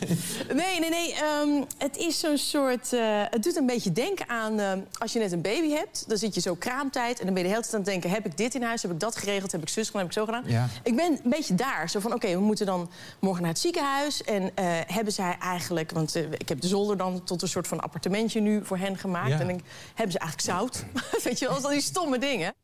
Nee, 0.54 0.80
nee, 0.80 0.90
nee. 0.90 1.14
ehm, 1.14 1.62
het 1.78 1.96
is 1.96 2.18
zo'n 2.18 2.38
soort... 2.38 2.92
eh, 2.92 3.00
het 3.30 3.42
doet 3.42 3.56
een 3.56 3.66
beetje 3.66 3.92
denken 3.92 4.28
aan... 4.28 4.84
als 4.98 5.12
je 5.12 5.18
net 5.18 5.32
een 5.32 5.40
baby 5.42 5.70
hebt, 5.70 6.04
dan 6.08 6.18
zit 6.18 6.34
je 6.34 6.40
zo 6.40 6.54
kraamtijd... 6.54 7.18
en 7.20 7.24
dan 7.24 7.34
ben 7.34 7.42
je 7.42 7.48
de 7.48 7.54
hele 7.54 7.62
tijd 7.62 7.74
aan 7.74 7.80
het 7.80 7.88
denken... 7.90 8.10
heb 8.10 8.26
ik 8.26 8.36
dit 8.36 8.54
in 8.54 8.62
huis, 8.62 8.82
heb 8.82 8.90
ik 8.90 9.00
dat 9.00 9.16
geregeld, 9.16 9.52
heb 9.52 9.62
ik 9.62 9.68
zus 9.68 9.86
gedaan, 9.86 10.00
heb 10.00 10.10
ik 10.10 10.16
zo 10.16 10.24
gedaan. 10.24 10.42
Ja. 10.46 10.68
Ik 10.82 10.96
ben 10.96 11.06
een 11.12 11.30
beetje 11.30 11.54
daar. 11.54 11.90
Zo 11.90 12.00
van, 12.00 12.12
oké, 12.14 12.28
we 12.32 12.40
moeten 12.40 12.66
dan 12.66 12.90
morgen 13.20 13.42
naar 13.42 13.50
het 13.50 13.60
ziekenhuis. 13.60 14.22
En 14.22 14.50
eh, 14.54 14.64
hebben 14.86 15.12
zij 15.12 15.36
eigenlijk... 15.40 15.90
Want 15.90 16.14
eh, 16.16 16.22
ik 16.38 16.48
heb 16.48 16.60
de 16.60 16.68
zolder 16.68 16.96
dan 16.96 17.24
tot 17.24 17.42
een 17.42 17.48
soort 17.48 17.66
van 17.68 17.80
appartementje 17.90 18.40
nu 18.40 18.64
voor 18.64 18.76
hen 18.76 18.96
gemaakt. 18.96 19.28
Ja. 19.28 19.40
En 19.40 19.46
dan 19.46 19.60
hebben 19.94 20.12
ze 20.12 20.18
eigenlijk 20.18 20.40
zout. 20.40 20.84
Weet 21.24 21.38
je 21.38 21.46
wel, 21.46 21.56
al 21.56 21.70
die 21.70 21.80
stomme 21.80 22.18
dingen. 22.18 22.54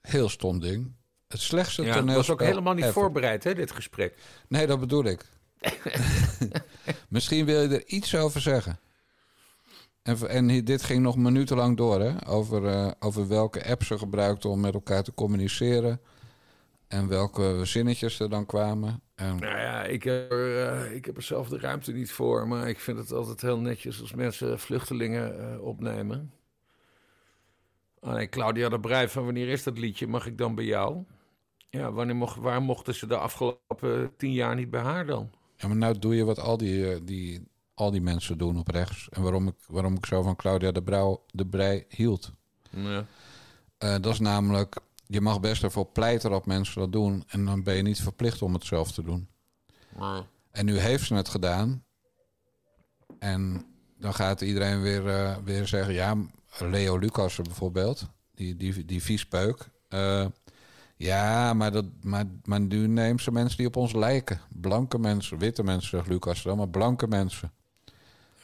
Heel 0.00 0.28
stom 0.28 0.60
ding. 0.60 0.92
Het 1.28 1.40
slechtste 1.40 1.82
Ja, 1.82 1.88
dat 1.88 1.96
toneel. 1.98 2.16
was 2.16 2.30
ook 2.30 2.42
helemaal 2.42 2.74
niet 2.74 2.84
voorbereid, 2.84 3.44
hè, 3.44 3.54
dit 3.54 3.70
gesprek. 3.70 4.14
Nee, 4.48 4.66
dat 4.66 4.80
bedoel 4.80 5.04
ik. 5.04 5.24
Misschien 7.08 7.44
wil 7.44 7.60
je 7.60 7.68
er 7.68 7.86
iets 7.86 8.14
over 8.14 8.40
zeggen. 8.40 8.78
En, 10.02 10.28
en 10.28 10.64
dit 10.64 10.82
ging 10.82 11.02
nog 11.02 11.16
minutenlang 11.16 11.76
door, 11.76 12.00
hè? 12.00 12.28
Over, 12.28 12.66
eh, 12.66 12.90
over 12.98 13.28
welke 13.28 13.66
apps 13.66 13.86
ze 13.86 13.98
gebruikten 13.98 14.50
om 14.50 14.60
met 14.60 14.74
elkaar 14.74 15.02
te 15.02 15.14
communiceren. 15.14 16.00
En 16.88 17.08
welke 17.08 17.60
zinnetjes 17.62 18.20
er 18.20 18.30
dan 18.30 18.46
kwamen. 18.46 19.02
En, 19.14 19.36
Nou 19.36 19.58
ja, 19.58 19.84
ik 19.84 20.02
heb, 20.02 20.32
er, 20.32 20.66
eh, 20.66 20.94
ik 20.94 21.04
heb 21.04 21.16
er 21.16 21.22
zelf 21.22 21.48
de 21.48 21.58
ruimte 21.58 21.92
niet 21.92 22.12
voor. 22.12 22.48
Maar 22.48 22.68
ik 22.68 22.80
vind 22.80 22.98
het 22.98 23.12
altijd 23.12 23.40
heel 23.40 23.60
netjes 23.60 24.00
als 24.00 24.14
mensen 24.14 24.58
vluchtelingen 24.58 25.52
eh, 25.52 25.62
opnemen. 25.62 26.32
Alleen 28.00 28.28
Claudia 28.28 28.68
de 28.68 28.80
Brij 28.80 29.08
van 29.08 29.24
wanneer 29.24 29.48
is 29.48 29.62
dat 29.62 29.78
liedje? 29.78 30.06
Mag 30.06 30.26
ik 30.26 30.38
dan 30.38 30.54
bij 30.54 30.64
jou? 30.64 31.04
Ja, 31.70 31.92
wanneer 31.92 32.16
mocht, 32.16 32.36
waar 32.36 32.62
mochten 32.62 32.94
ze 32.94 33.06
de 33.06 33.16
afgelopen 33.16 34.16
tien 34.16 34.32
jaar 34.32 34.54
niet 34.54 34.70
bij 34.70 34.80
haar 34.80 35.06
dan? 35.06 35.30
ja, 35.56 35.68
maar 35.68 35.76
nou 35.76 35.98
doe 35.98 36.16
je 36.16 36.24
wat 36.24 36.38
al 36.38 36.56
die, 36.56 36.92
eh, 36.92 37.00
die, 37.02 37.48
al 37.74 37.90
die 37.90 38.00
mensen 38.00 38.38
doen 38.38 38.58
op 38.58 38.68
rechts. 38.68 39.08
En 39.08 39.22
waarom 39.22 39.48
ik, 39.48 39.56
waarom 39.66 39.94
ik 39.94 40.06
zo 40.06 40.22
van 40.22 40.36
Claudia 40.36 40.72
de, 40.72 40.82
Brouw, 40.82 41.24
de 41.30 41.46
Brij 41.46 41.84
hield. 41.88 42.32
Ja. 42.70 43.04
Dat 43.78 44.12
is 44.12 44.18
namelijk, 44.18 44.80
je 45.08 45.20
mag 45.20 45.40
best 45.40 45.62
ervoor 45.62 45.86
pleiten 45.86 46.30
dat 46.30 46.46
mensen 46.46 46.80
dat 46.80 46.92
doen. 46.92 47.24
En 47.28 47.44
dan 47.44 47.62
ben 47.62 47.74
je 47.74 47.82
niet 47.82 48.02
verplicht 48.02 48.42
om 48.42 48.54
het 48.54 48.64
zelf 48.64 48.92
te 48.92 49.02
doen. 49.02 49.28
En 50.50 50.64
nu 50.64 50.78
heeft 50.78 51.06
ze 51.06 51.14
het 51.14 51.28
gedaan. 51.28 51.84
En 53.18 53.66
dan 53.98 54.14
gaat 54.14 54.40
iedereen 54.40 54.80
weer, 54.80 55.08
eh, 55.08 55.36
weer 55.44 55.66
zeggen... 55.66 55.94
ja, 55.94 56.16
Leo 56.58 56.96
Lucas 56.96 57.36
bijvoorbeeld, 57.36 58.06
die, 58.34 58.56
die, 58.56 58.84
die 58.84 59.02
viespeuk... 59.02 59.70
eh, 59.88 60.26
ja, 60.96 61.54
maar, 61.54 61.72
dat, 61.72 61.84
maar, 62.02 62.24
maar 62.44 62.60
nu 62.60 62.86
neemt 62.86 63.22
ze 63.22 63.32
mensen 63.32 63.56
die 63.56 63.66
op 63.66 63.76
ons 63.76 63.92
lijken. 63.92 64.40
Blanke 64.48 64.98
mensen, 64.98 65.38
witte 65.38 65.62
mensen, 65.62 65.88
zegt 65.90 66.08
Lucas 66.08 66.42
dan, 66.42 66.56
maar 66.56 66.68
blanke 66.68 67.06
mensen. 67.06 67.52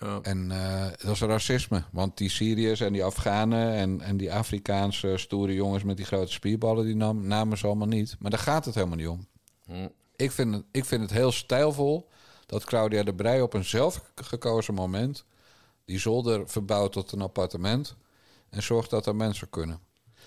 Ja. 0.04 0.18
En 0.22 0.50
eh, 0.50 0.86
dat 1.04 1.14
is 1.14 1.20
racisme. 1.20 1.84
Want 1.92 2.16
die 2.16 2.28
Syriërs 2.30 2.80
en 2.80 2.92
die 2.92 3.04
Afghanen 3.04 3.72
en, 3.72 4.00
en 4.00 4.16
die 4.16 4.32
Afrikaanse 4.32 5.16
stoere 5.16 5.54
jongens 5.54 5.82
met 5.84 5.96
die 5.96 6.06
grote 6.06 6.32
spierballen, 6.32 6.84
die 6.84 6.96
nam, 6.96 7.26
namen 7.26 7.58
ze 7.58 7.66
allemaal 7.66 7.88
niet. 7.88 8.16
Maar 8.18 8.30
daar 8.30 8.40
gaat 8.40 8.64
het 8.64 8.74
helemaal 8.74 8.96
niet 8.96 9.08
om. 9.08 9.26
Hm. 9.64 9.88
Ik 10.16 10.30
vind, 10.32 10.54
het, 10.54 10.64
ik 10.70 10.84
vind 10.84 11.00
het 11.02 11.10
heel 11.10 11.32
stijlvol 11.32 12.08
dat 12.46 12.64
Claudia 12.64 13.02
de 13.02 13.14
Brij 13.14 13.40
op 13.40 13.54
een 13.54 13.64
zelfgekozen 13.64 14.74
moment 14.74 15.24
die 15.84 15.98
zolder 15.98 16.48
verbouwt 16.48 16.92
tot 16.92 17.12
een 17.12 17.20
appartement 17.22 17.96
en 18.50 18.62
zorgt 18.62 18.90
dat 18.90 19.06
er 19.06 19.16
mensen 19.16 19.50
kunnen. 19.50 19.78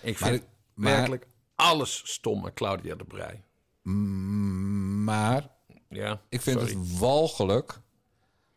Ik 0.02 0.18
vind 0.18 0.44
maar- 0.74 0.92
werkelijk 0.94 1.28
alles 1.56 2.02
stom 2.04 2.42
met 2.42 2.54
Claudia 2.54 2.96
de 2.96 3.04
Brij. 3.04 3.44
Maar 5.04 5.48
Ja, 5.90 6.22
ik 6.30 6.42
vind 6.42 6.60
sorry. 6.60 6.76
het 6.76 7.00
walgelijk 7.00 7.80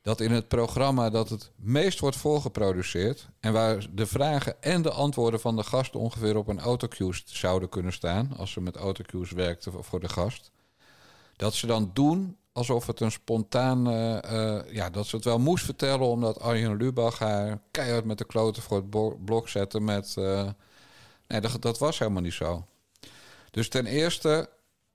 dat 0.03 0.21
in 0.21 0.31
het 0.31 0.49
programma 0.49 1.11
dat 1.11 1.29
het 1.29 1.51
meest 1.57 1.99
wordt 1.99 2.17
voorgeproduceerd... 2.17 3.29
en 3.41 3.53
waar 3.53 3.87
de 3.93 4.07
vragen 4.07 4.63
en 4.63 4.83
de 4.83 4.91
antwoorden 4.91 5.41
van 5.41 5.57
de 5.57 5.63
gast 5.63 5.97
ongeveer 5.97 6.37
op 6.37 6.49
een 6.49 6.61
autocue 6.61 7.15
zouden 7.25 7.69
kunnen 7.69 7.93
staan... 7.93 8.37
als 8.37 8.53
ze 8.53 8.61
met 8.61 8.77
autocues 8.77 9.31
werkte 9.31 9.71
voor 9.73 10.01
de 10.01 10.09
gast... 10.09 10.51
dat 11.37 11.55
ze 11.55 11.67
dan 11.67 11.91
doen 11.93 12.37
alsof 12.53 12.87
het 12.87 13.01
een 13.01 13.13
spontaan... 13.13 13.91
eh, 13.91 14.73
ja, 14.73 14.91
dat 14.91 15.07
ze 15.07 15.17
het 15.17 15.25
wel 15.25 15.39
moest 15.39 15.65
vertellen 15.65 16.07
omdat 16.07 16.41
Arjen 16.41 16.77
Lubach 16.77 17.19
haar 17.19 17.61
keihard 17.71 18.05
met 18.05 18.19
de 18.19 18.25
kloten 18.25 18.63
voor 18.63 18.77
het 18.77 19.25
blok 19.25 19.49
zette 19.49 19.81
met... 19.81 20.15
eh, 20.17 20.49
nee, 21.27 21.41
dat, 21.41 21.63
dat 21.63 21.79
was 21.79 21.99
helemaal 21.99 22.23
niet 22.23 22.33
zo. 22.33 22.67
Dus 23.51 23.69
ten 23.69 23.87
eerste 23.87 24.49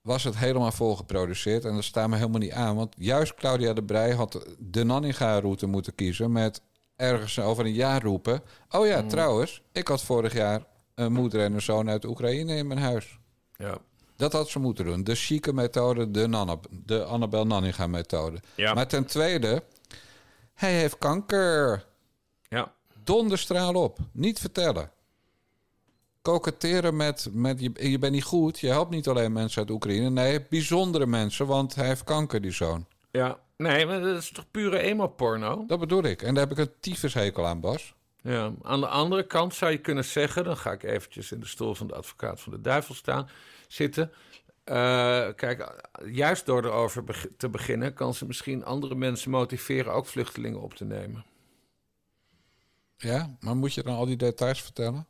was 0.06 0.24
het 0.24 0.36
helemaal 0.36 0.72
volgeproduceerd. 0.72 1.64
En 1.64 1.74
dat 1.74 1.84
staat 1.84 2.08
me 2.08 2.16
helemaal 2.16 2.40
niet 2.40 2.52
aan. 2.52 2.76
Want 2.76 2.94
juist 2.98 3.34
Claudia 3.34 3.72
de 3.72 3.82
Brij 3.82 4.12
had 4.12 4.46
de 4.58 4.84
Nanninga-route 4.84 5.66
moeten 5.66 5.94
kiezen... 5.94 6.32
met 6.32 6.62
ergens 6.96 7.40
over 7.40 7.64
een 7.64 7.72
jaar 7.72 8.02
roepen... 8.02 8.42
oh 8.70 8.86
ja, 8.86 9.02
trouwens, 9.02 9.62
ik 9.72 9.88
had 9.88 10.02
vorig 10.02 10.32
jaar 10.32 10.64
een 10.94 11.12
moeder 11.12 11.40
en 11.40 11.52
een 11.52 11.62
zoon 11.62 11.88
uit 11.88 12.04
Oekraïne 12.04 12.56
in 12.56 12.66
mijn 12.66 12.80
huis. 12.80 13.18
Ja. 13.56 13.78
Dat 14.16 14.32
had 14.32 14.48
ze 14.48 14.58
moeten 14.58 14.84
doen. 14.84 15.04
De 15.04 15.14
chique 15.14 15.52
methode, 15.52 16.10
de, 16.10 16.26
Nanna, 16.26 16.56
de 16.70 17.04
Annabel 17.04 17.46
Nanninga 17.46 17.86
methode. 17.86 18.40
Ja. 18.54 18.74
Maar 18.74 18.88
ten 18.88 19.06
tweede, 19.06 19.62
hij 20.54 20.72
heeft 20.72 20.98
kanker. 20.98 21.84
Ja. 22.48 22.72
Donderstraal 23.04 23.74
op. 23.74 23.98
Niet 24.12 24.38
vertellen. 24.38 24.90
Koketteren 26.26 26.96
met, 26.96 27.28
met 27.32 27.60
je, 27.60 27.90
je 27.90 27.98
bent 27.98 28.12
niet 28.12 28.24
goed. 28.24 28.58
Je 28.58 28.68
helpt 28.68 28.90
niet 28.90 29.08
alleen 29.08 29.32
mensen 29.32 29.60
uit 29.60 29.70
Oekraïne. 29.70 30.10
Nee, 30.10 30.46
bijzondere 30.48 31.06
mensen, 31.06 31.46
want 31.46 31.74
hij 31.74 31.86
heeft 31.86 32.04
kanker, 32.04 32.40
die 32.40 32.50
zoon. 32.50 32.86
Ja, 33.10 33.38
nee, 33.56 33.86
maar 33.86 34.00
dat 34.00 34.16
is 34.16 34.30
toch 34.30 34.50
pure 34.50 34.78
emo-porno? 34.78 35.64
Dat 35.66 35.78
bedoel 35.78 36.02
ik. 36.02 36.22
En 36.22 36.34
daar 36.34 36.48
heb 36.48 36.58
ik 36.58 36.66
een 36.66 36.72
tyfushekel 36.80 37.46
aan, 37.46 37.60
Bas. 37.60 37.94
Ja, 38.22 38.52
aan 38.62 38.80
de 38.80 38.86
andere 38.86 39.26
kant 39.26 39.54
zou 39.54 39.72
je 39.72 39.78
kunnen 39.78 40.04
zeggen... 40.04 40.44
dan 40.44 40.56
ga 40.56 40.72
ik 40.72 40.82
eventjes 40.82 41.32
in 41.32 41.40
de 41.40 41.46
stoel 41.46 41.74
van 41.74 41.86
de 41.86 41.94
advocaat 41.94 42.40
van 42.40 42.52
de 42.52 42.60
duivel 42.60 42.94
staan, 42.94 43.28
zitten... 43.68 44.12
Eh, 44.64 45.28
kijk, 45.36 45.82
juist 46.12 46.46
door 46.46 46.64
erover 46.64 47.04
te 47.36 47.48
beginnen... 47.48 47.94
kan 47.94 48.14
ze 48.14 48.26
misschien 48.26 48.64
andere 48.64 48.94
mensen 48.94 49.30
motiveren 49.30 49.92
ook 49.92 50.06
vluchtelingen 50.06 50.60
op 50.60 50.74
te 50.74 50.84
nemen. 50.84 51.24
Ja, 52.96 53.36
maar 53.40 53.56
moet 53.56 53.74
je 53.74 53.82
dan 53.82 53.96
al 53.96 54.06
die 54.06 54.16
details 54.16 54.62
vertellen? 54.62 55.06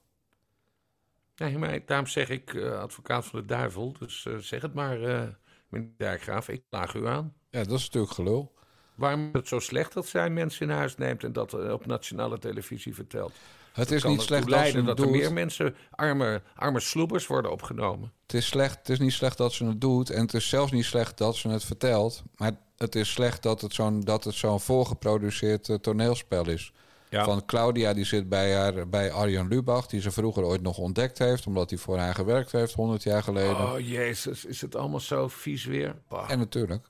Nee, 1.37 1.59
maar 1.59 1.80
daarom 1.87 2.07
zeg 2.07 2.28
ik 2.28 2.55
eh, 2.55 2.78
advocaat 2.78 3.24
van 3.24 3.41
de 3.41 3.47
duivel. 3.47 3.95
Dus 3.99 4.26
eh, 4.26 4.37
zeg 4.37 4.62
het 4.62 4.74
maar, 4.74 5.03
eh 5.03 5.22
meneer 5.68 5.91
Dijkgraaf. 5.97 6.49
Ik 6.49 6.62
klaag 6.70 6.95
u 6.95 7.07
aan. 7.07 7.34
Ja, 7.51 7.64
dat 7.64 7.78
is 7.78 7.84
natuurlijk 7.84 8.12
gelul. 8.12 8.55
Waarom 8.95 9.26
is 9.26 9.32
het 9.32 9.49
zo 9.49 9.59
slecht 9.59 9.93
dat 9.93 10.07
zij 10.07 10.30
mensen 10.30 10.68
in 10.68 10.74
huis 10.74 10.97
neemt... 10.97 11.24
en 11.24 11.32
dat 11.32 11.70
op 11.72 11.87
nationale 11.87 12.39
televisie 12.39 12.95
vertelt? 12.95 13.32
Het 13.72 13.89
Dat 13.89 13.97
is 13.97 14.05
niet 14.05 14.20
slecht 14.20 14.49
dat 14.49 14.66
ze 14.66 14.76
het 14.76 14.87
dat 14.87 14.99
er 14.99 15.05
doet. 15.05 15.14
meer 15.14 15.32
mensen, 15.32 15.74
arme, 15.91 16.43
arme 16.55 16.80
sloebers, 16.80 17.26
worden 17.26 17.51
opgenomen. 17.51 18.12
Het 18.22 18.34
is, 18.34 18.47
slecht, 18.47 18.78
het 18.78 18.89
is 18.89 18.99
niet 18.99 19.12
slecht 19.12 19.37
dat 19.37 19.53
ze 19.53 19.64
het 19.64 19.80
doet. 19.80 20.11
En 20.11 20.20
het 20.20 20.34
is 20.34 20.49
zelfs 20.49 20.72
niet 20.72 20.84
slecht 20.84 21.18
dat 21.18 21.37
ze 21.37 21.49
het 21.49 21.64
vertelt. 21.64 22.22
Maar 22.37 22.53
het 22.76 22.95
is 22.95 23.12
slecht 23.12 23.43
dat 23.43 23.61
het 23.61 23.74
zo'n, 23.74 24.01
dat 24.01 24.24
het 24.24 24.34
zo'n 24.34 24.61
voorgeproduceerd 24.61 25.68
eh, 25.68 25.76
toneelspel 25.76 26.49
is. 26.49 26.72
Ja. 27.17 27.25
Van 27.25 27.45
Claudia, 27.45 27.93
die 27.93 28.05
zit 28.05 28.29
bij, 28.29 28.55
haar, 28.55 28.89
bij 28.89 29.12
Arjan 29.12 29.49
Lubach... 29.49 29.87
die 29.87 30.01
ze 30.01 30.11
vroeger 30.11 30.45
ooit 30.45 30.62
nog 30.62 30.79
ontdekt 30.79 31.19
heeft... 31.19 31.47
omdat 31.47 31.71
hij 31.71 31.79
voor 31.79 31.99
haar 31.99 32.14
gewerkt 32.14 32.53
heeft 32.53 32.75
100 32.75 33.03
jaar 33.03 33.23
geleden. 33.23 33.73
Oh 33.73 33.81
jezus, 33.81 34.45
is 34.45 34.61
het 34.61 34.77
allemaal 34.77 35.01
zo 35.01 35.29
vies 35.29 35.64
weer? 35.64 35.95
Bah. 36.09 36.31
En 36.31 36.39
natuurlijk. 36.39 36.87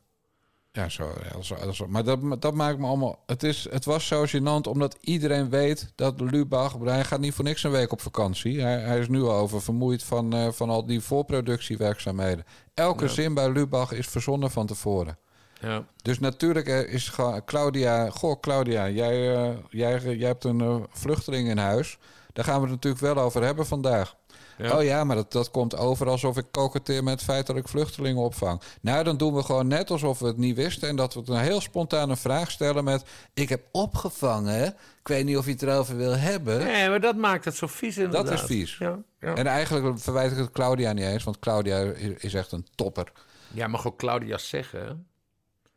Ja, 0.73 0.89
zo. 0.89 1.13
Ja, 1.33 1.43
zo, 1.43 1.73
zo. 1.73 1.87
Maar 1.89 2.05
dat, 2.05 2.43
dat 2.43 2.55
maakt 2.55 2.79
me 2.79 2.87
allemaal... 2.87 3.23
Het, 3.27 3.43
is, 3.43 3.67
het 3.71 3.85
was 3.85 4.07
zo 4.07 4.25
gênant 4.27 4.69
omdat 4.69 4.97
iedereen 5.01 5.51
weet 5.51 5.93
dat 5.95 6.21
Lubach... 6.21 6.79
Hij 6.85 7.05
gaat 7.05 7.21
niet 7.21 7.35
voor 7.35 7.45
niks 7.45 7.63
een 7.63 7.71
week 7.71 7.93
op 7.93 8.01
vakantie. 8.01 8.61
Hij, 8.61 8.81
hij 8.81 8.99
is 8.99 9.09
nu 9.09 9.23
al 9.23 9.35
over 9.35 9.63
vermoeid 9.63 10.03
van, 10.03 10.33
eh, 10.33 10.49
van 10.51 10.71
al 10.71 10.87
die 10.87 11.01
voorproductiewerkzaamheden. 11.01 12.45
Elke 12.75 13.05
Ja. 13.05 13.11
zin 13.11 13.35
bij 13.35 13.51
Lubach 13.53 13.93
is 13.93 14.07
verzonnen 14.07 14.51
van 14.51 14.67
tevoren. 14.67 15.19
Ja. 15.61 15.85
Dus 16.03 16.19
natuurlijk 16.19 16.69
eh, 16.69 16.93
is 16.93 17.13
Claudia... 17.45 18.11
Goh, 18.11 18.41
Claudia, 18.41 18.89
jij, 18.89 19.35
eh, 19.35 19.57
jij, 19.69 20.01
jij 20.01 20.29
hebt 20.29 20.45
een 20.45 20.61
eh, 20.61 20.77
vluchteling 20.91 21.49
in 21.49 21.59
huis. 21.59 21.99
Daar 22.33 22.45
gaan 22.45 22.57
we 22.57 22.63
het 22.63 22.71
natuurlijk 22.71 23.03
wel 23.03 23.25
over 23.25 23.43
hebben 23.43 23.67
vandaag. 23.67 24.17
Ja. 24.59 24.77
Oh 24.77 24.83
ja, 24.83 25.05
maar 25.05 25.17
dat, 25.17 25.33
dat 25.33 25.51
komt 25.51 25.77
over 25.77 26.09
alsof 26.09 26.37
ik 26.37 26.45
koketteer 26.51 27.03
met 27.03 27.13
het 27.13 27.23
feit 27.23 27.47
dat 27.47 27.57
ik 27.57 27.69
vluchtelingen 27.69 28.23
opvang. 28.23 28.61
Nou, 28.81 29.05
dan 29.05 29.17
doen 29.17 29.35
we 29.35 29.43
gewoon 29.43 29.67
net 29.67 29.91
alsof 29.91 30.19
we 30.19 30.27
het 30.27 30.37
niet 30.37 30.57
wisten... 30.57 30.89
en 30.89 30.97
dat 30.97 31.15
we 31.15 31.21
het 31.21 31.29
een 31.29 31.37
heel 31.37 31.61
spontane 31.61 32.17
vraag 32.17 32.51
stellen 32.51 32.85
met... 32.85 33.05
ik 33.35 33.49
heb 33.49 33.63
opgevangen, 33.73 34.67
ik 35.01 35.09
weet 35.09 35.25
niet 35.25 35.37
of 35.37 35.45
je 35.45 35.51
het 35.51 35.63
erover 35.63 35.97
wil 35.97 36.17
hebben. 36.17 36.59
Nee, 36.59 36.89
maar 36.89 37.01
dat 37.01 37.17
maakt 37.17 37.45
het 37.45 37.57
zo 37.57 37.67
vies 37.67 37.97
inderdaad. 37.97 38.27
Dat 38.27 38.35
is 38.35 38.41
vies. 38.41 38.79
Ja, 38.79 38.99
ja. 39.21 39.35
En 39.35 39.47
eigenlijk 39.47 39.99
verwijt 39.99 40.33
ik 40.33 40.39
het 40.39 40.51
Claudia 40.51 40.93
niet 40.93 41.05
eens... 41.05 41.25
want 41.25 41.39
Claudia 41.39 41.79
is 42.19 42.35
echt 42.35 42.53
een 42.53 42.67
topper. 42.75 43.13
Jij 43.53 43.69
mag 43.69 43.87
ook 43.87 43.99
Claudia 43.99 44.39
zeggen? 44.39 45.07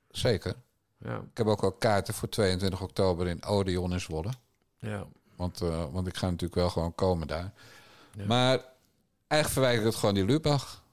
Zeker. 0.10 0.54
Ja. 0.98 1.16
Ik 1.16 1.38
heb 1.38 1.48
ook 1.48 1.64
al 1.64 1.72
kaarten 1.72 2.14
voor 2.14 2.30
22 2.30 2.82
oktober 2.82 3.28
in 3.28 3.44
Odeon 3.44 3.92
in 3.94 4.00
Zwolle. 4.00 4.30
Ja. 4.80 5.06
Want, 5.36 5.62
eh, 5.62 5.86
want 5.92 6.08
ik 6.08 6.18
ga 6.18 6.26
natuurlijk 6.26 6.56
wel 6.60 6.70
gewoon 6.70 6.96
komen 6.96 7.28
daar. 7.28 7.54
Maar 8.28 8.66
eigenlijk 9.28 9.50
verwijt 9.50 9.80
ik 9.80 9.86
het 9.86 9.96
gewoon 9.96 10.16
die 10.16 10.26
Lubach. 10.26 10.84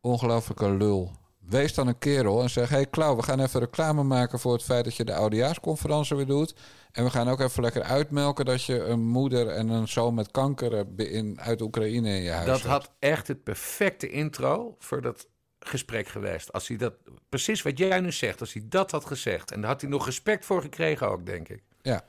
Ongelooflijke 0.00 0.70
lul. 0.70 1.12
Wees 1.38 1.74
dan 1.74 1.86
een 1.86 1.98
kerel 1.98 2.42
en 2.42 2.50
zeg... 2.50 2.68
hey 2.68 2.86
Klauw, 2.86 3.16
we 3.16 3.22
gaan 3.22 3.40
even 3.40 3.60
reclame 3.60 4.02
maken 4.02 4.38
voor 4.38 4.52
het 4.52 4.62
feit 4.62 4.84
dat 4.84 4.94
je 4.94 5.04
de 5.04 5.14
oudejaarsconferentie 5.14 6.16
weer 6.16 6.26
doet. 6.26 6.54
En 6.92 7.04
we 7.04 7.10
gaan 7.10 7.28
ook 7.28 7.40
even 7.40 7.62
lekker 7.62 7.82
uitmelken 7.82 8.44
dat 8.44 8.62
je 8.64 8.84
een 8.84 9.06
moeder 9.06 9.48
en 9.48 9.68
een 9.68 9.88
zoon 9.88 10.14
met 10.14 10.30
kanker 10.30 10.86
in, 10.96 11.40
uit 11.40 11.60
Oekraïne 11.60 12.08
in 12.08 12.22
je 12.22 12.30
huis 12.30 12.46
Dat 12.46 12.56
hebt. 12.56 12.70
had 12.70 12.90
echt 12.98 13.28
het 13.28 13.42
perfecte 13.42 14.08
intro 14.10 14.74
voor 14.78 15.02
dat 15.02 15.26
gesprek 15.68 16.08
geweest. 16.08 16.52
Als 16.52 16.68
hij 16.68 16.76
dat, 16.76 16.94
precies 17.28 17.62
wat 17.62 17.78
jij 17.78 18.00
nu 18.00 18.12
zegt, 18.12 18.40
als 18.40 18.52
hij 18.52 18.62
dat 18.68 18.90
had 18.90 19.04
gezegd. 19.04 19.52
En 19.52 19.60
daar 19.60 19.70
had 19.70 19.80
hij 19.80 19.90
nog 19.90 20.04
respect 20.04 20.44
voor 20.44 20.62
gekregen 20.62 21.10
ook, 21.10 21.26
denk 21.26 21.48
ik. 21.48 21.62
Ja. 21.82 22.04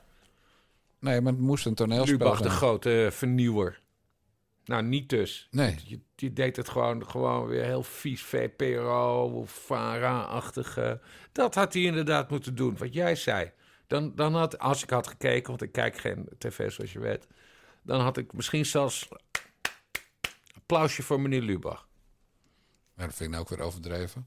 Nee, 0.98 1.20
maar 1.20 1.32
het 1.32 1.40
moest 1.40 1.66
een 1.66 1.74
toneelspel 1.74 2.18
Lubach, 2.18 2.40
de 2.40 2.50
grote 2.50 3.08
vernieuwer. 3.12 3.80
Nou, 4.64 4.82
niet 4.82 5.08
dus. 5.08 5.48
Nee. 5.50 5.76
Je, 5.84 6.00
je 6.16 6.32
deed 6.32 6.56
het 6.56 6.68
gewoon, 6.68 7.08
gewoon 7.08 7.46
weer 7.46 7.64
heel 7.64 7.82
vies 7.82 8.22
VPRO, 8.22 9.44
VARA-achtige. 9.46 11.00
Dat 11.32 11.54
had 11.54 11.72
hij 11.72 11.82
inderdaad 11.82 12.30
moeten 12.30 12.54
doen, 12.54 12.76
wat 12.76 12.94
jij 12.94 13.14
zei. 13.14 13.52
Dan, 13.86 14.14
dan 14.14 14.34
had, 14.34 14.58
als 14.58 14.82
ik 14.82 14.90
had 14.90 15.06
gekeken, 15.06 15.48
want 15.48 15.62
ik 15.62 15.72
kijk 15.72 15.98
geen 15.98 16.28
tv 16.38 16.70
zoals 16.70 16.92
je 16.92 16.98
weet... 16.98 17.26
dan 17.82 18.00
had 18.00 18.16
ik 18.16 18.32
misschien 18.32 18.66
zelfs 18.66 19.08
applausje 20.56 21.02
voor 21.02 21.20
meneer 21.20 21.42
Lubach. 21.42 21.85
Dat 23.06 23.14
vind 23.14 23.20
ik 23.20 23.36
nou 23.36 23.42
ook 23.42 23.48
weer 23.48 23.66
overdreven. 23.66 24.24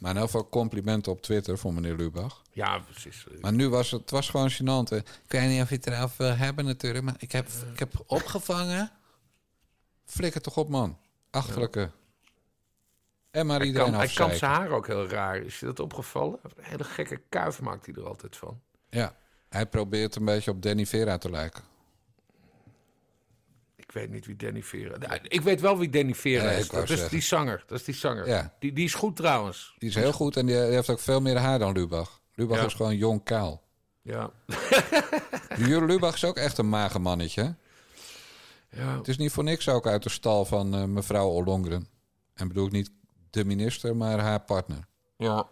Maar 0.00 0.10
in 0.10 0.16
elk 0.16 0.26
geval 0.26 0.48
complimenten 0.48 1.12
op 1.12 1.22
Twitter 1.22 1.58
voor 1.58 1.74
meneer 1.74 1.94
Lubach. 1.94 2.42
Ja, 2.52 2.78
precies. 2.78 3.26
Maar 3.40 3.52
nu 3.52 3.68
was 3.68 3.90
het, 3.90 4.00
het 4.00 4.10
was 4.10 4.30
gewoon 4.30 4.50
gênant. 4.50 4.96
Ik 4.96 5.06
weet 5.26 5.48
niet 5.48 5.62
of 5.62 5.68
je 5.68 5.74
het 5.74 5.86
erover 5.86 6.16
wil 6.16 6.36
hebben 6.36 6.64
natuurlijk, 6.64 7.04
maar 7.04 7.14
ik 7.18 7.32
heb, 7.32 7.48
ik 7.72 7.78
heb 7.78 8.02
opgevangen. 8.06 8.90
Flikker 10.04 10.40
toch 10.40 10.56
op, 10.56 10.68
man. 10.68 10.98
Achterlijke. 11.30 11.90
En 13.30 13.46
maar 13.46 13.58
Hij 13.58 13.66
iedereen 13.66 13.90
kan, 13.90 13.98
hij 13.98 14.08
kan 14.08 14.30
zijn 14.34 14.50
haar 14.50 14.70
ook 14.70 14.86
heel 14.86 15.08
raar. 15.08 15.36
Is 15.36 15.60
je 15.60 15.66
dat 15.66 15.80
opgevallen? 15.80 16.38
Een 16.42 16.64
hele 16.64 16.84
gekke 16.84 17.20
kuif 17.28 17.60
maakt 17.60 17.86
hij 17.86 17.94
er 17.94 18.06
altijd 18.06 18.36
van. 18.36 18.60
Ja, 18.90 19.16
hij 19.48 19.66
probeert 19.66 20.16
een 20.16 20.24
beetje 20.24 20.50
op 20.50 20.62
Danny 20.62 20.86
Vera 20.86 21.18
te 21.18 21.30
lijken. 21.30 21.62
Ik 23.94 24.00
weet 24.00 24.10
niet 24.10 24.26
wie 24.26 24.36
Danny 24.36 24.62
Vera... 24.62 24.96
Nou, 24.96 25.18
Ik 25.22 25.40
weet 25.40 25.60
wel 25.60 25.78
wie 25.78 25.90
Danny 25.90 26.14
Vera 26.14 26.44
Ja, 26.44 26.50
is. 26.50 26.68
Dat 26.68 26.90
is 26.90 27.08
die 27.08 27.20
zanger. 27.20 27.64
Dat 27.66 27.78
is 27.78 27.84
die 27.84 27.94
zanger. 27.94 28.26
Ja. 28.28 28.54
Die, 28.58 28.72
die 28.72 28.84
is 28.84 28.94
goed 28.94 29.16
trouwens. 29.16 29.74
Die 29.78 29.88
is 29.88 29.94
heel 29.94 30.12
goed 30.12 30.36
en 30.36 30.46
die 30.46 30.54
heeft 30.56 30.90
ook 30.90 31.00
veel 31.00 31.20
meer 31.20 31.36
haar 31.38 31.58
dan 31.58 31.72
Lubach. 31.72 32.20
Lubach 32.34 32.58
Ja. 32.58 32.64
is 32.64 32.74
gewoon 32.74 32.96
jong 32.96 33.24
kaal. 33.24 33.62
Ja. 34.02 34.30
Jure 35.58 35.86
Lubach 35.86 36.14
is 36.14 36.24
ook 36.24 36.36
echt 36.36 36.58
een 36.58 36.68
mager 36.68 37.00
mannetje. 37.00 37.42
hè? 37.42 37.50
Ja. 38.82 38.96
Het 38.96 39.08
is 39.08 39.16
niet 39.16 39.32
voor 39.32 39.44
niks 39.44 39.68
ook 39.68 39.86
uit 39.86 40.02
de 40.02 40.08
stal 40.10 40.44
van 40.44 40.74
eh, 40.74 40.84
mevrouw 40.84 41.28
Ollongren. 41.28 41.88
En 42.34 42.48
bedoel 42.48 42.66
ik 42.66 42.72
niet 42.72 42.90
de 43.30 43.44
minister, 43.44 43.96
maar 43.96 44.18
haar 44.18 44.40
partner. 44.40 44.86
Ja. 45.16 45.46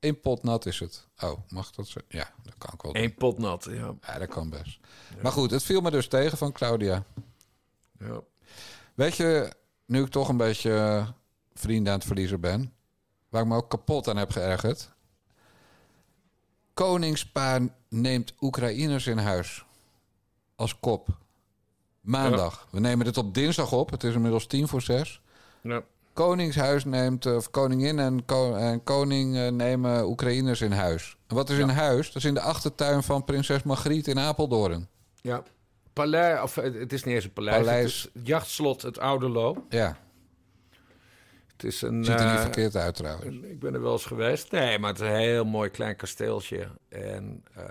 Eén 0.00 0.20
pot 0.20 0.42
nat 0.42 0.66
is 0.66 0.78
het. 0.78 1.08
Oh, 1.22 1.38
mag 1.48 1.70
dat 1.70 1.88
zo? 1.88 2.00
Ja, 2.08 2.30
dat 2.42 2.54
kan 2.58 2.70
ik 2.74 2.82
wel. 2.82 2.96
Eén 2.96 3.14
pot 3.14 3.38
nat, 3.38 3.66
ja. 3.70 3.94
Ja, 4.06 4.18
dat 4.18 4.28
kan 4.28 4.50
best. 4.50 4.78
Maar 5.22 5.32
goed, 5.32 5.50
het 5.50 5.62
viel 5.62 5.80
me 5.80 5.90
dus 5.90 6.08
tegen 6.08 6.38
van 6.38 6.52
Claudia. 6.52 7.04
Ja. 8.00 8.20
Weet 8.94 9.16
je, 9.16 9.52
nu 9.86 10.02
ik 10.02 10.10
toch 10.10 10.28
een 10.28 10.36
beetje 10.36 10.74
eh, 10.74 11.08
vrienden 11.54 11.92
aan 11.92 11.98
het 11.98 12.06
verliezen 12.08 12.40
ben... 12.40 12.72
waar 13.28 13.42
ik 13.42 13.48
me 13.48 13.56
ook 13.56 13.70
kapot 13.70 14.08
aan 14.08 14.16
heb 14.16 14.30
geërgerd... 14.30 14.90
Koningspaar 16.74 17.60
neemt 17.88 18.32
Oekraïners 18.40 19.06
in 19.06 19.18
huis. 19.18 19.64
Als 20.56 20.80
kop. 20.80 21.08
Maandag. 22.00 22.68
We 22.70 22.80
nemen 22.80 23.04
dit 23.04 23.16
op 23.16 23.34
dinsdag 23.34 23.72
op. 23.72 23.90
Het 23.90 24.04
is 24.04 24.14
inmiddels 24.14 24.46
tien 24.46 24.68
voor 24.68 24.82
zes. 24.82 25.20
Ja. 25.62 25.82
Koningshuis 26.12 26.84
neemt, 26.84 27.26
eh, 27.26 27.34
of 27.34 27.50
koningin 27.50 27.98
en, 27.98 28.24
ko- 28.24 28.54
en 28.54 28.82
koning 28.82 29.36
eh, 29.36 29.48
nemen 29.48 30.06
Oekraïners 30.08 30.60
in 30.60 30.72
huis. 30.72 31.16
En 31.26 31.34
wat 31.36 31.50
is 31.50 31.58
in 31.58 31.68
huis? 31.68 32.06
Dat 32.06 32.16
is 32.16 32.24
in 32.24 32.34
de 32.34 32.40
achtertuin 32.40 33.02
van 33.02 33.24
prinses 33.24 33.62
Margriet 33.62 34.08
in 34.08 34.18
Apeldoorn. 34.18 34.88
ja. 35.20 35.42
Paleis, 35.92 36.42
of 36.42 36.56
eh, 36.56 36.74
het 36.74 36.92
is 36.92 37.04
niet 37.04 37.14
eens 37.14 37.24
een 37.24 37.32
paleis. 37.32 37.56
Paleis. 37.56 38.02
Het 38.02 38.12
is 38.14 38.22
jachtslot 38.22 38.82
Het 38.82 38.98
Oude 38.98 39.28
Lo. 39.28 39.66
Ja, 39.68 39.96
Het 41.52 41.64
is 41.64 41.82
een... 41.82 42.04
ziet 42.04 42.20
er 42.20 42.26
niet 42.26 42.34
eh, 42.34 42.40
verkeerd 42.40 42.76
uit 42.76 42.94
trouwens. 42.94 43.36
Ik 43.42 43.58
ben 43.60 43.74
er 43.74 43.82
wel 43.82 43.92
eens 43.92 44.04
geweest. 44.06 44.50
Nee, 44.50 44.78
maar 44.78 44.90
het 44.90 45.00
is 45.00 45.08
een 45.08 45.14
heel 45.16 45.44
mooi 45.44 45.70
klein 45.70 45.96
kasteeltje. 45.96 46.68
En 46.88 47.44
eh, 47.54 47.64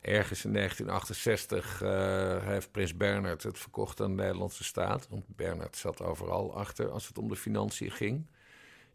ergens 0.00 0.44
in 0.44 0.52
1968 0.52 1.82
eh, 1.82 2.46
heeft 2.46 2.70
prins 2.70 2.96
Bernhard 2.96 3.42
het 3.42 3.58
verkocht 3.58 4.00
aan 4.00 4.16
de 4.16 4.22
Nederlandse 4.22 4.64
staat. 4.64 5.06
Want 5.10 5.24
Bernhard 5.26 5.76
zat 5.76 6.02
overal 6.02 6.54
achter 6.56 6.90
als 6.90 7.08
het 7.08 7.18
om 7.18 7.28
de 7.28 7.36
financiën 7.36 7.90
ging. 7.90 8.26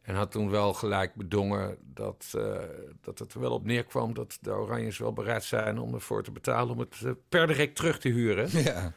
En 0.03 0.15
had 0.15 0.31
toen 0.31 0.49
wel 0.49 0.73
gelijk 0.73 1.15
bedongen 1.15 1.77
dat, 1.93 2.33
eh, 2.37 2.57
dat 3.01 3.19
het 3.19 3.33
er 3.33 3.39
wel 3.39 3.51
op 3.51 3.65
neerkwam... 3.65 4.13
dat 4.13 4.37
de 4.41 4.51
Oranjes 4.51 4.97
wel 4.97 5.13
bereid 5.13 5.43
zijn 5.43 5.79
om 5.79 5.93
ervoor 5.93 6.23
te 6.23 6.31
betalen... 6.31 6.73
om 6.73 6.79
het 6.79 7.01
eh, 7.05 7.11
per 7.29 7.47
direct 7.47 7.75
terug 7.75 7.99
te 7.99 8.09
huren. 8.09 8.49
Ja. 8.63 8.93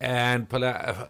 En 0.00 0.46
eh, 0.48 1.00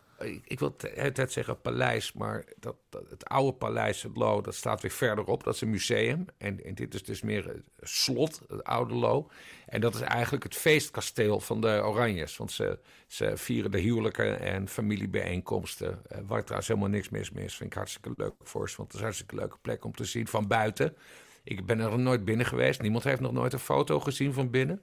ik- 0.45 0.59
wil 0.59 0.75
hele 0.79 1.13
tijd 1.13 1.33
zeggen 1.33 1.61
paleis, 1.61 2.13
maar 2.13 2.45
dat, 2.59 2.77
dat- 2.89 3.11
het 3.11 3.25
oude 3.25 3.53
paleis, 3.59 4.03
het 4.03 4.17
Lo, 4.17 4.41
dat 4.41 4.55
staat 4.55 4.83
weer 4.83 4.91
verderop. 4.91 5.45
Dat 5.45 5.55
is 5.55 5.61
een 5.61 5.71
museum. 5.71 6.25
En, 6.39 6.65
en 6.65 6.75
dit 6.75 6.95
is 6.95 7.05
dus 7.05 7.23
meer 7.23 7.47
het 7.47 7.63
slot, 7.81 8.41
het 8.49 8.65
oude 8.65 8.95
Lo. 8.95 9.31
En 9.67 9.81
dat 9.81 9.95
is 9.95 10.01
eigenlijk 10.01 10.43
het 10.45 10.55
feestkasteel 10.55 11.41
van 11.41 11.61
de 11.61 11.81
Oranjes. 11.85 12.37
Want 12.37 12.53
ze, 12.53 12.79
ze 13.07 13.37
vieren 13.37 13.71
de 13.71 13.79
huwelijken 13.81 14.41
en 14.41 14.69
familiebijeenkomsten. 14.69 16.01
eh, 16.09 16.19
waar 16.27 16.41
trouwens 16.43 16.69
helemaal 16.69 16.89
niks 16.91 17.09
mis 17.09 17.31
mee 17.31 17.45
is. 17.45 17.57
Vind 17.57 17.71
ik 17.71 17.77
hartstikke 17.77 18.13
leuk 18.17 18.35
voor 18.43 18.71
ze. 18.71 18.77
Want 18.77 18.89
het 18.89 18.95
is 18.97 19.01
een 19.01 19.07
hartstikke 19.07 19.35
leuke 19.37 19.57
plek 19.63 19.85
om 19.85 19.93
te 19.95 20.05
zien 20.05 20.27
van 20.27 20.47
buiten. 20.47 20.97
Ik 21.45 21.67
ben 21.67 21.81
er 21.81 21.91
nog 21.91 21.99
nooit 21.99 22.25
binnen 22.25 22.47
geweest. 22.47 22.81
Niemand 22.83 23.05
heeft 23.05 23.21
nog 23.21 23.33
nooit 23.33 23.53
een 23.53 23.59
foto 23.59 24.01
gezien 24.01 24.33
van 24.33 24.51
binnen. 24.51 24.83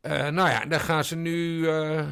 Eh, 0.00 0.28
nou 0.28 0.48
ja, 0.48 0.64
daar 0.64 0.80
gaan 0.80 1.04
ze 1.04 1.16
nu 1.16 1.68
eh, 1.68 1.98
eh, 1.98 2.06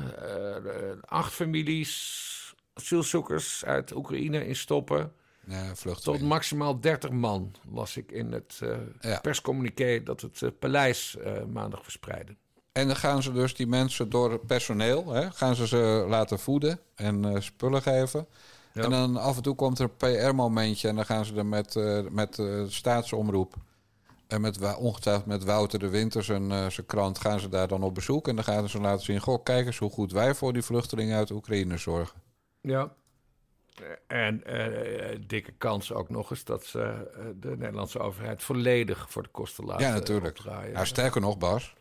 acht 1.05 1.32
families 1.32 2.26
asielzoekers 2.74 3.64
uit 3.64 3.95
Oekraïne 3.95 4.47
in 4.47 4.57
stoppen. 4.57 5.12
Ja, 5.47 5.72
Tot 6.03 6.20
maximaal 6.20 6.80
30 6.80 7.11
man, 7.11 7.55
las 7.72 7.97
ik 7.97 8.12
in 8.12 8.32
het 8.32 8.61
Ja. 9.01 9.18
perscommuniqué 9.20 10.03
dat 10.03 10.20
het 10.20 10.59
paleis 10.59 11.16
maandag 11.53 11.82
verspreidde. 11.82 12.36
En 12.72 12.86
dan 12.86 12.97
gaan 12.97 13.22
ze 13.22 13.32
dus 13.32 13.55
die 13.55 13.66
mensen 13.66 14.11
door 14.11 14.32
het 14.32 14.47
personeel, 14.47 15.12
hè, 15.12 15.30
gaan 15.30 15.55
ze 15.55 15.66
ze 15.66 16.05
laten 16.09 16.39
voeden 16.39 16.80
en 16.95 17.43
spullen 17.43 17.82
geven. 17.82 18.26
Ja. 18.72 18.82
En 18.82 18.91
dan 18.91 19.16
af 19.16 19.36
en 19.36 19.43
toe 19.43 19.55
komt 19.55 19.78
er 19.78 19.91
een 19.97 19.97
PR-momentje 19.97 20.89
en 20.89 20.95
dan 20.95 21.05
gaan 21.07 21.24
ze 21.24 21.34
er 21.34 21.47
met, 21.47 21.74
met 22.11 22.39
eh, 22.39 22.62
staatsomroep. 22.66 23.55
En 24.29 24.41
met, 24.41 24.76
ongetwijfeld 24.76 25.26
met 25.26 25.45
Wouter 25.45 25.79
de 25.79 25.89
Winter, 25.89 26.24
zijn, 26.24 26.51
eh, 26.51 26.68
zijn 26.68 26.87
krant, 26.87 27.18
gaan 27.18 27.41
ze 27.41 27.49
daar 27.49 27.68
dan 27.68 27.83
op 27.83 27.95
bezoek. 27.95 28.29
En 28.29 28.35
dan 28.35 28.45
gaan 28.45 28.68
ze 28.68 28.81
laten 28.81 29.05
zien, 29.05 29.20
goh, 29.20 29.43
kijk 29.43 29.66
eens 29.66 29.79
hoe 29.79 29.91
goed 29.91 30.12
wij 30.12 30.35
voor 30.35 30.53
die 30.53 30.62
vluchtelingen 30.62 31.16
uit 31.16 31.31
Oekraïne 31.31 31.76
zorgen. 31.76 32.20
Ja. 32.61 32.95
En 34.07 34.45
eh, 34.45 35.18
dikke 35.26 35.53
kans 35.53 35.93
ook 35.93 36.09
nog 36.09 36.31
eens 36.31 36.45
dat 36.45 36.64
ze 36.66 36.83
eh, 36.83 37.24
de 37.41 37.57
Nederlandse 37.57 37.99
overheid 37.99 38.43
volledig 38.43 39.11
voor 39.11 39.22
de 39.22 39.29
kosten 39.29 39.64
laten 39.64 39.87
ja, 39.87 39.93
natuurlijk. 39.93 40.39
opdraaien. 40.39 40.72
Nou, 40.72 40.87
sterker 40.87 41.20
nog, 41.20 41.39
Bas, 41.39 41.74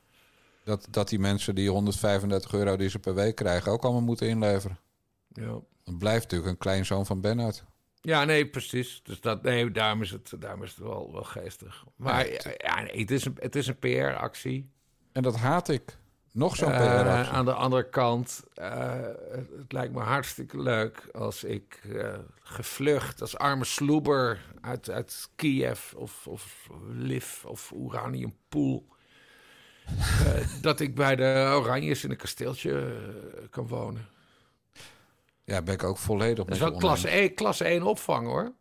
dat, 0.63 0.87
dat 0.89 1.09
die 1.09 1.19
mensen 1.19 1.55
die 1.55 1.69
135 1.69 2.53
euro 2.53 2.75
die 2.75 2.89
ze 2.89 2.99
per 2.99 3.15
week 3.15 3.35
krijgen 3.35 3.71
ook 3.71 3.83
allemaal 3.83 4.01
moeten 4.01 4.27
inleveren. 4.27 4.79
Ja. 5.27 5.59
Het 5.83 5.97
blijft 5.97 6.21
natuurlijk 6.21 6.49
een 6.49 6.57
kleinzoon 6.57 7.05
van 7.05 7.21
Bernhard. 7.21 7.63
Ja, 8.01 8.23
nee, 8.23 8.47
precies. 8.47 9.01
Dus 9.03 9.21
dat, 9.21 9.43
nee, 9.43 9.71
daarom 9.71 10.01
is 10.01 10.11
het, 10.11 10.33
daarom 10.39 10.63
is 10.63 10.69
het 10.69 10.79
wel, 10.79 11.09
wel 11.11 11.23
geestig. 11.23 11.83
Maar 11.95 12.27
Ja, 12.57 12.81
nee, 12.81 12.99
het 13.01 13.11
is 13.11 13.25
een, 13.25 13.37
het 13.39 13.55
is 13.55 13.67
een 13.67 13.79
PR-actie. 13.79 14.69
En 15.11 15.23
dat 15.23 15.35
haat 15.35 15.69
ik. 15.69 15.97
Nog 16.31 16.55
zo'n 16.55 16.71
Eh, 16.71 17.01
PR-actie. 17.01 17.33
aan 17.33 17.45
de 17.45 17.53
andere 17.53 17.89
kant, 17.89 18.43
eh, 18.53 18.91
het, 19.31 19.49
het 19.57 19.71
lijkt 19.71 19.93
me 19.93 19.99
hartstikke 19.99 20.61
leuk 20.61 21.09
als 21.13 21.43
ik 21.43 21.81
eh, 21.95 22.13
gevlucht 22.41 23.21
als 23.21 23.37
arme 23.37 23.65
sloeber 23.65 24.39
uit, 24.61 24.89
uit 24.89 25.29
Kiev 25.35 25.93
of, 25.93 26.27
of 26.27 26.69
Liv 26.89 27.45
of 27.45 27.71
Uraniumpool. 27.75 28.87
dat 30.61 30.79
ik 30.79 30.95
bij 30.95 31.15
de 31.15 31.53
Oranjes 31.55 32.03
in 32.03 32.11
een 32.11 32.17
kasteeltje 32.17 32.95
kan 33.49 33.67
wonen. 33.67 34.07
Ja, 35.47 35.61
ben 35.61 35.73
ik 35.73 35.83
ook 35.83 35.97
volledig 35.97 36.45
Dat 36.45 36.55
is 36.55 36.59
wel 36.59 36.71
klasse 36.71 37.07
oneens. 37.07 37.21
1, 37.21 37.33
klasse 37.33 37.63
1 37.63 37.83
opvang 37.83 38.27
hoor. 38.27 38.53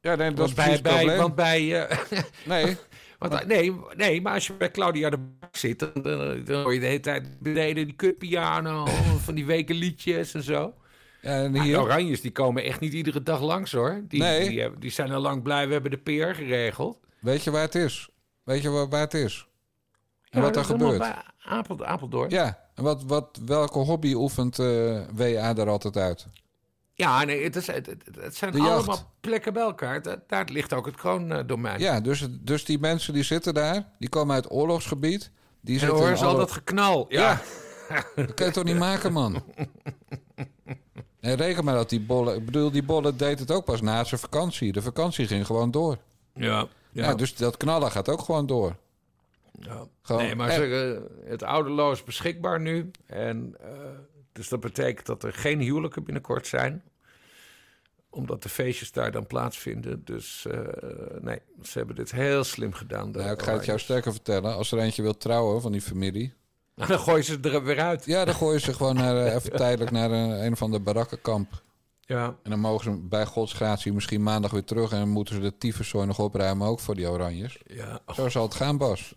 Ja, 0.00 0.14
nee, 0.14 0.28
dat 0.28 0.38
Want 0.38 0.48
is 0.48 0.54
bij, 0.54 0.70
het 0.72 0.82
bij, 0.82 0.94
probleem. 0.94 1.18
want 1.18 1.34
bij, 1.34 1.86
eh, 1.86 1.98
Nee, 2.44 2.76
Want, 3.18 3.46
nee, 3.46 3.74
nee, 3.96 4.20
maar 4.20 4.32
als 4.34 4.46
je 4.46 4.52
bij 4.52 4.70
Claudia 4.70 5.10
de 5.10 5.18
Bak 5.18 5.56
zit, 5.56 5.78
dan, 5.78 5.90
dan, 6.02 6.44
dan 6.44 6.62
hoor 6.62 6.74
je 6.74 6.80
de 6.80 6.86
hele 6.86 7.00
tijd 7.00 7.40
beneden 7.40 7.84
die 7.86 7.94
kutpiano, 7.96 8.86
van 9.24 9.34
die 9.34 9.46
weken 9.46 9.74
liedjes 9.74 10.34
en 10.34 10.42
zo. 10.42 10.74
ja, 11.22 11.30
en 11.42 11.60
hier... 11.62 11.74
de 11.74 11.80
Oranjes 11.80 12.20
die 12.20 12.32
komen 12.32 12.64
echt 12.64 12.80
niet 12.80 12.92
iedere 12.92 13.22
dag 13.22 13.40
langs 13.40 13.72
hoor. 13.72 14.02
Die, 14.08 14.20
Nee. 14.20 14.70
die, 14.78 14.90
zijn 14.90 15.12
al 15.12 15.20
lang 15.20 15.42
blij, 15.42 15.66
we 15.66 15.72
hebben 15.72 15.90
de 15.90 15.96
PR 15.98 16.34
geregeld. 16.34 16.98
Weet 17.20 17.44
je 17.44 17.50
waar 17.50 17.62
het 17.62 17.74
is? 17.74 18.08
Weet 18.42 18.62
je 18.62 18.70
waar, 18.70 18.88
waar 18.88 19.00
het 19.00 19.14
is? 19.14 19.46
En 20.30 20.40
Ja, 20.40 20.46
wat 20.46 20.56
er 20.56 20.64
gebeurt? 20.64 20.98
Bij 20.98 21.14
Apel, 21.38 21.84
Apeldoorn. 21.84 22.30
Ja, 22.30 22.69
en 22.80 22.86
wat, 22.86 23.02
wat, 23.06 23.38
welke 23.46 23.78
hobby 23.78 24.12
oefent 24.14 24.58
eh, 24.58 24.66
WA 25.12 25.56
er 25.56 25.68
altijd 25.68 25.96
uit? 25.96 26.26
Ja, 26.94 27.24
nee, 27.24 27.44
het, 27.44 27.56
is, 27.56 27.66
het, 27.66 27.88
zijn 28.30 28.60
allemaal 28.60 29.12
plekken 29.20 29.52
bij 29.52 29.62
elkaar. 29.62 30.02
Da- 30.02 30.22
Daar 30.26 30.48
ligt 30.52 30.72
ook 30.72 30.86
het 30.86 30.96
kroondomein. 30.96 31.80
Ja, 31.80 32.00
dus, 32.00 32.26
dus 32.30 32.64
die 32.64 32.78
mensen 32.78 33.14
die 33.14 33.22
zitten 33.22 33.54
daar, 33.54 33.88
die 33.98 34.08
komen 34.08 34.34
uit 34.34 34.50
oorlogsgebied. 34.52 35.30
Die 35.60 35.80
en 35.80 35.88
horen 35.88 36.18
ze 36.18 36.24
al 36.24 36.36
dat 36.36 36.52
geknal. 36.52 37.06
Ja. 37.08 37.40
Dat 38.14 38.34
kan 38.34 38.46
je 38.46 38.52
toch 38.52 38.64
niet 38.64 38.78
maken, 38.78 39.12
man? 39.12 39.42
Nee, 41.20 41.34
reken 41.34 41.64
maar 41.64 41.74
dat 41.74 41.88
die 41.88 42.00
bollen... 42.00 42.36
Ik 42.36 42.44
bedoel, 42.44 42.70
die 42.70 42.82
bollen 42.82 43.16
deed 43.16 43.38
het 43.38 43.50
ook 43.50 43.64
pas 43.64 43.80
na 43.80 44.04
zijn 44.04 44.20
vakantie. 44.20 44.72
De 44.72 44.82
vakantie 44.82 45.26
ging 45.26 45.46
gewoon 45.46 45.70
door. 45.70 45.98
Ja. 46.34 46.66
Ja, 46.92 47.14
dus 47.14 47.34
dat 47.34 47.56
knallen 47.56 47.90
gaat 47.90 48.08
ook 48.08 48.20
gewoon 48.20 48.46
door. 48.46 48.76
Ja. 49.62 49.86
Gewoon- 50.02 50.22
nee, 50.22 50.34
maar 50.34 50.48
en- 50.50 50.94
eh, 50.96 51.30
het 51.30 51.42
oude 51.42 51.70
lo 51.70 51.90
is 51.92 52.04
beschikbaar 52.04 52.60
nu. 52.60 52.90
En, 53.06 53.56
eh, 53.60 53.68
dus 54.32 54.48
dat 54.48 54.60
betekent 54.60 55.06
dat 55.06 55.22
er 55.22 55.32
geen 55.32 55.60
huwelijken 55.60 56.04
binnenkort 56.04 56.46
zijn. 56.46 56.82
Omdat 58.10 58.42
de 58.42 58.48
feestjes 58.48 58.92
daar 58.92 59.12
dan 59.12 59.26
plaatsvinden. 59.26 60.04
Dus 60.04 60.46
eh, 60.50 60.58
nee, 61.20 61.38
ze 61.62 61.78
hebben 61.78 61.96
dit 61.96 62.10
heel 62.10 62.44
slim 62.44 62.72
gedaan. 62.72 63.10
Nou, 63.10 63.30
ik 63.30 63.42
ga 63.42 63.52
het 63.52 63.64
jou 63.64 63.78
sterker 63.78 64.12
vertellen. 64.12 64.54
Als 64.56 64.72
er 64.72 64.78
eentje 64.78 65.02
wil 65.02 65.16
trouwen 65.16 65.60
van 65.60 65.72
die 65.72 65.80
familie... 65.80 66.32
Dan 66.74 66.98
gooien 66.98 67.24
ze 67.24 67.38
er 67.42 67.64
weer 67.64 67.80
uit. 67.80 68.04
Ja, 68.04 68.24
dan 68.24 68.34
gooien 68.34 68.60
ze 68.60 68.74
gewoon 68.74 68.94
naar, 68.94 69.26
even 69.26 69.52
tijdelijk 69.56 69.90
naar 69.90 70.10
een, 70.10 70.44
een 70.44 70.56
van 70.56 70.70
de 70.70 70.80
barakkenkamp. 70.80 71.62
Ja. 72.10 72.36
En 72.42 72.50
dan 72.50 72.60
mogen 72.60 72.84
ze 72.84 73.00
bij 73.08 73.26
Gods 73.26 73.52
gratie 73.52 73.92
misschien 73.92 74.22
maandag 74.22 74.50
weer 74.50 74.64
terug... 74.64 74.92
en 74.92 74.98
dan 74.98 75.08
moeten 75.08 75.34
ze 75.34 75.40
de 75.40 75.56
tyfuszooi 75.56 76.06
nog 76.06 76.18
opruimen, 76.18 76.66
ook 76.66 76.80
voor 76.80 76.94
die 76.94 77.08
oranjes. 77.10 77.58
Ja. 77.66 78.00
Zo 78.14 78.28
zal 78.28 78.42
het 78.42 78.54
gaan, 78.54 78.76
Bas. 78.76 79.14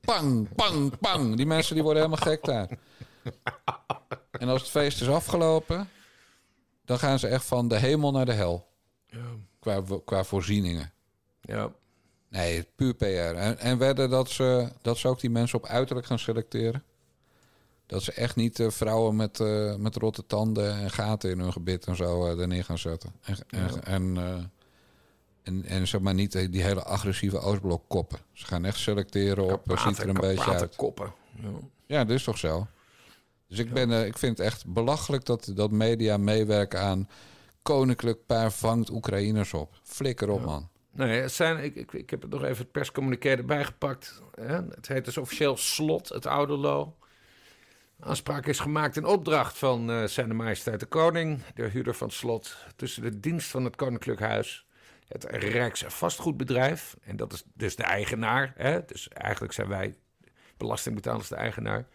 Pang, 0.00 0.54
pang, 0.54 0.98
pang. 0.98 1.36
Die 1.36 1.46
mensen 1.46 1.74
die 1.74 1.84
worden 1.84 2.02
helemaal 2.02 2.24
gek 2.26 2.44
daar. 2.44 2.68
En 4.30 4.48
als 4.48 4.60
het 4.60 4.70
feest 4.70 5.00
is 5.00 5.08
afgelopen... 5.08 5.88
dan 6.84 6.98
gaan 6.98 7.18
ze 7.18 7.26
echt 7.26 7.44
van 7.44 7.68
de 7.68 7.76
hemel 7.76 8.10
naar 8.10 8.26
de 8.26 8.32
hel. 8.32 8.68
Ja. 9.06 9.26
Qua, 9.60 9.82
qua 10.04 10.24
voorzieningen. 10.24 10.92
ja. 11.40 11.72
Nee, 12.28 12.62
puur 12.62 12.94
PR. 12.94 13.04
En, 13.04 13.58
en 13.58 13.78
wedden 13.78 14.10
dat 14.10 14.30
ze, 14.30 14.72
dat 14.82 14.98
ze 14.98 15.08
ook 15.08 15.20
die 15.20 15.30
mensen 15.30 15.58
op 15.58 15.66
uiterlijk 15.66 16.06
gaan 16.06 16.18
selecteren. 16.18 16.84
Dat 17.88 18.02
ze 18.02 18.12
echt 18.12 18.36
niet 18.36 18.60
eh, 18.60 18.70
vrouwen 18.70 19.16
met, 19.16 19.40
eh, 19.40 19.74
met 19.74 19.96
rotte 19.96 20.26
tanden 20.26 20.74
en 20.78 20.90
gaten 20.90 21.30
in 21.30 21.38
hun 21.38 21.52
gebit 21.52 21.86
en 21.86 21.96
zo 21.96 22.26
eh, 22.26 22.40
er 22.40 22.46
neer 22.46 22.64
gaan 22.64 22.78
zetten. 22.78 23.12
En, 23.20 23.36
en, 23.48 23.84
en, 23.84 24.16
eh, 24.16 24.44
en, 25.42 25.64
en 25.64 25.86
zeg 25.88 26.00
maar 26.00 26.14
niet 26.14 26.52
die 26.52 26.62
hele 26.62 26.82
agressieve 26.82 27.38
Oostblok 27.38 27.82
koppen. 27.88 28.18
Ze 28.32 28.46
gaan 28.46 28.64
echt 28.64 28.78
selecteren 28.78 29.52
op, 29.52 29.70
eh, 29.70 29.86
ziet 29.86 29.98
er 29.98 30.08
een 30.08 30.14
beetje 30.14 30.50
uit. 30.50 30.76
koppen. 30.76 31.12
Ja. 31.42 31.48
Ja, 31.86 32.04
dat 32.04 32.16
is 32.16 32.24
toch 32.24 32.38
zo. 32.38 32.66
Dus 33.46 33.58
ik, 33.58 33.72
ben, 33.72 33.92
eh, 33.92 34.06
ik 34.06 34.18
vind 34.18 34.38
het 34.38 34.46
echt 34.46 34.66
belachelijk 34.66 35.24
dat, 35.24 35.50
dat 35.54 35.70
media 35.70 36.16
meewerken 36.16 36.80
aan... 36.80 37.08
Koninklijk 37.62 38.26
paar 38.26 38.52
vangt 38.52 38.90
Oekraïners 38.90 39.54
op. 39.54 39.80
Flikker 39.82 40.30
op, 40.30 40.44
man. 40.44 40.68
Nee, 40.90 41.20
het 41.20 41.32
zijn, 41.32 41.64
ik, 41.64 41.74
ik, 41.74 41.92
ik 41.92 42.10
heb 42.10 42.22
het 42.22 42.30
nog 42.30 42.42
even 42.42 42.62
het 42.62 42.70
perscommuniqué 42.72 43.28
erbij 43.28 43.64
gepakt. 43.64 44.22
Hè. 44.34 44.54
Het 44.54 44.88
heet 44.88 45.04
dus 45.04 45.18
officieel 45.18 45.56
Slot, 45.56 46.08
het 46.08 46.26
oude 46.26 46.56
lo. 46.56 46.96
Aanspraak 48.00 48.46
is 48.46 48.58
gemaakt 48.58 48.96
in 48.96 49.04
opdracht 49.04 49.58
van 49.58 49.90
eh 49.90 50.04
zijn 50.04 50.36
majesteit 50.36 50.80
de 50.80 50.86
koning, 50.86 51.42
de 51.54 51.68
huurder 51.68 51.94
van 51.94 52.06
het 52.06 52.16
slot, 52.16 52.56
tussen 52.76 53.02
de 53.02 53.20
dienst 53.20 53.50
van 53.50 53.64
het 53.64 53.76
koninklijk 53.76 54.20
huis, 54.20 54.66
het 55.08 55.24
Rijksvastgoedbedrijf, 55.24 56.96
en 57.02 57.16
dat 57.16 57.32
is 57.32 57.44
dus 57.54 57.76
de 57.76 57.82
eigenaar. 57.82 58.52
Hè. 58.56 58.84
Dus 58.84 59.08
eigenlijk 59.08 59.52
zijn 59.52 59.68
wij 59.68 59.94
belastingbetalers 60.56 61.28
de 61.28 61.36
eigenaar. 61.36 61.86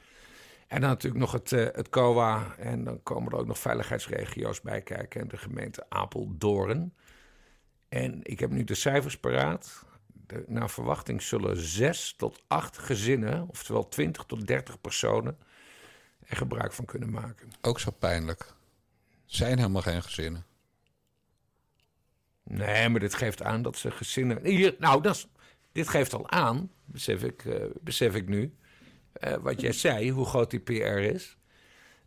En 0.67 0.81
dan 0.81 0.89
natuurlijk 0.89 1.21
nog 1.21 1.31
het, 1.31 1.51
eh, 1.51 1.65
het 1.71 1.89
COA. 1.89 2.55
En 2.57 2.83
dan 2.83 3.03
komen 3.03 3.31
er 3.31 3.37
ook 3.37 3.47
nog 3.47 3.59
veiligheidsregio's 3.59 4.61
bij 4.61 4.81
kijken. 4.81 5.21
En 5.21 5.27
de 5.27 5.37
gemeente 5.37 5.85
Apeldoorn. 5.89 6.93
En 7.89 8.19
ik 8.23 8.39
heb 8.39 8.49
nu 8.49 8.63
de 8.63 8.75
cijfers 8.75 9.17
paraat. 9.17 9.85
De, 10.07 10.43
naar 10.47 10.69
verwachting 10.69 11.21
zullen 11.21 11.57
zes 11.57 12.13
tot 12.17 12.43
acht 12.47 12.77
gezinnen, 12.77 13.47
oftewel 13.49 13.87
20 13.87 14.23
tot 14.23 14.47
30 14.47 14.81
personen, 14.81 15.37
er 16.33 16.39
gebruik 16.39 16.73
van 16.73 16.85
kunnen 16.85 17.09
maken. 17.11 17.49
Ook 17.61 17.79
zo 17.79 17.91
pijnlijk. 17.91 18.53
Zijn 19.25 19.57
helemaal 19.57 19.81
geen 19.81 20.03
gezinnen. 20.03 20.45
Nee, 22.43 22.89
maar 22.89 22.99
dit 22.99 23.13
geeft 23.13 23.41
aan 23.41 23.61
dat 23.61 23.77
ze 23.77 23.91
gezinnen. 23.91 24.45
Hier, 24.45 24.75
nou, 24.79 25.01
dat 25.01 25.15
is, 25.15 25.27
dit 25.71 25.87
geeft 25.89 26.13
al 26.13 26.29
aan, 26.29 26.71
besef 26.85 27.23
ik, 27.23 27.45
eh, 27.45 27.65
besef 27.81 28.15
ik 28.15 28.27
nu. 28.27 28.53
eh, 29.13 29.35
wat 29.35 29.61
jij 29.61 29.71
zei, 29.71 30.11
hoe 30.11 30.25
groot 30.25 30.51
die 30.51 30.59
PR 30.59 30.71
is. 30.97 31.37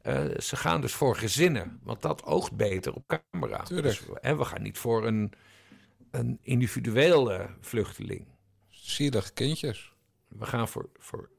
Eh, 0.02 0.24
ze 0.38 0.56
gaan 0.56 0.80
dus 0.80 0.92
voor 0.94 1.16
gezinnen, 1.16 1.80
want 1.82 2.02
dat 2.02 2.24
oogt 2.24 2.52
beter 2.56 2.94
op 2.94 3.20
camera. 3.30 3.62
Dus, 3.62 4.02
en 4.20 4.38
we 4.38 4.44
gaan 4.44 4.62
niet 4.62 4.78
voor 4.78 5.06
een, 5.06 5.32
een 6.10 6.38
individuele 6.42 7.48
vluchteling. 7.60 8.26
Zielige 8.68 9.32
kindjes. 9.32 9.92
We 10.28 10.46
gaan 10.46 10.68
voor, 10.68 10.88
voor 10.98 11.30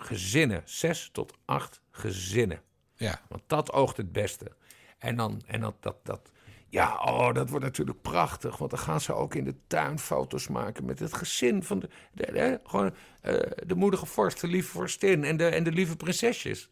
gezinnen, 0.00 0.62
zes 0.64 1.08
tot 1.12 1.36
acht 1.44 1.80
gezinnen. 1.90 2.62
Ja. 2.94 3.20
Want 3.28 3.42
dat 3.46 3.72
oogt 3.72 3.96
het 3.96 4.12
beste. 4.12 4.56
En 4.98 5.16
dan, 5.16 5.42
en 5.46 5.60
dat, 5.60 5.74
dat, 5.80 5.96
dat, 6.02 6.30
ja, 6.68 6.98
oh, 7.04 7.34
dat 7.34 7.48
wordt 7.50 7.64
natuurlijk 7.64 8.02
prachtig. 8.02 8.56
Want 8.56 8.70
dan 8.70 8.80
gaan 8.80 9.00
ze 9.00 9.12
ook 9.14 9.34
in 9.34 9.44
de 9.44 9.54
tuin 9.66 9.98
foto's 9.98 10.48
maken 10.48 10.84
met 10.84 10.98
het 10.98 11.14
gezin 11.14 11.62
van 11.62 11.78
de, 11.78 11.88
de, 12.12 12.32
de- 12.32 12.60
gewoon, 12.64 12.94
eh, 13.20 13.34
de 13.66 13.74
moedige 13.74 14.06
vorst, 14.06 14.40
de 14.40 14.46
lieve 14.46 14.70
vorstin 14.70 15.24
en 15.24 15.36
de, 15.36 15.46
en 15.48 15.64
de 15.64 15.72
lieve 15.72 15.96
prinsesjes. 15.96 16.70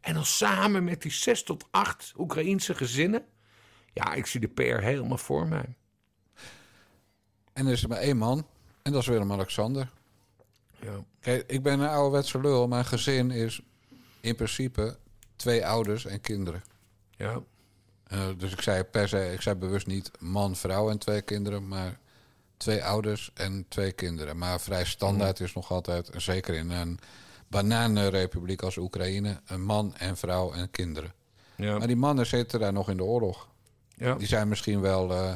En 0.00 0.14
dan 0.14 0.24
samen 0.24 0.84
met 0.84 1.02
die 1.02 1.12
zes 1.12 1.42
tot 1.42 1.68
acht 1.70 2.12
Oekraïense 2.16 2.74
gezinnen. 2.74 3.24
Ja, 3.92 4.12
ik 4.14 4.26
zie 4.26 4.40
de 4.40 4.48
PR 4.48 4.62
helemaal 4.80 5.18
voor 5.18 5.48
mij. 5.48 5.76
En 7.52 7.66
er 7.66 7.72
is 7.72 7.82
er 7.82 7.88
maar 7.88 7.98
één 7.98 8.16
man. 8.16 8.46
En 8.82 8.92
dat 8.92 9.00
is 9.02 9.08
Willem-Alexander. 9.08 9.92
Ja. 10.86 11.04
Kijk, 11.20 11.44
ik 11.46 11.62
ben 11.62 11.80
een 11.80 11.88
ouderwetse 11.88 12.40
lul. 12.40 12.68
Mijn 12.68 12.84
gezin 12.84 13.30
is 13.30 13.60
in 14.20 14.34
principe 14.34 14.96
twee 15.36 15.66
ouders 15.66 16.04
en 16.04 16.20
kinderen. 16.20 16.62
Ja. 17.10 17.40
Eh, 18.06 18.28
dus 18.36 18.52
ik 18.52 18.60
zei 18.60 18.82
per 18.82 19.08
se, 19.08 19.32
ik 19.32 19.40
zei 19.40 19.56
bewust 19.56 19.86
niet 19.86 20.10
man, 20.18 20.56
vrouw 20.56 20.90
en 20.90 20.98
twee 20.98 21.22
kinderen, 21.22 21.68
maar 21.68 21.98
twee 22.56 22.84
ouders 22.84 23.30
en 23.34 23.66
twee 23.68 23.92
kinderen. 23.92 24.38
Maar 24.38 24.60
vrij 24.60 24.84
standaard 24.84 25.40
is 25.40 25.52
nog 25.52 25.70
altijd, 25.70 26.10
zeker 26.16 26.54
in 26.54 26.70
een 26.70 26.98
bananenrepubliek 27.48 28.62
als 28.62 28.76
Oekraïne, 28.76 29.40
een 29.46 29.62
man 29.62 29.96
en 29.96 30.16
vrouw 30.16 30.52
en 30.52 30.70
kinderen. 30.70 31.12
Ja. 31.56 31.78
Maar 31.78 31.86
die 31.86 31.96
mannen 31.96 32.26
zitten 32.26 32.60
daar 32.60 32.72
nog 32.72 32.90
in 32.90 32.96
de 32.96 33.04
oorlog. 33.04 33.48
Ja. 33.94 34.14
Die 34.14 34.26
zijn 34.26 34.48
misschien 34.48 34.80
wel 34.80 35.12
eh, 35.12 35.32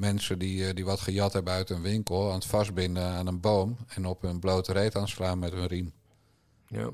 mensen 0.00 0.38
die, 0.38 0.66
eh, 0.66 0.74
die 0.74 0.84
wat 0.84 1.00
gejat 1.00 1.32
hebben 1.32 1.52
uit 1.52 1.70
een 1.70 1.82
winkel, 1.82 2.28
aan 2.28 2.34
het 2.34 2.44
vastbinden 2.44 3.04
aan 3.04 3.26
een 3.26 3.40
boom 3.40 3.76
en 3.88 4.06
op 4.06 4.22
hun 4.22 4.38
blote 4.40 4.72
reet 4.72 4.96
aanslaan 4.96 5.38
met 5.38 5.52
hun 5.52 5.66
riem. 5.66 5.92
Ja. 6.66 6.90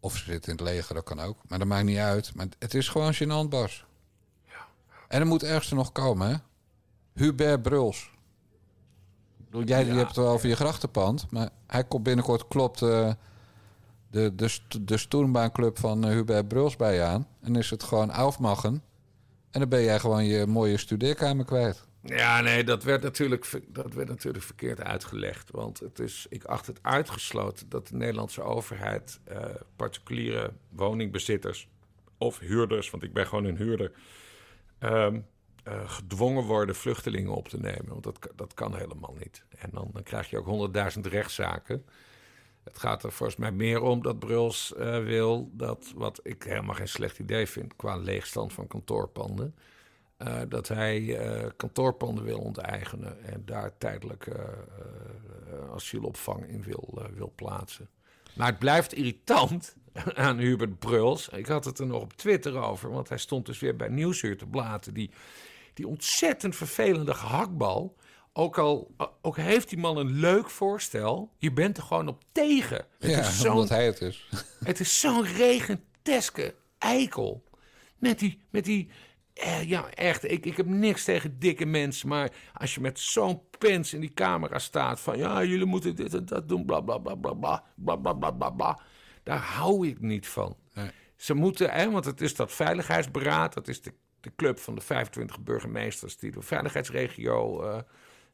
Of 0.00 0.16
ze 0.16 0.24
zitten 0.24 0.52
in 0.52 0.58
het 0.58 0.66
leger, 0.74 0.94
dat 0.94 1.04
kan 1.04 1.20
ook. 1.20 1.36
Maar 1.48 1.58
dat 1.58 1.68
maakt 1.68 1.84
niet 1.84 1.98
uit. 1.98 2.34
Maar 2.34 2.46
het 2.58 2.74
is 2.74 2.88
gewoon 2.88 3.14
gênant, 3.14 3.48
Bas. 3.48 3.84
En 5.08 5.20
er 5.20 5.26
moet 5.26 5.42
ergens 5.42 5.70
nog 5.70 5.92
komen, 5.92 6.28
hè? 6.30 6.36
Hubert 7.14 7.62
Bruls. 7.62 8.10
Jij 9.64 9.84
die 9.84 9.92
hebt 9.92 10.06
het 10.08 10.16
wel 10.16 10.28
over 10.28 10.48
je 10.48 10.56
grachtenpand. 10.56 11.30
Maar 11.30 11.50
hij 11.66 11.84
komt 11.84 12.02
binnenkort, 12.02 12.48
klopt 12.48 12.82
eh, 12.82 13.12
de, 14.10 14.34
de, 14.34 14.48
st- 14.48 14.88
de 14.88 14.96
stoenbaanclub 14.96 15.78
van 15.78 16.04
eh, 16.04 16.10
Hubert 16.10 16.48
Bruls 16.48 16.76
bij 16.76 16.94
je 16.94 17.02
aan. 17.02 17.26
En 17.40 17.56
is 17.56 17.70
het 17.70 17.82
gewoon 17.82 18.10
aufmachen. 18.12 18.82
En 19.50 19.60
dan 19.60 19.68
ben 19.68 19.82
jij 19.82 19.98
gewoon 20.00 20.24
je 20.24 20.46
mooie 20.46 20.76
studeerkamer 20.76 21.44
kwijt. 21.44 21.88
Ja, 22.02 22.40
nee, 22.40 22.64
dat 22.64 22.82
werd, 22.82 23.02
natuurlijk, 23.02 23.62
dat 23.68 23.94
werd 23.94 24.08
natuurlijk 24.08 24.44
verkeerd 24.44 24.82
uitgelegd. 24.82 25.50
Want 25.50 25.80
het 25.80 25.98
is, 25.98 26.26
ik 26.28 26.44
acht 26.44 26.66
het 26.66 26.78
uitgesloten 26.82 27.68
dat 27.68 27.88
de 27.88 27.96
Nederlandse 27.96 28.42
overheid 28.42 29.20
eh, 29.24 29.44
particuliere 29.76 30.52
woningbezitters 30.68 31.68
of 32.18 32.38
huurders, 32.38 32.90
want 32.90 33.02
ik 33.02 33.12
ben 33.12 33.26
gewoon 33.26 33.44
een 33.44 33.56
huurder, 33.56 33.92
ehm, 34.78 35.20
eh, 35.64 35.90
gedwongen 35.90 36.44
worden 36.44 36.74
vluchtelingen 36.74 37.34
op 37.34 37.48
te 37.48 37.58
nemen. 37.58 37.88
Want 37.88 38.02
dat, 38.02 38.28
dat 38.36 38.54
kan 38.54 38.74
helemaal 38.76 39.16
niet. 39.18 39.44
En 39.58 39.70
dan, 39.72 39.90
dan 39.92 40.02
krijg 40.02 40.30
je 40.30 40.38
ook 40.38 40.46
honderdduizend 40.46 41.06
rechtszaken. 41.06 41.84
Het 42.62 42.78
gaat 42.78 43.02
er 43.02 43.12
volgens 43.12 43.38
mij 43.38 43.52
meer 43.52 43.80
om 43.80 44.02
dat 44.02 44.18
Bruls 44.18 44.74
eh, 44.74 45.04
wil 45.04 45.50
dat, 45.52 45.92
wat 45.94 46.20
ik 46.22 46.42
helemaal 46.42 46.74
geen 46.74 46.88
slecht 46.88 47.18
idee 47.18 47.46
vind 47.46 47.76
qua 47.76 47.96
leegstand 47.96 48.52
van 48.52 48.66
kantoorpanden, 48.66 49.54
eh, 50.20 50.40
dat 50.48 50.68
hij 50.68 51.18
eh, 51.18 51.48
kantoorpanden 51.56 52.24
wil 52.24 52.38
onteigenen 52.38 53.24
en 53.24 53.42
daar 53.44 53.78
tijdelijk 53.78 54.26
eh, 54.26 54.44
asielopvang 55.74 56.48
in 56.48 56.62
wil, 56.62 57.02
wil 57.14 57.32
plaatsen. 57.34 57.88
Maar 58.34 58.46
het 58.46 58.58
blijft 58.58 58.92
irritant 58.92 59.76
aan 60.14 60.38
Hubert 60.38 60.78
Bruls. 60.78 61.28
Ik 61.28 61.46
had 61.46 61.64
het 61.64 61.78
er 61.78 61.86
nog 61.86 62.02
op 62.02 62.12
Twitter 62.12 62.56
over, 62.56 62.90
want 62.90 63.08
hij 63.08 63.18
stond 63.18 63.46
dus 63.46 63.58
weer 63.58 63.76
bij 63.76 63.88
Nieuwsuur 63.88 64.38
te 64.38 64.46
blaten. 64.46 64.94
Die, 64.94 65.10
die 65.74 65.86
ontzettend 65.86 66.56
vervelende 66.56 67.14
gehaktbal. 67.14 67.96
Ook 68.32 68.58
al 68.58 68.94
ook 69.22 69.36
heeft 69.36 69.68
die 69.68 69.78
man 69.78 69.96
een 69.96 70.12
leuk 70.12 70.50
voorstel, 70.50 71.30
je 71.38 71.52
bent 71.52 71.76
er 71.76 71.82
gewoon 71.82 72.08
op 72.08 72.22
tegen. 72.32 72.86
Het 72.98 73.10
ja, 73.10 73.18
is 73.18 73.46
omdat 73.46 73.68
hij 73.68 73.86
het 73.86 74.00
is. 74.00 74.28
het 74.64 74.80
is 74.80 75.00
zo'n 75.00 75.24
regenteske 75.24 76.54
eikel. 76.78 77.44
Met 77.98 78.18
die, 78.18 78.40
met 78.50 78.64
die 78.64 78.90
eh, 79.40 79.68
ja 79.68 79.90
echt, 79.90 80.30
ik, 80.30 80.46
ik 80.46 80.56
heb 80.56 80.66
niks 80.66 81.04
tegen 81.04 81.38
dikke 81.38 81.66
mensen. 81.66 82.08
Maar 82.08 82.30
als 82.54 82.74
je 82.74 82.80
met 82.80 82.98
zo'n 82.98 83.42
pens 83.58 83.94
in 83.94 84.00
die 84.00 84.14
camera 84.14 84.58
staat 84.58 85.00
van... 85.00 85.18
ja, 85.18 85.44
jullie 85.44 85.66
moeten 85.66 85.96
dit 85.96 86.14
en 86.14 86.24
dat 86.24 86.48
doen, 86.48 86.64
bla 86.64 86.80
bla 86.80 86.98
bla 86.98 87.14
bla 87.14 87.32
bla, 87.32 87.64
bla 87.74 87.96
bla 87.96 88.12
bla 88.12 88.30
bla 88.30 88.50
bla. 88.50 88.80
Daar 89.22 89.38
hou 89.38 89.88
ik 89.88 90.00
niet 90.00 90.28
van. 90.28 90.56
Ze 91.16 91.34
moeten, 91.34 91.70
hè, 91.70 91.90
want 91.90 92.04
het 92.04 92.20
is 92.20 92.34
dat 92.34 92.52
veiligheidsberaad... 92.52 93.54
dat 93.54 93.68
is 93.68 93.82
de, 93.82 93.92
de 94.20 94.32
club 94.36 94.58
van 94.58 94.74
de 94.74 94.80
25 94.80 95.40
burgemeesters... 95.40 96.16
die 96.16 96.30
de 96.30 96.42
veiligheidsregio 96.42 97.62
eh, 97.62 97.78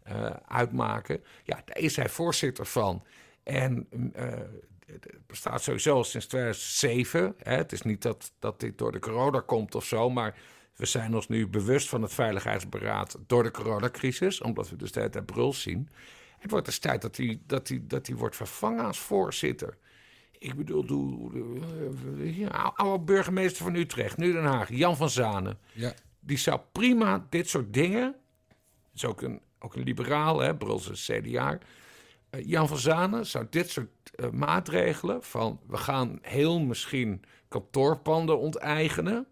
eh, 0.03 0.37
uitmaken. 0.47 1.25
Ja, 1.45 1.63
daar 1.65 1.79
is 1.79 1.97
hij 1.97 2.09
voorzitter 2.09 2.67
van. 2.67 3.05
En 3.43 3.89
eh, 4.15 4.25
het 4.87 5.27
bestaat 5.27 5.63
sowieso 5.63 6.03
sinds 6.03 6.27
2007. 6.27 7.35
Hè. 7.39 7.57
Het 7.57 7.73
is 7.73 7.83
niet 7.83 8.03
dat, 8.03 8.33
dat 8.39 8.61
dit 8.61 8.79
door 8.79 8.93
de 8.93 8.99
corona 8.99 9.41
komt 9.41 9.75
of 9.75 9.85
zo, 9.85 10.11
maar 10.11 10.39
we 10.77 10.87
zijn 10.87 11.15
ons 11.15 11.29
nu 11.29 11.47
bewust 11.47 11.89
van 11.89 12.03
het 12.03 12.13
veiligheidsberaad 12.13 13.19
door 13.27 13.43
de 13.43 13.51
coronacrisis, 13.51 14.41
omdat 14.41 14.71
we 14.71 14.77
dus 14.77 14.93
de 14.93 14.99
hele 14.99 15.13
tijd 15.13 15.27
Bruls 15.27 15.63
zien. 15.63 15.89
Het 16.39 16.51
wordt 16.51 16.67
dus 16.67 16.79
tijd 16.79 17.03
dat 17.03 17.17
hij 17.17 17.41
dat 17.47 17.67
die, 17.67 17.87
dat 17.87 18.07
die 18.07 18.17
wordt 18.17 18.37
vervangen 18.37 18.85
als 18.85 18.99
voorzitter. 18.99 19.77
Ik 20.39 20.55
bedoel, 20.55 20.87
doe, 20.87 21.33
doe- 21.33 22.39
ja, 22.39 22.73
oude 22.75 23.05
burgemeester 23.05 23.65
van 23.65 23.75
Utrecht, 23.75 24.17
nu 24.17 24.33
Den 24.33 24.45
Haag, 24.45 24.69
Jan 24.71 24.97
van 24.97 25.11
Zanen. 25.11 25.59
Ja. 25.73 25.93
Die 26.21 26.39
zou 26.39 26.61
prima 26.73 27.27
dit 27.31 27.49
soort 27.49 27.75
dingen, 27.75 28.15
is 28.95 29.05
ook 29.05 29.23
een, 29.23 29.41
ook 29.59 29.75
een 29.75 29.83
liberaal, 29.83 30.41
hè, 30.41 30.57
Bruls 30.57 30.91
is 30.91 31.11
CDA. 31.13 31.59
Eh, 32.31 32.47
Jan 32.47 32.69
van 32.69 32.79
Zanen 32.79 33.27
zou 33.27 33.47
dit 33.51 33.71
soort 33.71 33.89
eh, 34.15 34.31
maatregelen 34.31 35.23
van 35.23 35.61
we 35.67 35.77
gaan 35.77 36.19
heel 36.23 36.61
misschien 36.61 37.23
kantoorpanden 37.49 38.39
onteigenen 38.39 39.27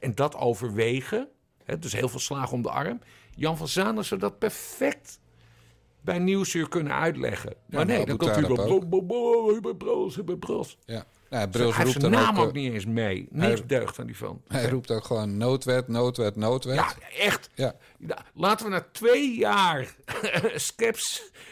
en 0.00 0.14
dat 0.14 0.36
overwegen, 0.36 1.28
hè, 1.64 1.78
dus 1.78 1.92
heel 1.92 2.08
veel 2.08 2.20
slagen 2.20 2.52
om 2.52 2.62
de 2.62 2.70
arm. 2.70 3.00
Jan 3.34 3.56
van 3.56 3.68
Zanen 3.68 4.04
zou 4.04 4.20
dat 4.20 4.38
perfect 4.38 5.20
bij 6.00 6.18
Nieuwsuur 6.18 6.68
kunnen 6.68 6.92
uitleggen. 6.92 7.54
maar 7.66 7.86
nee, 7.86 8.06
dan 8.06 8.16
komt 8.16 8.30
u 8.30 8.34
Talib 8.34 8.56
wel... 8.56 8.66
Ja. 10.84 11.04
Nou, 11.30 11.42
Hij 11.42 11.48
Bruls 11.48 11.76
heeft 11.76 11.88
roept 11.88 12.00
zijn 12.00 12.12
naam 12.12 12.36
ook, 12.36 12.42
ook, 12.42 12.54
eh, 12.54 12.62
niet 12.62 12.72
eens 12.72 12.86
mee. 12.86 13.28
Niks 13.30 13.58
hij- 13.58 13.66
deugt 13.66 13.98
aan 13.98 14.06
die 14.06 14.16
van. 14.16 14.42
Hij 14.48 14.68
roept 14.68 14.90
ook 14.90 15.04
gewoon 15.04 15.36
noodwet, 15.36 15.88
noodwet, 15.88 16.36
noodwet. 16.36 16.74
Ja, 16.76 16.92
echt. 17.18 17.50
Ja. 17.54 17.76
Ja, 17.98 18.24
Laten 18.34 18.66
we 18.66 18.72
na 18.72 18.86
twee 18.92 19.36
jaar 19.36 19.94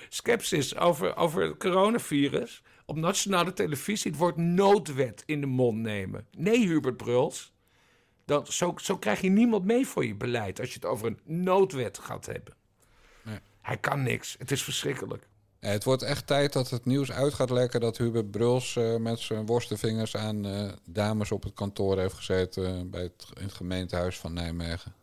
skepsis 0.08 0.76
over, 0.76 1.16
over 1.16 1.42
het 1.42 1.56
coronavirus 1.56 2.62
op 2.86 2.96
nationale 2.96 3.52
televisie 3.52 4.10
het 4.10 4.20
woord 4.20 4.36
noodwet 4.36 5.22
in 5.26 5.40
de 5.40 5.46
mond 5.46 5.78
nemen. 5.78 6.26
Nee, 6.36 6.66
Hubert 6.66 6.96
Bruls. 6.96 7.52
Dan, 8.26 8.46
zo, 8.46 8.74
zo 8.76 8.98
krijg 8.98 9.20
je 9.20 9.30
niemand 9.30 9.64
mee 9.64 9.86
voor 9.86 10.06
je 10.06 10.14
beleid 10.14 10.60
als 10.60 10.68
je 10.68 10.74
het 10.74 10.84
over 10.84 11.06
een 11.06 11.20
noodwet 11.24 11.98
gaat 11.98 12.26
hebben. 12.26 12.54
Nee. 13.24 13.38
Hij 13.62 13.76
kan 13.76 14.02
niks. 14.02 14.36
Het 14.38 14.50
is 14.50 14.62
verschrikkelijk. 14.62 15.28
Ja, 15.60 15.68
het 15.68 15.84
wordt 15.84 16.02
echt 16.02 16.26
tijd 16.26 16.52
dat 16.52 16.70
het 16.70 16.84
nieuws 16.84 17.12
uit 17.12 17.34
gaat 17.34 17.50
lekken 17.50 17.80
dat 17.80 17.96
Hubert 17.96 18.30
Bruls 18.30 18.76
eh, 18.76 18.96
met 18.96 19.18
zijn 19.18 19.46
worstenvingers 19.46 20.16
aan 20.16 20.46
eh, 20.46 20.72
dames 20.84 21.32
op 21.32 21.42
het 21.42 21.54
kantoor 21.54 21.98
heeft 21.98 22.14
gezeten 22.14 22.90
bij 22.90 23.02
het, 23.02 23.26
in 23.34 23.42
het 23.42 23.52
gemeentehuis 23.52 24.18
van 24.18 24.32
Nijmegen. 24.32 24.94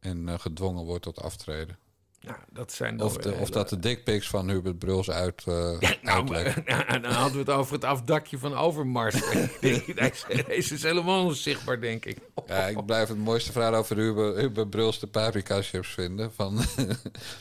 En 0.00 0.28
eh, 0.28 0.38
gedwongen 0.38 0.84
wordt 0.84 1.02
tot 1.02 1.20
aftreden. 1.20 1.78
Ja, 2.20 2.38
dat 2.52 2.72
zijn 2.72 3.02
Of, 3.02 3.16
de, 3.16 3.32
of 3.32 3.50
dat 3.50 3.68
de 3.68 3.78
dickpics 3.78 4.28
van 4.28 4.48
Hubert 4.48 4.78
Bruls 4.78 5.10
uit, 5.10 5.42
eh 5.46 5.54
Nou, 5.54 5.80
uitlekken. 6.02 6.62
maar- 6.66 7.02
dan 7.02 7.12
hadden 7.12 7.32
we 7.32 7.38
het 7.50 7.60
over 7.60 7.74
het 7.74 7.84
afdakje 7.84 8.38
van 8.38 8.54
Overmars. 8.56 9.14
Deze 10.46 10.74
is 10.74 10.82
helemaal 10.82 11.24
onzichtbaar, 11.24 11.80
denk 11.80 12.04
ik. 12.04 12.18
Ja, 12.46 12.66
ik 12.66 12.86
blijf 12.86 13.08
het 13.08 13.18
mooiste 13.18 13.52
verhaal 13.52 13.74
over 13.74 13.96
Hubert, 13.96 14.36
Hubert 14.36 14.70
Bruls 14.70 14.98
de 14.98 15.06
paprika 15.06 15.62
chips 15.62 15.88
vinden. 15.88 16.32
Van, 16.34 16.60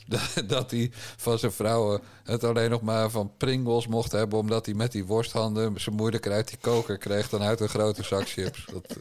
dat- 0.07 0.43
dat 0.47 0.71
hij 0.71 0.91
van 1.17 1.39
zijn 1.39 1.51
vrouwen 1.51 2.01
het 2.23 2.43
alleen 2.43 2.69
nog 2.69 2.82
maar 2.82 3.09
van 3.09 3.32
Pringles 3.38 3.88
mocht 3.88 4.11
hebben... 4.11 4.39
omdat 4.39 4.65
hij 4.65 4.75
met 4.75 4.91
die 4.91 5.05
worsthanden 5.05 5.82
ze 5.82 5.91
moeilijker 5.91 6.32
uit 6.32 6.47
die 6.47 6.57
koker 6.61 6.97
kreeg... 6.97 7.30
dan 7.30 7.41
uit 7.41 7.59
een 7.59 7.69
grote 7.69 8.03
zak 8.03 8.28
chips. 8.30 8.65
Dat, 8.73 8.95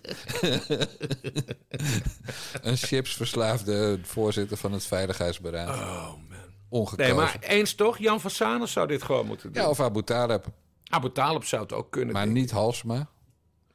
een 2.62 2.76
chipsverslaafde 2.76 3.98
voorzitter 4.02 4.56
van 4.56 4.72
het 4.72 4.84
Veiligheidsberaad. 4.86 5.65
Oh, 5.68 6.06
man. 6.28 6.38
Ongekozen. 6.68 7.14
Nee, 7.16 7.24
maar 7.24 7.36
eens 7.40 7.74
toch? 7.74 7.98
Jan 7.98 8.20
van 8.20 8.30
Sanen 8.30 8.68
zou 8.68 8.86
dit 8.86 9.02
gewoon 9.02 9.26
moeten 9.26 9.52
doen. 9.52 9.62
Ja, 9.62 9.68
of 9.68 9.80
Abu 9.80 10.02
Talib. 10.02 10.46
Abu 10.84 11.12
Talib 11.12 11.44
zou 11.44 11.62
het 11.62 11.72
ook 11.72 11.90
kunnen 11.90 12.14
Maar 12.14 12.26
niet 12.26 12.50
Halsma. 12.50 13.08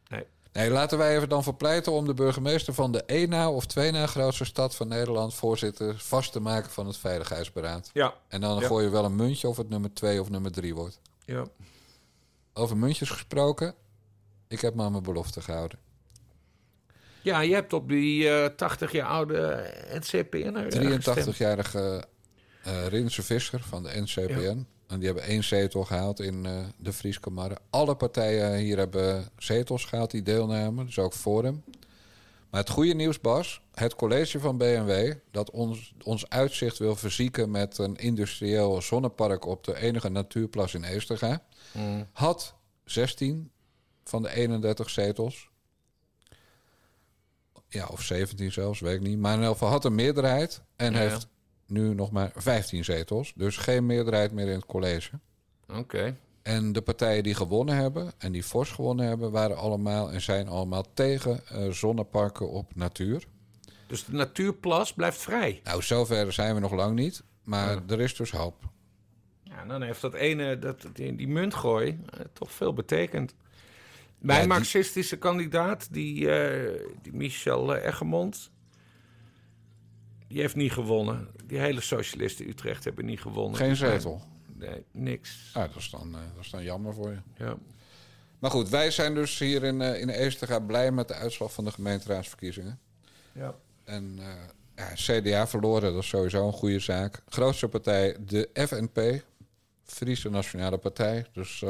Nee. 0.07 0.25
Nee, 0.53 0.69
laten 0.69 0.97
wij 0.97 1.15
even 1.15 1.29
dan 1.29 1.43
verpleiten 1.43 1.91
om 1.91 2.05
de 2.05 2.13
burgemeester 2.13 2.73
van 2.73 2.91
de 2.91 3.03
één 3.03 3.29
na 3.29 3.51
of 3.51 3.65
twee 3.65 3.91
na 3.91 4.07
grootste 4.07 4.45
stad 4.45 4.75
van 4.75 4.87
Nederland 4.87 5.33
voorzitter 5.33 5.95
vast 5.99 6.31
te 6.31 6.39
maken 6.39 6.71
van 6.71 6.85
het 6.87 6.97
Veiligheidsberaad. 6.97 7.89
Ja. 7.93 8.13
En 8.27 8.41
dan 8.41 8.59
Ja. 8.59 8.67
gooi 8.67 8.85
je 8.85 8.91
wel 8.91 9.05
een 9.05 9.15
muntje 9.15 9.47
of 9.47 9.57
het 9.57 9.69
nummer 9.69 9.93
twee 9.93 10.21
of 10.21 10.29
nummer 10.29 10.51
drie 10.51 10.75
wordt. 10.75 10.99
Ja. 11.25 11.43
Over 12.53 12.77
muntjes 12.77 13.09
gesproken. 13.09 13.73
Ik 14.47 14.61
heb 14.61 14.75
me 14.75 14.83
aan 14.83 14.91
mijn 14.91 15.03
belofte 15.03 15.41
gehouden. 15.41 15.79
Ja, 17.21 17.39
je 17.39 17.53
hebt 17.53 17.73
op 17.73 17.89
die 17.89 18.29
eh 18.29 18.45
80 18.55 18.91
jaar 18.91 19.07
oude 19.07 19.73
NCPN 19.93 20.69
83-jarige 20.69 22.03
eh 22.63 22.87
Rinse 22.87 23.23
Visser 23.23 23.59
van 23.59 23.83
de 23.83 24.01
NCPN. 24.01 24.65
En 24.91 24.97
die 24.97 25.05
hebben 25.05 25.23
één 25.23 25.43
zetel 25.43 25.83
gehaald 25.83 26.19
in 26.19 26.45
eh, 26.45 26.65
de 26.77 26.93
Friese 26.93 27.19
Marre. 27.31 27.57
Alle 27.69 27.95
partijen 27.95 28.55
hier 28.55 28.77
hebben 28.77 29.29
zetels 29.37 29.85
gehaald 29.85 30.11
die 30.11 30.21
deelnamen. 30.21 30.85
Dus 30.85 30.99
ook 30.99 31.13
Forum. 31.13 31.63
Maar 32.49 32.59
het 32.59 32.69
goede 32.69 32.93
nieuws, 32.93 33.19
Bas. 33.19 33.61
Het 33.73 33.95
college 33.95 34.39
van 34.39 34.57
BMW... 34.57 35.13
dat 35.31 35.49
ons, 35.49 35.93
ons 36.03 36.29
uitzicht 36.29 36.77
wil 36.77 36.95
verzieken 36.95 37.51
met 37.51 37.77
een 37.77 37.95
industrieel 37.95 38.81
zonnepark... 38.81 39.45
op 39.45 39.63
de 39.63 39.75
enige 39.75 40.09
natuurplas 40.09 40.73
in 40.73 40.83
Eesterga... 40.83 41.43
Mm. 41.71 42.07
had 42.11 42.55
16 42.83 43.51
van 44.03 44.21
de 44.21 44.33
31 44.33 44.89
zetels. 44.89 45.49
Ja, 47.73 47.85
of 47.91 48.01
17 48.01 48.51
zelfs, 48.51 48.79
weet 48.79 48.95
ik 48.95 49.01
niet. 49.01 49.17
Maar 49.19 49.31
in 49.33 49.37
ieder 49.39 49.53
geval 49.53 49.69
had 49.69 49.85
een 49.85 49.95
meerderheid 49.95 50.61
en 50.75 50.93
Ja. 50.93 50.99
heeft 50.99 51.27
nu 51.67 51.93
nog 51.93 52.11
maar 52.11 52.31
15 52.35 52.83
zetels. 52.83 53.33
Dus 53.35 53.57
geen 53.57 53.85
meerderheid 53.85 54.31
meer 54.31 54.47
in 54.47 54.55
het 54.55 54.65
college. 54.65 55.09
Oké. 55.75 56.15
En 56.43 56.71
de 56.73 56.81
partijen 56.81 57.23
die 57.23 57.35
gewonnen 57.35 57.75
hebben 57.75 58.11
en 58.17 58.31
die 58.31 58.43
fors 58.43 58.71
gewonnen 58.71 59.07
hebben, 59.07 59.31
waren 59.31 59.57
allemaal 59.57 60.11
en 60.11 60.21
zijn 60.21 60.47
allemaal 60.47 60.85
tegen 60.93 61.47
eh, 61.47 61.69
zonneparken 61.69 62.49
op 62.49 62.75
natuur. 62.75 63.23
Dus 63.87 64.05
de 64.05 64.11
natuurplas 64.13 64.93
blijft 64.93 65.17
vrij. 65.21 65.61
Nou, 65.63 65.81
zover 65.81 66.33
zijn 66.33 66.53
we 66.53 66.59
nog 66.61 66.71
lang 66.73 66.95
niet. 66.95 67.23
Maar 67.43 67.71
Ja. 67.73 67.81
er 67.87 67.99
is 68.01 68.15
dus 68.15 68.31
hoop. 68.31 68.55
Ja, 69.43 69.65
dan 69.65 69.81
heeft 69.81 70.01
dat 70.01 70.13
ene, 70.13 70.59
dat, 70.59 70.85
die, 70.93 71.15
die 71.15 71.27
muntgooi, 71.27 71.99
eh, 72.09 72.19
toch 72.33 72.51
veel 72.51 72.73
betekend. 72.73 73.33
Mijn 74.21 74.39
Ja, 74.39 74.45
die- 74.45 74.53
marxistische 74.53 75.17
kandidaat, 75.17 75.87
die, 75.93 76.31
eh, 76.31 76.89
die 77.01 77.13
Michel 77.13 77.75
eh, 77.75 77.85
Eggermond, 77.87 78.51
die 80.27 80.39
heeft 80.41 80.55
niet 80.55 80.71
gewonnen. 80.71 81.27
Die 81.45 81.57
hele 81.59 81.81
socialisten 81.81 82.47
Utrecht 82.49 82.83
hebben 82.83 83.05
niet 83.05 83.21
gewonnen. 83.21 83.55
Geen 83.57 83.75
zetel. 83.75 84.21
Nee, 84.57 84.83
niks. 84.91 85.51
Ah, 85.53 85.67
dat, 85.67 85.75
is 85.75 85.89
dan, 85.89 86.15
eh, 86.15 86.21
dat 86.35 86.43
is 86.43 86.49
dan 86.49 86.63
jammer 86.63 86.93
voor 86.93 87.09
je. 87.11 87.19
Ja. 87.43 87.55
Maar 88.39 88.51
goed, 88.51 88.69
wij 88.69 88.91
zijn 88.91 89.13
dus 89.15 89.39
hier 89.39 89.63
in, 89.63 89.81
eh 89.81 90.01
in 90.01 90.09
Eesterga 90.09 90.59
blij 90.59 90.91
met 90.91 91.07
de 91.07 91.13
uitslag 91.13 91.53
van 91.53 91.63
de 91.63 91.71
gemeenteraadsverkiezingen. 91.71 92.79
Ja. 93.33 93.55
En 93.83 94.19
ja, 94.75 94.91
CDA 94.93 95.47
verloren, 95.47 95.93
dat 95.93 96.03
is 96.03 96.09
sowieso 96.09 96.47
een 96.47 96.53
goede 96.53 96.79
zaak. 96.79 97.21
Grootste 97.29 97.67
partij, 97.67 98.17
de 98.25 98.49
FNP, 98.53 99.23
Friese 99.83 100.29
Nationale 100.29 100.77
Partij. 100.77 101.25
Dus 101.33 101.63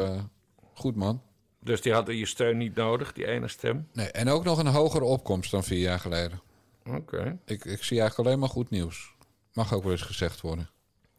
goed 0.73 0.95
man. 0.95 1.21
Dus 1.63 1.81
die 1.81 1.93
hadden 1.93 2.15
je 2.15 2.25
steun 2.25 2.57
niet 2.57 2.75
nodig, 2.75 3.13
die 3.13 3.27
ene 3.27 3.47
stem. 3.47 3.87
Nee, 3.93 4.11
en 4.11 4.29
ook 4.29 4.43
nog 4.43 4.57
een 4.57 4.67
hogere 4.67 5.03
opkomst 5.05 5.51
dan 5.51 5.63
vier 5.63 5.79
jaar 5.79 5.99
geleden. 5.99 6.41
Oké. 6.85 7.39
Ik, 7.45 7.65
ik 7.65 7.83
zie 7.83 7.99
eigenlijk 7.99 8.27
alleen 8.29 8.39
maar 8.39 8.49
goed 8.49 8.69
nieuws. 8.69 9.13
Mag 9.53 9.73
ook 9.73 9.83
wel 9.83 9.91
eens 9.91 10.01
gezegd 10.01 10.41
worden. 10.41 10.69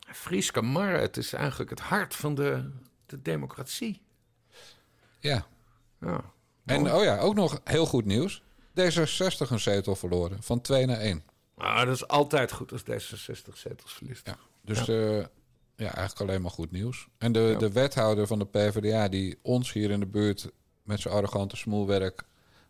Frieske 0.00 0.62
Marre, 0.62 0.98
het 0.98 1.16
is 1.16 1.32
eigenlijk 1.32 1.70
het 1.70 1.80
hart 1.80 2.14
van 2.14 2.34
de, 2.34 2.70
de 3.06 3.22
democratie. 3.22 4.02
Ja. 5.18 5.46
Ja. 6.00 6.24
En 6.64 6.92
oh 6.92 7.02
ja, 7.02 7.18
ook 7.18 7.34
nog 7.34 7.60
heel 7.64 7.86
goed 7.86 8.04
nieuws. 8.04 8.42
D66 8.80 9.50
een 9.50 9.60
zetel 9.60 9.96
verloren, 9.96 10.42
van 10.42 10.60
2 10.60 10.86
naar 10.86 10.98
1. 10.98 11.24
Ah, 11.56 11.84
dat 11.84 11.94
is 11.94 12.08
altijd 12.08 12.52
goed 12.52 12.72
als 12.72 12.82
D66 12.82 13.52
zetels 13.54 13.92
verliest. 13.92 14.26
Ja. 14.26 14.36
Dus 14.62 14.84
Ja. 14.84 15.18
eh, 15.18 15.24
ja, 15.82 15.94
eigenlijk 15.94 16.20
alleen 16.30 16.42
maar 16.42 16.50
goed 16.50 16.70
nieuws. 16.70 17.08
En 17.18 17.32
de, 17.32 17.40
Ja. 17.40 17.58
de 17.58 17.72
wethouder 17.72 18.26
van 18.26 18.38
de 18.38 18.44
PvdA, 18.46 19.08
die 19.08 19.38
ons 19.42 19.72
hier 19.72 19.90
in 19.90 20.00
de 20.00 20.06
buurt 20.06 20.50
met 20.82 21.00
zijn 21.00 21.14
arrogante 21.14 21.56
smoelwerk 21.56 22.24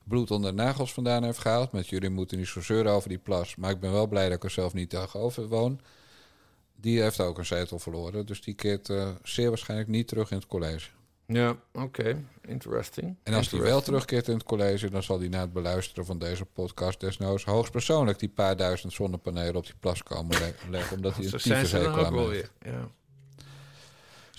bloed 0.05 0.31
onder 0.31 0.51
de 0.51 0.63
nagels 0.63 0.93
vandaan 0.93 1.25
heeft 1.25 1.39
gehaald. 1.39 1.73
Met 1.73 1.89
jullie 1.89 2.11
moeten 2.11 2.39
niet 2.39 2.47
zo 2.47 2.61
zeuren 2.61 2.93
over 2.93 3.09
die 3.09 3.19
plas. 3.19 3.57
Maar 3.57 3.71
ik 3.71 3.81
ben 3.81 3.93
wel 3.93 4.07
blij 4.07 4.25
dat 4.29 4.37
ik 4.37 4.45
er 4.45 4.51
zelf 4.51 4.75
niet 4.75 4.91
tegenover 4.91 5.49
woon. 5.49 5.81
Die 6.77 7.03
heeft 7.03 7.21
ook 7.21 7.39
een 7.39 7.47
zetel 7.47 7.79
verloren. 7.79 8.27
Dus 8.27 8.43
die 8.43 8.55
keert 8.55 8.89
eh, 8.89 9.09
zeer 9.23 9.49
waarschijnlijk 9.49 9.89
niet 9.91 10.09
terug 10.09 10.31
in 10.31 10.37
het 10.37 10.47
college. 10.47 10.89
Ja, 11.27 11.57
oké. 11.73 12.25
Interesting. 12.47 13.17
En 13.23 13.35
als 13.35 13.51
hij 13.51 13.61
wel 13.61 13.81
terugkeert 13.81 14.29
in 14.29 14.35
het 14.35 14.43
college, 14.43 14.91
dan 14.91 15.03
zal 15.03 15.19
hij 15.19 15.29
na 15.29 15.41
het 15.41 15.53
beluisteren 15.53 16.05
van 16.05 16.19
deze 16.19 16.45
podcast 16.45 17.01
desnoods 17.01 17.45
hoogstpersoonlijk 17.45 18.19
die 18.19 18.29
paar 18.29 18.57
duizend 18.57 18.93
zonnepanelen 18.93 19.57
op 19.57 19.65
die 19.65 19.75
plas 19.81 20.03
komen 20.03 20.39
le- 20.39 20.55
leggen. 20.71 20.97
Omdat 20.97 21.15
hij 21.17 21.25
een 21.33 21.41
zijn 21.41 21.67
ze 21.67 21.73
dan 21.79 21.83
tyfushekel 21.83 22.07
aan 22.07 22.19
heeft. 22.19 22.31
weer. 22.59 22.73
Ja, 22.73 22.89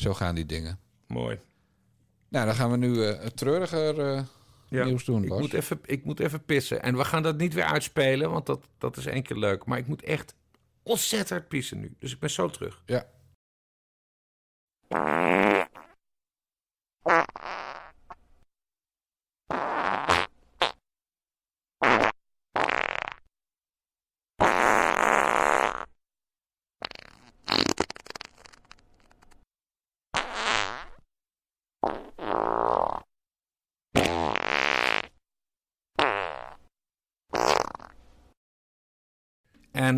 Zo 0.04 0.14
gaan 0.14 0.36
die 0.36 0.46
dingen. 0.46 0.80
mooi. 1.08 1.40
Nou, 2.30 2.46
dan 2.46 2.56
gaan 2.56 2.72
we 2.72 2.78
nu 2.78 3.06
eh, 3.06 3.24
het 3.24 3.38
treuriger 3.38 4.00
eh, 4.00 4.24
Ja, 4.68 4.86
nieuws 4.86 5.06
doen, 5.06 5.24
ik 5.24 5.30
moet, 5.30 5.54
even, 5.54 5.80
ik 5.86 6.06
moet 6.06 6.20
even 6.20 6.46
pissen. 6.46 6.82
En 6.82 6.98
we 6.98 7.06
gaan 7.06 7.24
dat 7.24 7.38
niet 7.38 7.54
weer 7.54 7.64
uitspelen, 7.64 8.32
want 8.32 8.46
dat, 8.46 8.68
dat 8.78 8.98
is 8.98 9.06
één 9.06 9.24
keer 9.24 9.38
leuk. 9.38 9.66
Maar 9.66 9.78
ik 9.78 9.88
moet 9.88 10.04
echt 10.04 10.36
ontzettend 10.84 11.30
hard 11.30 11.48
pissen 11.48 11.80
nu. 11.80 11.96
Dus 12.00 12.12
ik 12.14 12.20
ben 12.20 12.30
zo 12.30 12.50
terug. 12.50 12.84
Ja. 12.86 13.06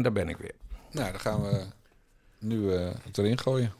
Daar 0.05 0.13
ben 0.13 0.29
ik 0.29 0.37
weer. 0.37 0.55
Nou, 0.91 1.11
dan 1.11 1.19
gaan 1.19 1.41
we 1.41 1.63
nu 2.39 2.73
eh, 2.73 2.89
het 3.03 3.17
erin 3.17 3.37
gooien. 3.37 3.73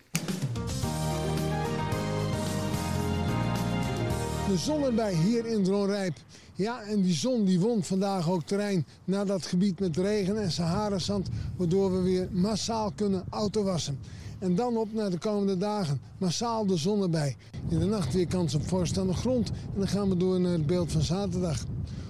De 4.48 4.58
zon 4.58 4.84
erbij 4.84 5.14
hier 5.14 5.46
in 5.46 5.64
Dronrijp. 5.64 6.18
Ja, 6.54 6.82
en 6.82 7.02
die 7.02 7.14
zon 7.14 7.46
die 7.46 7.60
won 7.60 7.84
vandaag 7.84 8.30
ook 8.30 8.44
terrein 8.44 8.86
naar 9.04 9.26
dat 9.26 9.46
gebied 9.46 9.80
met 9.80 9.98
regen 9.98 10.42
en 10.42 10.52
Saharazand, 10.52 11.30
waardoor 11.56 11.92
we 11.92 12.02
weer 12.02 12.28
massaal 12.32 12.92
kunnen 12.92 13.24
autowassen. 13.30 14.00
En 14.40 14.56
dan 14.56 14.78
op 14.78 14.94
naar 14.94 15.10
de 15.10 15.18
komende 15.18 15.58
dagen. 15.58 16.02
Massaal 16.18 16.66
de 16.66 16.78
zon 16.78 17.02
erbij. 17.02 17.36
In 17.70 17.80
de 17.80 17.86
nacht 17.86 18.14
weer 18.14 18.28
kans 18.28 18.56
op 18.56 18.68
vorst 18.68 18.98
aan 18.98 19.08
de 19.08 19.14
grond. 19.14 19.50
En 19.50 19.80
dan 19.80 19.88
gaan 19.88 20.10
we 20.10 20.18
door 20.18 20.40
naar 20.40 20.52
het 20.52 20.66
beeld 20.66 20.92
van 20.92 21.02
zaterdag. 21.02 21.64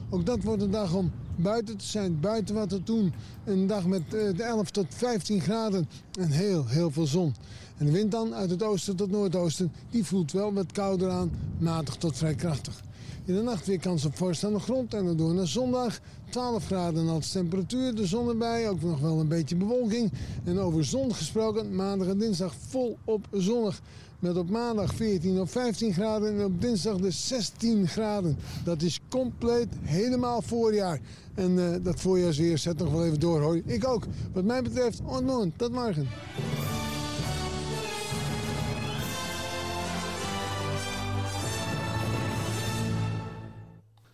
Ook 0.09 0.25
dat 0.25 0.43
wordt 0.43 0.61
een 0.61 0.71
dag 0.71 0.93
om 0.93 1.11
buiten 1.35 1.77
te 1.77 1.85
zijn, 1.85 2.19
buiten 2.19 2.55
wat 2.55 2.69
te 2.69 2.83
doen. 2.83 3.13
Een 3.43 3.67
dag 3.67 3.85
met 3.85 4.01
eh, 4.13 4.35
de 4.35 4.43
11 4.43 4.71
tot 4.71 4.85
15 4.89 5.41
graden 5.41 5.87
en 6.19 6.29
heel, 6.29 6.67
heel 6.67 6.91
veel 6.91 7.05
zon. 7.05 7.33
En 7.77 7.85
de 7.85 7.91
wind 7.91 8.11
dan 8.11 8.33
uit 8.33 8.49
het 8.49 8.63
oosten 8.63 8.95
tot 8.95 9.11
noordoosten, 9.11 9.71
die 9.89 10.03
voelt 10.03 10.31
wel 10.31 10.53
wat 10.53 10.71
kouder 10.71 11.09
aan, 11.09 11.31
matig 11.57 11.95
tot 11.95 12.17
vrij 12.17 12.35
krachtig. 12.35 12.83
In 13.25 13.35
de 13.35 13.41
nacht 13.41 13.65
weer 13.65 13.79
kans 13.79 14.05
op 14.05 14.17
vorst 14.17 14.43
aan 14.43 14.53
de 14.53 14.59
grond 14.59 14.93
en 14.93 15.05
dan 15.05 15.17
door 15.17 15.33
naar 15.33 15.47
zondag. 15.47 15.99
12 16.29 16.65
graden 16.65 17.07
als 17.07 17.31
temperatuur, 17.31 17.95
de 17.95 18.05
zon 18.05 18.29
erbij, 18.29 18.69
ook 18.69 18.81
nog 18.81 18.99
wel 18.99 19.19
een 19.19 19.27
beetje 19.27 19.55
bewolking. 19.55 20.11
En 20.43 20.59
over 20.59 20.85
zon 20.85 21.15
gesproken, 21.15 21.75
maandag 21.75 22.07
en 22.07 22.17
dinsdag 22.17 22.53
volop 22.67 23.27
zonnig. 23.31 23.81
Met 24.19 24.37
op 24.37 24.49
maandag 24.49 24.93
14 24.93 25.39
of 25.39 25.51
15 25.51 25.93
graden 25.93 26.39
en 26.39 26.45
op 26.45 26.61
dinsdag 26.61 26.97
de 26.97 27.11
16 27.11 27.87
graden. 27.87 28.37
Dat 28.63 28.81
is 28.81 28.99
compleet 29.09 29.67
helemaal 29.81 30.41
voorjaar. 30.41 30.99
En 31.33 31.73
eh, 31.73 31.83
dat 31.83 32.01
voorjaarsweer 32.01 32.57
zet 32.57 32.77
nog 32.77 32.91
wel 32.91 33.05
even 33.05 33.19
door 33.19 33.41
hoor. 33.41 33.61
Ik 33.65 33.87
ook. 33.87 34.03
Wat 34.33 34.43
mij 34.43 34.61
betreft, 34.61 35.01
ontmoet. 35.05 35.57
Tot 35.57 35.71
morgen. 35.71 36.07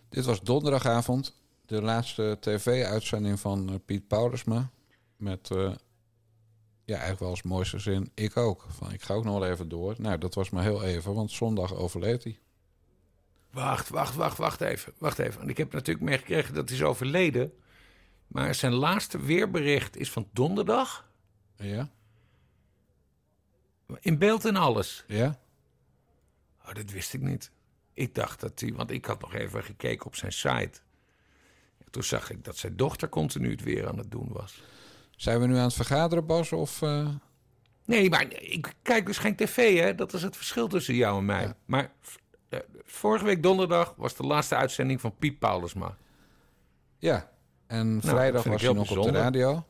Dit 0.08 0.24
was 0.24 0.40
donderdagavond, 0.40 1.34
de 1.66 1.82
laatste 1.82 2.36
tv-uitzending 2.40 3.40
van 3.40 3.68
eh, 3.68 3.74
Piet 3.84 4.08
Paulusma. 4.08 4.70
Met, 5.16 5.50
eh, 5.50 5.72
ja, 6.92 6.98
eigenlijk 6.98 7.20
wel 7.20 7.30
als 7.30 7.42
mooiste 7.42 7.78
zin, 7.78 8.10
ik 8.14 8.36
ook. 8.36 8.66
Van, 8.68 8.92
ik 8.92 9.02
ga 9.02 9.14
ook 9.14 9.24
nog 9.24 9.38
wel 9.38 9.50
even 9.50 9.68
door. 9.68 9.94
Nou, 9.98 10.18
dat 10.18 10.34
was 10.34 10.50
maar 10.50 10.62
heel 10.62 10.82
even, 10.82 11.14
want 11.14 11.30
zondag 11.30 11.74
overleed 11.74 12.24
hij. 12.24 12.38
Wacht, 13.50 13.88
wacht, 13.88 14.14
wacht, 14.14 14.38
wacht 14.38 14.60
even. 14.60 14.92
Wacht 14.98 15.18
even. 15.18 15.38
Want 15.38 15.50
ik 15.50 15.56
heb 15.56 15.72
natuurlijk 15.72 16.04
meegekregen 16.04 16.54
dat 16.54 16.68
hij 16.68 16.78
is 16.78 16.84
overleden. 16.84 17.52
Maar 18.26 18.54
zijn 18.54 18.72
laatste 18.72 19.20
weerbericht 19.22 19.96
is 19.96 20.10
van 20.10 20.28
donderdag. 20.32 21.10
Ja? 21.56 21.90
In 24.00 24.18
beeld 24.18 24.44
en 24.44 24.56
alles. 24.56 25.04
Ja? 25.06 25.40
Oh, 26.66 26.74
dat 26.74 26.90
wist 26.90 27.14
ik 27.14 27.20
niet. 27.20 27.50
Ik 27.92 28.14
dacht 28.14 28.40
dat 28.40 28.60
hij... 28.60 28.72
Want 28.72 28.90
ik 28.90 29.04
had 29.04 29.20
nog 29.20 29.34
even 29.34 29.64
gekeken 29.64 30.06
op 30.06 30.16
zijn 30.16 30.32
site. 30.32 30.80
Toen 31.90 32.02
zag 32.02 32.30
ik 32.30 32.44
dat 32.44 32.56
zijn 32.56 32.76
dochter 32.76 33.08
continu 33.08 33.50
het 33.50 33.62
weer 33.62 33.88
aan 33.88 33.98
het 33.98 34.10
doen 34.10 34.28
was. 34.32 34.62
Zijn 35.22 35.40
we 35.40 35.46
nu 35.46 35.56
aan 35.56 35.62
het 35.62 35.74
vergaderen, 35.74 36.26
Bas? 36.26 36.52
Of, 36.52 36.82
eh, 36.82 37.08
Nee, 37.84 38.10
maar 38.10 38.32
ik 38.32 38.74
kijk 38.82 39.06
dus 39.06 39.18
geen 39.18 39.36
tv, 39.36 39.78
hè. 39.80 39.94
Dat 39.94 40.12
is 40.12 40.22
het 40.22 40.36
verschil 40.36 40.68
tussen 40.68 40.94
jou 40.94 41.18
en 41.18 41.24
mij. 41.24 41.54
Maar 41.64 41.92
eh, 42.48 42.58
vorige 42.84 43.24
week 43.24 43.42
donderdag 43.42 43.94
was 43.96 44.16
de 44.16 44.22
laatste 44.22 44.56
uitzending 44.56 45.00
van 45.00 45.14
Piet 45.18 45.38
Paulusma. 45.38 45.96
Ja, 46.98 47.30
en 47.66 47.86
Nou, 47.88 48.00
vrijdag 48.00 48.44
was 48.44 48.62
hij 48.62 48.72
nog 48.72 48.96
op 48.96 49.02
de 49.02 49.10
radio. 49.10 49.64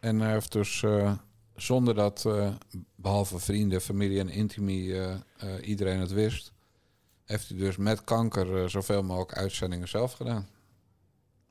En 0.00 0.20
hij 0.20 0.32
heeft 0.32 0.52
dus 0.52 0.82
eh, 0.82 1.12
zonder 1.56 1.94
dat, 1.94 2.24
eh, 2.26 2.54
behalve 2.94 3.38
vrienden, 3.38 3.80
familie 3.80 4.20
en 4.20 4.28
intimie, 4.28 5.00
eh, 5.00 5.16
iedereen 5.62 6.00
het 6.00 6.12
wist... 6.12 6.52
heeft 7.24 7.48
hij 7.48 7.58
dus 7.58 7.76
met 7.76 8.04
kanker 8.04 8.70
zoveel 8.70 9.02
mogelijk 9.02 9.38
uitzendingen 9.38 9.88
zelf 9.88 10.12
gedaan. 10.12 10.48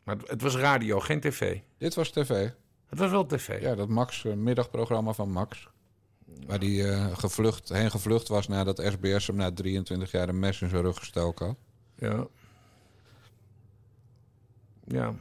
Maar 0.03 0.17
het 0.25 0.41
was 0.41 0.55
radio, 0.55 0.99
geen 0.99 1.19
tv. 1.19 1.59
Dit 1.77 1.95
was 1.95 2.11
tv. 2.11 2.49
Het 2.85 2.99
was 2.99 3.11
wel 3.11 3.25
tv. 3.25 3.61
Ja, 3.61 3.75
dat 3.75 3.89
Max, 3.89 4.25
eh, 4.25 4.33
middagprogramma 4.33 5.13
van 5.13 5.31
Max. 5.31 5.67
Waar 6.47 6.59
hij 6.59 6.91
eh, 6.91 7.17
gevlucht, 7.17 7.69
heen 7.69 7.91
gevlucht 7.91 8.27
was 8.27 8.47
nadat 8.47 8.83
SBS 8.91 9.27
hem 9.27 9.35
na 9.35 9.51
23 9.53 10.11
jaar 10.11 10.29
een 10.29 10.39
mes 10.39 10.61
in 10.61 10.69
zijn 10.69 10.81
rug 10.81 10.97
gestoken 10.97 11.45
had. 11.45 11.57
Ja. 11.95 12.27
Ja. 14.87 15.13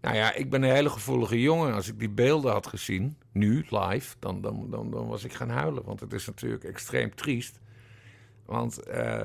Nou 0.00 0.16
ja, 0.16 0.34
ik 0.34 0.50
ben 0.50 0.62
een 0.62 0.74
hele 0.74 0.90
gevoelige 0.90 1.40
jongen. 1.40 1.74
Als 1.74 1.88
ik 1.88 1.98
die 1.98 2.10
beelden 2.10 2.52
had 2.52 2.66
gezien, 2.66 3.16
nu, 3.32 3.66
live, 3.68 4.16
dan, 4.18 4.40
dan, 4.40 4.70
dan, 4.70 4.90
dan 4.90 5.06
was 5.06 5.24
ik 5.24 5.32
gaan 5.32 5.48
huilen. 5.48 5.84
Want 5.84 6.00
het 6.00 6.12
is 6.12 6.26
natuurlijk 6.26 6.64
extreem 6.64 7.14
triest. 7.14 7.60
Want, 8.44 8.78
eh, 8.78 9.24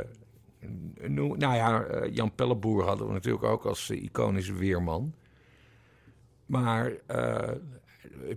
no- 1.08 1.36
nou 1.36 1.56
ja, 1.56 2.06
Jan 2.08 2.36
Pelleboer 2.36 2.84
hadden 2.86 3.08
we 3.08 3.14
natuurlijk 3.14 3.44
ook 3.44 3.66
als 3.66 3.90
iconische 3.90 4.54
weerman. 4.54 5.14
Maar 6.46 6.92
eh, 7.08 7.52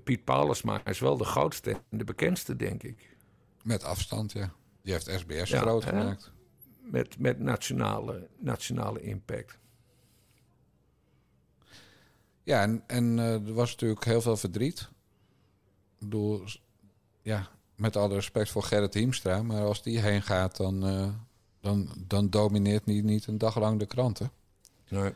Piet 0.04 0.24
Paulusma 0.24 0.84
is 0.84 0.98
wel 0.98 1.16
de 1.16 1.24
grootste 1.24 1.70
en 1.90 1.98
de 1.98 2.04
bekendste, 2.04 2.56
denk 2.56 2.82
ik. 2.82 3.16
Met 3.62 3.84
afstand, 3.84 4.32
ja. 4.32 4.52
Die 4.82 4.92
heeft 4.92 5.10
SBS 5.10 5.50
Ja, 5.50 5.60
groot 5.60 5.84
gemaakt. 5.84 6.32
Met, 6.80 7.18
met 7.18 7.38
nationale, 7.38 8.28
nationale 8.38 9.00
impact. 9.00 9.58
Ja, 12.42 12.62
en, 12.62 12.82
en 12.86 13.18
eh, 13.18 13.32
er 13.32 13.52
was 13.54 13.70
natuurlijk 13.70 14.04
heel 14.04 14.20
veel 14.20 14.36
verdriet. 14.36 14.88
S- 16.44 16.62
ja, 17.22 17.48
met 17.74 17.96
alle 17.96 18.14
respect 18.14 18.50
voor 18.50 18.62
Gerrit 18.62 18.94
Hiemstra, 18.94 19.42
maar 19.42 19.62
als 19.62 19.82
die 19.82 19.98
heen 20.00 20.22
gaat, 20.22 20.56
dan, 20.56 20.86
eh, 20.86 21.08
dan, 21.60 21.88
dan 22.06 22.30
domineert 22.30 22.84
niet, 22.84 23.04
niet 23.04 23.26
een 23.26 23.38
dag 23.38 23.58
lang 23.58 23.78
de 23.78 23.86
kranten. 23.86 24.30
Nee. 24.88 25.12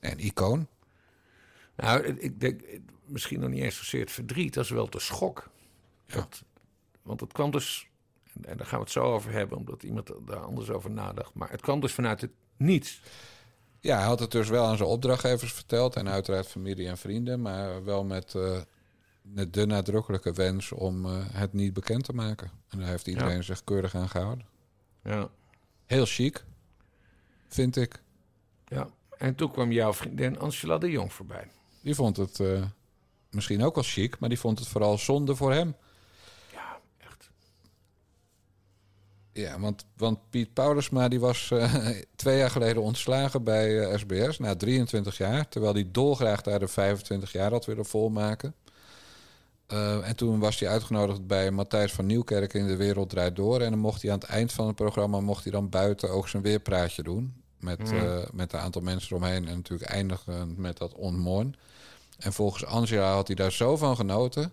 En 0.00 0.18
icoon. 0.18 0.66
Nou, 1.76 2.04
ik 2.04 2.40
denk 2.40 2.60
misschien 3.04 3.40
nog 3.40 3.50
niet 3.50 3.62
eens 3.62 3.76
zozeer 3.76 4.00
het 4.00 4.10
verdriet, 4.12 4.54
dat 4.54 4.64
is 4.64 4.70
wel 4.70 4.90
de 4.90 5.00
schok. 5.00 5.50
Dat, 6.06 6.42
want 7.02 7.20
het 7.20 7.32
kwam 7.32 7.50
dus, 7.50 7.88
en 8.42 8.56
daar 8.56 8.66
gaan 8.66 8.78
we 8.78 8.84
het 8.84 8.92
zo 8.92 9.02
over 9.12 9.32
hebben, 9.32 9.58
omdat 9.58 9.82
iemand 9.82 10.10
daar 10.26 10.36
anders 10.44 10.70
over 10.70 10.90
nadacht. 10.90 11.34
Maar 11.34 11.50
het 11.50 11.60
kwam 11.60 11.80
dus 11.80 11.92
vanuit 11.92 12.20
het 12.20 12.30
niets. 12.56 13.02
Ja, 13.80 13.96
hij 13.96 14.06
had 14.06 14.18
het 14.20 14.30
dus 14.30 14.48
wel 14.48 14.66
aan 14.66 14.76
zijn 14.76 14.88
opdrachtgevers 14.88 15.52
verteld 15.52 15.96
en 15.96 16.08
uiteraard 16.08 16.46
familie 16.46 16.88
en 16.88 16.98
vrienden, 16.98 17.42
maar 17.42 17.84
wel 17.84 18.04
met, 18.04 18.34
eh, 18.34 18.60
met 19.22 19.52
de 19.54 19.66
nadrukkelijke 19.66 20.32
wens 20.32 20.72
om 20.72 21.04
eh, 21.06 21.12
het 21.32 21.52
niet 21.52 21.72
bekend 21.72 22.04
te 22.04 22.12
maken. 22.12 22.50
En 22.68 22.78
daar 22.78 22.88
heeft 22.88 23.06
iedereen 23.06 23.36
Ja. 23.36 23.42
zich 23.42 23.64
keurig 23.64 23.94
aan 23.94 24.08
gehouden. 24.08 24.46
Ja. 25.02 25.28
Heel 25.86 26.04
chic, 26.06 26.44
vind 27.48 27.76
ik. 27.76 28.02
Ja. 28.66 28.88
En 29.18 29.34
toen 29.34 29.50
kwam 29.52 29.72
jouw 29.72 29.92
vriendin 29.92 30.38
Angela 30.38 30.78
de 30.78 30.90
Jong 30.90 31.12
voorbij. 31.12 31.50
Die 31.84 31.94
vond 31.94 32.16
het 32.16 32.40
eh, 32.40 32.62
misschien 33.30 33.62
ook 33.62 33.74
wel 33.74 33.84
chic, 33.84 34.18
maar 34.18 34.28
die 34.28 34.38
vond 34.38 34.58
het 34.58 34.68
vooral 34.68 34.98
zonde 34.98 35.36
voor 35.36 35.52
hem. 35.52 35.76
Ja, 36.52 36.80
echt. 36.98 37.30
Ja, 39.32 39.60
want, 39.60 39.84
want 39.96 40.18
Piet 40.30 40.52
Paulusma 40.52 41.08
die 41.08 41.20
was 41.20 41.50
eh, 41.50 41.88
twee 42.16 42.38
jaar 42.38 42.50
geleden 42.50 42.82
ontslagen 42.82 43.44
bij 43.44 43.80
eh, 43.80 43.98
SBS 43.98 44.38
na 44.38 44.56
23 44.56 45.16
jaar. 45.16 45.48
Terwijl 45.48 45.74
hij 45.74 45.88
dolgraag 45.92 46.42
daar 46.42 46.58
de 46.58 46.68
25 46.68 47.32
jaar 47.32 47.50
had 47.50 47.64
willen 47.64 47.86
volmaken. 47.86 48.54
Eh, 49.66 50.08
en 50.08 50.16
toen 50.16 50.38
was 50.38 50.60
hij 50.60 50.68
uitgenodigd 50.68 51.26
bij 51.26 51.50
Matthijs 51.50 51.92
van 51.92 52.06
Nieuwkerk 52.06 52.54
in 52.54 52.66
De 52.66 52.76
Wereld 52.76 53.10
Draait 53.10 53.36
Door. 53.36 53.60
En 53.60 53.70
dan 53.70 53.78
mocht 53.78 54.02
hij 54.02 54.12
aan 54.12 54.18
het 54.18 54.28
eind 54.28 54.52
van 54.52 54.66
het 54.66 54.76
programma 54.76 55.20
mocht 55.20 55.42
hij 55.42 55.52
dan 55.52 55.68
buiten 55.68 56.10
ook 56.10 56.28
zijn 56.28 56.42
weerpraatje 56.42 57.02
doen. 57.02 57.42
Met, 57.60 57.92
eh, 57.92 58.18
met 58.32 58.52
een 58.52 58.58
aantal 58.58 58.82
mensen 58.82 59.16
eromheen. 59.16 59.48
En 59.48 59.54
natuurlijk 59.54 59.90
eindigen 59.90 60.54
met 60.56 60.78
dat 60.78 60.94
onmoorn. 60.94 61.56
En 62.18 62.32
volgens 62.32 62.64
Angela 62.64 63.12
had 63.12 63.26
hij 63.26 63.36
daar 63.36 63.52
zo 63.52 63.76
van 63.76 63.96
genoten... 63.96 64.52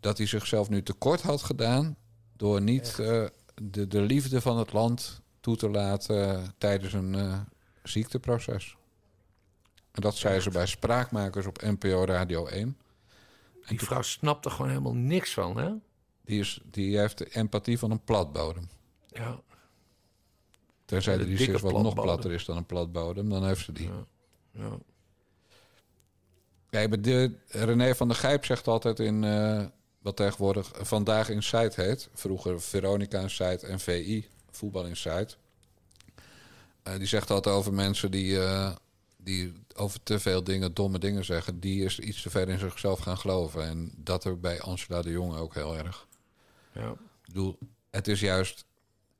dat 0.00 0.18
hij 0.18 0.26
zichzelf 0.26 0.68
nu 0.68 0.82
tekort 0.82 1.22
had 1.22 1.42
gedaan... 1.42 1.96
door 2.36 2.62
niet 2.62 2.98
eh, 2.98 3.24
de, 3.62 3.88
de 3.88 4.00
liefde 4.00 4.40
van 4.40 4.58
het 4.58 4.72
land 4.72 5.20
toe 5.40 5.56
te 5.56 5.70
laten 5.70 6.54
tijdens 6.58 6.92
een 6.92 7.14
eh, 7.14 7.40
ziekteproces. 7.82 8.76
En 9.90 10.02
dat 10.02 10.16
zei 10.16 10.40
ze 10.40 10.50
bij 10.50 10.66
Spraakmakers 10.66 11.46
op 11.46 11.62
NPO 11.62 12.04
Radio 12.04 12.46
1. 12.46 12.76
Die 13.66 13.80
vrouw 13.80 14.02
snapt 14.02 14.44
er 14.44 14.50
gewoon 14.50 14.68
helemaal 14.68 14.94
niks 14.94 15.34
van, 15.34 15.56
hè? 15.58 15.72
Die, 16.24 16.40
is, 16.40 16.60
die 16.64 16.98
heeft 16.98 17.18
de 17.18 17.28
empathie 17.28 17.78
van 17.78 17.90
een 17.90 18.04
platbodem. 18.04 18.68
Ja. 19.08 19.40
Terzij 20.84 21.16
De 21.16 21.22
er 21.22 21.36
dikke 21.36 21.52
is 21.52 21.60
wat 21.60 21.82
nog 21.82 21.94
platter 21.94 22.32
is 22.32 22.44
dan 22.44 22.56
een 22.56 22.66
platbodem, 22.66 23.28
dan 23.28 23.46
heeft 23.46 23.64
ze 23.64 23.72
die. 23.72 23.90
Ja. 24.50 24.78
Kijk, 26.70 26.88
maar 26.88 27.00
de, 27.00 27.30
René 27.48 27.94
van 27.94 28.08
der 28.08 28.16
Gijp 28.16 28.44
zegt 28.44 28.68
altijd 28.68 29.00
in 29.00 29.24
eh, 29.24 29.64
wat 29.98 30.16
tegenwoordig 30.16 30.70
Vandaag 30.80 31.28
Inside 31.28 31.72
heet. 31.74 32.08
Vroeger 32.14 32.60
Veronica 32.60 33.20
Inside 33.20 33.66
en 33.66 33.80
VI, 33.80 34.28
Voetbal 34.50 34.86
Inside. 34.86 35.28
Eh, 36.82 36.96
die 36.96 37.06
zegt 37.06 37.30
altijd 37.30 37.54
over 37.54 37.72
mensen 37.72 38.10
die, 38.10 38.40
eh, 38.40 38.74
die 39.16 39.52
over 39.74 40.02
te 40.02 40.18
veel 40.18 40.44
dingen, 40.44 40.74
domme 40.74 40.98
dingen 40.98 41.24
zeggen. 41.24 41.60
Die 41.60 41.84
is 41.84 41.98
iets 41.98 42.22
te 42.22 42.30
ver 42.30 42.48
in 42.48 42.58
zichzelf 42.58 42.98
gaan 42.98 43.18
geloven. 43.18 43.68
En 43.68 43.92
dat 43.96 44.24
ik 44.24 44.40
bij 44.40 44.60
Angela 44.60 45.02
de 45.02 45.10
Jong 45.10 45.36
ook 45.36 45.54
heel 45.54 45.76
erg. 45.76 46.06
Ja. 46.72 46.90
Ik 46.90 47.26
bedoel, 47.26 47.58
het 47.90 48.08
is 48.08 48.20
juist... 48.20 48.64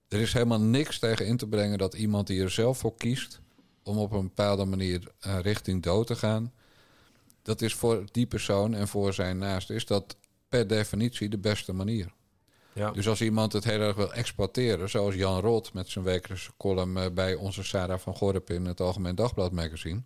Er 0.09 0.20
is 0.20 0.32
helemaal 0.32 0.61
niks 0.61 0.99
tegen 0.99 1.26
in 1.26 1.36
te 1.36 1.47
brengen 1.47 1.78
dat 1.78 1.94
iemand 1.94 2.26
die 2.26 2.42
er 2.42 2.51
zelf 2.51 2.78
voor 2.78 2.97
kiest... 2.97 3.40
om 3.82 3.99
op 3.99 4.12
een 4.12 4.22
bepaalde 4.22 4.64
manier 4.64 5.12
richting 5.20 5.82
dood 5.82 6.07
te 6.07 6.16
gaan... 6.16 6.53
dat 7.47 7.62
is 7.62 7.74
voor 7.74 8.05
die 8.12 8.26
persoon 8.26 8.74
en 8.74 8.88
voor 8.88 9.14
zijn 9.14 9.38
naast... 9.38 9.70
is 9.70 9.86
dat 9.86 10.16
per 10.49 10.66
definitie 10.66 11.28
de 11.28 11.38
beste 11.38 11.72
manier. 11.72 12.12
Ja. 12.72 12.90
Dus 12.90 13.09
als 13.09 13.20
iemand 13.20 13.53
het 13.53 13.64
heel 13.64 13.80
erg 13.80 13.97
wil 13.97 14.12
exploiteren... 14.12 14.88
zoals 14.88 15.14
Jan 15.14 15.40
Rot 15.40 15.72
met 15.72 15.88
zijn 15.88 16.05
wekelijkse 16.05 16.51
column... 16.57 16.97
eh, 16.97 17.11
bij 17.11 17.34
onze 17.34 17.62
Sarah 17.62 17.99
van 17.99 18.16
Gorp 18.16 18.51
in 18.51 18.64
het 18.64 18.80
Algemeen 18.80 19.14
Dagblad 19.14 19.53
magazine... 19.53 20.03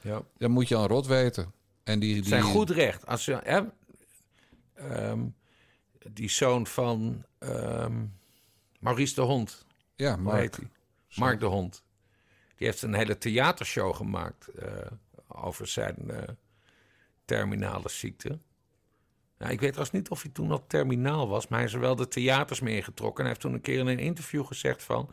Ja. 0.00 0.22
dan 0.38 0.50
moet 0.50 0.68
Jan 0.68 0.86
Rot 0.86 1.06
weten. 1.06 1.52
En 1.84 1.98
die, 1.98 2.14
die... 2.14 2.24
zijn 2.24 2.42
goed 2.42 2.70
recht. 2.70 3.06
Als 3.06 3.24
je, 3.24 3.40
hè, 3.42 3.60
ehm, 4.74 5.20
die 6.12 6.30
zoon 6.30 6.66
van 6.66 7.24
ehm, 7.38 8.04
Maurice 8.78 9.14
de 9.14 9.20
Hond. 9.20 9.64
Ja, 9.94 10.16
Mark. 10.16 10.58
Mark 11.14 11.40
de 11.40 11.46
Hond. 11.46 11.82
Die 12.56 12.66
heeft 12.66 12.82
een 12.82 12.94
hele 12.94 13.18
theatershow 13.18 13.94
gemaakt 13.94 14.48
eh, 14.48 14.68
over 15.28 15.66
zijn 15.66 16.10
eh, 16.10 16.22
terminale 17.26 17.88
ziekte. 17.88 18.38
Ik 19.38 19.60
weet 19.60 19.72
trouwens 19.72 19.90
niet 19.90 20.08
of 20.08 20.22
hij 20.22 20.30
toen 20.30 20.50
al 20.50 20.66
terminaal 20.66 21.28
was, 21.28 21.48
maar 21.48 21.58
hij 21.58 21.68
is 21.68 21.74
er 21.74 21.80
wel 21.80 21.96
de 21.96 22.08
theaters 22.08 22.60
mee 22.60 22.76
ingetrokken. 22.76 23.16
En 23.16 23.20
hij 23.20 23.28
heeft 23.28 23.40
toen 23.40 23.52
een 23.52 23.60
keer 23.60 23.78
in 23.78 23.86
een 23.86 23.98
interview 23.98 24.46
gezegd 24.46 24.82
van... 24.82 25.10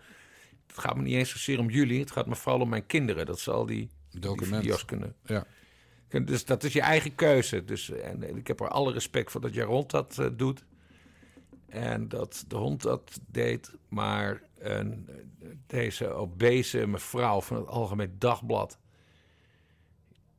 het 0.68 0.78
gaat 0.78 0.96
me 0.96 1.02
niet 1.02 1.14
eens 1.14 1.30
zozeer 1.30 1.60
om 1.60 1.70
jullie, 1.70 2.00
het 2.00 2.12
gaat 2.12 2.28
me 2.28 2.36
vooral 2.36 2.62
om 2.62 2.70
mijn 2.70 2.86
kinderen. 2.86 3.26
Dat 3.26 3.40
ze 3.40 3.52
al 3.52 3.66
die, 3.66 3.90
die 4.10 4.32
video's 4.42 4.86
kunnen... 4.86 5.16
Ja. 5.26 5.46
Dus 6.26 6.46
dat 6.46 6.64
is 6.64 6.74
je 6.74 6.82
eigen 6.82 7.16
keuze. 7.16 7.66
Dus, 7.66 7.90
en 7.90 8.38
ik 8.38 8.48
heb 8.48 8.60
er 8.60 8.68
alle 8.68 8.92
respect 8.92 9.32
voor 9.32 9.42
dat 9.42 9.54
Jaron 9.54 9.84
dat 9.88 10.18
eh, 10.20 10.28
doet. 10.34 10.66
En 11.68 12.08
dat 12.08 12.46
de 12.48 12.56
hond 12.56 12.82
dat 12.82 13.20
deed. 13.28 13.72
Maar 13.88 14.42
deze 15.68 16.08
obese 16.08 16.88
mevrouw 16.88 17.42
van 17.42 17.58
het 17.58 17.68
Algemeen 17.68 18.16
Dagblad... 18.18 18.80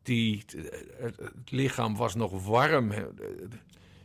Die, 0.05 0.45
het, 0.99 1.17
het 1.17 1.51
lichaam 1.51 1.97
was 1.97 2.15
nog 2.15 2.45
warm. 2.47 2.89
Die 2.89 2.99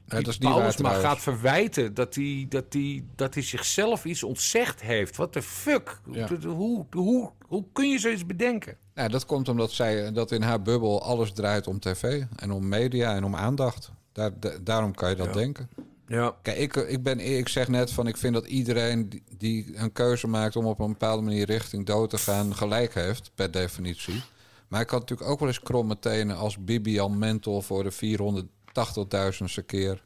dat 0.06 0.28
is 0.28 0.38
niet 0.40 0.44
waar 0.44 0.54
Paulusma 0.54 0.90
trouwens. 0.90 1.14
gaat 1.14 1.20
verwijten 1.24 1.94
dat 1.94 2.16
hij, 2.16 2.46
dat, 2.50 2.66
hij, 2.70 3.04
dat 3.16 3.34
hij 3.34 3.44
zichzelf 3.44 4.06
iets 4.06 4.24
ontzegd 4.24 4.82
heeft. 4.82 5.16
Wat 5.16 5.34
de 5.34 5.42
fuck? 5.42 6.00
Ja. 6.12 6.28
Hoe, 6.48 6.86
hoe, 6.92 7.32
hoe 7.48 7.66
kun 7.74 7.90
je 7.90 8.00
zoiets 8.00 8.26
bedenken? 8.26 8.78
Nou, 8.94 9.10
dat 9.10 9.26
komt 9.26 9.50
omdat 9.50 9.72
zij 9.72 10.12
dat 10.12 10.32
in 10.32 10.42
haar 10.42 10.62
bubbel 10.62 11.04
alles 11.04 11.32
draait 11.32 11.68
om 11.68 11.80
tv 11.80 12.24
en 12.36 12.52
om 12.52 12.68
media 12.68 13.16
en 13.16 13.24
om 13.24 13.36
aandacht. 13.36 13.92
Daar, 14.12 14.32
da- 14.40 14.58
daarom 14.62 14.96
kan 14.96 15.10
je 15.10 15.16
dat 15.16 15.26
Ja. 15.28 15.34
denken. 15.34 15.70
Ja. 16.08 16.36
Kijk, 16.42 16.58
ik, 16.58 16.76
ik, 16.76 17.04
ben, 17.04 17.20
ik 17.20 17.48
zeg 17.48 17.68
net 17.68 17.92
van 17.92 18.08
ik 18.08 18.18
vind 18.18 18.34
dat 18.34 18.46
iedereen 18.46 19.10
die, 19.10 19.24
die 19.38 19.72
een 19.78 19.92
keuze 19.92 20.28
maakt 20.28 20.56
om 20.56 20.66
op 20.66 20.80
een 20.80 20.88
bepaalde 20.92 21.24
manier 21.24 21.46
richting 21.46 21.86
dood 21.86 22.10
te 22.10 22.18
gaan, 22.18 22.56
gelijk 22.56 22.94
heeft, 22.94 23.32
per 23.36 23.52
definitie. 23.52 24.22
Maar 24.70 24.82
ik 24.82 24.90
had 24.90 25.00
natuurlijk 25.00 25.30
ook 25.30 25.40
wel 25.40 25.48
eens 25.48 25.60
kromme 25.60 26.00
tenen 26.00 26.36
als 26.38 26.64
Bibian 26.64 27.18
Mentel 27.18 27.62
voor 27.62 27.84
de 27.84 27.92
480.000ste 27.94 29.66
keer 29.66 30.04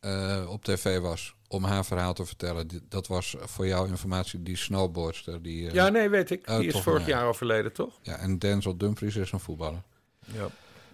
eh, 0.00 0.44
op 0.48 0.64
tv 0.64 0.98
was 0.98 1.34
om 1.48 1.64
haar 1.64 1.84
verhaal 1.84 2.14
te 2.14 2.24
vertellen. 2.26 2.68
Dat 2.88 3.06
was 3.06 3.36
voor 3.40 3.66
jouw 3.66 3.84
informatie 3.84 4.42
die 4.42 4.56
snowboardster. 4.56 5.42
Die, 5.42 5.66
eh, 5.68 5.74
Ja, 5.74 5.88
nee, 5.88 6.08
weet 6.08 6.30
ik. 6.30 6.48
oh, 6.50 6.58
Die 6.58 6.68
is 6.68 6.80
vorig 6.80 7.06
ja. 7.06 7.08
jaar 7.16 7.26
overleden, 7.26 7.72
toch? 7.72 7.98
Ja, 8.02 8.16
en 8.16 8.38
Denzel 8.38 8.76
Dumfries 8.76 9.16
is 9.16 9.32
een 9.32 9.40
voetballer. 9.40 9.82
Ja. 10.24 10.46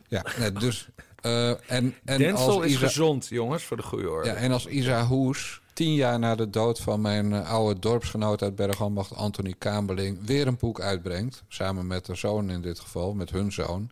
Ja, 0.09 0.24
nee, 0.39 0.53
dus... 0.53 0.89
eh, 1.20 1.49
en, 1.51 1.95
en 2.05 2.18
Denzel 2.18 2.51
als 2.57 2.64
is 2.64 2.70
Isa- 2.72 2.86
gezond, 2.86 3.26
jongens, 3.28 3.62
voor 3.64 3.76
de 3.76 3.82
goede 3.82 4.11
orde. 4.11 4.28
Ja, 4.28 4.34
en 4.34 4.53
als 4.53 4.66
Isa 4.66 5.07
Hoes, 5.07 5.61
tien 5.79 5.95
jaar 5.95 6.18
na 6.18 6.35
de 6.35 6.51
dood 6.51 6.81
van 6.81 7.01
mijn 7.01 7.33
eh, 7.33 7.51
oude 7.51 7.81
dorpsgenoot 7.81 8.43
uit 8.43 8.55
Bergambacht, 8.57 9.14
Anthony 9.14 9.55
Kamerling, 9.59 10.26
weer 10.26 10.47
een 10.47 10.57
boek 10.57 10.81
uitbrengt, 10.81 11.43
samen 11.49 11.87
met 11.87 12.07
de 12.07 12.14
zoon 12.14 12.51
in 12.51 12.62
dit 12.62 12.79
geval, 12.81 13.14
met 13.14 13.31
hun 13.31 13.53
zoon, 13.53 13.91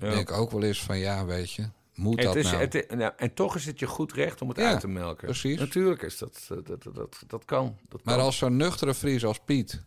Ja. 0.00 0.10
denk 0.10 0.30
ik 0.30 0.36
ook 0.36 0.50
wel 0.50 0.62
eens 0.62 0.82
van 0.82 0.98
ja, 0.98 1.24
weet 1.24 1.52
je, 1.52 1.68
moet 1.94 2.16
Het 2.16 2.24
dat 2.26 2.36
is, 2.36 2.44
nou? 2.44 2.56
het 2.56 2.74
i- 2.74 2.84
nou, 2.96 3.12
en 3.16 3.34
toch 3.34 3.56
is 3.56 3.66
het 3.66 3.78
je 3.78 3.86
goed 3.86 4.12
recht 4.12 4.42
om 4.42 4.48
het 4.48 4.56
Ja, 4.58 4.68
uit 4.70 4.80
te 4.80 4.88
melken. 4.88 5.24
precies. 5.24 5.58
Natuurlijk 5.58 6.02
is 6.02 6.18
dat, 6.18 6.44
dat, 6.48 6.66
dat, 6.66 6.94
dat, 6.94 7.16
dat 7.26 7.44
kan. 7.44 7.76
Dat 7.88 8.04
Maar 8.04 8.14
kan. 8.16 8.24
als 8.24 8.36
zo'n 8.36 8.56
nuchtere 8.56 8.94
Fries 8.94 9.24
als 9.24 9.38
Piet, 9.44 9.82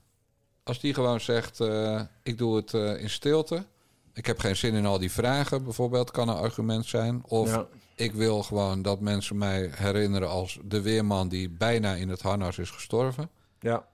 als 0.64 0.80
die 0.80 0.94
gewoon 0.94 1.20
zegt, 1.22 1.60
eh, 1.60 2.02
ik 2.24 2.38
doe 2.38 2.56
het 2.56 2.74
eh, 2.74 3.02
in 3.02 3.10
stilte, 3.10 3.66
ik 4.14 4.26
heb 4.26 4.40
geen 4.40 4.56
zin 4.56 4.74
in 4.74 4.86
al 4.86 5.00
die 5.00 5.12
vragen, 5.12 5.64
bijvoorbeeld, 5.64 6.12
kan 6.12 6.30
een 6.30 6.36
argument 6.36 6.86
zijn. 6.86 7.22
Of 7.26 7.50
Ja. 7.50 7.68
Ik 8.00 8.14
wil 8.14 8.44
gewoon 8.44 8.82
dat 8.82 9.00
mensen 9.00 9.38
mij 9.38 9.70
herinneren 9.72 10.30
als 10.30 10.60
de 10.64 10.82
weerman 10.82 11.30
die 11.30 11.50
bijna 11.50 11.94
in 11.94 12.10
het 12.10 12.22
harnas 12.22 12.58
is 12.58 12.70
gestorven. 12.70 13.30
Ja. 13.60 13.88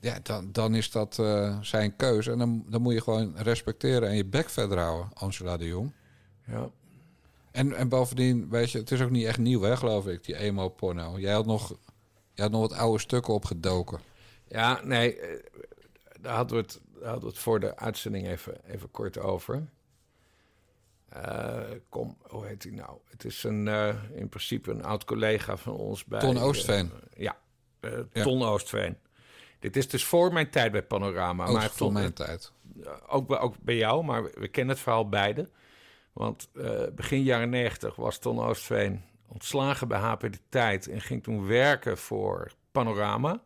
Ja, 0.00 0.18
dan, 0.22 0.52
dan 0.52 0.74
is 0.74 0.90
dat 0.90 1.18
eh, 1.18 1.58
zijn 1.60 1.96
keuze. 1.96 2.30
En 2.30 2.38
dan, 2.38 2.64
dan 2.68 2.82
moet 2.82 2.92
je 2.92 3.00
gewoon 3.00 3.36
respecteren 3.36 4.08
en 4.08 4.16
je 4.16 4.24
bek 4.24 4.48
verder 4.48 4.78
houden, 4.78 5.10
Angela 5.14 5.56
de 5.56 5.66
Jong. 5.66 5.92
Ja. 6.46 6.70
En, 7.50 7.72
en 7.72 7.88
bovendien, 7.88 8.48
weet 8.48 8.70
je, 8.70 8.78
het 8.78 8.90
is 8.90 9.00
ook 9.00 9.10
niet 9.10 9.26
echt 9.26 9.38
nieuw, 9.38 9.62
hè, 9.62 9.76
geloof 9.76 10.06
ik, 10.06 10.24
die 10.24 10.36
emo-porno. 10.36 11.18
Jij 11.18 11.32
had 11.32 11.46
nog, 11.46 11.68
jij 12.34 12.44
had 12.44 12.50
nog 12.50 12.60
wat 12.60 12.72
oude 12.72 12.98
stukken 12.98 13.34
opgedoken. 13.34 14.00
Ja, 14.48 14.80
nee, 14.84 15.18
eh, 15.20 15.44
daar 16.20 16.34
hadden 16.36 16.56
we 16.56 16.62
het, 16.62 16.80
daar 16.94 17.04
hadden 17.04 17.28
we 17.28 17.34
het 17.34 17.38
voor 17.38 17.60
de 17.60 17.76
uitzending 17.76 18.26
even, 18.26 18.54
even 18.66 18.90
kort 18.90 19.18
over. 19.18 19.68
Eh, 21.08 21.58
kom, 21.88 22.16
hoe 22.22 22.46
heet 22.46 22.62
hij 22.62 22.72
nou? 22.72 22.98
Het 23.04 23.24
is 23.24 23.44
een, 23.44 23.68
eh, 23.68 23.94
in 24.14 24.28
principe 24.28 24.70
een 24.70 24.84
oud 24.84 25.04
collega 25.04 25.56
van 25.56 25.72
ons 25.72 26.04
bij... 26.04 26.20
Ton 26.20 26.38
Oostveen. 26.38 26.90
eh, 27.10 27.22
ja, 27.22 27.36
eh, 27.80 27.90
Ja. 28.12 28.22
Ton 28.22 28.42
Oostveen. 28.42 28.96
Dit 29.58 29.76
is 29.76 29.88
dus 29.88 30.04
voor 30.04 30.32
mijn 30.32 30.50
tijd 30.50 30.72
bij 30.72 30.82
Panorama. 30.82 31.46
Ook 31.46 31.54
maar 31.54 31.70
voor 31.70 31.92
mijn 31.92 32.12
tijd. 32.12 32.52
Ook, 33.08 33.26
bij- 33.28 33.38
ook 33.38 33.54
bij 33.60 33.76
jou, 33.76 34.04
maar 34.04 34.22
we, 34.22 34.32
we 34.38 34.48
kennen 34.48 34.74
het 34.74 34.82
verhaal 34.82 35.08
beide. 35.08 35.50
Want 36.12 36.48
begin 36.94 37.22
jaren 37.22 37.50
90 37.50 37.96
was 37.96 38.18
Ton 38.18 38.40
Oostveen 38.40 39.02
ontslagen 39.26 39.88
bij 39.88 39.98
HP 39.98 40.20
De 40.20 40.38
Tijd... 40.48 40.88
en 40.88 41.00
ging 41.00 41.22
toen 41.22 41.46
werken 41.46 41.98
voor 41.98 42.52
Panorama 42.72 43.42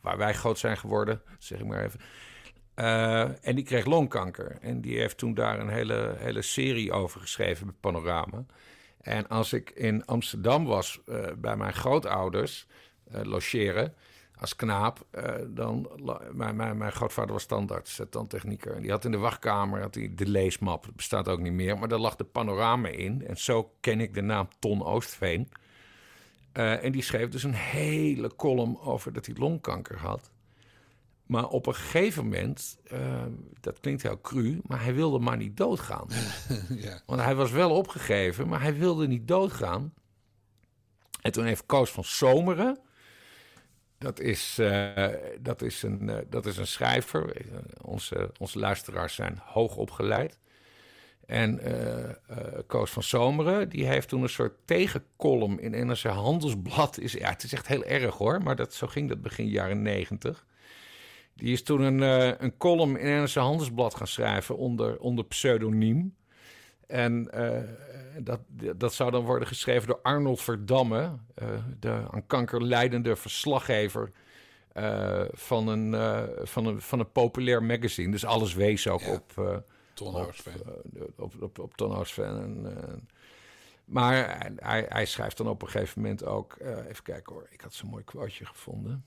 waar 0.00 0.16
wij 0.18 0.34
groot 0.34 0.58
zijn 0.58 0.76
geworden, 0.76 1.22
zeg 1.38 1.58
ik 1.58 1.66
maar 1.66 1.84
even. 1.84 2.00
Eh, 2.76 3.46
en 3.46 3.54
die 3.54 3.64
kreeg 3.64 3.84
longkanker. 3.84 4.58
En 4.60 4.80
die 4.80 4.98
heeft 4.98 5.18
toen 5.18 5.34
daar 5.34 5.60
een 5.60 5.68
hele, 5.68 6.14
hele 6.18 6.42
serie 6.42 6.92
over 6.92 7.20
geschreven 7.20 7.66
met 7.66 7.80
Panorama. 7.80 8.44
En 9.00 9.28
als 9.28 9.52
ik 9.52 9.70
in 9.70 10.06
Amsterdam 10.06 10.64
was 10.64 11.00
eh, 11.06 11.26
bij 11.38 11.56
mijn 11.56 11.72
grootouders 11.72 12.66
eh, 13.10 13.20
logeren 13.22 13.94
als 14.38 14.56
knaap, 14.56 15.06
dan 15.48 15.88
mijn, 16.32 16.56
mijn, 16.56 16.76
mijn 16.76 16.92
grootvader 16.92 17.32
was 17.32 17.42
standaard, 17.42 18.06
tandtechnieker. 18.10 18.74
En 18.74 18.82
die 18.82 18.90
had 18.90 19.04
in 19.04 19.10
de 19.10 19.18
wachtkamer 19.18 19.80
had 19.80 19.94
hij 19.94 20.12
de 20.14 20.26
leesmap, 20.26 20.84
dat 20.84 20.96
bestaat 20.96 21.28
ook 21.28 21.40
niet 21.40 21.52
meer, 21.52 21.78
maar 21.78 21.88
daar 21.88 21.98
lag 21.98 22.16
de 22.16 22.24
panorama 22.24 22.88
in. 22.88 23.26
En 23.26 23.36
zo 23.36 23.72
ken 23.80 24.00
ik 24.00 24.14
de 24.14 24.20
naam 24.20 24.48
Ton 24.58 24.84
Oostveen. 24.84 25.48
En 26.52 26.92
die 26.92 27.02
schreef 27.02 27.28
dus 27.28 27.42
een 27.42 27.54
hele 27.54 28.36
column 28.36 28.80
over 28.80 29.12
dat 29.12 29.26
hij 29.26 29.34
longkanker 29.38 29.98
had. 29.98 30.30
Maar 31.26 31.48
op 31.48 31.66
een 31.66 31.74
gegeven 31.74 32.22
moment, 32.24 32.78
eh, 32.84 33.24
dat 33.60 33.80
klinkt 33.80 34.02
heel 34.02 34.20
cru, 34.20 34.60
maar 34.66 34.82
hij 34.82 34.94
wilde 34.94 35.18
maar 35.18 35.36
niet 35.36 35.56
doodgaan. 35.56 36.08
ja. 36.86 37.00
Want 37.06 37.20
hij 37.20 37.34
was 37.34 37.50
wel 37.50 37.70
opgegeven, 37.70 38.48
maar 38.48 38.62
hij 38.62 38.74
wilde 38.74 39.06
niet 39.06 39.28
doodgaan. 39.28 39.94
En 41.20 41.32
toen 41.32 41.44
heeft 41.44 41.66
Koos 41.66 41.90
van 41.90 42.04
Zomeren, 42.04 42.80
dat 43.98 44.20
is, 44.20 44.58
eh, 44.58 45.08
dat 45.40 45.62
is, 45.62 45.82
een, 45.82 46.08
eh, 46.08 46.16
dat 46.28 46.46
is 46.46 46.56
een 46.56 46.66
schrijver. 46.66 47.36
Onze, 47.82 48.30
onze 48.38 48.58
luisteraars 48.58 49.14
zijn 49.14 49.38
hoog 49.42 49.76
opgeleid. 49.76 50.38
En 51.26 51.60
eh, 51.60 52.58
Koos 52.66 52.90
van 52.90 53.02
Zomeren, 53.02 53.68
die 53.68 53.86
heeft 53.86 54.08
toen 54.08 54.22
een 54.22 54.28
soort 54.28 54.54
tegenkolom 54.64 55.58
in 55.58 55.86
NRC 55.86 56.02
Handelsblad. 56.02 56.98
Is, 56.98 57.12
ja, 57.12 57.28
het 57.28 57.42
is 57.42 57.52
echt 57.52 57.66
heel 57.66 57.84
erg 57.84 58.14
hoor, 58.14 58.42
maar 58.42 58.56
dat, 58.56 58.74
zo 58.74 58.86
ging 58.86 59.08
dat 59.08 59.22
begin 59.22 59.48
jaren 59.48 59.82
negentig. 59.82 60.46
Die 61.36 61.52
is 61.52 61.62
toen 61.62 61.80
een, 61.80 62.02
eh, 62.02 62.38
een 62.38 62.56
column 62.56 62.96
in 62.96 63.20
NRC 63.20 63.34
Handelsblad 63.34 63.94
gaan 63.94 64.06
schrijven 64.06 64.56
onder, 64.56 64.98
onder 64.98 65.24
pseudoniem. 65.24 66.16
En 66.86 67.30
eh, 67.32 67.62
dat, 68.22 68.40
dat 68.76 68.94
zou 68.94 69.10
dan 69.10 69.24
worden 69.24 69.48
geschreven 69.48 69.88
door 69.88 70.00
Arnold 70.02 70.40
Verdamme, 70.40 71.12
eh, 71.34 71.48
de 71.80 71.90
aan 72.10 72.26
kanker 72.26 72.62
lijdende 72.62 73.16
verslaggever 73.16 74.10
van, 75.32 75.68
een, 75.68 75.94
van, 76.46 76.66
een, 76.66 76.80
van 76.80 76.98
een 76.98 77.12
populair 77.12 77.62
magazine. 77.62 78.10
Dus 78.10 78.24
alles 78.24 78.54
wees 78.54 78.88
ook 78.88 79.08
op, 79.08 79.32
eh, 79.38 79.56
Ton 79.94 80.14
op, 81.16 81.58
op, 81.58 81.58
op. 81.58 81.72
En, 82.16 82.66
maar 83.84 84.38
hij- 84.56 84.86
hij, 84.88 85.06
schrijft 85.06 85.36
dan 85.36 85.48
op 85.48 85.62
een 85.62 85.68
gegeven 85.68 86.00
moment 86.02 86.24
ook... 86.24 86.56
even 86.88 87.02
kijken 87.02 87.32
hoor, 87.32 87.46
ik 87.50 87.60
had 87.60 87.74
zo'n 87.74 87.90
mooi 87.90 88.04
quoteje 88.04 88.46
gevonden. 88.46 89.04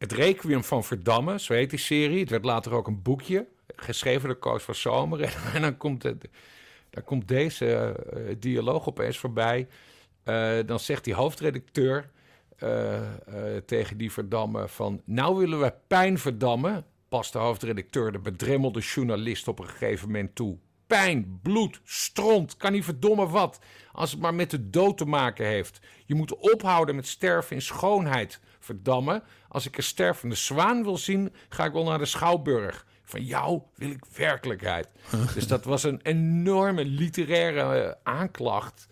Het 0.00 0.12
Requiem 0.12 0.64
van 0.64 0.84
Verdamme, 0.84 1.40
zo 1.40 1.52
heet 1.52 1.70
die 1.70 1.78
serie. 1.78 2.20
Het 2.20 2.30
werd 2.30 2.44
later 2.44 2.72
ook 2.72 2.86
een 2.86 3.02
boekje, 3.02 3.46
geschreven 3.76 4.28
door 4.28 4.38
Koos 4.38 4.62
van 4.62 4.74
Zomer. 4.74 5.20
En 5.54 5.62
dan 5.62 5.76
komt, 5.76 6.02
het, 6.02 6.28
komt 7.04 7.28
deze 7.28 7.66
eh, 7.66 8.34
dialoog 8.38 8.88
opeens 8.88 9.18
voorbij. 9.18 9.68
Eh, 10.22 10.58
dan 10.66 10.80
zegt 10.80 11.04
die 11.04 11.14
hoofdredacteur 11.14 12.10
eh, 12.56 13.00
tegen 13.66 13.96
die 13.96 14.12
Verdamme 14.12 14.68
van... 14.68 15.02
Nou 15.04 15.36
willen 15.36 15.60
we 15.60 15.74
pijn 15.86 16.18
verdammen, 16.18 16.84
past 17.08 17.32
de 17.32 17.38
hoofdredacteur 17.38 18.12
de 18.12 18.18
bedremmelde 18.18 18.80
journalist 18.80 19.48
op 19.48 19.58
een 19.58 19.68
gegeven 19.68 20.06
moment 20.06 20.34
toe. 20.34 20.56
Pijn, 20.86 21.38
bloed, 21.42 21.80
stront, 21.84 22.56
kan 22.56 22.72
niet 22.72 22.84
verdomme 22.84 23.28
wat. 23.28 23.58
Als 23.92 24.10
het 24.10 24.20
maar 24.20 24.34
met 24.34 24.50
de 24.50 24.70
dood 24.70 24.98
te 24.98 25.04
maken 25.04 25.46
heeft. 25.46 25.80
Je 26.06 26.14
moet 26.14 26.36
ophouden 26.36 26.94
met 26.94 27.06
sterven 27.06 27.56
in 27.56 27.62
schoonheid. 27.62 28.40
Verdamme, 28.60 29.22
als 29.48 29.66
ik 29.66 29.76
een 29.76 29.82
stervende 29.82 30.34
zwaan 30.34 30.82
wil 30.82 30.96
zien, 30.96 31.32
ga 31.48 31.64
ik 31.64 31.72
wel 31.72 31.84
naar 31.84 31.98
de 31.98 32.04
Schouwburg. 32.04 32.86
Van 33.02 33.24
jou 33.24 33.60
wil 33.74 33.90
ik 33.90 34.04
werkelijkheid. 34.16 34.88
dus 35.34 35.46
dat 35.46 35.64
was 35.64 35.82
een 35.82 36.00
enorme 36.02 36.84
literaire 36.84 37.80
eh, 37.82 37.92
aanklacht 38.02 38.86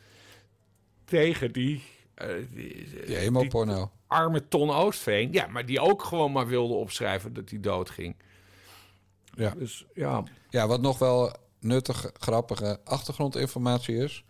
tegen 1.05 1.53
die... 1.53 1.83
eh, 2.15 2.29
die, 2.53 3.05
Die 3.07 3.17
emo-porno. 3.17 3.91
arme 4.07 4.49
Ton 4.49 4.71
Oostveen. 4.71 5.33
Ja, 5.33 5.47
maar 5.47 5.67
die 5.67 5.81
ook 5.81 6.03
gewoon 6.03 6.33
maar 6.33 6.47
wilde 6.47 6.75
opschrijven 6.75 7.33
dat 7.33 7.51
hij 7.51 7.61
doodging. 7.61 8.17
Ja. 9.35 9.51
Dus 9.51 9.85
ja. 9.95 10.23
Ja, 10.51 10.67
wat 10.67 10.81
nog 10.81 10.99
wel 10.99 11.33
nuttige, 11.61 12.11
grappige 12.19 12.81
achtergrondinformatie 12.85 13.97
is. 13.97 14.25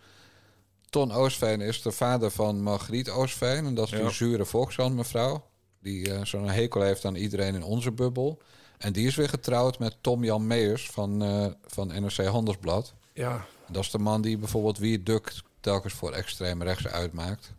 Ton 0.90 1.12
Oostveen 1.12 1.60
is 1.60 1.82
de 1.82 1.92
vader 1.92 2.30
van 2.30 2.62
Margriet 2.62 3.10
Oostveen. 3.10 3.66
En 3.66 3.74
dat 3.74 3.84
is 3.86 3.90
Ja. 3.90 3.98
die 3.98 4.10
zure 4.10 4.44
Volkshand 4.44 4.96
mevrouw. 4.96 5.46
Die 5.80 6.12
eh, 6.12 6.24
zo'n 6.24 6.48
hekel 6.48 6.82
heeft 6.82 7.04
aan 7.04 7.14
iedereen 7.14 7.54
in 7.54 7.62
onze 7.62 7.92
bubbel. 7.92 8.38
En 8.78 8.92
die 8.92 9.06
is 9.06 9.14
weer 9.14 9.28
getrouwd 9.28 9.78
met 9.78 9.96
Tom 10.00 10.24
Jan 10.24 10.46
Meijers 10.46 10.90
van, 10.90 11.22
eh, 11.22 11.46
van 11.66 11.86
NRC 11.86 12.24
Handelsblad. 12.24 12.94
Ja. 13.12 13.46
Dat 13.70 13.82
is 13.82 13.90
de 13.90 13.98
man 13.98 14.22
die 14.22 14.38
bijvoorbeeld 14.38 14.78
wie 14.78 15.02
Duk 15.02 15.32
telkens 15.60 15.94
voor 15.94 16.12
extreem 16.12 16.62
rechts 16.62 16.86
uitmaakt. 16.86 17.52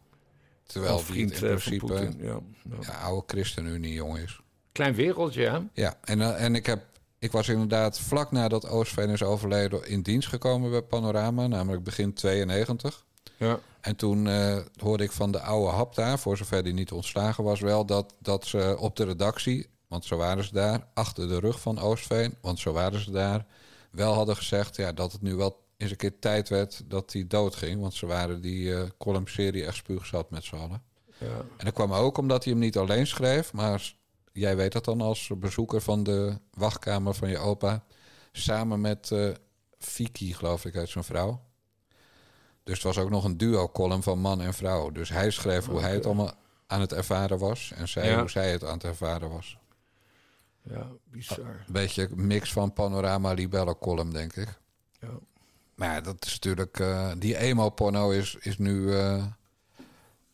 Terwijl 0.64 1.04
die 1.12 1.22
in 1.22 1.32
eh, 1.32 1.40
principe. 1.40 2.12
Ja, 2.20 2.40
ja. 2.82 2.94
oude 2.94 3.24
ChristenUnie 3.28 3.94
jong 3.94 4.18
is. 4.18 4.40
Klein 4.72 4.96
wereldje, 4.96 5.50
hè? 5.50 5.60
Ja, 5.74 5.98
en, 6.04 6.22
eh, 6.22 6.44
en 6.44 6.56
ik, 6.56 6.66
heb, 6.66 6.84
ik 7.20 7.32
was 7.32 7.48
inderdaad 7.50 8.00
vlak 8.00 8.32
nadat 8.32 8.68
Oostveen 8.68 9.10
is 9.10 9.24
overleden 9.24 9.88
in 9.88 10.02
dienst 10.02 10.28
gekomen 10.28 10.72
bij 10.72 10.82
Panorama, 10.82 11.48
namelijk 11.48 11.84
begin 11.84 12.14
92. 12.14 13.06
Ja. 13.40 13.60
En 13.82 13.96
toen 13.96 14.28
eh, 14.28 14.58
hoorde 14.76 15.04
ik 15.04 15.12
van 15.12 15.32
de 15.32 15.42
oude 15.42 15.72
hap 15.72 15.96
daar, 15.96 16.20
voor 16.20 16.38
zover 16.38 16.64
die 16.64 16.74
niet 16.74 16.92
ontslagen 16.92 17.44
was, 17.44 17.60
wel 17.60 17.86
dat, 17.86 18.14
dat 18.20 18.46
ze 18.46 18.76
op 18.80 18.96
de 18.96 19.04
redactie, 19.04 19.70
want 19.88 20.06
zo 20.06 20.18
waren 20.18 20.44
ze 20.44 20.54
daar, 20.54 20.88
achter 20.94 21.28
de 21.28 21.40
rug 21.40 21.62
van 21.62 21.80
Oostveen, 21.80 22.36
want 22.42 22.60
zo 22.60 22.72
waren 22.72 23.00
ze 23.00 23.12
daar, 23.12 23.46
wel 23.92 24.14
hadden 24.14 24.36
gezegd 24.36 24.76
ja, 24.76 24.92
dat 24.92 25.12
het 25.12 25.22
nu 25.22 25.36
wel 25.36 25.68
eens 25.78 25.92
een 25.92 25.98
keer 25.98 26.20
tijd 26.20 26.50
werd 26.50 26.82
dat 26.86 27.14
hij 27.14 27.28
doodging. 27.28 27.82
Want 27.82 27.94
ze 27.94 28.06
waren 28.06 28.42
die 28.42 28.76
eh 28.76 28.90
column-serie 28.98 29.66
echt 29.66 29.76
spuugzat 29.76 30.30
met 30.30 30.44
z'n 30.44 30.56
allen. 30.56 30.82
Ja. 31.18 31.38
En 31.58 31.66
dat 31.66 31.74
kwam 31.74 31.94
ook 31.94 32.18
omdat 32.18 32.44
hij 32.44 32.54
hem 32.54 32.62
niet 32.62 32.78
alleen 32.78 33.08
schreef, 33.08 33.54
maar 33.54 33.94
jij 34.34 34.56
weet 34.56 34.72
dat 34.72 34.86
dan 34.86 35.02
als 35.02 35.32
bezoeker 35.38 35.82
van 35.82 36.04
de 36.04 36.38
wachtkamer 36.54 37.14
van 37.14 37.30
je 37.30 37.38
opa, 37.38 37.84
samen 38.32 38.82
met 38.82 39.12
eh 39.12 39.30
Vicky, 39.82 40.34
geloof 40.34 40.66
ik, 40.66 40.76
uit 40.76 40.90
zijn 40.90 41.04
vrouw. 41.04 41.42
Dus 42.70 42.84
het 42.84 42.96
was 42.96 43.04
ook 43.04 43.10
nog 43.10 43.24
een 43.24 43.38
duo-column 43.38 44.04
van 44.04 44.20
man 44.20 44.42
en 44.42 44.54
vrouw. 44.54 44.90
Dus 44.92 45.10
hij 45.10 45.30
schreef 45.32 45.66
hoe 45.66 45.80
hij 45.80 45.94
het 45.94 46.06
allemaal 46.06 46.32
aan 46.68 46.82
het 46.82 46.94
ervaren 46.94 47.38
was. 47.40 47.72
En 47.76 47.88
zij 47.88 48.10
Ja. 48.10 48.20
hoe 48.20 48.30
zij 48.30 48.52
het 48.52 48.64
aan 48.64 48.74
het 48.74 48.84
ervaren 48.84 49.30
was. 49.30 49.58
Ja, 50.62 50.88
bizar. 51.04 51.38
Een 51.40 51.74
beetje 51.74 52.10
een 52.12 52.28
mix 52.28 52.52
van 52.54 52.74
panorama 52.74 53.32
libelle 53.34 53.78
column, 53.78 54.12
denk 54.14 54.36
ik. 54.36 54.60
Ja. 55.00 55.08
Maar 55.76 55.94
ja, 55.94 56.02
dat 56.02 56.26
is 56.26 56.32
natuurlijk... 56.34 56.80
eh, 56.80 57.12
die 57.18 57.38
emo-porno 57.38 58.10
is, 58.10 58.36
is 58.40 58.58
nu 58.58 58.94
eh, 58.96 59.24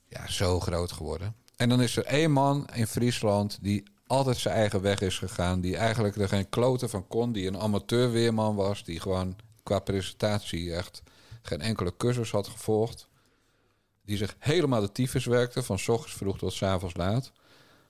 ja, 0.07 0.27
zo 0.27 0.59
groot 0.59 0.91
geworden. 0.91 1.35
En 1.55 1.69
dan 1.69 1.81
is 1.81 1.97
er 1.97 2.05
één 2.05 2.31
man 2.31 2.67
in 2.73 2.87
Friesland 2.87 3.57
die 3.61 3.83
altijd 4.07 4.37
zijn 4.37 4.55
eigen 4.55 4.81
weg 4.81 5.01
is 5.01 5.17
gegaan. 5.17 5.61
Die 5.61 5.77
eigenlijk 5.77 6.15
er 6.15 6.27
geen 6.27 6.49
kloten 6.49 6.89
van 6.89 7.07
kon. 7.07 7.31
Die 7.31 7.47
een 7.47 7.59
amateurweerman 7.59 8.55
was. 8.55 8.83
Die 8.83 8.99
gewoon 8.99 9.35
qua 9.63 9.79
presentatie 9.79 10.73
echt 10.75 11.01
geen 11.47 11.61
enkele 11.61 11.97
cursus 11.97 12.31
had 12.31 12.47
gevolgd. 12.47 13.07
Die 14.01 14.17
zich 14.17 14.35
helemaal 14.39 14.81
de 14.81 14.91
tyfus 14.91 15.25
werkte. 15.25 15.63
Van 15.63 15.79
s 15.79 15.87
ochtends 15.87 16.13
vroeg 16.13 16.37
tot 16.37 16.53
s 16.53 16.63
avonds 16.63 16.95
laat. 16.95 17.31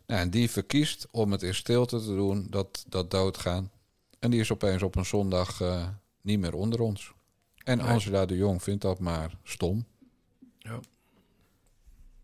Nou, 0.05 0.21
en 0.21 0.29
die 0.29 0.49
verkiest 0.49 1.07
om 1.11 1.31
het 1.31 1.43
in 1.43 1.55
stilte 1.55 1.99
te 1.99 2.15
doen. 2.15 2.47
Dat, 2.49 2.85
dat 2.87 3.11
doodgaan. 3.11 3.71
En 4.19 4.31
die 4.31 4.39
is 4.39 4.51
opeens 4.51 4.81
op 4.83 4.95
een 4.95 5.05
zondag 5.05 5.61
eh, 5.61 5.87
niet 6.21 6.39
meer 6.39 6.53
onder 6.53 6.79
ons. 6.79 7.13
En. 7.63 7.79
Angela 7.79 8.25
de 8.25 8.35
Jong 8.35 8.63
vindt 8.63 8.81
dat 8.81 8.99
maar 8.99 9.37
stom. 9.43 9.85
Ja. 10.57 10.79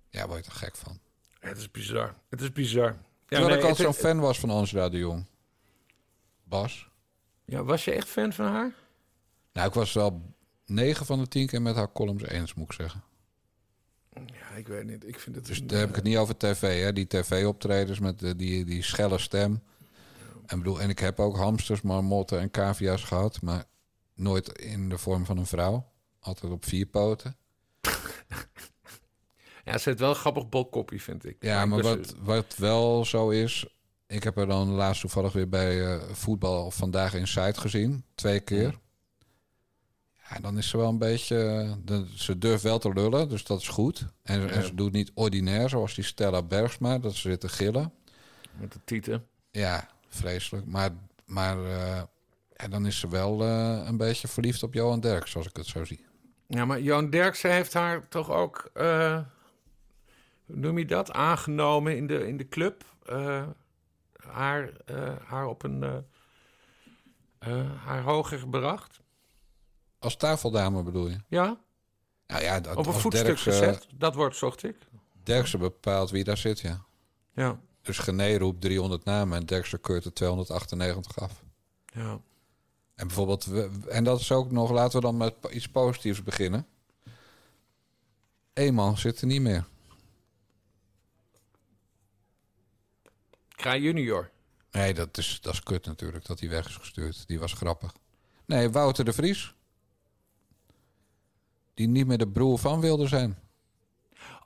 Ja, 0.10 0.28
word 0.28 0.46
je 0.46 0.52
er 0.52 0.58
gek 0.58 0.76
van. 0.76 1.00
Het 1.40 1.58
is 1.58 1.72
bizar. 1.72 2.16
Het 2.30 2.42
is 2.42 2.52
bizar. 2.52 2.92
Ja, 2.92 2.98
Terwijl 3.28 3.50
nee, 3.50 3.58
ik 3.58 3.64
altijd 3.64 3.94
zo'n 3.94 4.04
fan 4.04 4.20
was 4.20 4.40
van 4.40 4.50
Angela 4.50 4.90
de 4.90 4.98
Jong. 4.98 5.26
Bas? 6.44 6.90
Ja, 7.46 7.64
was 7.64 7.86
je 7.86 7.92
echt 7.92 8.08
fan 8.08 8.34
van 8.34 8.46
haar? 8.46 8.74
Nou, 9.54 9.68
ik 9.68 9.74
was 9.74 9.94
wel 9.94 10.22
9 10.74 11.06
van 11.06 11.20
de 11.20 11.28
10 11.28 11.48
keer 11.48 11.62
met 11.62 11.76
haar 11.76 11.92
columns 11.92 12.24
eens, 12.24 12.54
moet 12.54 12.66
ik 12.66 12.74
zeggen. 12.74 13.04
Ja, 14.26 14.56
ik 14.56 14.68
weet 14.68 14.86
niet. 14.86 15.08
Ik 15.08 15.20
vind 15.20 15.36
het... 15.36 15.46
Dus 15.46 15.60
een, 15.60 15.68
daar 15.68 15.80
heb 15.80 15.90
ik 15.90 15.96
het 15.96 16.04
niet 16.04 16.18
over 16.18 16.38
tv, 16.38 16.82
hè. 16.84 16.94
Die 16.94 17.08
tv-optredens 17.08 18.00
met 18.00 18.20
de- 18.20 18.36
die, 18.36 18.66
die 18.66 18.84
schelle 18.84 19.18
stem. 19.18 19.62
En, 20.46 20.58
bedoel, 20.58 20.82
en 20.82 20.90
ik 20.90 21.00
heb 21.00 21.20
ook 21.20 21.38
hamsters, 21.38 21.82
marmotten 21.82 22.40
en 22.40 22.52
cavia's 22.52 23.04
gehad. 23.04 23.42
Maar 23.42 23.64
nooit 24.16 24.60
in 24.60 24.90
de 24.90 24.98
vorm 24.98 25.26
van 25.26 25.38
een 25.38 25.46
vrouw. 25.46 25.92
Altijd 26.20 26.52
op 26.52 26.66
vier 26.66 26.86
poten. 26.86 27.36
Ja, 29.66 29.78
ze 29.78 29.90
heeft 29.90 30.02
wel 30.02 30.10
een 30.10 30.16
grappig 30.16 30.50
bolkoppie, 30.50 31.02
vind 31.02 31.26
ik. 31.26 31.36
Ja, 31.40 31.66
maar 31.66 31.82
wat, 31.82 32.16
wat 32.20 32.56
wel 32.58 33.06
zo 33.06 33.30
is... 33.30 33.76
Ik 34.08 34.24
heb 34.24 34.38
er 34.38 34.48
dan 34.48 34.68
laatst 34.70 35.02
toevallig 35.02 35.34
weer 35.34 35.50
bij 35.50 35.86
eh, 35.86 36.02
voetbal 36.12 36.72
vandaag 36.72 37.14
Inside 37.14 37.60
gezien. 37.60 38.06
Twee 38.16 38.40
keer. 38.40 38.80
Ja, 40.34 40.40
dan 40.40 40.58
is 40.58 40.70
ze 40.70 40.78
wel 40.78 40.90
een 40.90 40.98
beetje... 40.98 41.68
de- 41.86 42.08
ze 42.16 42.38
durft 42.38 42.64
wel 42.64 42.80
te 42.80 42.94
lullen, 42.94 43.30
dus 43.30 43.44
dat 43.44 43.60
is 43.60 43.68
goed. 43.68 44.06
En, 44.24 44.64
ze 44.64 44.76
doet 44.76 44.92
niet 44.92 45.12
ordinair, 45.14 45.70
zoals 45.70 45.96
die 45.96 46.04
Stella 46.04 46.42
Bergsma. 46.44 46.98
Dat 47.00 47.14
ze 47.14 47.30
zit 47.30 47.40
te 47.40 47.50
gillen. 47.50 47.94
Met 48.54 48.74
de 48.74 48.80
tieten. 48.84 49.28
Ja, 49.52 49.88
vreselijk. 50.08 50.66
Maar, 50.66 50.90
maar 51.26 51.58
ja, 52.56 52.68
dan 52.70 52.86
is 52.86 53.00
ze 53.00 53.08
wel 53.10 53.42
eh, 53.44 53.82
een 53.86 53.98
beetje 53.98 54.28
verliefd 54.28 54.64
op 54.64 54.74
Johan 54.74 55.00
Derks, 55.00 55.32
zoals 55.32 55.48
ik 55.48 55.56
het 55.56 55.66
zo 55.66 55.86
zie. 55.86 56.06
Ja, 56.48 56.66
maar 56.66 56.82
Johan 56.82 57.10
Derksen 57.10 57.52
heeft 57.52 57.74
haar 57.74 58.08
toch 58.08 58.30
ook, 58.30 58.70
eh, 58.74 59.20
hoe 60.46 60.56
noem 60.56 60.78
je 60.78 60.86
dat, 60.86 61.12
aangenomen 61.12 61.98
in 61.98 62.08
de, 62.08 62.28
in 62.28 62.38
de 62.38 62.48
club. 62.48 62.84
Haar, 64.28 64.70
haar 65.26 65.48
op 65.48 65.64
een, 65.64 66.06
haar 67.84 68.02
hoger 68.02 68.40
gebracht. 68.40 69.01
Als 70.02 70.16
tafeldame 70.18 70.84
bedoel 70.84 71.08
je? 71.08 71.18
Ja, 71.28 71.60
Nou 72.28 72.44
ja, 72.44 72.60
dat, 72.60 72.76
op 72.78 72.86
een 72.86 72.94
voetstuk 72.94 73.40
gezet. 73.40 73.88
Dat 73.96 74.16
woord 74.16 74.36
zocht 74.36 74.64
ik. 74.64 74.76
Derksen 75.24 75.60
bepaalt 75.60 76.10
wie 76.10 76.24
daar 76.24 76.38
zit, 76.38 76.60
ja. 76.60 76.82
Ja. 77.34 77.60
Dus 77.82 77.98
Gené 77.98 78.38
roept 78.38 78.62
300 78.62 79.04
namen 79.04 79.38
en 79.38 79.46
Derksen 79.46 79.82
keurt 79.82 80.06
er 80.06 80.14
298 80.14 81.20
af. 81.20 81.44
Ja. 81.94 82.20
En 82.96 83.08
bijvoorbeeld, 83.08 83.46
we- 83.46 83.70
en 83.90 84.04
dat 84.04 84.20
is 84.20 84.32
ook 84.32 84.52
nog, 84.52 84.72
laten 84.72 84.96
we 85.00 85.06
dan 85.06 85.18
met 85.18 85.36
iets 85.52 85.68
positiefs 85.70 86.24
beginnen. 86.24 86.68
Eén 88.54 88.98
zit 88.98 89.22
er 89.22 89.28
niet 89.28 89.42
meer. 89.42 89.66
Kraai 93.50 93.82
junior. 93.82 94.30
Nee, 94.72 94.94
dat 94.94 95.18
is, 95.18 95.40
dat 95.42 95.54
is 95.54 95.64
kut 95.64 95.86
natuurlijk, 95.86 96.26
dat 96.26 96.40
hij 96.40 96.50
weg 96.50 96.68
is 96.68 96.76
gestuurd. 96.76 97.28
Die 97.28 97.40
was 97.40 97.54
grappig. 97.54 97.94
Nee, 98.46 98.70
Wouter 98.70 99.06
de 99.06 99.14
Vries. 99.14 99.54
Die 101.74 101.88
niet 101.88 102.08
meer 102.08 102.18
de 102.18 102.28
broer 102.28 102.60
van 102.60 102.80
wilde 102.80 103.08
zijn. 103.08 103.38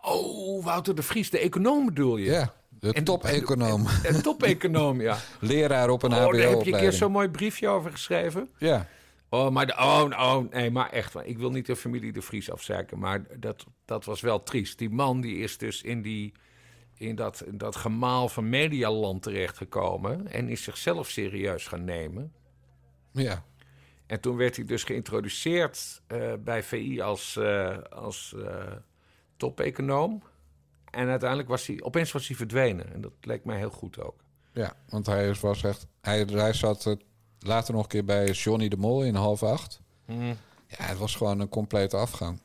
Oh, 0.02 0.64
Wouter 0.64 0.96
de 0.96 1.04
Vries, 1.04 1.30
de 1.30 1.40
econoom 1.40 1.86
bedoel 1.86 2.18
je? 2.18 2.32
Ja, 2.32 2.54
de 2.80 3.04
top-econoom. 3.04 3.86
Een 4.04 4.22
top-econoom, 4.22 5.02
ja. 5.02 5.18
Leraar 5.40 5.90
op 5.90 6.04
een 6.04 6.14
Oh, 6.14 6.18
daar 6.18 6.50
heb 6.50 6.62
je 6.62 6.74
een 6.74 6.80
keer 6.80 6.94
zo'n 6.94 7.12
mooi 7.12 7.30
briefje 7.30 7.68
over 7.68 7.92
geschreven. 7.92 8.50
Ja. 8.58 8.88
Oh, 9.30 9.50
maar 9.50 9.66
de, 9.66 9.74
oh, 9.74 10.04
oh, 10.10 10.52
nee, 10.52 10.72
maar 10.72 10.90
echt. 10.90 11.16
Ik 11.24 11.38
wil 11.38 11.52
niet 11.52 11.66
de 11.66 11.76
familie 11.76 12.12
de 12.14 12.22
Vries 12.22 12.52
afzeiken, 12.52 13.00
maar 13.00 13.40
dat, 13.40 13.66
dat 13.86 14.06
was 14.06 14.22
wel 14.22 14.44
triest. 14.44 14.78
Die 14.78 14.90
man 14.90 15.22
die 15.22 15.38
is 15.38 15.58
dus 15.58 15.82
in, 15.82 16.02
die, 16.02 16.34
in, 16.98 17.16
dat, 17.16 17.44
in 17.46 17.58
dat 17.58 17.76
gemaal 17.76 18.30
van 18.30 18.50
medialand 18.50 19.22
terechtgekomen 19.22 20.28
en 20.28 20.50
is 20.50 20.64
zichzelf 20.64 21.10
serieus 21.10 21.68
gaan 21.68 21.84
nemen. 21.84 22.34
Ja. 23.12 23.46
En 24.06 24.20
toen 24.20 24.36
werd 24.36 24.56
hij 24.56 24.66
dus 24.66 24.84
geïntroduceerd 24.84 26.02
eh, 26.08 26.34
bij 26.40 26.64
VI 26.64 27.02
als, 27.02 27.36
eh, 27.36 27.78
als 27.90 28.36
eh, 28.38 28.72
top-econoom. 29.38 30.24
En 30.92 31.08
uiteindelijk 31.08 31.50
was 31.50 31.68
hij, 31.68 31.82
opeens 31.82 32.12
was 32.12 32.28
hij 32.28 32.36
verdwenen. 32.38 32.94
En 32.94 33.02
dat 33.02 33.12
leek 33.22 33.46
mij 33.46 33.58
heel 33.58 33.70
goed 33.70 34.00
ook. 34.00 34.16
Ja, 34.52 34.74
want 34.90 35.06
hij 35.06 35.34
was 35.34 35.64
echt... 35.64 35.88
Hij, 36.02 36.22
hij 36.22 36.54
zat 36.54 36.98
later 37.40 37.74
nog 37.74 37.84
een 37.84 37.90
keer 37.90 38.06
bij 38.06 38.32
Johnny 38.32 38.68
de 38.68 38.78
Mol 38.78 39.04
in 39.04 39.16
half 39.16 39.44
acht. 39.44 39.82
Mhm. 40.06 40.34
Ja, 40.68 40.84
het 40.86 40.98
was 40.98 41.16
gewoon 41.16 41.40
een 41.40 41.50
complete 41.50 41.98
afgang. 41.98 42.42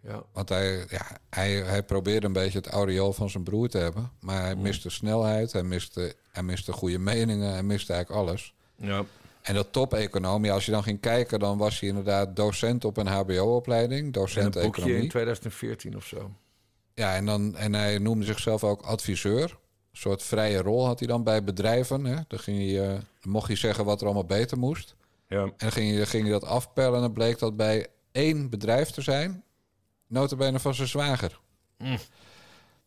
Ja. 0.00 0.22
Want 0.32 0.48
hij, 0.48 0.86
ja, 0.88 1.18
hij, 1.30 1.52
hij 1.52 1.82
probeerde 1.82 2.26
een 2.26 2.32
beetje 2.32 2.58
het 2.58 2.68
aureool 2.68 3.12
van 3.12 3.30
zijn 3.30 3.42
broer 3.42 3.68
te 3.68 3.78
hebben. 3.78 4.10
Maar 4.20 4.42
hij 4.42 4.56
miste 4.56 4.90
snelheid, 4.90 5.52
hij 5.52 5.62
miste, 5.62 6.14
hij 6.32 6.42
miste 6.42 6.72
goede 6.72 6.98
meningen, 6.98 7.52
hij 7.52 7.62
miste 7.62 7.92
eigenlijk 7.92 8.26
alles. 8.28 8.54
Ja. 8.76 9.04
En 9.44 9.54
dat 9.54 9.72
top-economie, 9.72 10.52
als 10.52 10.64
je 10.64 10.70
dan 10.70 10.82
ging 10.82 11.00
kijken... 11.00 11.38
dan 11.38 11.58
was 11.58 11.80
hij 11.80 11.88
inderdaad 11.88 12.36
docent 12.36 12.84
op 12.84 12.96
een 12.96 13.06
hbo-opleiding. 13.06 14.04
En 14.04 14.12
Docent 14.12 14.56
een 14.56 14.62
boekje 14.62 14.82
in 14.82 14.86
economie. 14.86 15.08
2014 15.08 15.96
of 15.96 16.06
zo. 16.06 16.30
Ja, 16.94 17.14
en, 17.14 17.26
dan, 17.26 17.56
en 17.56 17.74
hij 17.74 17.98
noemde 17.98 18.24
zichzelf 18.24 18.64
ook 18.64 18.82
adviseur. 18.82 19.42
Een 19.42 19.98
soort 19.98 20.22
vrije 20.22 20.62
rol 20.62 20.86
had 20.86 20.98
hij 20.98 21.08
dan 21.08 21.24
bij 21.24 21.44
bedrijven. 21.44 22.04
Hè? 22.04 22.16
Dan, 22.28 22.38
ging 22.38 22.58
hij, 22.58 22.90
eh, 22.90 22.98
mocht 23.22 23.46
hij 23.46 23.56
zeggen 23.56 23.84
wat 23.84 24.00
er 24.00 24.06
allemaal 24.06 24.24
beter 24.24 24.58
moest. 24.58 24.94
Ja. 25.28 25.42
En 25.42 25.52
dan 25.56 25.72
ging 25.72 25.96
hij, 25.96 26.06
ging 26.06 26.22
hij 26.22 26.32
dat 26.32 26.44
afpellen 26.44 26.94
en 26.94 27.00
dan 27.00 27.12
bleek 27.12 27.38
dat 27.38 27.56
bij 27.56 27.86
één 28.12 28.50
bedrijf 28.50 28.90
te 28.90 29.02
zijn. 29.02 29.44
Notabene 30.06 30.60
van 30.60 30.74
zijn 30.74 30.88
zwager. 30.88 31.40
Mm. 31.78 31.98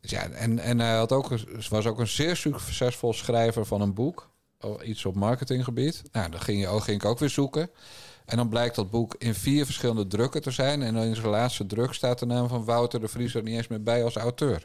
Dus 0.02 0.12
ja, 0.12 0.30
en, 0.30 0.60
en 0.60 0.80
hij 0.80 0.96
had 0.96 1.12
ook, 1.12 1.30
was 1.70 1.86
ook 1.86 2.00
een 2.00 2.08
zeer 2.08 2.36
succesvol 2.36 3.14
schrijver 3.14 3.66
van 3.66 3.82
een 3.82 3.94
boek. 3.94 4.30
Iets 4.84 5.06
op 5.06 5.16
marketinggebied. 5.16 6.04
Nou, 6.12 6.30
dan 6.30 6.40
ging, 6.42 6.60
je, 6.60 6.68
ook- 6.68 6.84
ging 6.84 7.02
ik 7.02 7.08
ook 7.10 7.20
weer 7.20 7.30
zoeken. 7.30 7.70
En 8.26 8.38
dan 8.38 8.50
blijkt 8.50 8.76
dat 8.76 8.90
boek 8.90 9.16
in 9.18 9.34
vier 9.34 9.66
verschillende 9.66 10.08
drukken 10.08 10.42
te 10.42 10.52
zijn. 10.52 10.82
En 10.82 10.96
in 10.96 11.16
zijn 11.16 11.28
laatste 11.28 11.66
druk 11.66 11.94
staat 11.94 12.20
de 12.20 12.26
naam 12.26 12.48
van 12.48 12.66
Wouter 12.66 13.00
de 13.00 13.08
Vries 13.08 13.36
er 13.36 13.44
niet 13.44 13.56
eens 13.56 13.68
meer 13.68 13.84
bij 13.84 14.04
als 14.04 14.16
auteur. 14.16 14.64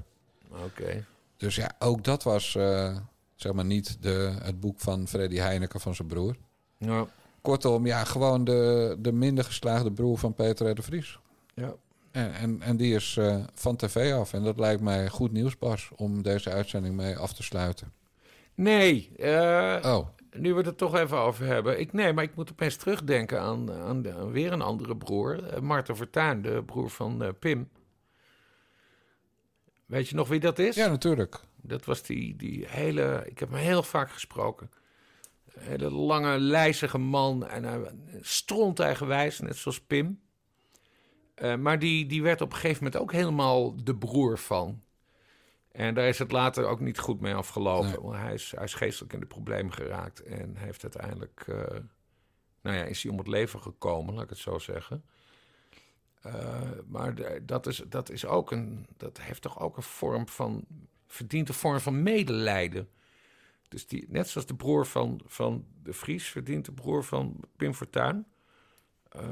Oké. 0.64 1.04
Dus 1.36 1.54
ja, 1.56 1.70
ook 1.78 2.04
dat 2.04 2.22
was 2.22 2.54
eh, 2.54 2.96
zeg 3.34 3.52
maar 3.52 3.64
niet 3.64 3.96
de, 4.00 4.34
het 4.42 4.60
boek 4.60 4.80
van 4.80 5.08
Freddy 5.08 5.36
Heineken 5.36 5.80
van 5.80 5.94
zijn 5.94 6.08
broer. 6.08 6.36
Ja. 6.78 7.06
Kortom, 7.40 7.86
ja, 7.86 8.04
gewoon 8.04 8.44
de, 8.44 8.96
de 8.98 9.12
minder 9.12 9.44
geslaagde 9.44 9.92
broer 9.92 10.18
van 10.18 10.34
Peter 10.34 10.74
de 10.74 10.82
Vries. 10.82 11.18
Ja. 11.54 11.74
En, 12.10 12.34
en, 12.34 12.62
en 12.62 12.76
die 12.76 12.94
is 12.94 13.16
eh, 13.16 13.36
van 13.54 13.76
tv 13.76 14.12
af. 14.12 14.32
En 14.32 14.42
dat 14.42 14.58
lijkt 14.58 14.80
mij 14.80 15.08
goed 15.08 15.32
nieuws, 15.32 15.58
Bas, 15.58 15.90
om 15.96 16.22
deze 16.22 16.50
uitzending 16.50 16.94
mee 16.96 17.16
af 17.16 17.32
te 17.32 17.42
sluiten. 17.42 17.92
Nee. 18.54 19.12
eh, 19.16 19.78
Oh. 19.84 20.08
Nu 20.30 20.54
we 20.54 20.62
het 20.62 20.78
toch 20.78 20.94
even 20.96 21.18
over 21.18 21.46
hebben. 21.46 21.80
Ik, 21.80 21.92
nee, 21.92 22.12
maar 22.12 22.24
ik 22.24 22.34
moet 22.34 22.50
opeens 22.50 22.76
terugdenken 22.76 23.40
aan, 23.40 23.72
aan, 23.72 24.30
weer 24.32 24.52
een 24.52 24.62
andere 24.62 24.96
broer. 24.96 25.44
eh, 25.48 25.60
Marten 25.60 25.96
Vertuin, 25.96 26.42
de 26.42 26.62
broer 26.66 26.90
van 26.90 27.22
eh, 27.22 27.28
Pim. 27.38 27.68
Weet 29.86 30.08
je 30.08 30.14
nog 30.14 30.28
wie 30.28 30.40
dat 30.40 30.58
is? 30.58 30.74
Ja, 30.76 30.88
natuurlijk. 30.88 31.40
Dat 31.62 31.84
was 31.84 32.02
die, 32.02 32.36
die 32.36 32.66
hele... 32.68 33.22
Ik 33.26 33.38
heb 33.38 33.50
hem 33.50 33.58
heel 33.58 33.82
vaak 33.82 34.10
gesproken. 34.10 34.70
Een 35.54 35.62
hele 35.62 35.90
lange, 35.90 36.38
lijzige 36.38 36.98
man. 36.98 37.46
En 37.46 37.64
hij 37.64 37.80
stront 38.20 38.80
eigenwijs, 38.80 39.40
net 39.40 39.56
zoals 39.56 39.80
Pim. 39.80 40.20
Maar 41.58 41.78
die, 41.78 42.06
die 42.06 42.22
werd 42.22 42.40
op 42.40 42.52
een 42.52 42.58
gegeven 42.58 42.84
moment 42.84 43.02
ook 43.02 43.12
helemaal 43.12 43.84
de 43.84 43.96
broer 43.96 44.38
van. 44.38 44.81
En 45.72 45.94
daar 45.94 46.08
is 46.08 46.18
het 46.18 46.32
later 46.32 46.64
ook 46.64 46.80
niet 46.80 46.98
goed 46.98 47.20
mee 47.20 47.34
afgelopen. 47.34 47.88
Nee. 47.90 48.00
Want 48.00 48.16
hij 48.16 48.34
is, 48.34 48.52
hij 48.56 48.64
is 48.64 48.74
geestelijk 48.74 49.12
in 49.12 49.20
de 49.20 49.26
problemen 49.26 49.72
geraakt. 49.72 50.22
En 50.22 50.56
heeft 50.56 50.82
uiteindelijk... 50.82 51.44
eh, 51.46 51.78
nou 52.60 52.76
ja, 52.76 52.82
is 52.84 53.02
hij 53.02 53.12
om 53.12 53.18
het 53.18 53.26
leven 53.28 53.60
gekomen, 53.62 54.14
laat 54.14 54.22
ik 54.24 54.28
het 54.30 54.38
zo 54.38 54.58
zeggen. 54.58 55.04
Eh, 56.22 56.60
maar 56.86 57.14
de- 57.14 57.42
dat, 57.44 57.66
is, 57.66 57.82
dat, 57.88 58.10
is 58.10 58.26
ook 58.26 58.50
een, 58.50 58.86
dat 58.96 59.20
heeft 59.20 59.42
toch 59.42 59.60
ook 59.60 59.76
een 59.76 59.82
vorm 59.82 60.28
van. 60.28 60.64
verdient 61.06 61.48
een 61.48 61.54
vorm 61.54 61.80
van 61.80 62.02
medelijden. 62.02 62.88
Dus 63.68 63.86
die, 63.86 64.06
net 64.08 64.28
zoals 64.28 64.46
de 64.46 64.54
broer 64.54 64.86
van, 64.86 65.20
van 65.26 65.66
de 65.82 65.92
Vries 65.92 66.28
verdient 66.28 66.64
de 66.64 66.72
broer 66.72 67.04
van 67.04 67.40
Pim 67.56 67.74
Fortuyn. 67.74 68.26
eh, 69.08 69.22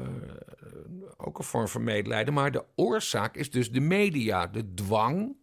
ook 1.17 1.39
een 1.39 1.45
vorm 1.45 1.69
van 1.69 1.85
medelijden. 1.85 2.35
Maar 2.35 2.51
de 2.53 2.65
oorzaak 2.75 3.37
is 3.37 3.51
dus 3.51 3.71
de 3.73 3.81
media. 3.81 4.47
De 4.47 4.75
dwang 4.75 5.37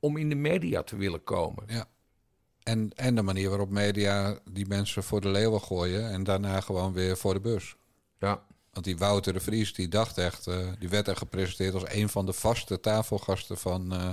om 0.00 0.16
in 0.16 0.28
de 0.28 0.34
media 0.34 0.82
te 0.82 0.96
willen 0.96 1.24
komen. 1.24 1.64
Ja. 1.66 1.86
En, 2.62 2.90
en 2.94 3.14
de 3.14 3.22
manier 3.22 3.48
waarop 3.48 3.70
media 3.70 4.38
die 4.50 4.66
mensen 4.66 5.02
voor 5.02 5.20
de 5.20 5.28
leeuwen 5.28 5.60
gooien 5.60 6.10
en 6.10 6.24
daarna 6.24 6.60
gewoon 6.60 6.92
weer 6.92 7.16
voor 7.16 7.34
de 7.34 7.40
bus. 7.40 7.76
Ja. 8.18 8.42
Want 8.72 8.84
die 8.84 8.98
Wouter 8.98 9.32
de 9.32 9.40
Vries, 9.40 9.74
die 9.74 9.88
dacht 9.88 10.18
echt, 10.18 10.46
eh, 10.46 10.68
die 10.78 10.88
werd 10.88 11.08
er 11.08 11.16
gepresenteerd 11.16 11.74
als 11.74 11.84
een 11.86 12.08
van 12.08 12.26
de 12.26 12.32
vaste 12.32 12.80
tafelgasten 12.80 13.58
van, 13.58 13.92
eh, 13.92 14.10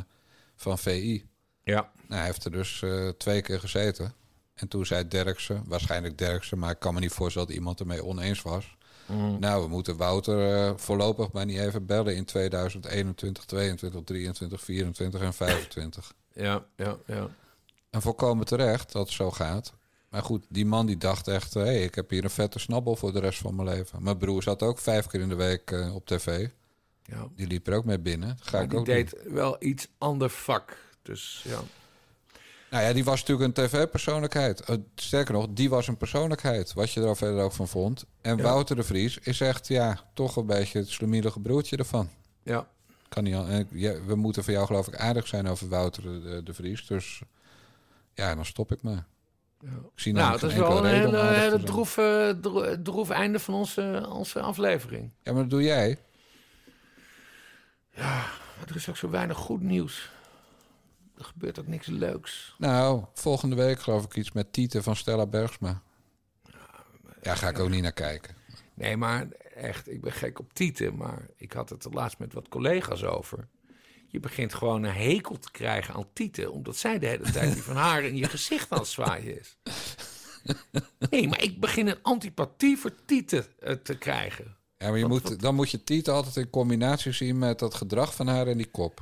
van 0.56 0.78
VI. 0.78 1.26
Ja. 1.64 1.92
Nou, 1.96 2.14
hij 2.16 2.26
heeft 2.26 2.46
er 2.46 2.52
dus 2.52 2.82
eh, 2.82 3.10
twee 3.10 3.42
keer 3.42 3.60
gezeten. 3.60 4.14
En 4.54 4.68
toen 4.68 4.86
zei 4.86 5.08
Derksen, 5.08 5.64
waarschijnlijk 5.66 6.18
Derksen, 6.18 6.60
maar 6.60 6.72
ik 6.72 6.80
kan 6.80 6.94
me 6.94 7.00
niet 7.00 7.12
voorstellen 7.12 7.48
dat 7.48 7.58
iemand 7.58 7.80
ermee 7.80 8.06
oneens 8.06 8.42
was. 8.42 8.78
Mhm. 9.06 9.40
Nou, 9.40 9.64
we 9.64 9.70
moeten 9.70 9.98
Wouter 9.98 10.56
eh, 10.56 10.72
voorlopig 10.76 11.32
maar 11.32 11.46
niet 11.46 11.60
even 11.60 11.86
bellen 11.86 12.16
in 12.16 12.26
2021, 12.26 13.46
22, 13.46 14.02
23, 14.04 14.62
24 14.62 15.22
en 15.22 15.34
25. 15.34 16.14
Ja, 16.34 16.66
ja, 16.76 16.98
ja. 17.06 17.28
En 17.90 18.02
volkomen 18.02 18.46
terecht 18.46 18.92
dat 18.92 19.06
het 19.06 19.16
zo 19.16 19.32
gaat. 19.32 19.74
Maar 20.10 20.24
goed, 20.24 20.46
die 20.50 20.66
man 20.66 20.86
die 20.86 20.98
dacht 20.98 21.28
echt... 21.28 21.54
hé, 21.54 21.62
hey, 21.62 21.84
ik 21.84 21.96
heb 21.96 22.10
hier 22.10 22.24
een 22.24 22.30
vette 22.30 22.60
snabbel 22.60 22.96
voor 22.96 23.14
de 23.14 23.20
rest 23.20 23.40
van 23.40 23.56
mijn 23.56 23.68
leven. 23.68 24.04
Mijn 24.04 24.18
broer 24.18 24.44
zat 24.44 24.62
ook 24.62 24.80
vijf 24.80 25.08
keer 25.08 25.22
in 25.22 25.30
de 25.30 25.36
week 25.36 25.72
eh, 25.72 25.96
op 25.96 26.06
tv. 26.06 26.48
Ja. 27.04 27.28
Die 27.36 27.48
liep 27.48 27.68
er 27.68 27.76
ook 27.76 27.86
mee 27.86 28.00
binnen. 28.00 28.38
Ga 28.42 28.52
Maar 28.52 28.64
ik 28.64 28.70
die 28.70 28.80
ook 28.80 28.86
deed 28.86 29.16
wel 29.28 29.56
iets 29.60 29.88
ander 29.98 30.30
vak. 30.30 30.78
Dus 31.02 31.46
ja. 31.48 31.60
Nou 32.76 32.88
ja, 32.88 32.94
die 32.94 33.04
was 33.04 33.20
natuurlijk 33.24 33.58
een 33.58 33.66
tv-persoonlijkheid. 33.68 34.62
Eh, 34.62 34.76
sterker 34.96 35.34
nog, 35.34 35.48
die 35.50 35.70
was 35.70 35.88
een 35.88 35.98
persoonlijkheid. 35.98 36.74
Wat 36.74 36.92
je 36.92 37.02
er 37.02 37.08
al 37.08 37.16
verder 37.16 37.44
ook 37.44 37.52
van 37.52 37.68
vond. 37.68 38.06
En 38.22 38.38
Ja. 38.38 38.44
Wouter 38.44 38.76
de 38.76 38.84
Vries 38.84 39.18
is 39.18 39.42
echt, 39.42 39.68
ja, 39.68 40.00
toch 40.14 40.36
een 40.36 40.46
beetje 40.46 40.80
het 40.80 40.90
slemielige 40.90 41.40
broertje 41.40 41.78
ervan. 41.78 42.10
Ja. 42.44 42.68
Kan 43.10 43.24
niet 43.24 43.36
al, 43.36 43.46
en 43.48 43.60
ik- 43.60 43.68
ja, 43.72 43.94
we 44.06 44.16
moeten 44.16 44.44
voor 44.44 44.54
jou 44.54 44.66
geloof 44.66 44.88
ik 44.88 44.96
aardig 44.96 45.28
zijn 45.28 45.48
over 45.48 45.70
Wouter 45.70 46.04
de, 46.04 46.42
de 46.44 46.54
Vries. 46.54 46.88
Dus 46.88 47.22
ja, 48.14 48.36
dan 48.36 48.46
stop 48.46 48.72
ik 48.72 48.82
maar. 48.82 49.06
Ik 49.62 49.70
zie 49.96 50.14
nou, 50.14 50.40
dat 50.40 50.50
is 50.52 50.58
wel 50.58 50.78
een 50.78 50.86
hele, 50.86 51.24
hele 51.26 51.64
droef, 51.64 51.94
dro- 52.42 52.82
droef 52.82 53.10
einde 53.10 53.40
van 53.40 53.54
onze, 53.54 54.06
onze 54.10 54.40
aflevering. 54.42 55.12
Ja, 55.24 55.32
maar 55.32 55.42
dat 55.42 55.50
doe 55.50 55.64
jij. 55.64 55.98
Maar 57.96 58.66
er 58.68 58.76
is 58.76 58.90
ook 58.90 58.98
zo 58.98 59.10
weinig 59.10 59.38
goed 59.38 59.62
nieuws. 59.62 60.14
Er 61.18 61.24
gebeurt 61.24 61.60
ook 61.60 61.68
niks 61.68 61.88
leuks. 61.88 62.56
Nou, 62.58 63.06
volgende 63.14 63.56
week 63.56 63.80
geloof 63.80 64.04
ik 64.04 64.16
iets 64.16 64.32
met 64.32 64.54
Tieten 64.54 64.84
van 64.84 64.96
Stella 64.96 65.26
Bergsma. 65.26 65.82
Ja, 67.22 67.36
ga 67.36 67.50
ik 67.50 67.60
ook 67.60 67.70
niet 67.70 67.82
naar 67.82 67.92
kijken. 67.92 68.36
Nee, 68.74 68.98
maar 68.98 69.28
echt, 69.56 69.90
ik 69.90 70.02
ben 70.02 70.12
gek 70.12 70.40
op 70.40 70.54
tieten. 70.54 70.96
Maar 70.96 71.28
ik 71.36 71.52
had 71.52 71.70
het 71.70 71.86
er 71.86 71.92
laatst 71.92 72.20
met 72.20 72.34
wat 72.34 72.48
collega's 72.48 73.04
over. 73.04 73.48
Je 74.08 74.20
begint 74.20 74.54
gewoon 74.54 74.84
een 74.84 74.94
hekel 74.94 75.40
te 75.40 75.52
krijgen 75.52 75.94
aan 75.94 76.08
tieten. 76.14 76.52
Omdat 76.52 76.78
zij 76.78 77.00
de 77.00 77.08
hele 77.08 77.32
tijd 77.32 77.54
die 77.54 77.64
van 77.64 77.76
haar 77.76 78.04
in 78.04 78.16
je 78.16 78.30
gezicht 78.30 78.72
aan 78.72 78.80
het 78.80 78.88
zwaaien 78.88 79.40
is. 79.40 79.58
Nee, 81.10 81.28
maar 81.28 81.42
ik 81.42 81.60
begin 81.60 81.88
een 81.88 82.02
antipathie 82.02 82.78
voor 82.78 82.92
tieten 83.06 83.46
eh, 83.60 83.74
te 83.74 83.98
krijgen. 83.98 84.56
Ja, 84.78 84.90
maar 84.90 85.00
je 85.00 85.06
moet, 85.06 85.40
dan 85.40 85.56
moet 85.56 85.72
je 85.72 85.84
Tieten 85.84 86.14
altijd 86.14 86.36
in 86.36 86.50
combinatie 86.50 87.12
zien 87.12 87.38
met 87.38 87.60
dat 87.60 87.74
gedrag 87.74 88.16
van 88.16 88.28
haar 88.28 88.48
en 88.48 88.58
die 88.58 88.72
kop. 88.72 89.02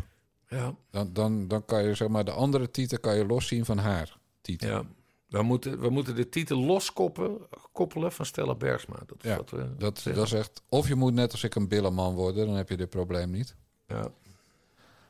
Ja. 0.54 0.76
Dan, 0.92 1.10
dan, 1.14 1.48
dan 1.48 1.66
kan 1.66 1.84
je 1.84 1.94
zeg 1.96 2.08
maar 2.08 2.26
de 2.26 2.32
andere 2.32 2.72
Tieten 2.72 3.00
kan 3.00 3.16
je 3.16 3.26
loszien 3.26 3.66
van 3.66 3.78
haar. 3.78 4.18
Tieten. 4.42 4.68
Ja. 4.68 4.84
We 5.28 5.42
moeten, 5.42 5.80
we 5.80 5.90
moeten 5.90 6.16
de 6.16 6.30
titel 6.30 6.58
loskoppelen 6.58 7.38
koppelen 7.72 8.12
van 8.12 8.26
Stella 8.26 8.56
Bergsma. 8.56 8.96
Dat 9.06 9.24
is 9.24 9.30
Ja, 9.30 9.38
wat 9.38 9.50
we 9.50 9.76
dat, 9.78 10.00
zeggen. 10.00 10.16
dat 10.16 10.26
is 10.26 10.40
echt... 10.40 10.62
Of 10.70 10.88
je 10.88 10.96
moet 10.96 11.14
net 11.14 11.32
als 11.32 11.44
ik 11.44 11.56
een 11.56 11.68
billenman 11.68 12.14
worden, 12.14 12.46
dan 12.46 12.56
heb 12.56 12.70
je 12.70 12.78
dit 12.78 12.90
probleem 12.90 13.32
niet. 13.32 13.56
Ja. 13.88 14.12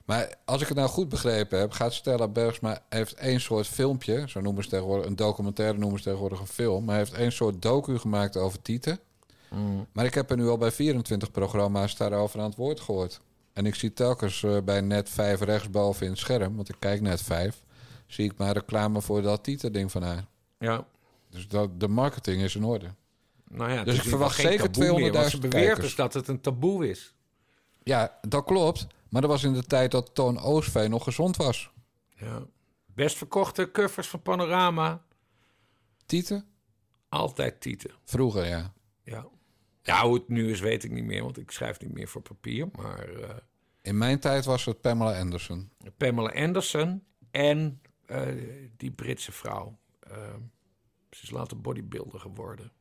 Maar 0.06 0.36
als 0.46 0.62
ik 0.62 0.68
het 0.68 0.78
nou 0.78 0.90
goed 0.90 1.10
begrepen 1.10 1.60
heb, 1.60 1.72
gaat 1.72 1.94
Stella 1.94 2.28
Bergsma 2.28 2.80
heeft 2.90 3.14
één 3.14 3.42
soort 3.42 3.68
filmpje, 3.68 4.24
zo 4.28 4.42
noemen 4.42 4.64
ze 4.64 4.70
tegenwoordig 4.70 5.06
een 5.06 5.16
documentaire, 5.16 5.78
noemen 5.78 5.98
ze 5.98 6.04
tegenwoordig 6.04 6.40
een 6.40 6.48
film, 6.48 6.84
maar 6.84 6.98
heeft 6.98 7.14
één 7.14 7.32
soort 7.32 7.62
docu 7.62 7.98
gemaakt 7.98 8.38
over 8.38 8.62
Tieten. 8.62 9.00
Mm. 9.50 9.88
Maar 9.92 10.06
ik 10.06 10.14
heb 10.14 10.30
er 10.30 10.38
nu 10.38 10.48
al 10.48 10.58
bij 10.58 10.72
24 10.72 11.32
programma's 11.32 11.98
daarover 11.98 12.40
aan 12.40 12.46
het 12.46 12.56
woord 12.56 12.80
gehoord. 12.80 13.22
En 13.54 13.66
ik 13.66 13.76
zie 13.76 13.94
telkens 13.94 14.44
eh, 14.44 14.58
bij 14.64 14.82
net 14.82 15.10
5 15.10 15.42
rechtsboven 15.42 16.06
in 16.06 16.12
het 16.12 16.20
scherm, 16.22 16.56
want 16.56 16.70
ik 16.70 16.76
kijk 16.80 17.02
net 17.02 17.22
5, 17.22 17.64
zie 18.08 18.26
ik 18.26 18.38
maar 18.38 18.54
reclame 18.54 19.02
voor 19.02 19.22
dat 19.22 19.44
Tieten-ding 19.44 19.92
van 19.92 20.04
haar. 20.04 20.26
Ja. 20.60 20.86
Dus 21.30 21.48
dat, 21.48 21.80
de 21.80 21.88
marketing 21.88 22.42
is 22.42 22.56
in 22.56 22.64
orde. 22.64 22.94
Nou 23.50 23.72
ja, 23.72 23.84
dus 23.84 23.96
ik 23.96 24.04
verwacht 24.04 24.36
zeker 24.36 24.60
geen 24.60 24.72
taboe 24.72 25.00
meer, 25.00 25.12
want 25.12 25.26
200.000 25.26 25.32
Ze 25.32 25.38
beweert 25.40 25.66
kijkers. 25.66 25.86
dus 25.86 25.96
dat 25.96 26.14
het 26.14 26.28
een 26.28 26.42
taboe 26.42 26.90
is. 26.90 27.14
Ja, 27.84 28.20
dat 28.22 28.44
klopt. 28.44 28.88
Maar 29.10 29.22
dat 29.22 29.30
was 29.32 29.44
in 29.44 29.54
de 29.54 29.64
tijd 29.64 29.92
dat 29.92 30.16
Toon 30.16 30.40
Oostveen 30.40 30.90
nog 30.90 31.04
gezond 31.04 31.36
was. 31.36 31.72
Ja. 32.16 32.42
Best 32.86 33.18
verkochte 33.18 33.72
covers 33.72 34.08
van 34.08 34.22
Panorama. 34.22 35.02
Tieten? 36.06 36.46
Altijd 37.10 37.62
tieten. 37.62 37.92
Vroeger, 38.04 38.46
ja. 38.48 38.74
Ja. 39.04 39.26
Ja, 39.84 40.06
hoe 40.06 40.14
het 40.14 40.28
nu 40.28 40.52
is, 40.52 40.60
weet 40.60 40.84
ik 40.84 40.92
niet 40.92 41.04
meer, 41.04 41.24
want 41.24 41.38
ik 41.38 41.52
schrijf 41.52 41.80
niet 41.80 41.94
meer 41.94 42.08
voor 42.08 42.22
papier. 42.22 42.68
Maar 42.72 43.10
eh, 43.10 43.36
In 43.82 43.98
mijn 43.98 44.20
tijd 44.20 44.46
was 44.46 44.66
het 44.66 44.82
Pamela 44.82 45.20
Anderson. 45.20 45.72
Pamela 45.98 46.32
Anderson 46.44 47.04
en 47.32 47.82
eh, 48.06 48.28
die 48.78 48.92
Britse 48.92 49.32
vrouw. 49.32 49.80
eh, 50.00 50.34
ze 51.10 51.24
is 51.24 51.30
later 51.30 51.62
bodybuilder 51.62 52.20
geworden. 52.20 52.72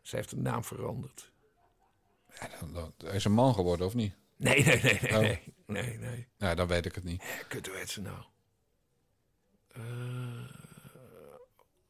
Ze 0.00 0.16
heeft 0.16 0.30
de 0.30 0.36
naam 0.36 0.64
veranderd. 0.64 1.32
Ja, 2.40 2.48
dan, 2.60 2.72
dan- 2.72 2.94
hij 2.98 3.14
is 3.14 3.24
een 3.24 3.32
man 3.32 3.54
geworden, 3.54 3.86
of 3.86 3.94
niet? 3.94 4.14
Nee, 4.36 4.64
nee, 4.64 4.82
nee, 4.82 4.98
nee, 5.02 5.12
Oh. 5.12 5.18
nee. 5.20 5.54
Nee, 5.66 5.98
nee. 5.98 6.28
Nou, 6.38 6.54
dan 6.54 6.66
weet 6.66 6.86
ik 6.86 6.94
het 6.94 7.04
niet. 7.04 7.22
Kut, 7.48 7.66
hoe 7.66 7.76
heet 7.76 7.90
ze 7.90 8.00
nou? 8.00 8.18
Eh, 9.68 10.48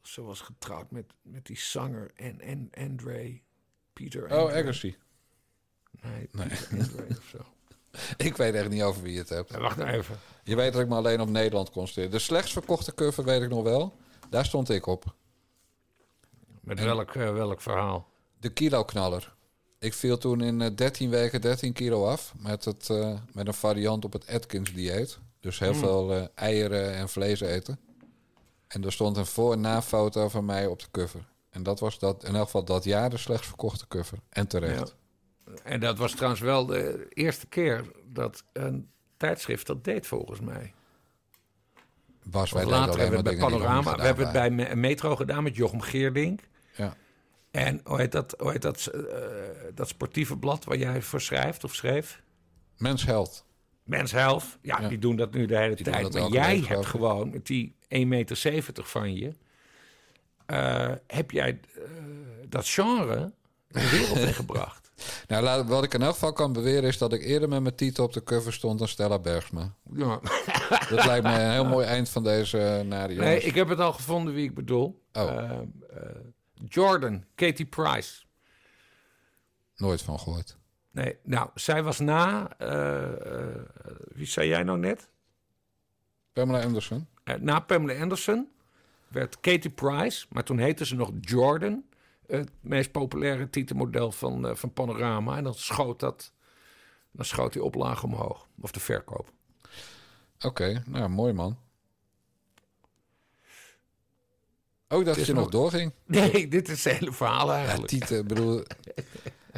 ze 0.01 0.21
was 0.21 0.41
getrouwd 0.41 0.91
met, 0.91 1.13
met 1.21 1.45
die 1.45 1.57
zanger 1.57 2.11
en, 2.15 2.41
en 2.41 2.69
Andre. 2.77 3.41
Peter 4.03 4.23
Oh. 4.37 4.53
Agassi. 4.53 4.95
Nee, 6.01 6.29
Nee. 6.31 6.49
Of 7.09 7.23
zo. 7.31 7.37
Ik 8.27 8.37
weet 8.37 8.53
echt 8.53 8.69
niet 8.69 8.81
over 8.83 9.01
wie 9.01 9.13
je 9.13 9.19
het 9.19 9.29
hebt. 9.29 9.51
Ja, 9.51 9.59
wacht 9.59 9.77
nou 9.77 9.89
even. 9.89 10.15
Je 10.43 10.55
weet 10.55 10.73
dat 10.73 10.81
ik 10.81 10.87
me 10.87 10.95
alleen 10.95 11.21
op 11.21 11.29
Nederland 11.29 11.69
concentreer. 11.71 12.09
De 12.11 12.19
slechts 12.19 12.51
verkochte 12.51 12.93
cover 12.93 13.23
weet 13.23 13.41
ik 13.41 13.49
nog 13.49 13.63
wel. 13.63 13.95
Daar 14.29 14.45
stond 14.45 14.69
ik 14.69 14.85
op. 14.85 15.15
Met 16.61 16.77
En- 16.79 16.85
welk, 16.85 17.15
eh, 17.15 17.33
welk 17.33 17.61
verhaal? 17.61 18.09
De 18.39 18.49
kiloknaller. 18.49 19.33
Ik 19.79 19.93
viel 19.93 20.17
toen 20.17 20.41
in 20.41 20.61
eh, 20.61 20.69
13 20.75 21.09
weken 21.09 21.41
13 21.41 21.73
kilo 21.73 22.05
af. 22.07 22.33
Met, 22.37 22.65
het, 22.65 22.89
eh, 22.89 23.19
met 23.33 23.47
een 23.47 23.53
variant 23.53 24.05
op 24.05 24.13
het 24.13 24.27
Atkins-dieet. 24.27 25.17
Dus 25.39 25.59
heel 25.59 25.73
Mm. 25.73 25.79
veel 25.79 26.13
eh, 26.13 26.23
eieren 26.35 26.93
en 26.93 27.09
vlees 27.09 27.39
eten. 27.39 27.79
En 28.67 28.83
er 28.83 28.91
stond 28.91 29.17
een 29.17 29.25
voor- 29.25 29.53
en 29.53 29.61
na-foto 29.61 30.29
van 30.29 30.45
mij 30.45 30.65
op 30.67 30.79
de 30.79 30.85
cover. 30.91 31.25
En 31.55 31.63
dat 31.63 31.79
was 31.79 31.99
dat, 31.99 32.23
in 32.23 32.35
elk 32.35 32.45
geval 32.45 32.63
dat 32.63 32.83
jaar 32.83 33.09
de 33.09 33.17
slechts 33.17 33.47
verkochte 33.47 33.87
cover. 33.87 34.17
En 34.29 34.47
terecht. 34.47 34.95
En 35.63 35.79
dat 35.79 35.97
was 35.97 36.11
trouwens 36.11 36.41
wel 36.41 36.65
de 36.65 37.07
eerste 37.09 37.47
keer 37.47 37.91
dat 38.05 38.43
een 38.53 38.89
tijdschrift 39.17 39.67
dat 39.67 39.83
deed, 39.83 40.07
volgens 40.07 40.39
mij. 40.39 40.73
Bas, 42.23 42.51
wij 42.51 42.65
later 42.65 42.99
hebben 42.99 43.17
we 43.17 43.23
bij 43.23 43.37
Panorama, 43.37 43.95
we 43.95 44.01
hebben 44.01 44.23
het 44.31 44.33
bij 44.33 44.75
Metro 44.75 45.15
gedaan 45.15 45.43
met 45.43 45.55
Jochem 45.55 45.81
Geerdink. 45.81 46.39
Ja. 46.75 46.95
En 47.51 47.81
hoe 47.83 47.99
heet 47.99 48.11
dat, 48.11 48.35
hoe 48.37 48.51
heet 48.51 48.61
dat, 48.61 48.85
eh, 48.85 49.01
dat 49.73 49.87
sportieve 49.87 50.37
blad 50.37 50.63
waar 50.65 50.77
jij 50.77 51.01
voor 51.01 51.21
schrijft 51.21 51.63
of 51.63 51.73
schreef? 51.73 52.21
Mens 52.77 53.05
Held. 53.05 53.45
Mens 53.83 54.11
Health. 54.11 54.57
Ja, 54.61 54.81
Ja. 54.81 54.87
die 54.87 54.99
doen 54.99 55.15
dat 55.15 55.33
nu 55.33 55.45
de 55.45 55.57
hele 55.57 55.75
Die 55.75 55.85
tijd. 55.85 56.13
Maar 56.13 56.29
jij 56.29 56.63
hebt 56.67 56.85
gewoon 56.85 57.29
met 57.29 57.45
die 57.45 57.75
1,70 57.87 58.07
meter 58.07 58.83
van 58.83 59.15
je... 59.15 59.33
eh, 60.45 60.91
heb 61.07 61.31
jij 61.31 61.59
eh, 61.75 61.81
dat 62.49 62.67
genre 62.67 63.31
de 63.67 63.89
wereld 63.89 64.17
ingebracht. 64.29 64.91
Nou, 65.27 65.43
laat- 65.43 65.67
wat 65.67 65.83
ik 65.83 65.93
in 65.93 66.01
elk 66.01 66.13
geval 66.13 66.33
kan 66.33 66.53
beweren 66.53 66.83
is 66.83 66.97
dat 66.97 67.13
ik 67.13 67.23
eerder 67.23 67.49
met 67.49 67.61
mijn 67.61 67.75
titel 67.75 68.05
op 68.05 68.13
de 68.13 68.23
cover 68.23 68.53
stond 68.53 68.79
dan 68.79 68.87
Stella 68.87 69.19
Bergsma. 69.19 69.73
Ja. 69.93 70.19
Dat 70.89 71.05
lijkt 71.05 71.23
mij 71.23 71.45
een 71.45 71.51
heel 71.51 71.65
mooi 71.65 71.85
eind 71.85 72.09
van 72.09 72.23
deze 72.23 72.83
uh. 72.85 73.03
Nee, 73.17 73.41
ik 73.41 73.55
heb 73.55 73.67
het 73.67 73.79
al 73.79 73.93
gevonden 73.93 74.33
wie 74.33 74.45
ik 74.45 74.53
bedoel. 74.53 75.03
Oh. 75.13 75.61
Jordan, 76.53 77.23
Katie 77.35 77.65
Price. 77.65 78.23
Nooit 79.75 80.01
van 80.01 80.19
gehoord. 80.19 80.57
Nee, 80.91 81.17
nou, 81.23 81.49
zij 81.55 81.83
was 81.83 81.99
na... 81.99 82.49
wie 84.07 84.25
zei 84.27 84.47
jij 84.47 84.63
nou 84.63 84.77
net? 84.77 85.09
Pamela 86.33 86.61
Anderson. 86.63 87.07
Na 87.39 87.59
Pamela 87.59 88.01
Anderson 88.01 88.49
werd 89.15 89.39
Katie 89.39 89.69
Price, 89.69 90.25
maar 90.29 90.43
toen 90.43 90.57
heette 90.57 90.85
ze 90.85 90.95
nog 90.95 91.11
Jordan, 91.21 91.83
het 92.27 92.49
meest 92.61 92.91
populaire 92.91 93.49
titelmodel 93.49 94.11
van, 94.11 94.47
eh, 94.47 94.55
van 94.55 94.73
Panorama. 94.73 95.37
En 95.37 95.43
dan 95.43 95.53
schoot 95.53 95.99
dat 95.99 96.31
Dan 97.11 97.25
schoot 97.25 97.53
die 97.53 97.63
oplage 97.63 98.05
omhoog. 98.05 98.47
Of 98.61 98.71
de 98.71 98.79
verkoop. 98.79 99.31
Oké, 100.41 100.83
nou 100.87 101.09
mooi 101.09 101.33
man. 101.33 101.57
Ook 104.87 105.05
dat 105.05 105.25
je 105.25 105.33
nog 105.33 105.43
nog- 105.43 105.51
doorging. 105.51 105.91
Nee, 106.05 106.47
dit 106.47 106.69
is 106.69 106.83
het 106.83 106.97
hele 106.97 107.11
verhaal 107.11 107.47
Ja, 107.47 107.55
eigenlijk. 107.57 107.87
Tieten, 107.87 108.17
ik 108.19 108.27
bedoel... 108.27 108.63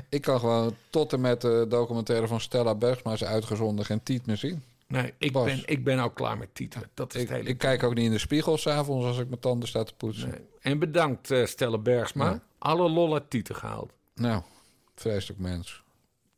ik 0.09 0.21
kan 0.21 0.39
gewoon 0.39 0.75
tot 0.89 1.13
en 1.13 1.21
met 1.21 1.41
de 1.41 1.65
documentaire 1.69 2.27
van 2.27 2.41
Stella 2.41 2.75
Bergsma 2.75 3.13
is 3.13 3.23
uitgezonden 3.23 3.85
geen 3.85 4.03
Tiet 4.03 4.25
meer 4.25 4.37
zien. 4.37 4.63
Nee, 4.87 5.13
ik 5.17 5.31
Bas. 5.31 5.45
ben, 5.45 5.61
ik 5.65 5.83
ben 5.83 5.99
ook 5.99 6.15
klaar 6.15 6.37
met 6.37 6.55
tieten. 6.55 6.89
Dat 6.93 7.15
is 7.15 7.21
Ik, 7.21 7.27
het 7.27 7.37
hele 7.37 7.49
ik 7.49 7.57
kijk 7.57 7.83
ook 7.83 7.93
niet 7.93 8.05
in 8.05 8.11
de 8.11 8.17
spiegel 8.17 8.57
s'avonds 8.57 9.05
als 9.05 9.17
ik 9.19 9.27
mijn 9.27 9.39
tanden 9.39 9.67
sta 9.67 9.83
te 9.83 9.93
poetsen. 9.93 10.29
Nee. 10.29 10.39
En 10.61 10.79
bedankt, 10.79 11.31
eh, 11.31 11.45
Stella 11.45 11.77
Bergsma. 11.77 12.29
Ja. 12.29 12.43
Alle 12.57 12.89
lol 12.89 13.13
uit 13.13 13.29
tieten 13.29 13.55
gehaald. 13.55 13.91
Nou, 14.15 14.41
vreselijk 14.95 15.39
mens. 15.39 15.83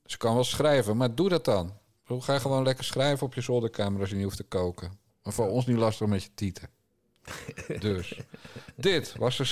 Ze 0.06 0.18
kan 0.18 0.34
wel 0.34 0.44
schrijven, 0.44 0.98
maar 0.98 1.16
doe 1.16 1.30
dat 1.30 1.46
dan. 1.46 1.74
Ga 2.06 2.40
gewoon 2.40 2.64
lekker 2.64 2.84
schrijven 2.84 3.26
op 3.26 3.34
je 3.34 3.42
zolderkamer 3.42 4.00
als 4.00 4.10
je 4.10 4.16
niet 4.16 4.24
hoeft 4.24 4.38
te 4.38 4.44
koken? 4.44 4.92
Maar 5.24 5.34
voor 5.34 5.50
ons 5.50 5.66
niet 5.66 5.78
lastig 5.78 6.08
met 6.08 6.24
je 6.24 6.30
tieten. 6.36 6.70
Dus. 7.80 8.20
Dit 8.76 9.16
was 9.18 9.38
de 9.38 9.48
56e 9.48 9.52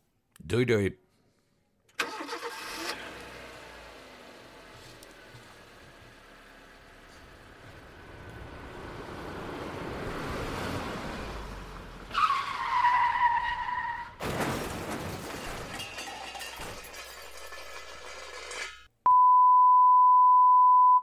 Doei 0.43 0.65
doei. 0.65 0.99